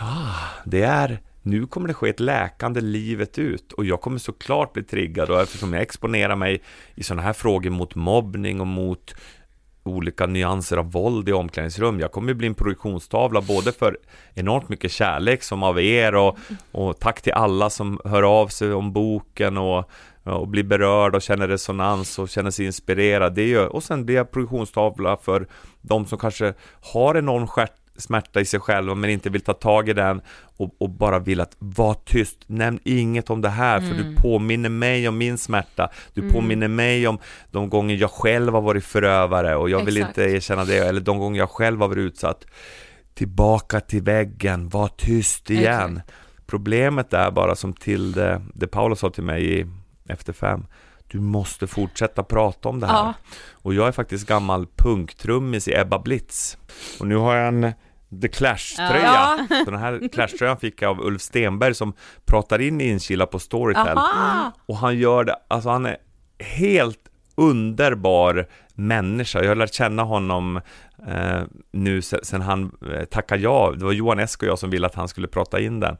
Ja, 0.00 0.34
det 0.64 0.82
är 0.82 1.20
nu 1.44 1.66
kommer 1.66 1.88
det 1.88 1.94
ske 1.94 2.08
ett 2.08 2.20
läkande 2.20 2.80
livet 2.80 3.38
ut 3.38 3.72
och 3.72 3.84
jag 3.84 4.00
kommer 4.00 4.18
såklart 4.18 4.72
bli 4.72 4.82
triggad 4.82 5.30
och 5.30 5.40
eftersom 5.40 5.72
jag 5.72 5.82
exponerar 5.82 6.36
mig 6.36 6.62
i 6.94 7.02
sådana 7.02 7.22
här 7.22 7.32
frågor 7.32 7.70
mot 7.70 7.94
mobbning 7.94 8.60
och 8.60 8.66
mot 8.66 9.14
olika 9.82 10.26
nyanser 10.26 10.76
av 10.76 10.92
våld 10.92 11.28
i 11.28 11.32
omklädningsrum. 11.32 12.00
Jag 12.00 12.12
kommer 12.12 12.34
bli 12.34 12.46
en 12.46 12.54
produktionstavla 12.54 13.40
både 13.40 13.72
för 13.72 13.98
enormt 14.34 14.68
mycket 14.68 14.92
kärlek 14.92 15.42
som 15.42 15.62
av 15.62 15.80
er 15.80 16.14
och, 16.14 16.38
och 16.72 17.00
tack 17.00 17.22
till 17.22 17.32
alla 17.32 17.70
som 17.70 18.00
hör 18.04 18.22
av 18.22 18.48
sig 18.48 18.72
om 18.72 18.92
boken 18.92 19.58
och, 19.58 19.90
och 20.22 20.48
blir 20.48 20.64
berörd 20.64 21.14
och 21.14 21.22
känner 21.22 21.48
resonans 21.48 22.18
och 22.18 22.28
känner 22.28 22.50
sig 22.50 22.66
inspirerad. 22.66 23.34
Det 23.34 23.48
gör, 23.48 23.66
och 23.66 23.82
sen 23.82 24.04
blir 24.04 24.16
jag 24.16 24.30
produktionstavla 24.30 25.16
för 25.16 25.46
de 25.80 26.06
som 26.06 26.18
kanske 26.18 26.54
har 26.80 27.16
enorm 27.16 27.46
stjärt 27.46 27.83
smärta 27.96 28.40
i 28.40 28.44
sig 28.44 28.60
själva 28.60 28.94
men 28.94 29.10
inte 29.10 29.30
vill 29.30 29.40
ta 29.40 29.52
tag 29.52 29.88
i 29.88 29.92
den 29.92 30.20
och, 30.56 30.74
och 30.78 30.90
bara 30.90 31.18
vill 31.18 31.40
att 31.40 31.56
var 31.58 31.94
tyst, 31.94 32.38
nämn 32.46 32.78
inget 32.84 33.30
om 33.30 33.40
det 33.40 33.48
här 33.48 33.80
för 33.80 33.94
du 33.94 34.16
påminner 34.16 34.68
mig 34.68 35.08
om 35.08 35.18
min 35.18 35.38
smärta, 35.38 35.90
du 36.14 36.30
påminner 36.30 36.68
mig 36.68 37.08
om 37.08 37.18
de 37.50 37.68
gånger 37.68 37.96
jag 37.96 38.10
själv 38.10 38.52
har 38.52 38.60
varit 38.60 38.84
förövare 38.84 39.56
och 39.56 39.70
jag 39.70 39.84
vill 39.84 39.96
Exakt. 39.96 40.18
inte 40.18 40.30
erkänna 40.30 40.64
det, 40.64 40.78
eller 40.78 41.00
de 41.00 41.18
gånger 41.18 41.38
jag 41.38 41.50
själv 41.50 41.80
har 41.80 41.88
varit 41.88 41.98
utsatt. 41.98 42.46
Tillbaka 43.14 43.80
till 43.80 44.02
väggen, 44.02 44.68
var 44.68 44.88
tyst 44.88 45.50
igen. 45.50 46.00
Problemet 46.46 47.12
är 47.12 47.30
bara 47.30 47.54
som 47.54 47.72
till 47.72 48.12
det, 48.12 48.42
det 48.54 48.66
Paolo 48.66 48.96
sa 48.96 49.10
till 49.10 49.24
mig 49.24 49.60
i 49.60 49.66
Efter 50.08 50.32
fem, 50.32 50.66
du 51.14 51.20
måste 51.20 51.66
fortsätta 51.66 52.22
prata 52.22 52.68
om 52.68 52.80
det 52.80 52.86
här. 52.86 52.94
Ja. 52.94 53.14
Och 53.52 53.74
jag 53.74 53.88
är 53.88 53.92
faktiskt 53.92 54.26
gammal 54.26 54.66
punktrummis 54.76 55.68
i 55.68 55.74
Ebba 55.74 55.98
Blitz. 55.98 56.58
Och 57.00 57.06
nu 57.06 57.16
har 57.16 57.36
jag 57.36 57.48
en 57.48 57.72
The 58.22 58.28
Clash-tröja. 58.28 59.46
Ja. 59.50 59.64
Så 59.64 59.70
den 59.70 59.80
här 59.80 60.08
Clash-tröjan 60.12 60.56
fick 60.56 60.82
jag 60.82 60.90
av 60.90 61.00
Ulf 61.00 61.22
Stenberg 61.22 61.74
som 61.74 61.92
pratar 62.24 62.60
in 62.60 62.80
i 62.80 62.88
Inkila 62.88 63.26
på 63.26 63.38
Storytel. 63.38 63.98
Aha. 63.98 64.52
Och 64.66 64.76
han 64.76 64.98
gör 64.98 65.24
det, 65.24 65.36
alltså 65.48 65.68
han 65.68 65.86
är 65.86 65.96
helt 66.38 67.00
underbar 67.34 68.46
människa. 68.74 69.42
Jag 69.42 69.48
har 69.48 69.54
lärt 69.56 69.74
känna 69.74 70.02
honom 70.02 70.60
eh, 71.08 71.42
nu 71.72 72.02
sen, 72.02 72.40
han 72.40 72.72
eh, 72.92 73.04
tackade 73.04 73.42
ja. 73.42 73.72
Det 73.76 73.84
var 73.84 73.92
Johan 73.92 74.18
Esk 74.18 74.42
och 74.42 74.48
jag 74.48 74.58
som 74.58 74.70
ville 74.70 74.86
att 74.86 74.94
han 74.94 75.08
skulle 75.08 75.28
prata 75.28 75.60
in 75.60 75.80
den. 75.80 75.96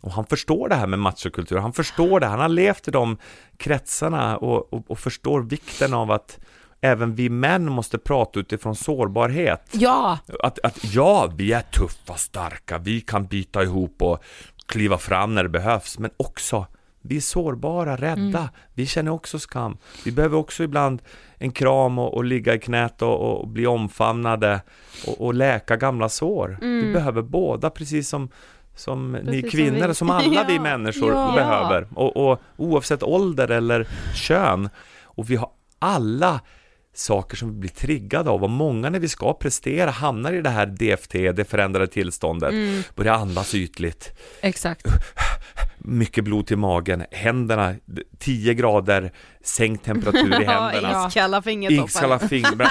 Och 0.00 0.12
han 0.12 0.26
förstår 0.26 0.68
det 0.68 0.74
här 0.74 0.86
med 0.86 0.98
machokultur. 0.98 1.56
Han 1.58 1.72
förstår 1.72 2.20
det. 2.20 2.26
Han 2.26 2.40
har 2.40 2.48
levt 2.48 2.88
i 2.88 2.90
de 2.90 3.16
kretsarna 3.56 4.36
och, 4.36 4.72
och, 4.72 4.90
och 4.90 4.98
förstår 4.98 5.40
vikten 5.42 5.94
av 5.94 6.10
att 6.10 6.38
även 6.80 7.14
vi 7.14 7.28
män 7.28 7.64
måste 7.72 7.98
prata 7.98 8.40
utifrån 8.40 8.76
sårbarhet. 8.76 9.62
Ja, 9.72 10.18
Att, 10.42 10.58
att 10.62 10.94
ja, 10.94 11.32
vi 11.36 11.52
är 11.52 11.60
tuffa, 11.62 12.14
starka, 12.14 12.78
vi 12.78 13.00
kan 13.00 13.26
bita 13.26 13.62
ihop 13.62 14.02
och 14.02 14.24
kliva 14.66 14.98
fram 14.98 15.34
när 15.34 15.42
det 15.42 15.48
behövs, 15.48 15.98
men 15.98 16.10
också 16.16 16.66
vi 17.02 17.16
är 17.16 17.20
sårbara, 17.20 17.96
rädda, 17.96 18.50
vi 18.74 18.86
känner 18.86 19.12
också 19.12 19.38
skam. 19.38 19.76
Vi 20.04 20.12
behöver 20.12 20.36
också 20.36 20.62
ibland 20.62 21.02
en 21.38 21.52
kram 21.52 21.98
och, 21.98 22.14
och 22.14 22.24
ligga 22.24 22.54
i 22.54 22.58
knät 22.58 23.02
och, 23.02 23.40
och 23.40 23.48
bli 23.48 23.66
omfamnade 23.66 24.60
och, 25.06 25.20
och 25.20 25.34
läka 25.34 25.76
gamla 25.76 26.08
sår. 26.08 26.58
Vi 26.60 26.92
behöver 26.92 27.22
båda, 27.22 27.70
precis 27.70 28.08
som 28.08 28.28
som 28.74 29.12
ni 29.12 29.18
Precis 29.24 29.40
som 29.40 29.50
kvinnor, 29.50 29.88
vi. 29.88 29.94
som, 29.94 30.10
alla 30.10 30.44
vi 30.44 30.54
Ja, 30.54 30.62
människor 30.62 31.12
ja. 31.12 31.32
behöver. 31.34 31.88
Och, 31.94 32.40
oavsett 32.56 33.02
ålder 33.02 33.50
eller 33.50 33.88
kön. 34.14 34.68
Och 35.04 35.30
vi 35.30 35.36
har 35.36 35.50
alla 35.78 36.40
saker 36.94 37.36
som 37.36 37.48
vi 37.48 37.54
blir 37.54 37.70
triggade 37.70 38.30
av 38.30 38.44
och 38.44 38.50
många 38.50 38.90
när 38.90 38.98
vi 38.98 39.08
ska 39.08 39.32
prestera 39.32 39.90
hamnar 39.90 40.32
i 40.32 40.40
det 40.40 40.50
här 40.50 40.66
DFT, 40.66 41.32
det 41.32 41.44
förändrade 41.44 41.86
tillståndet, 41.86 42.54
börjar 42.96 43.14
andas 43.14 43.54
ytligt, 43.54 44.12
exakt. 44.40 44.86
mycket 45.84 46.24
blod 46.24 46.46
till 46.46 46.56
magen, 46.58 47.04
händerna, 47.10 47.74
10 48.18 48.54
grader 48.54 49.12
sänkt 49.44 49.84
temperatur 49.84 50.42
i 50.42 50.44
händerna, 50.44 50.90
Ja, 50.92 51.08
iskalla 51.08 51.42
fingertoppar. 51.42 51.84
iskalla 51.88 52.18
fingrar, 52.18 52.68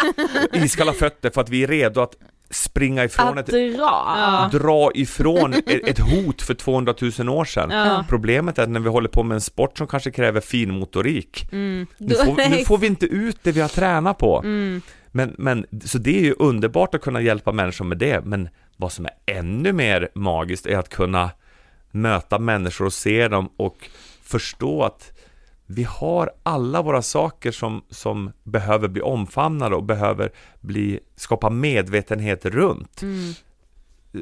iskalla 0.54 0.94
fötter 0.94 1.30
för 1.30 1.42
att 1.42 1.50
vi 1.50 1.64
är 1.64 1.68
redo 1.68 2.02
att 2.02 2.14
springa 2.50 3.04
ifrån 3.04 3.38
Att 3.38 3.50
ett 3.50 3.78
dra. 3.78 4.50
dra 4.52 4.92
ifrån 4.96 5.54
ett, 5.54 5.70
ett 5.88 6.00
hot 6.00 6.42
för 6.42 6.54
200 6.54 6.94
000 7.20 7.30
år 7.30 7.46
sedan. 7.46 7.70
Ja. 7.72 8.06
Problemet 8.10 8.60
är 8.60 8.64
att 8.64 8.70
när 8.70 8.80
vi 8.80 8.90
håller 8.90 9.10
på 9.10 9.24
med 9.24 9.36
en 9.36 9.42
sport 9.42 9.78
som 9.78 9.88
kanske 9.88 10.12
kräver 10.12 10.42
finmotorik, 10.42 11.48
Mm. 11.52 11.88
nu, 11.98 12.16
får, 12.16 12.50
nu 12.50 12.66
får 12.66 12.78
vi 12.78 12.88
inte 12.88 13.06
ut 13.06 13.38
det 13.44 13.52
vi 13.52 13.62
har 13.62 13.68
tränat 13.68 14.18
på. 14.18 14.42
Men, 15.14 15.36
men, 15.38 15.66
så 15.86 15.98
det 15.98 16.18
är 16.18 16.22
ju 16.24 16.36
underbart 16.40 16.96
att 16.96 17.02
kunna 17.02 17.22
hjälpa 17.22 17.52
människor 17.52 17.86
med 17.86 17.98
det, 17.98 18.26
men 18.26 18.50
vad 18.78 18.92
som 18.92 19.06
är 19.06 19.12
ännu 19.38 19.74
mer 19.74 20.10
magiskt 20.16 20.66
är 20.66 20.78
att 20.78 20.90
kunna 20.90 21.30
möta 21.92 22.40
människor 22.40 22.86
och 22.86 22.94
se 22.94 23.28
dem 23.28 23.50
och 23.58 23.90
förstå 24.22 24.84
att 24.84 25.12
vi 25.66 25.84
har 25.84 26.32
alla 26.44 26.82
våra 26.82 27.02
saker 27.02 27.52
som, 27.52 27.84
som 27.90 28.32
behöver 28.44 28.88
bli 28.88 29.02
omfamnade 29.02 29.76
och 29.76 29.84
behöver 29.84 30.32
bli, 30.60 31.00
skapa 31.16 31.50
medvetenhet 31.50 32.46
runt. 32.46 33.02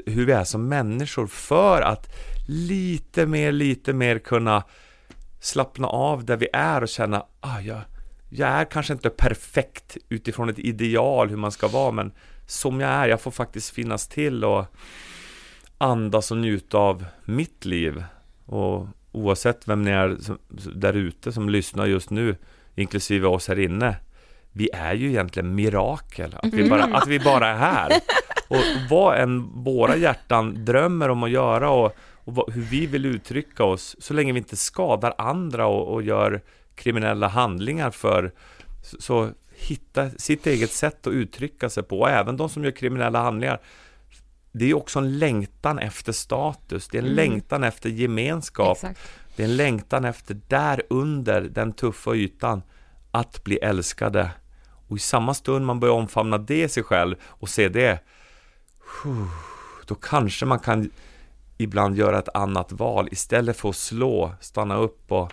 Hur 0.05 0.25
vi 0.25 0.31
är 0.31 0.43
som 0.43 0.67
människor 0.67 1.27
för 1.27 1.81
att 1.81 2.15
lite 2.47 3.25
mer, 3.25 3.51
lite 3.51 3.93
mer 3.93 4.19
kunna 4.19 4.63
slappna 5.39 5.87
av 5.87 6.25
där 6.25 6.37
vi 6.37 6.47
är 6.53 6.81
och 6.81 6.89
känna 6.89 7.25
ah, 7.39 7.59
jag, 7.59 7.81
jag 8.29 8.49
är 8.49 8.65
kanske 8.65 8.93
inte 8.93 9.09
perfekt 9.09 9.97
utifrån 10.09 10.49
ett 10.49 10.59
ideal 10.59 11.29
hur 11.29 11.37
man 11.37 11.51
ska 11.51 11.67
vara 11.67 11.91
men 11.91 12.11
som 12.47 12.79
jag 12.79 12.89
är, 12.89 13.07
jag 13.07 13.21
får 13.21 13.31
faktiskt 13.31 13.69
finnas 13.69 14.07
till 14.07 14.43
och 14.43 14.65
andas 15.81 16.31
och 16.31 16.37
njuta 16.37 16.77
av 16.77 17.05
mitt 17.25 17.65
liv 17.65 18.03
och 18.45 18.87
oavsett 19.11 19.67
vem 19.67 19.81
ni 19.81 19.91
är 19.91 20.17
som, 20.19 20.37
där 20.75 20.93
ute 20.93 21.31
som 21.31 21.49
lyssnar 21.49 21.85
just 21.85 22.09
nu 22.09 22.35
inklusive 22.75 23.27
oss 23.27 23.47
här 23.47 23.59
inne 23.59 23.95
vi 24.51 24.69
är 24.73 24.93
ju 24.93 25.09
egentligen 25.09 25.55
mirakel, 25.55 26.35
att 26.43 26.53
vi 26.53 26.69
bara, 26.69 26.83
att 26.83 27.07
vi 27.07 27.19
bara 27.19 27.47
är 27.47 27.57
här. 27.57 27.91
Och 28.47 28.89
vad 28.89 29.19
än 29.19 29.63
våra 29.63 29.95
hjärtan 29.95 30.65
drömmer 30.65 31.09
om 31.09 31.23
att 31.23 31.29
göra 31.29 31.69
och, 31.69 31.95
och 32.13 32.35
vad, 32.35 32.53
hur 32.53 32.61
vi 32.61 32.85
vill 32.85 33.05
uttrycka 33.05 33.63
oss, 33.63 33.95
så 33.99 34.13
länge 34.13 34.33
vi 34.33 34.39
inte 34.39 34.57
skadar 34.57 35.13
andra 35.17 35.67
och, 35.67 35.93
och 35.93 36.03
gör 36.03 36.41
kriminella 36.75 37.27
handlingar 37.27 37.91
för, 37.91 38.31
så, 38.83 39.01
så 39.01 39.29
hitta 39.55 40.09
sitt 40.09 40.47
eget 40.47 40.71
sätt 40.71 41.07
att 41.07 41.13
uttrycka 41.13 41.69
sig 41.69 41.83
på, 41.83 41.99
och 41.99 42.09
även 42.09 42.37
de 42.37 42.49
som 42.49 42.63
gör 42.63 42.71
kriminella 42.71 43.21
handlingar. 43.21 43.59
Det 44.59 44.65
är 44.69 44.73
också 44.73 44.99
en 44.99 45.19
längtan 45.19 45.79
efter 45.79 46.11
status, 46.11 46.87
det 46.87 46.97
är 46.97 47.01
en 47.01 47.05
Mm. 47.05 47.15
längtan 47.15 47.63
efter 47.63 47.89
gemenskap, 47.89 48.77
Exakt. 48.77 48.99
det 49.35 49.43
är 49.43 49.47
en 49.47 49.57
längtan 49.57 50.05
efter 50.05 50.37
där 50.47 50.81
under 50.89 51.41
den 51.41 51.73
tuffa 51.73 52.15
ytan 52.15 52.61
att 53.11 53.43
bli 53.43 53.57
älskade. 53.57 54.31
Och 54.87 54.97
i 54.97 54.99
samma 54.99 55.33
stund 55.33 55.65
man 55.65 55.79
börjar 55.79 55.93
omfamna 55.95 56.37
det 56.37 56.63
i 56.63 56.69
sig 56.69 56.83
själv 56.83 57.15
och 57.23 57.49
se 57.49 57.69
det, 57.69 57.99
då 59.85 59.95
kanske 59.95 60.45
man 60.45 60.59
kan 60.59 60.89
ibland 61.57 61.97
göra 61.97 62.19
ett 62.19 62.29
annat 62.33 62.71
val 62.71 63.07
istället 63.11 63.57
för 63.57 63.69
att 63.69 63.75
slå, 63.75 64.33
stanna 64.39 64.75
upp 64.77 65.11
och 65.11 65.31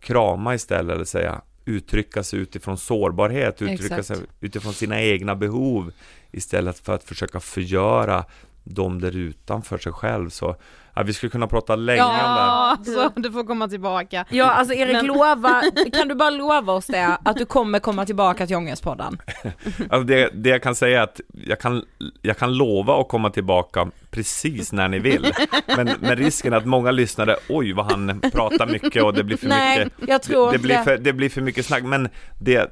krama 0.00 0.54
istället 0.54 0.94
eller 0.94 1.04
säga 1.04 1.40
uttrycka 1.66 2.22
sig 2.22 2.38
utifrån 2.38 2.78
sårbarhet, 2.78 3.62
uttrycka 3.62 3.98
Exakt. 3.98 4.06
sig 4.06 4.16
utifrån 4.40 4.72
sina 4.72 5.02
egna 5.02 5.36
behov 5.36 5.92
istället 6.30 6.78
för 6.78 6.94
att 6.94 7.04
försöka 7.04 7.40
förgöra 7.40 8.24
dem 8.64 9.00
där 9.00 9.16
utanför 9.16 9.78
sig 9.78 9.92
själv. 9.92 10.30
Så 10.30 10.56
ja, 10.96 11.02
vi 11.02 11.12
skulle 11.12 11.30
kunna 11.30 11.46
prata 11.46 11.76
länge 11.76 12.02
om 12.02 12.08
det. 12.12 12.16
Ja, 12.20 12.78
så 13.14 13.20
du 13.20 13.32
får 13.32 13.44
komma 13.44 13.68
tillbaka. 13.68 14.24
Ja 14.30 14.50
alltså 14.50 14.74
Erik 14.74 14.92
Men- 14.92 15.06
lova, 15.06 15.62
kan 15.92 16.08
du 16.08 16.14
bara 16.14 16.30
lova 16.30 16.72
oss 16.72 16.86
det, 16.86 17.18
att 17.24 17.36
du 17.36 17.44
kommer 17.46 17.78
komma 17.78 18.06
tillbaka 18.06 18.46
till 18.46 18.56
Ångestpodden? 18.56 19.18
Alltså 19.90 20.02
det, 20.04 20.30
det 20.34 20.48
jag 20.48 20.62
kan 20.62 20.74
säga 20.74 20.98
är 20.98 21.02
att 21.04 21.20
jag 21.32 21.60
kan, 21.60 21.84
jag 22.22 22.38
kan 22.38 22.54
lova 22.56 23.00
att 23.00 23.08
komma 23.08 23.30
tillbaka 23.30 23.90
precis 24.10 24.72
när 24.72 24.88
ni 24.88 24.98
vill. 24.98 25.32
Men, 25.76 25.90
men 26.00 26.16
risken 26.16 26.54
att 26.54 26.66
många 26.66 26.90
lyssnare, 26.90 27.36
oj 27.48 27.72
vad 27.72 27.90
han 27.92 28.20
pratar 28.32 28.66
mycket 28.66 29.02
och 29.02 29.14
det 29.14 29.24
blir 29.24 29.36
för 29.36 29.48
Nej, 29.48 29.84
mycket. 29.84 30.08
jag 30.08 30.22
tror 30.22 30.46
det, 30.46 30.50
det, 30.52 30.54
inte 30.54 30.62
blir 30.66 30.76
det. 30.76 30.84
för, 30.84 30.98
det 30.98 31.12
blir 31.12 31.28
för 31.28 31.40
mycket 31.40 31.66
snack. 31.66 31.82
Men 31.82 32.08
det, 32.40 32.70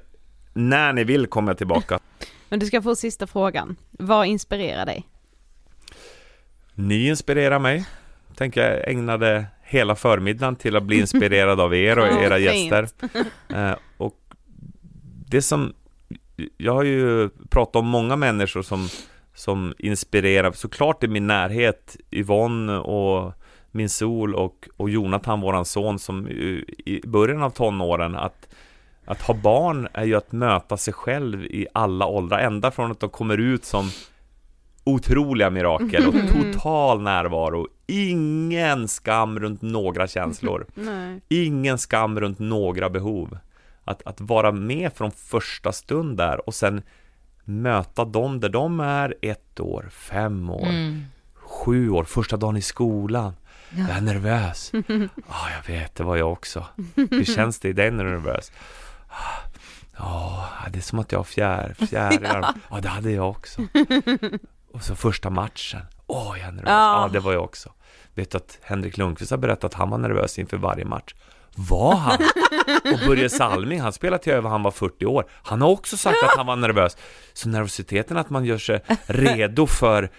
när 0.55 0.93
ni 0.93 1.05
vill 1.05 1.27
kommer 1.27 1.51
jag 1.51 1.59
tillbaka. 1.59 1.99
Men 2.49 2.59
du 2.59 2.67
ska 2.67 2.83
få 2.83 2.97
sista 2.97 3.27
frågan. 3.27 3.77
Vad 3.91 4.27
inspirerar 4.27 4.87
dig? 4.87 5.07
Ni 6.75 7.09
inspirerar 7.09 7.59
mig. 7.59 7.85
Tänker 8.37 8.71
jag 8.71 8.89
ägnade 8.89 9.47
hela 9.63 9.95
förmiddagen 9.95 10.57
till 10.57 10.77
att 10.77 10.83
bli 10.83 11.01
inspirerad 11.01 11.61
av 11.61 11.75
er 11.75 11.99
och 11.99 12.07
era 12.23 12.39
gäster. 12.39 12.89
Eh, 13.55 13.77
och 13.97 14.21
det 15.29 15.43
som, 15.43 15.75
jag 16.57 16.75
har 16.75 16.83
ju 16.83 17.29
pratat 17.51 17.77
om 17.77 17.87
många 17.87 18.17
människor 18.17 18.63
som, 18.63 18.89
som 19.35 19.75
inspirerar, 19.79 20.53
såklart 20.53 21.05
i 21.05 21.09
min 21.09 21.27
närhet, 21.27 21.97
Yvonne 22.11 22.79
och 22.79 23.33
min 23.71 23.89
sol 23.89 24.35
och, 24.35 24.69
och 24.77 24.91
Jonathan, 24.91 25.41
våran 25.41 25.65
son, 25.65 25.99
som 25.99 26.29
i 26.29 27.01
början 27.05 27.43
av 27.43 27.51
tonåren, 27.51 28.15
att, 28.17 28.49
att 29.05 29.23
ha 29.23 29.35
barn 29.35 29.89
är 29.93 30.05
ju 30.05 30.15
att 30.15 30.33
möta 30.33 30.77
sig 30.77 30.95
själv 30.95 31.45
i 31.45 31.67
alla 31.73 32.07
åldrar, 32.07 32.39
ända 32.39 32.71
från 32.71 32.91
att 32.91 33.01
de 33.01 33.11
kommer 33.11 33.39
ut 33.39 33.65
som 33.65 33.91
otroliga 34.85 35.51
mirakel 35.51 36.07
och 36.07 36.15
total 36.33 37.03
närvaro, 37.03 37.69
ingen 37.87 38.89
skam 38.89 39.41
runt 39.41 39.63
några 39.63 40.07
känslor. 40.07 40.67
Nej. 40.75 41.21
Ingen 41.29 41.79
skam 41.79 42.21
runt 42.21 42.39
några 42.39 42.91
behov. 42.91 43.39
Att, 43.85 44.03
att 44.07 44.21
vara 44.21 44.53
med 44.53 44.93
från 44.93 45.11
första 45.11 45.73
stund 45.73 46.17
där 46.17 46.49
och 46.49 46.55
sen 46.55 46.83
möta 47.45 48.05
dem 48.05 48.41
där 48.41 48.49
de 48.49 48.81
är 48.81 49.15
ett 49.23 49.61
år, 49.61 49.89
fem 49.93 50.51
år, 50.51 50.69
sju 51.35 51.91
år, 51.91 52.05
första 52.05 52.37
dagen 52.37 52.57
i 52.57 52.63
skolan. 52.63 53.33
Jag 53.71 53.91
är 53.97 54.01
nervös. 54.01 54.73
Ja, 55.29 55.51
jag 55.57 55.75
vet, 55.75 55.95
det 55.95 56.05
var 56.05 56.17
jag 56.17 56.33
också. 56.33 56.65
Hur 56.95 57.25
känns 57.25 57.61
det 57.61 57.69
i 57.69 57.73
dig 57.73 57.91
när 57.91 58.05
du 58.05 58.11
är 58.11 58.15
nervös? 58.15 58.53
Ja, 59.99 60.49
det 60.71 60.79
är 60.79 60.83
som 60.83 60.99
att 60.99 61.13
jag 61.13 61.19
har 61.19 61.25
fjär, 61.25 61.75
fjärilar. 61.79 62.55
Ja, 62.71 62.81
det 62.81 62.89
hade 62.89 63.11
jag 63.11 63.31
också. 63.31 63.63
Och 64.75 64.83
så 64.83 64.95
första 64.95 65.31
matchen. 65.31 65.81
Åh, 66.07 66.37
jag 66.39 66.49
är 66.49 66.53
nervös. 66.53 66.69
Ja. 66.69 67.03
Ja, 67.03 67.11
det 67.13 67.21
var 67.21 67.33
jag 67.33 67.45
också. 67.45 67.73
Vet 68.15 68.35
att 68.35 68.59
Henrik 68.63 68.97
Lundqvist 68.97 69.31
har 69.31 69.39
berättat 69.39 69.65
att 69.65 69.75
han 69.75 69.91
var 69.91 69.99
nervös 69.99 70.39
inför 70.39 70.57
varje 70.57 70.85
match? 70.85 71.15
Var 71.57 71.95
han? 71.95 72.19
Och 72.93 73.07
Börje 73.07 73.29
Salming, 73.31 73.81
han 73.81 73.93
spelade 73.93 74.23
till 74.23 74.33
över 74.33 74.51
han 74.51 74.63
var 74.63 74.71
40 74.71 75.07
år. 75.07 75.27
Han 75.31 75.63
har 75.63 75.69
också 75.69 75.97
sagt 75.97 76.23
att 76.23 76.37
han 76.37 76.47
var 76.47 76.57
nervös. 76.57 76.97
Så 77.33 77.49
nervositeten 77.49 78.17
att 78.17 78.31
man 78.31 78.45
gör 78.45 78.59
sig 78.59 78.81
redo 79.07 79.67
för 79.67 80.11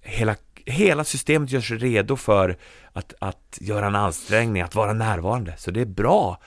hela, 0.00 0.34
hela 0.64 1.04
systemet 1.04 1.50
gör 1.50 1.60
sig 1.60 1.76
redo 1.76 2.16
för 2.16 2.56
att, 2.92 3.14
att 3.18 3.58
göra 3.60 3.86
en 3.86 3.96
ansträngning, 3.96 4.62
att 4.62 4.74
vara 4.74 4.92
närvarande. 4.92 5.54
Så 5.56 5.70
det 5.70 5.80
är 5.80 5.86
bra. 5.86 6.40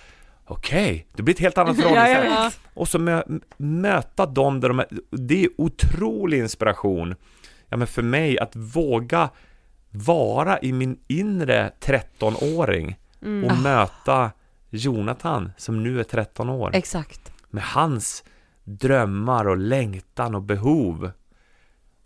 Okej, 0.46 1.08
det 1.16 1.24
blir 1.24 1.36
ett 1.36 1.42
helt 1.42 1.58
annat 1.58 1.76
förhållningssätt. 1.82 2.26
Ja. 2.30 2.52
Och 2.74 2.88
så 2.88 3.00
mö, 3.00 3.24
möta 3.58 4.26
dem 4.26 4.60
där 4.60 4.68
de 4.68 4.80
är, 4.80 4.88
det 5.12 5.44
är 5.44 5.50
otrolig 5.58 6.40
inspiration. 6.40 7.16
Ja 7.72 7.78
men 7.78 7.88
för 7.88 8.02
mig 8.02 8.40
att 8.40 8.56
våga 8.56 9.30
vara 9.92 10.60
i 10.60 10.74
min 10.74 11.00
inre 11.08 11.72
13-åring 11.80 13.00
och 13.20 13.58
möta 13.58 14.32
Jonathan 14.70 15.52
som 15.58 15.84
nu 15.84 16.00
är 16.00 16.04
13 16.04 16.50
år. 16.50 16.72
Exakt. 16.74 17.32
med 17.50 17.64
hans 17.64 18.24
drömmar 18.64 19.48
och 19.48 19.58
längtan 19.58 20.36
och 20.36 20.42
behov. 20.42 21.12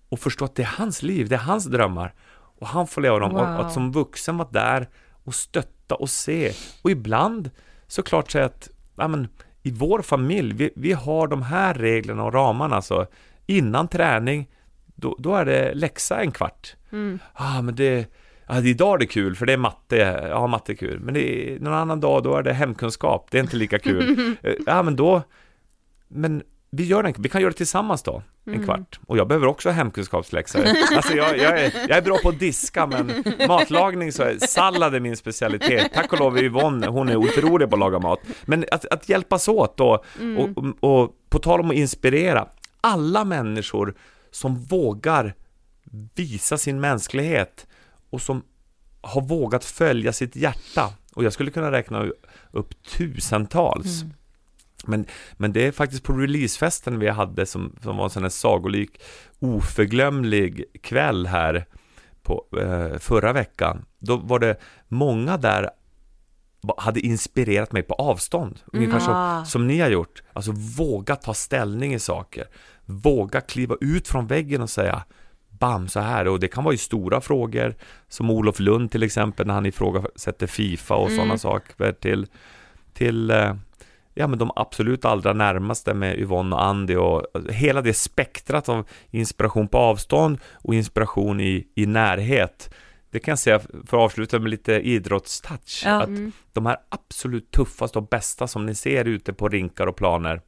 Och 0.09 0.19
förstå 0.19 0.45
att 0.45 0.55
det 0.55 0.63
är 0.63 0.75
hans 0.77 1.03
liv, 1.03 1.29
det 1.29 1.35
är 1.35 1.39
hans 1.39 1.65
drömmar. 1.65 2.13
Och 2.31 2.67
han 2.67 2.87
får 2.87 3.01
leva 3.01 3.19
dem. 3.19 3.31
Wow. 3.31 3.41
och 3.41 3.65
att 3.65 3.73
som 3.73 3.91
vuxen 3.91 4.37
vara 4.37 4.49
där 4.51 4.89
och 5.23 5.35
stötta 5.35 5.95
och 5.95 6.09
se. 6.09 6.53
Och 6.81 6.91
ibland 6.91 7.51
såklart 7.87 8.31
säga 8.31 8.45
att 8.45 8.69
ja, 8.95 9.07
men, 9.07 9.27
i 9.63 9.71
vår 9.71 10.01
familj, 10.01 10.53
vi, 10.53 10.69
vi 10.75 10.91
har 10.93 11.27
de 11.27 11.41
här 11.41 11.73
reglerna 11.73 12.23
och 12.23 12.33
ramarna 12.33 12.81
så 12.81 13.07
innan 13.45 13.87
träning 13.87 14.49
då, 14.95 15.15
då 15.19 15.35
är 15.35 15.45
det 15.45 15.73
läxa 15.73 16.21
en 16.21 16.31
kvart. 16.31 16.75
Ah, 17.33 17.61
men 17.61 17.75
det, 17.75 18.05
det- 18.47 18.69
idag 18.69 18.93
är 18.93 18.97
det 18.97 19.05
kul 19.05 19.35
för 19.35 19.45
det 19.45 19.53
är 19.53 19.57
matte, 19.57 19.95
ja 20.29 20.47
matte 20.47 20.71
är 20.71 20.75
kul, 20.75 20.99
men 20.99 21.13
det 21.13 21.53
är, 21.55 21.59
någon 21.59 21.73
annan 21.73 21.99
dag 21.99 22.23
då 22.23 22.35
är 22.35 22.43
det 22.43 22.53
hemkunskap, 22.53 23.27
det 23.31 23.37
är 23.37 23.41
inte 23.43 23.55
lika 23.57 23.79
kul. 23.79 24.35
Eh, 24.43 24.53
ja 24.65 24.83
men 24.83 24.95
då, 24.95 25.21
men 26.07 26.43
vi 26.71 26.83
gör 26.83 27.03
den, 27.03 27.13
vi 27.17 27.29
kan 27.29 27.41
göra 27.41 27.51
det 27.51 27.57
tillsammans 27.57 28.03
då, 28.03 28.23
en 28.45 28.63
kvart. 28.65 28.99
Och 29.07 29.17
jag 29.17 29.27
behöver 29.27 29.47
också 29.47 29.69
hemkunskapsläxor. 29.69 30.61
Alltså 30.95 31.13
jag, 31.13 31.37
jag, 31.37 31.59
är, 31.59 31.71
jag 31.89 31.97
är 31.97 32.01
bra 32.01 32.17
på 32.23 32.29
att 32.29 32.39
diska, 32.39 32.87
men 32.87 33.23
matlagning 33.47 34.11
så 34.11 34.23
är 34.23 34.37
sallad 34.39 34.95
är 34.95 34.99
min 34.99 35.17
specialitet. 35.17 35.91
Tack 35.93 36.13
och 36.13 36.19
lov 36.19 36.37
Yvonne, 36.37 36.87
hon 36.87 37.09
är 37.09 37.15
otrolig 37.15 37.69
på 37.69 37.75
att 37.75 37.79
laga 37.79 37.99
mat. 37.99 38.19
Men 38.45 38.65
att, 38.71 38.85
att 38.85 39.09
hjälpas 39.09 39.47
åt 39.47 39.77
då, 39.77 40.03
och, 40.37 40.49
och, 40.57 41.03
och 41.03 41.15
på 41.29 41.39
tal 41.39 41.59
om 41.59 41.69
att 41.69 41.75
inspirera, 41.75 42.47
alla 42.81 43.25
människor 43.25 43.95
som 44.35 44.59
vågar 44.59 45.35
visa 46.15 46.57
sin 46.57 46.79
mänsklighet 46.79 47.67
och 48.09 48.21
som 48.21 48.43
har 49.01 49.21
vågat 49.21 49.65
följa 49.65 50.13
sitt 50.13 50.35
hjärta. 50.35 50.93
Och 51.13 51.23
jag 51.23 51.33
skulle 51.33 51.51
kunna 51.51 51.71
räkna 51.71 52.05
upp 52.51 52.83
tusentals. 52.83 54.03
Men, 54.85 55.05
men 55.37 55.53
det 55.53 55.67
är 55.67 55.71
faktiskt 55.71 56.03
på 56.03 56.13
releasefesten 56.13 56.99
vi 56.99 57.09
hade 57.09 57.45
som, 57.45 57.75
som 57.81 57.97
var 57.97 58.03
en 58.03 58.09
sån 58.09 58.23
här 58.23 58.29
sagolik 58.29 59.01
oförglömlig 59.39 60.65
kväll 60.81 61.27
här 61.27 61.65
på, 62.23 62.45
eh, 62.61 62.97
förra 62.99 63.33
veckan. 63.33 63.85
Då 63.99 64.17
var 64.17 64.39
det 64.39 64.57
många 64.87 65.37
där 65.37 65.69
hade 66.77 66.99
inspirerat 66.99 67.71
mig 67.71 67.83
på 67.83 67.93
avstånd, 67.93 68.59
ungefär 68.73 68.97
Ah. 68.97 68.99
som, 68.99 69.45
som 69.45 69.67
ni 69.67 69.79
har 69.79 69.89
gjort. 69.89 70.23
Alltså 70.33 70.51
våga 70.51 71.15
ta 71.15 71.33
ställning 71.33 71.93
i 71.93 71.99
saker, 71.99 72.47
våga 72.85 73.41
kliva 73.41 73.75
ut 73.81 74.07
från 74.07 74.27
väggen 74.27 74.61
och 74.61 74.69
säga 74.69 75.03
bam, 75.49 75.87
så 75.87 75.99
här. 75.99 76.27
Och 76.27 76.39
det 76.39 76.47
kan 76.47 76.63
vara 76.63 76.73
i 76.73 76.77
stora 76.77 77.21
frågor, 77.21 77.75
som 78.07 78.29
Olof 78.29 78.59
Lund 78.59 78.91
till 78.91 79.03
exempel, 79.03 79.47
när 79.47 79.53
han 79.53 79.65
ifrågasätter 79.65 80.47
Fifa 80.47 80.95
och 80.95 81.11
sådana 81.11 81.37
saker, 81.37 81.91
till, 81.91 82.27
till 82.93 83.31
eh, 83.31 83.55
ja, 84.13 84.27
men 84.27 84.39
de 84.39 84.51
absolut 84.55 85.05
allra 85.05 85.33
närmaste 85.33 85.93
med 85.93 86.19
Yvonne 86.19 86.55
och 86.55 86.63
Andy 86.63 86.95
och 86.95 87.25
hela 87.49 87.81
det 87.81 87.93
spektrat 87.93 88.69
av 88.69 88.87
inspiration 89.11 89.67
på 89.67 89.77
avstånd 89.77 90.37
och 90.53 90.75
inspiration 90.75 91.39
i, 91.39 91.67
i 91.75 91.85
närhet. 91.85 92.73
Det 93.11 93.19
kan 93.19 93.31
jag 93.31 93.39
säga, 93.39 93.59
för 93.59 93.97
att 93.97 94.03
avsluta 94.03 94.39
med 94.39 94.49
lite 94.49 94.73
idrottstouch, 94.73 95.83
Ja. 95.85 96.01
att 96.01 96.09
de 96.53 96.65
här 96.65 96.77
absolut 96.89 97.51
tuffaste 97.51 97.99
och 97.99 98.07
bästa 98.07 98.47
som 98.47 98.65
ni 98.65 98.75
ser 98.75 99.05
ute 99.05 99.33
på 99.33 99.49
rinkar 99.49 99.87
och 99.87 99.95
planer, 99.95 100.41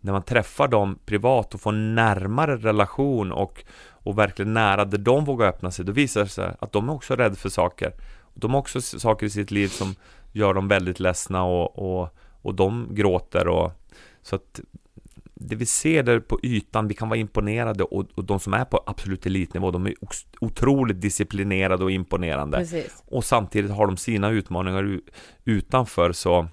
när 0.00 0.12
man 0.12 0.22
träffar 0.22 0.68
dem 0.68 0.98
privat 1.06 1.54
och 1.54 1.60
får 1.60 1.72
en 1.72 1.94
närmare 1.94 2.56
relation 2.56 3.32
och, 3.32 3.64
och 3.88 4.18
verkligen 4.18 4.54
nära 4.54 4.84
där 4.84 4.98
de 4.98 5.24
vågar 5.24 5.48
öppna 5.48 5.70
sig, 5.70 5.84
då 5.84 5.92
visar 5.92 6.20
det 6.20 6.28
sig 6.28 6.54
att 6.58 6.72
de 6.72 6.88
är 6.88 6.92
också 6.92 7.16
rädda 7.16 7.34
för 7.34 7.48
saker. 7.48 7.92
De 8.34 8.50
har 8.50 8.60
också 8.60 8.80
saker 8.80 9.26
i 9.26 9.30
sitt 9.30 9.50
liv 9.50 9.68
som 9.68 9.94
gör 10.32 10.54
dem 10.54 10.68
väldigt 10.68 11.00
ledsna 11.00 11.44
och, 11.44 11.78
och, 11.78 12.08
och 12.42 12.54
de 12.54 12.88
gråter 12.90 13.48
och 13.48 13.72
så 14.22 14.36
att 14.36 14.60
det 15.40 15.56
vi 15.56 15.66
ser 15.66 16.02
där 16.02 16.20
på 16.20 16.40
ytan, 16.42 16.88
vi 16.88 16.94
kan 16.94 17.08
vara 17.08 17.18
imponerade 17.18 17.84
och, 17.84 18.06
och 18.14 18.24
de 18.24 18.40
som 18.40 18.54
är 18.54 18.64
på 18.64 18.82
absolut 18.86 19.26
elitnivå, 19.26 19.70
de 19.70 19.86
är 19.86 19.94
otroligt 20.40 21.00
disciplinerade 21.00 21.84
och 21.84 21.90
imponerande. 21.90 22.58
Precis. 22.58 23.02
Och 23.06 23.24
samtidigt 23.24 23.70
har 23.70 23.86
de 23.86 23.96
sina 23.96 24.30
utmaningar 24.30 25.00
utanför 25.44 26.12
så 26.12 26.48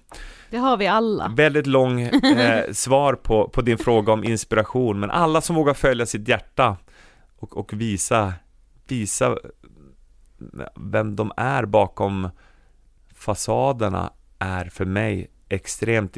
Det 0.49 0.57
har 0.57 0.77
vi 0.77 0.87
alla. 0.87 1.33
Väldigt 1.37 1.67
lång 1.67 2.01
eh, 2.37 2.71
svar 2.71 3.13
på, 3.13 3.49
på 3.49 3.61
din 3.61 3.77
fråga 3.77 4.13
om 4.13 4.23
inspiration, 4.23 4.99
men 4.99 5.11
alla 5.11 5.41
som 5.41 5.55
vågar 5.55 5.73
följa 5.73 6.05
sitt 6.05 6.27
hjärta 6.27 6.77
och, 7.39 7.57
och 7.57 7.73
visa 7.73 8.33
visa 8.87 9.37
vem 10.75 11.15
de 11.15 11.31
är 11.37 11.65
bakom 11.65 12.29
fasaderna 13.15 14.13
är 14.39 14.65
för 14.65 14.85
mig 14.85 15.29
extremt 15.49 16.17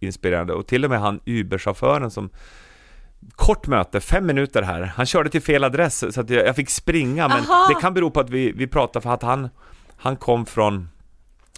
inspirerande. 0.00 0.52
Och 0.52 0.66
till 0.66 0.84
och 0.84 0.90
med 0.90 1.00
han 1.00 1.20
Uber-chauffören 1.24 2.10
som 2.10 2.30
Kort 3.36 3.66
möte, 3.66 4.00
fem 4.00 4.26
minuter 4.26 4.62
här. 4.62 4.82
Han 4.82 5.06
körde 5.06 5.30
till 5.30 5.42
fel 5.42 5.64
adress 5.64 6.14
så 6.14 6.20
att 6.20 6.30
jag, 6.30 6.46
jag 6.46 6.56
fick 6.56 6.70
springa 6.70 7.28
men 7.28 7.38
Aha. 7.38 7.66
det 7.68 7.80
kan 7.80 7.94
bero 7.94 8.10
på 8.10 8.20
att 8.20 8.30
vi, 8.30 8.52
vi 8.52 8.66
pratade 8.66 9.02
för 9.02 9.10
att 9.10 9.22
han 9.22 9.48
Han 9.96 10.16
kom 10.16 10.46
från 10.46 10.88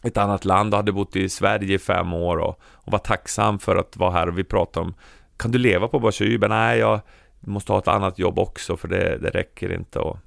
ett 0.02 0.16
annat 0.16 0.44
land 0.44 0.74
och 0.74 0.78
hade 0.78 0.92
bott 0.92 1.16
i 1.16 1.28
Sverige 1.28 1.74
i 1.74 1.78
fem 1.78 2.12
år 2.12 2.36
och, 2.36 2.60
och 2.72 2.92
var 2.92 2.98
tacksam 2.98 3.58
för 3.58 3.76
att 3.76 3.96
vara 3.96 4.10
här 4.10 4.28
och 4.28 4.38
vi 4.38 4.44
pratade 4.44 4.86
om 4.86 4.94
Kan 5.36 5.50
du 5.50 5.58
leva 5.58 5.88
på 5.88 5.98
bara 5.98 6.12
Uber? 6.20 6.48
Nej, 6.48 6.78
jag 6.78 7.00
måste 7.40 7.72
ha 7.72 7.78
ett 7.78 7.88
annat 7.88 8.18
jobb 8.18 8.38
också 8.38 8.76
för 8.76 8.88
det, 8.88 9.18
det 9.18 9.30
räcker 9.30 9.72
inte 9.72 9.98
och 9.98 10.18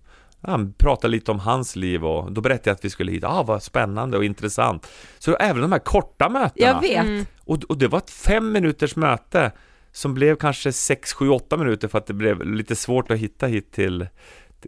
han 0.48 0.74
pratade 0.74 1.12
lite 1.12 1.32
om 1.32 1.40
hans 1.40 1.76
liv 1.76 2.06
och 2.06 2.32
då 2.32 2.42
berättade 2.42 2.70
jag 2.70 2.76
att 2.76 2.86
vi 2.86 2.90
skulle 2.90 3.12
hit. 3.12 3.24
Ah, 3.24 3.44
vad 3.44 3.64
spännande 3.64 4.18
och 4.18 4.26
intressant. 4.26 4.88
Så 5.20 5.36
även 5.36 5.62
de 5.62 5.72
här 5.72 5.80
korta 5.80 6.30
mötena. 6.30 6.68
Jag 6.68 6.82
vet. 6.82 7.06
Mm. 7.06 7.26
Och, 7.40 7.64
och 7.64 7.78
det 7.78 7.88
var 7.88 7.98
ett 7.98 8.10
fem 8.10 8.52
minuters 8.52 8.96
möte 8.96 9.52
som 9.92 10.14
blev 10.14 10.36
kanske 10.36 10.72
sex, 10.72 11.14
sju, 11.14 11.30
åtta 11.30 11.58
minuter 11.58 11.88
för 11.88 11.98
att 11.98 12.08
det 12.08 12.14
blev 12.14 12.46
lite 12.46 12.76
svårt 12.76 13.12
att 13.12 13.18
hitta 13.18 13.48
hit 13.48 13.72
till, 13.72 14.08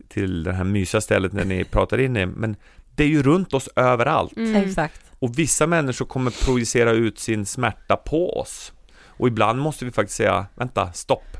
till 0.08 0.44
det 0.44 0.54
här 0.54 0.64
mysiga 0.64 1.02
stället 1.02 1.34
när 1.34 1.46
ni 1.46 1.64
pratar 1.72 1.98
in 1.98 2.18
i. 2.18 2.26
Men 2.26 2.56
det 2.96 3.04
är 3.04 3.08
ju 3.08 3.24
runt 3.24 3.54
oss 3.54 3.70
överallt. 3.76 4.38
Mm. 4.38 4.56
Exakt. 4.56 5.02
Och 5.20 5.40
vissa 5.40 5.68
människor 5.68 6.06
kommer 6.06 6.46
projicera 6.46 6.92
ut 6.92 7.20
sin 7.20 7.46
smärta 7.46 7.96
på 7.96 8.40
oss. 8.40 8.74
Och 9.06 9.28
ibland 9.28 9.60
måste 9.60 9.86
vi 9.86 9.92
faktiskt 9.92 10.18
säga, 10.18 10.46
vänta, 10.56 10.92
stopp. 10.94 11.38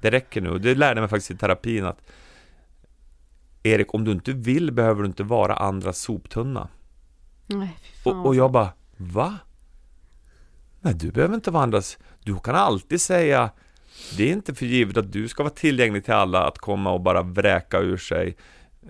Det 0.00 0.10
räcker 0.10 0.40
nu. 0.40 0.58
Det 0.58 0.74
lärde 0.74 1.00
mig 1.00 1.10
faktiskt 1.10 1.30
i 1.30 1.36
terapin 1.36 1.84
att 1.84 2.00
Erik, 3.62 3.94
om 3.94 4.04
du 4.04 4.12
inte 4.12 4.32
vill 4.32 4.72
behöver 4.72 5.02
du 5.02 5.06
inte 5.08 5.22
vara 5.22 5.54
andras 5.54 5.98
soptunna. 5.98 6.68
Nej, 7.46 7.76
Och, 8.04 8.26
och 8.26 8.34
jag 8.34 8.52
bara, 8.52 8.68
va? 8.96 9.38
Nej, 10.80 10.94
du 10.94 11.10
behöver 11.10 11.34
inte 11.34 11.50
vara 11.50 11.62
andras. 11.62 11.98
Du 12.24 12.38
kan 12.38 12.54
alltid 12.54 13.00
säga, 13.00 13.50
det 14.16 14.28
är 14.28 14.32
inte 14.32 14.54
för 14.54 14.66
givet 14.66 14.96
att 14.96 15.12
du 15.12 15.28
ska 15.28 15.42
vara 15.42 15.54
tillgänglig 15.54 16.04
till 16.04 16.14
alla 16.14 16.46
att 16.48 16.58
komma 16.58 16.90
och 16.92 17.00
bara 17.00 17.22
vräka 17.22 17.78
ur 17.78 17.96
sig 17.96 18.36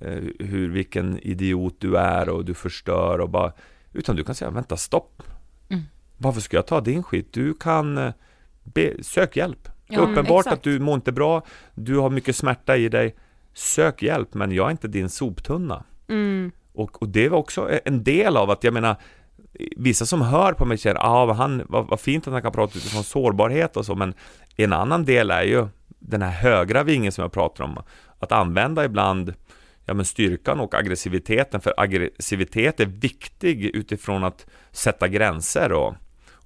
eh, 0.00 0.22
hur, 0.38 0.68
vilken 0.68 1.18
idiot 1.18 1.74
du 1.78 1.96
är 1.96 2.28
och 2.28 2.44
du 2.44 2.54
förstör 2.54 3.18
och 3.20 3.30
bara, 3.30 3.52
utan 3.92 4.16
du 4.16 4.24
kan 4.24 4.34
säga, 4.34 4.50
vänta, 4.50 4.76
stopp. 4.76 5.22
Mm. 5.68 5.82
Varför 6.16 6.40
ska 6.40 6.56
jag 6.56 6.66
ta 6.66 6.80
din 6.80 7.02
skit? 7.02 7.32
Du 7.32 7.54
kan 7.54 7.98
eh, 7.98 8.12
be, 8.64 9.02
sök 9.04 9.36
hjälp. 9.36 9.68
Det 9.88 9.94
är 9.94 9.98
Ja, 9.98 10.04
uppenbart 10.04 10.46
exakt. 10.46 10.56
att 10.56 10.62
du 10.62 10.78
mår 10.80 10.94
inte 10.94 11.12
bra, 11.12 11.42
du 11.74 11.96
har 11.98 12.10
mycket 12.10 12.36
smärta 12.36 12.76
i 12.76 12.88
dig. 12.88 13.16
Sök 13.59 14.02
hjälp, 14.02 14.35
men 14.35 14.52
jag 14.52 14.66
är 14.66 14.70
inte 14.70 14.89
din 14.89 15.09
soptunna. 15.09 15.85
Mm. 16.09 16.52
Och, 16.72 17.02
och 17.02 17.09
det 17.09 17.28
var 17.28 17.39
också 17.39 17.78
en 17.85 18.05
del 18.05 18.36
av 18.36 18.51
att, 18.51 18.64
jag 18.64 18.74
menar, 18.74 18.97
vissa 19.76 20.06
som 20.06 20.22
hör 20.22 20.52
på 20.52 20.64
mig 20.64 20.78
känner, 20.78 21.01
ah, 21.01 21.26
vad, 21.26 21.36
han, 21.36 21.62
vad, 21.68 21.86
vad 21.86 22.01
fint 22.01 22.26
att 22.26 22.32
han 22.32 22.43
kan 22.43 22.52
prata 22.52 22.78
utifrån 22.78 23.05
sårbarhet 23.05 23.76
och 23.76 23.86
så, 23.86 23.94
men 23.94 24.14
en 24.56 24.72
annan 24.72 25.05
del 25.05 25.30
är 25.30 25.43
ju 25.43 25.66
den 25.98 26.22
här 26.22 26.30
högra 26.30 26.82
vingen 26.82 27.12
som 27.12 27.22
jag 27.22 27.32
pratar 27.32 27.64
om, 27.64 27.78
att 28.18 28.32
använda 28.32 28.85
ibland 28.85 29.35
ja, 29.85 29.94
men 29.94 30.05
styrkan 30.05 30.60
och 30.60 30.74
aggressiviteten, 30.74 31.60
för 31.60 31.74
aggressivitet 31.76 32.80
är 32.80 32.86
viktig 32.86 33.64
utifrån 33.64 34.24
att 34.24 34.47
sätta 34.70 35.09
gränser 35.09 35.72
och, 35.72 35.94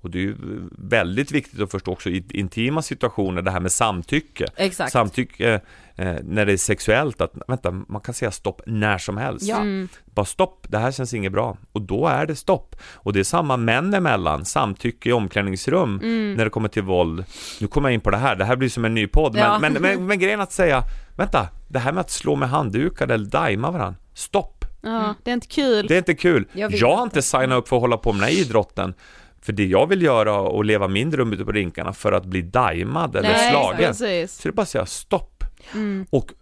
och 0.02 0.10
det 0.10 0.18
är 0.18 0.22
ju 0.22 0.36
väldigt 0.78 1.32
viktigt 1.32 1.60
att 1.60 1.70
förstå 1.70 1.92
också 1.92 2.10
i 2.10 2.24
intima 2.30 2.82
situationer 2.82 3.42
det 3.42 3.50
här 3.50 3.60
med 3.60 3.72
samtycke. 3.72 4.46
Exakt. 4.56 4.92
Samtycke 4.92 5.60
eh, 5.96 6.14
när 6.22 6.46
det 6.46 6.52
är 6.52 6.56
sexuellt, 6.56 7.20
att 7.20 7.32
vänta, 7.48 7.70
man 7.70 8.00
kan 8.00 8.14
säga 8.14 8.30
stopp 8.30 8.62
när 8.66 8.98
som 8.98 9.16
helst. 9.16 9.46
Ja. 9.46 9.56
Mm. 9.56 9.88
Bara 10.04 10.26
stopp, 10.26 10.66
det 10.68 10.78
här 10.78 10.92
känns 10.92 11.14
inget 11.14 11.32
bra. 11.32 11.56
Och 11.72 11.82
då 11.82 12.06
är 12.06 12.26
det 12.26 12.36
stopp. 12.36 12.76
Och 12.94 13.12
det 13.12 13.20
är 13.20 13.24
samma 13.24 13.56
män 13.56 13.94
emellan, 13.94 14.44
samtycke 14.44 15.08
i 15.08 15.12
omklädningsrum 15.12 16.00
Mm. 16.02 16.34
när 16.34 16.44
det 16.44 16.50
kommer 16.50 16.68
till 16.68 16.82
våld. 16.82 17.24
Nu 17.60 17.66
kommer 17.66 17.88
jag 17.88 17.94
in 17.94 18.00
på 18.00 18.10
det 18.10 18.16
här, 18.16 18.36
det 18.36 18.44
här 18.44 18.56
blir 18.56 18.68
som 18.68 18.84
en 18.84 18.94
ny 18.94 19.06
podd. 19.06 19.36
Ja. 19.36 19.58
Men, 19.58 19.72
men, 19.72 19.82
men, 19.82 20.06
men 20.06 20.18
grejen 20.18 20.40
att 20.40 20.52
säga, 20.52 20.82
vänta, 21.16 21.48
det 21.68 21.78
här 21.78 21.92
med 21.92 22.00
att 22.00 22.10
slå 22.10 22.36
med 22.36 22.48
handdukar 22.48 23.08
eller 23.08 23.26
dajma 23.26 23.70
varandra, 23.70 23.94
stopp. 24.14 24.64
Ja, 24.84 25.14
det 25.22 25.30
är 25.30 25.34
inte 25.34 25.46
kul. 25.46 25.86
Det 25.86 25.94
är 25.94 25.98
inte 25.98 26.14
kul. 26.14 26.48
Jag 26.52 26.74
Jag, 26.74 26.96
har 26.96 27.02
inte 27.02 27.22
signat 27.22 27.58
upp 27.58 27.68
för 27.68 27.76
att 27.76 27.82
hålla 27.82 27.96
på 27.96 28.12
med 28.12 28.22
den 28.22 28.28
här 28.28 28.40
idrotten. 28.40 28.94
För 29.42 29.52
det 29.52 29.64
jag 29.64 29.86
vill 29.86 30.02
göra 30.02 30.40
och 30.40 30.64
leva 30.64 30.88
min 30.88 31.10
dröm 31.10 31.32
ute 31.32 31.44
på 31.44 31.52
rinkarna 31.52 31.92
för 31.92 32.12
att 32.12 32.24
bli 32.24 32.42
dajmad 32.42 33.16
eller 33.16 33.28
Nej, 33.28 33.50
slagen. 33.50 33.78
Precis. 33.78 34.34
Så 34.34 34.42
det 34.42 34.50
är 34.50 34.52
bara 34.52 34.62
att 34.62 34.68
säga 34.68 34.86
stopp. 34.86 35.44
Mm. 35.74 36.06
Och 36.10 36.32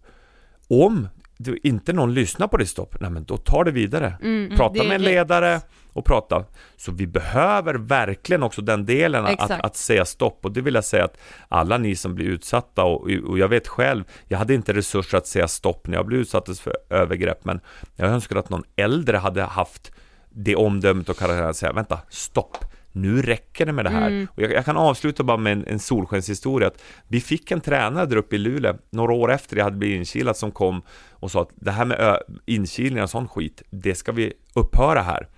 om 0.69 1.09
du, 1.37 1.59
inte 1.63 1.93
någon 1.93 2.15
lyssnar 2.15 2.49
på 2.49 2.57
ditt 2.57 2.69
stopp, 2.69 3.01
nej 3.01 3.11
men 3.11 3.25
då 3.25 3.37
tar 3.37 3.65
det 3.65 3.71
vidare. 3.71 4.15
Mm. 4.23 4.57
Prata 4.57 4.73
direkt. 4.73 4.89
med 4.89 4.95
en 4.95 5.03
ledare 5.03 5.61
och 5.93 6.05
prata. 6.05 6.45
Så 6.77 6.93
vi 6.93 7.07
behöver 7.07 7.75
verkligen 7.75 8.43
också 8.43 8.63
den 8.63 8.87
delen 8.87 9.27
att, 9.27 9.51
att 9.51 9.77
säga 9.77 10.05
stopp. 10.05 10.45
Och 10.45 10.53
det 10.53 10.61
vill 10.61 10.75
jag 10.75 10.85
säga 10.85 11.05
att 11.05 11.19
alla 11.49 11.79
ni 11.79 11.97
som 11.97 12.15
blir 12.15 12.27
utsatta 12.27 12.85
och, 12.85 13.11
och 13.27 13.39
jag 13.39 13.49
vet 13.49 13.69
själv, 13.69 14.05
jag 14.29 14.39
hade 14.39 14.55
inte 14.55 14.73
resurser 14.73 15.19
att 15.19 15.27
säga 15.27 15.49
stopp 15.49 15.87
när 15.87 15.97
jag 15.97 16.07
blev 16.07 16.21
utsatt 16.21 16.59
för 16.59 16.77
övergrepp, 16.91 17.45
men 17.45 17.61
jag 17.97 18.09
önskar 18.09 18.37
att 18.37 18.51
någon 18.51 18.65
äldre 18.77 19.17
hade 19.17 19.43
haft 19.43 19.93
det 20.31 20.57
omdömet 20.57 21.09
och 21.09 21.19
karaktären 21.19 21.51
att 21.51 21.57
säga, 21.57 21.73
vänta, 21.73 21.99
stopp. 22.09 22.57
Nu 22.93 23.23
räcker 23.23 23.67
det 23.67 23.73
med 23.73 23.85
det 23.85 23.91
här. 23.91 24.27
Och 24.35 24.43
jag, 24.43 24.53
jag 24.53 24.65
kan 24.65 24.77
avsluta 24.77 25.23
bara 25.23 25.37
med 25.37 25.53
en, 25.53 25.65
en 25.67 25.79
solskenshistoria. 25.79 26.69
Att 26.69 26.83
vi 27.09 27.21
fick 27.21 27.51
en 27.51 27.61
tränare 27.61 28.07
där 28.07 28.17
uppe 28.17 28.37
i 28.37 28.39
Luleå, 28.39 28.77
några 28.91 29.13
år 29.13 29.33
efter 29.33 29.57
jag 29.57 29.65
hade 29.65 29.77
blivit 29.77 29.99
inkilad, 29.99 30.37
som 30.37 30.51
kom 30.51 30.83
och 31.11 31.31
sa 31.31 31.43
att 31.43 31.51
det 31.55 31.71
här 31.71 31.85
med 31.85 32.01
ö, 32.01 32.17
inkilningar 32.47 33.03
och 33.03 33.11
sån 33.11 33.29
skit, 33.29 33.63
det 33.71 33.95
ska 33.95 34.13
vi 34.13 34.33
upphöra 34.55 35.03
här. 35.03 35.29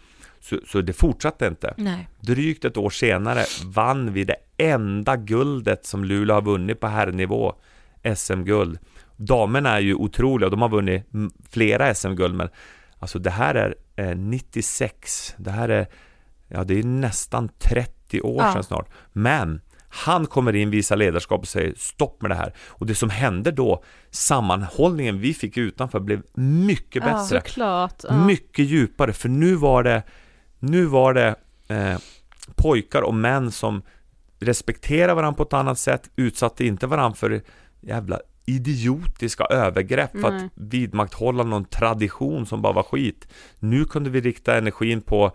Så, 0.40 0.58
så 0.66 0.80
det 0.80 0.92
fortsatte 0.92 1.46
inte. 1.46 1.74
Nej. 1.76 2.08
Drygt 2.20 2.64
ett 2.64 2.76
år 2.76 2.90
senare 2.90 3.44
vann 3.64 4.12
vi 4.12 4.24
det 4.24 4.36
enda 4.56 5.16
guldet 5.16 5.86
som 5.86 6.04
Luleå 6.04 6.34
har 6.36 6.42
vunnit 6.42 6.80
på 6.80 6.86
herrnivå, 6.86 7.54
SM-guld. 8.16 8.78
Damerna 9.16 9.70
är 9.70 9.80
ju 9.80 9.94
otroliga, 9.94 10.50
de 10.50 10.62
har 10.62 10.68
vunnit 10.68 11.14
mm, 11.14 11.32
flera 11.50 11.94
SM-guld, 11.94 12.34
men 12.34 12.48
alltså 12.98 13.18
det 13.18 13.30
här 13.30 13.54
är 13.54 13.74
eh, 13.96 14.16
96, 14.16 15.34
det 15.38 15.50
här 15.50 15.68
är, 15.68 15.86
ja 16.54 16.64
det 16.64 16.78
är 16.78 16.82
nästan 16.84 17.48
30 17.58 18.20
år 18.20 18.42
Ja. 18.42 18.52
sedan 18.52 18.64
snart. 18.64 18.88
Men 19.12 19.60
han 19.88 20.26
kommer 20.26 20.56
in, 20.56 20.70
visar 20.70 20.96
ledarskap 20.96 21.40
och 21.40 21.48
säger 21.48 21.74
stopp 21.76 22.22
med 22.22 22.30
det 22.30 22.34
här. 22.34 22.54
Och 22.68 22.86
det 22.86 22.94
som 22.94 23.10
hände 23.10 23.50
då, 23.50 23.84
sammanhållningen 24.10 25.20
vi 25.20 25.34
fick 25.34 25.56
utanför 25.56 26.00
blev 26.00 26.22
mycket 26.34 27.04
Ja. 27.04 27.12
bättre. 27.12 27.40
Såklart. 27.40 28.04
Ja. 28.08 28.24
Mycket 28.26 28.64
djupare, 28.64 29.12
för 29.12 29.28
nu 29.28 29.54
var 29.54 29.82
det 29.82 30.02
Nu 30.58 30.84
var 30.84 31.14
det 31.14 31.34
eh, 31.68 31.98
pojkar 32.54 33.02
och 33.02 33.14
män 33.14 33.50
som 33.50 33.82
respekterade 34.40 35.14
varandra 35.14 35.36
på 35.36 35.42
ett 35.42 35.52
annat 35.52 35.78
sätt, 35.78 36.10
utsatte 36.16 36.64
inte 36.66 36.86
varandra 36.86 37.16
för 37.16 37.42
jävla 37.80 38.20
idiotiska 38.46 39.44
övergrepp 39.44 40.10
för 40.20 40.28
att 40.36 40.42
vidmakthålla 40.54 41.42
någon 41.44 41.64
tradition 41.64 42.46
som 42.46 42.62
bara 42.62 42.72
var 42.72 42.82
skit. 42.82 43.28
Nu 43.58 43.84
kunde 43.84 44.10
vi 44.10 44.20
rikta 44.20 44.58
energin 44.58 45.00
på 45.00 45.32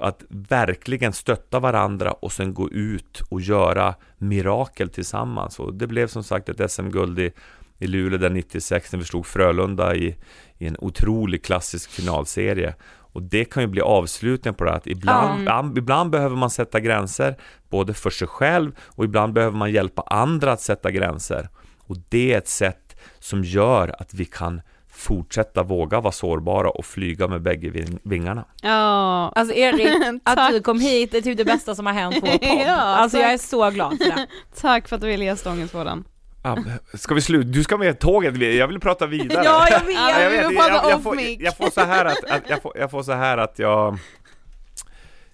att 0.00 0.22
verkligen 0.28 1.12
stötta 1.12 1.60
varandra 1.60 2.12
och 2.12 2.32
sen 2.32 2.54
gå 2.54 2.70
ut 2.70 3.22
och 3.28 3.40
göra 3.40 3.94
mirakel 4.18 4.88
tillsammans. 4.88 5.58
Och 5.58 5.74
det 5.74 5.86
blev 5.86 6.06
som 6.06 6.24
sagt 6.24 6.48
ett 6.48 6.70
SM-guld 6.70 7.18
i, 7.18 7.32
i 7.78 7.86
Luleå 7.86 8.18
där 8.18 8.30
96 8.30 8.92
när 8.92 8.98
vi 8.98 9.04
slog 9.04 9.26
Frölunda 9.26 9.94
i, 9.94 10.16
i 10.58 10.66
en 10.66 10.76
otrolig 10.78 11.44
klassisk 11.44 11.90
finalserie. 11.90 12.74
Och 13.14 13.22
det 13.22 13.44
kan 13.44 13.62
ju 13.62 13.66
bli 13.66 13.80
avslutningen 13.80 14.54
på 14.54 14.64
det 14.64 14.70
här, 14.70 14.76
att 14.76 14.86
ibland, 14.86 15.40
ibland, 15.40 15.78
ibland 15.78 16.10
behöver 16.10 16.36
man 16.36 16.50
sätta 16.50 16.80
gränser 16.80 17.36
både 17.68 17.94
för 17.94 18.10
sig 18.10 18.28
själv 18.28 18.72
och 18.80 19.04
ibland 19.04 19.32
behöver 19.32 19.56
man 19.56 19.72
hjälpa 19.72 20.02
andra 20.02 20.52
att 20.52 20.60
sätta 20.60 20.90
gränser. 20.90 21.48
Och 21.80 21.96
det 22.08 22.32
är 22.32 22.38
ett 22.38 22.48
sätt 22.48 22.96
som 23.18 23.44
gör 23.44 23.94
att 23.98 24.14
vi 24.14 24.24
kan 24.24 24.60
fortsätta 24.96 25.62
våga 25.62 26.00
vara 26.00 26.12
sårbara 26.12 26.70
och 26.70 26.84
flyga 26.86 27.28
med 27.28 27.42
bägge 27.42 27.68
ving- 27.70 27.98
vingarna. 28.02 28.44
Ja. 28.62 29.32
Alltså 29.34 29.54
Erik, 29.54 30.20
att 30.24 30.50
du 30.50 30.60
kom 30.60 30.80
hit 30.80 31.14
är 31.14 31.20
typ 31.20 31.36
det 31.38 31.44
bästa 31.44 31.74
som 31.74 31.86
har 31.86 31.92
hänt 31.92 32.20
på 32.20 32.26
podd. 32.26 32.38
Ja, 32.42 32.74
alltså 32.76 33.16
tack. 33.18 33.24
jag 33.26 33.32
är 33.32 33.38
så 33.38 33.70
glad 33.70 33.98
för 33.98 34.04
det. 34.04 34.26
Tack 34.60 34.88
för 34.88 34.96
att 34.96 35.02
du 35.02 35.08
ville 35.08 35.24
gästa 35.24 35.50
Ångestpodden. 35.50 36.04
Ja, 36.42 36.58
ska 36.94 37.14
vi 37.14 37.20
sluta? 37.20 37.48
Du 37.48 37.62
ska 37.64 37.76
med 37.76 37.98
tåget, 37.98 38.36
jag 38.54 38.68
vill 38.68 38.80
prata 38.80 39.06
vidare. 39.06 39.44
Ja, 39.44 39.66
jag 39.70 39.80
vet. 39.80 39.94
Ja, 39.94 40.28
vi 40.30 40.38
får 40.56 40.68
prata 40.68 40.88
jag, 40.90 40.96
off 40.96 41.02
får, 41.02 41.16
jag 41.38 41.56
får 41.56 41.70
så 41.70 41.80
här 41.80 42.04
att, 42.04 42.24
att 42.30 42.42
jag, 42.50 42.62
får, 42.62 42.72
jag 42.78 42.90
får 42.90 43.02
så 43.02 43.12
här 43.12 43.38
att 43.38 43.58
jag 43.58 43.98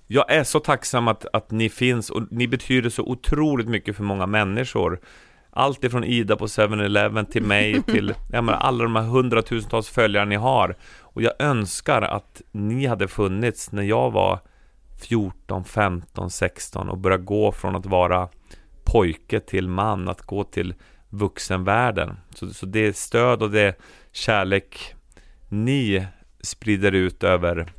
Jag 0.07 0.33
är 0.33 0.45
så 0.45 0.61
tacksam 0.61 1.09
att, 1.09 1.27
att 1.33 1.51
ni 1.51 1.69
finns 1.69 2.11
och 2.11 2.23
ni 2.31 2.49
betyder 2.49 2.91
så 2.91 3.03
otroligt 3.03 3.69
mycket 3.69 3.97
för 3.97 4.03
många 4.03 4.27
människor 4.27 5.01
Allt 5.61 5.85
ifrån 5.85 6.05
Ida 6.05 6.37
på 6.37 6.47
7-Eleven 6.47 7.27
till 7.27 7.43
mig 7.43 7.83
till 7.87 8.15
jag 8.33 8.45
menar, 8.45 8.59
alla 8.59 8.85
de 8.85 8.97
här 8.97 9.03
hundratusentals 9.03 9.89
följare 9.89 10.25
ni 10.25 10.37
har 10.37 10.77
Och 11.01 11.23
jag 11.23 11.33
önskar 11.39 12.03
att 12.03 12.43
ni 12.53 12.87
hade 12.87 13.09
funnits 13.09 13.73
när 13.73 13.83
jag 13.83 14.11
var 14.11 14.39
14, 15.01 15.65
15, 15.65 16.31
16 16.31 16.89
och 16.89 16.99
började 16.99 17.23
gå 17.23 17.53
från 17.53 17.77
att 17.77 17.87
vara 17.87 18.29
pojke 18.85 19.41
till 19.41 19.69
man, 19.69 20.09
att 20.09 20.23
gå 20.23 20.45
till 20.45 20.75
vuxenvärlden. 21.09 22.17
Så, 22.35 22.55
så 22.55 22.67
det 22.67 22.97
stöd 22.97 23.43
och 23.43 23.51
det 23.51 23.81
kärlek 24.13 24.95
ni 25.49 26.07
sprider 26.41 26.93
ut 26.93 27.25
över 27.25 27.73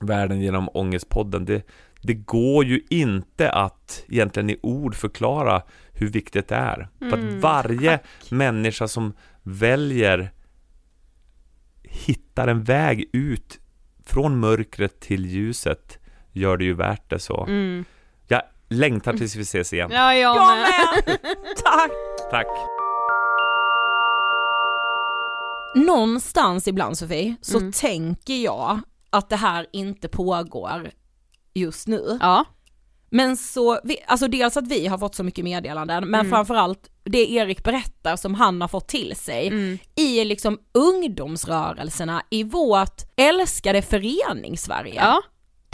världen 0.00 0.40
genom 0.40 0.68
Ångestpodden, 0.74 1.44
det, 1.44 1.66
det 2.02 2.14
går 2.14 2.64
ju 2.64 2.82
inte 2.90 3.50
att 3.50 4.04
egentligen 4.08 4.50
i 4.50 4.58
ord 4.62 4.94
förklara 4.94 5.62
hur 5.96 6.08
viktigt 6.08 6.48
det 6.48 6.54
är. 6.54 6.88
För 6.98 7.06
att 7.06 7.12
Mm, 7.14 7.40
varje 7.40 7.98
människa 8.30 8.88
som 8.88 9.12
väljer 9.42 10.32
hittar 11.82 12.48
en 12.48 12.64
väg 12.64 13.10
ut 13.12 13.60
från 14.06 14.40
mörkret 14.40 15.00
till 15.00 15.26
ljuset 15.26 15.98
gör 16.32 16.56
det 16.56 16.64
ju 16.64 16.72
värt 16.74 17.10
det 17.10 17.18
så. 17.18 17.44
Mm. 17.44 17.84
Jag 18.28 18.42
längtar 18.68 19.12
tills 19.12 19.36
vi 19.36 19.42
ses 19.42 19.72
igen. 19.72 19.90
Ja, 19.92 20.14
jag, 20.14 20.36
Jag 20.36 20.56
med. 20.58 20.68
med! 21.06 21.18
Tack! 21.64 21.90
Tack! 22.30 22.46
Någonstans 25.74 26.68
ibland 26.68 26.98
Sofie, 26.98 27.36
så 27.42 27.58
Mm. 27.58 27.72
tänker 27.72 28.34
jag 28.34 28.80
att 29.10 29.28
det 29.28 29.36
här 29.36 29.66
inte 29.72 30.08
pågår 30.08 30.90
just 31.54 31.86
nu. 31.88 32.18
Ja. 32.20 32.44
Men 33.10 33.36
så, 33.36 33.80
vi, 33.84 33.96
alltså 34.06 34.28
dels 34.28 34.56
att 34.56 34.66
vi 34.66 34.86
har 34.86 34.98
fått 34.98 35.14
så 35.14 35.22
mycket 35.24 35.44
meddelanden, 35.44 36.08
men 36.10 36.20
Mm. 36.20 36.30
framförallt 36.32 36.90
det 37.04 37.32
Erik 37.32 37.64
berättar 37.64 38.16
som 38.16 38.34
han 38.34 38.60
har 38.60 38.68
fått 38.68 38.88
till 38.88 39.16
sig 39.16 39.46
Mm. 39.46 39.78
i 39.96 40.24
liksom 40.24 40.58
ungdomsrörelserna 40.74 42.22
i 42.30 42.42
vårt 42.42 43.02
älskade 43.16 43.82
föreningssverige. 43.82 44.94
Ja. 44.94 45.22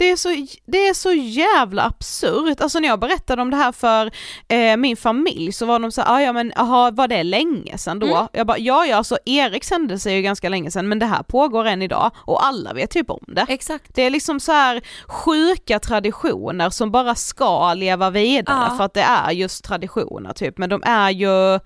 Det 0.03 0.11
är, 0.11 0.15
så, 0.15 0.29
det 0.65 0.87
är 0.87 0.93
så 0.93 1.11
jävla 1.11 1.83
absurt, 1.83 2.61
alltså 2.61 2.79
när 2.79 2.87
jag 2.87 2.99
berättade 2.99 3.41
om 3.41 3.49
det 3.51 3.57
här 3.57 3.71
för 3.71 4.11
eh, 4.47 4.77
min 4.77 4.97
familj 4.97 5.51
så 5.51 5.65
var 5.65 5.79
de 5.79 5.91
så 5.91 6.01
här, 6.01 6.15
"Ah, 6.15 6.21
ja 6.21 6.33
men 6.33 6.53
aha, 6.55 6.91
var 6.91 7.07
det 7.07 7.23
länge 7.23 7.77
sedan 7.77 7.99
då? 7.99 8.07
Mm. 8.15 8.27
Jag 8.33 8.47
bara, 8.47 8.57
ja 8.57 8.85
ja 8.85 8.97
alltså 8.97 9.17
Eriks 9.25 9.71
händelse 9.71 10.09
är 10.11 10.15
ju 10.15 10.21
ganska 10.21 10.49
länge 10.49 10.71
sedan 10.71 10.87
men 10.89 10.99
det 10.99 11.05
här 11.05 11.23
pågår 11.23 11.65
än 11.65 11.81
idag 11.81 12.11
och 12.15 12.45
alla 12.45 12.73
vet 12.73 12.89
typ 12.91 13.09
om 13.09 13.23
det. 13.27 13.45
Exakt. 13.49 13.95
Det 13.95 14.01
är 14.01 14.09
liksom 14.09 14.39
så 14.39 14.51
här 14.51 14.81
sjuka 15.07 15.79
traditioner 15.79 16.69
som 16.69 16.91
bara 16.91 17.15
ska 17.15 17.73
leva 17.73 18.09
vidare 18.09 18.67
Ja. 18.69 18.77
för 18.77 18.83
att 18.83 18.93
det 18.93 19.01
är 19.01 19.31
just 19.31 19.63
traditioner 19.63 20.33
typ, 20.33 20.57
men 20.57 20.69
de 20.69 20.81
är 20.85 21.09
ju, 21.09 21.59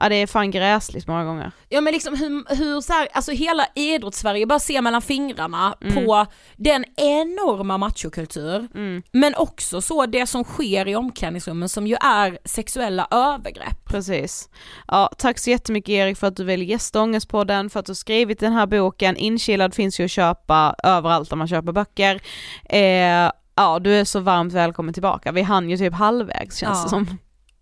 ja 0.00 0.08
det 0.08 0.14
är 0.14 0.26
fan 0.26 0.50
gräsligt 0.50 1.06
många 1.06 1.24
gånger. 1.24 1.52
Ja 1.68 1.80
men 1.80 1.92
liksom 1.92 2.14
hur, 2.16 2.56
hur 2.56 2.80
så 2.80 2.92
här, 2.92 3.08
alltså 3.12 3.32
hela 3.32 3.66
idrottssverige 3.74 4.46
bara 4.46 4.58
ser 4.58 4.82
mellan 4.82 5.02
fingrarna 5.02 5.74
Mm. 5.80 5.94
på 5.94 6.26
den 6.56 6.84
enorma 6.96 7.78
machokultur, 7.78 8.68
Mm. 8.74 9.02
men 9.12 9.34
också 9.34 9.80
så 9.80 10.06
det 10.06 10.26
som 10.26 10.44
sker 10.44 10.88
i 10.88 10.96
omklädningsrummen 10.96 11.68
som 11.68 11.86
ju 11.86 11.96
är 12.00 12.38
sexuella 12.44 13.06
övergrepp. 13.10 13.84
Precis. 13.84 14.48
Ja, 14.88 15.10
tack 15.18 15.38
så 15.38 15.50
jättemycket 15.50 15.88
Erik 15.88 16.18
för 16.18 16.26
att 16.26 16.36
du 16.36 16.44
vill 16.44 16.68
gästa 16.70 17.00
Ångestpodden, 17.02 17.70
för 17.70 17.80
att 17.80 17.86
du 17.86 17.94
skrivit 17.94 18.40
den 18.40 18.52
här 18.52 18.66
boken. 18.66 19.16
Inkilad 19.16 19.74
finns 19.74 20.00
ju 20.00 20.04
att 20.04 20.10
köpa 20.10 20.74
överallt 20.84 21.30
där 21.30 21.36
man 21.36 21.48
köper 21.48 21.72
böcker. 21.72 22.20
Eh, 22.64 23.30
ja, 23.54 23.78
du 23.80 23.94
är 23.94 24.04
så 24.04 24.20
varmt 24.20 24.52
välkommen 24.52 24.94
tillbaka. 24.94 25.32
Vi 25.32 25.42
hann 25.42 25.70
ju 25.70 25.76
typ 25.76 25.94
halvvägs 25.94 26.56
känns 26.56 26.78
Ja. 26.78 26.82
det 26.84 26.88
som. 26.88 27.18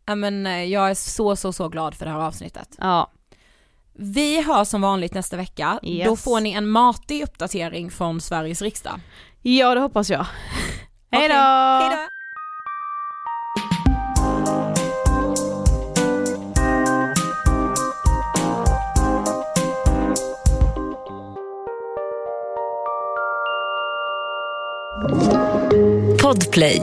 Ja 0.08 0.14
men 0.14 0.46
eh, 0.46 0.64
jag 0.64 0.90
är 0.90 0.94
så 0.94 1.36
så 1.36 1.52
så 1.52 1.68
glad 1.68 1.94
för 1.94 2.04
det 2.04 2.10
här 2.10 2.18
avsnittet. 2.18 2.68
Ja, 2.78 3.10
Vi 3.94 4.42
hörs 4.42 4.68
som 4.68 4.80
vanligt 4.80 5.14
nästa 5.14 5.36
vecka, 5.36 5.80
Yes. 5.82 6.06
då 6.08 6.16
får 6.16 6.40
ni 6.40 6.52
en 6.52 6.68
matig 6.68 7.22
uppdatering 7.22 7.90
från 7.90 8.20
Sveriges 8.20 8.62
riksdag. 8.62 9.00
ja 9.42 9.74
det 9.74 9.80
hoppas 9.80 10.10
jag. 10.10 10.26
Hej 11.10 11.28
då! 11.28 11.34
Hejdå! 11.34 12.08
Podplay. 26.22 26.82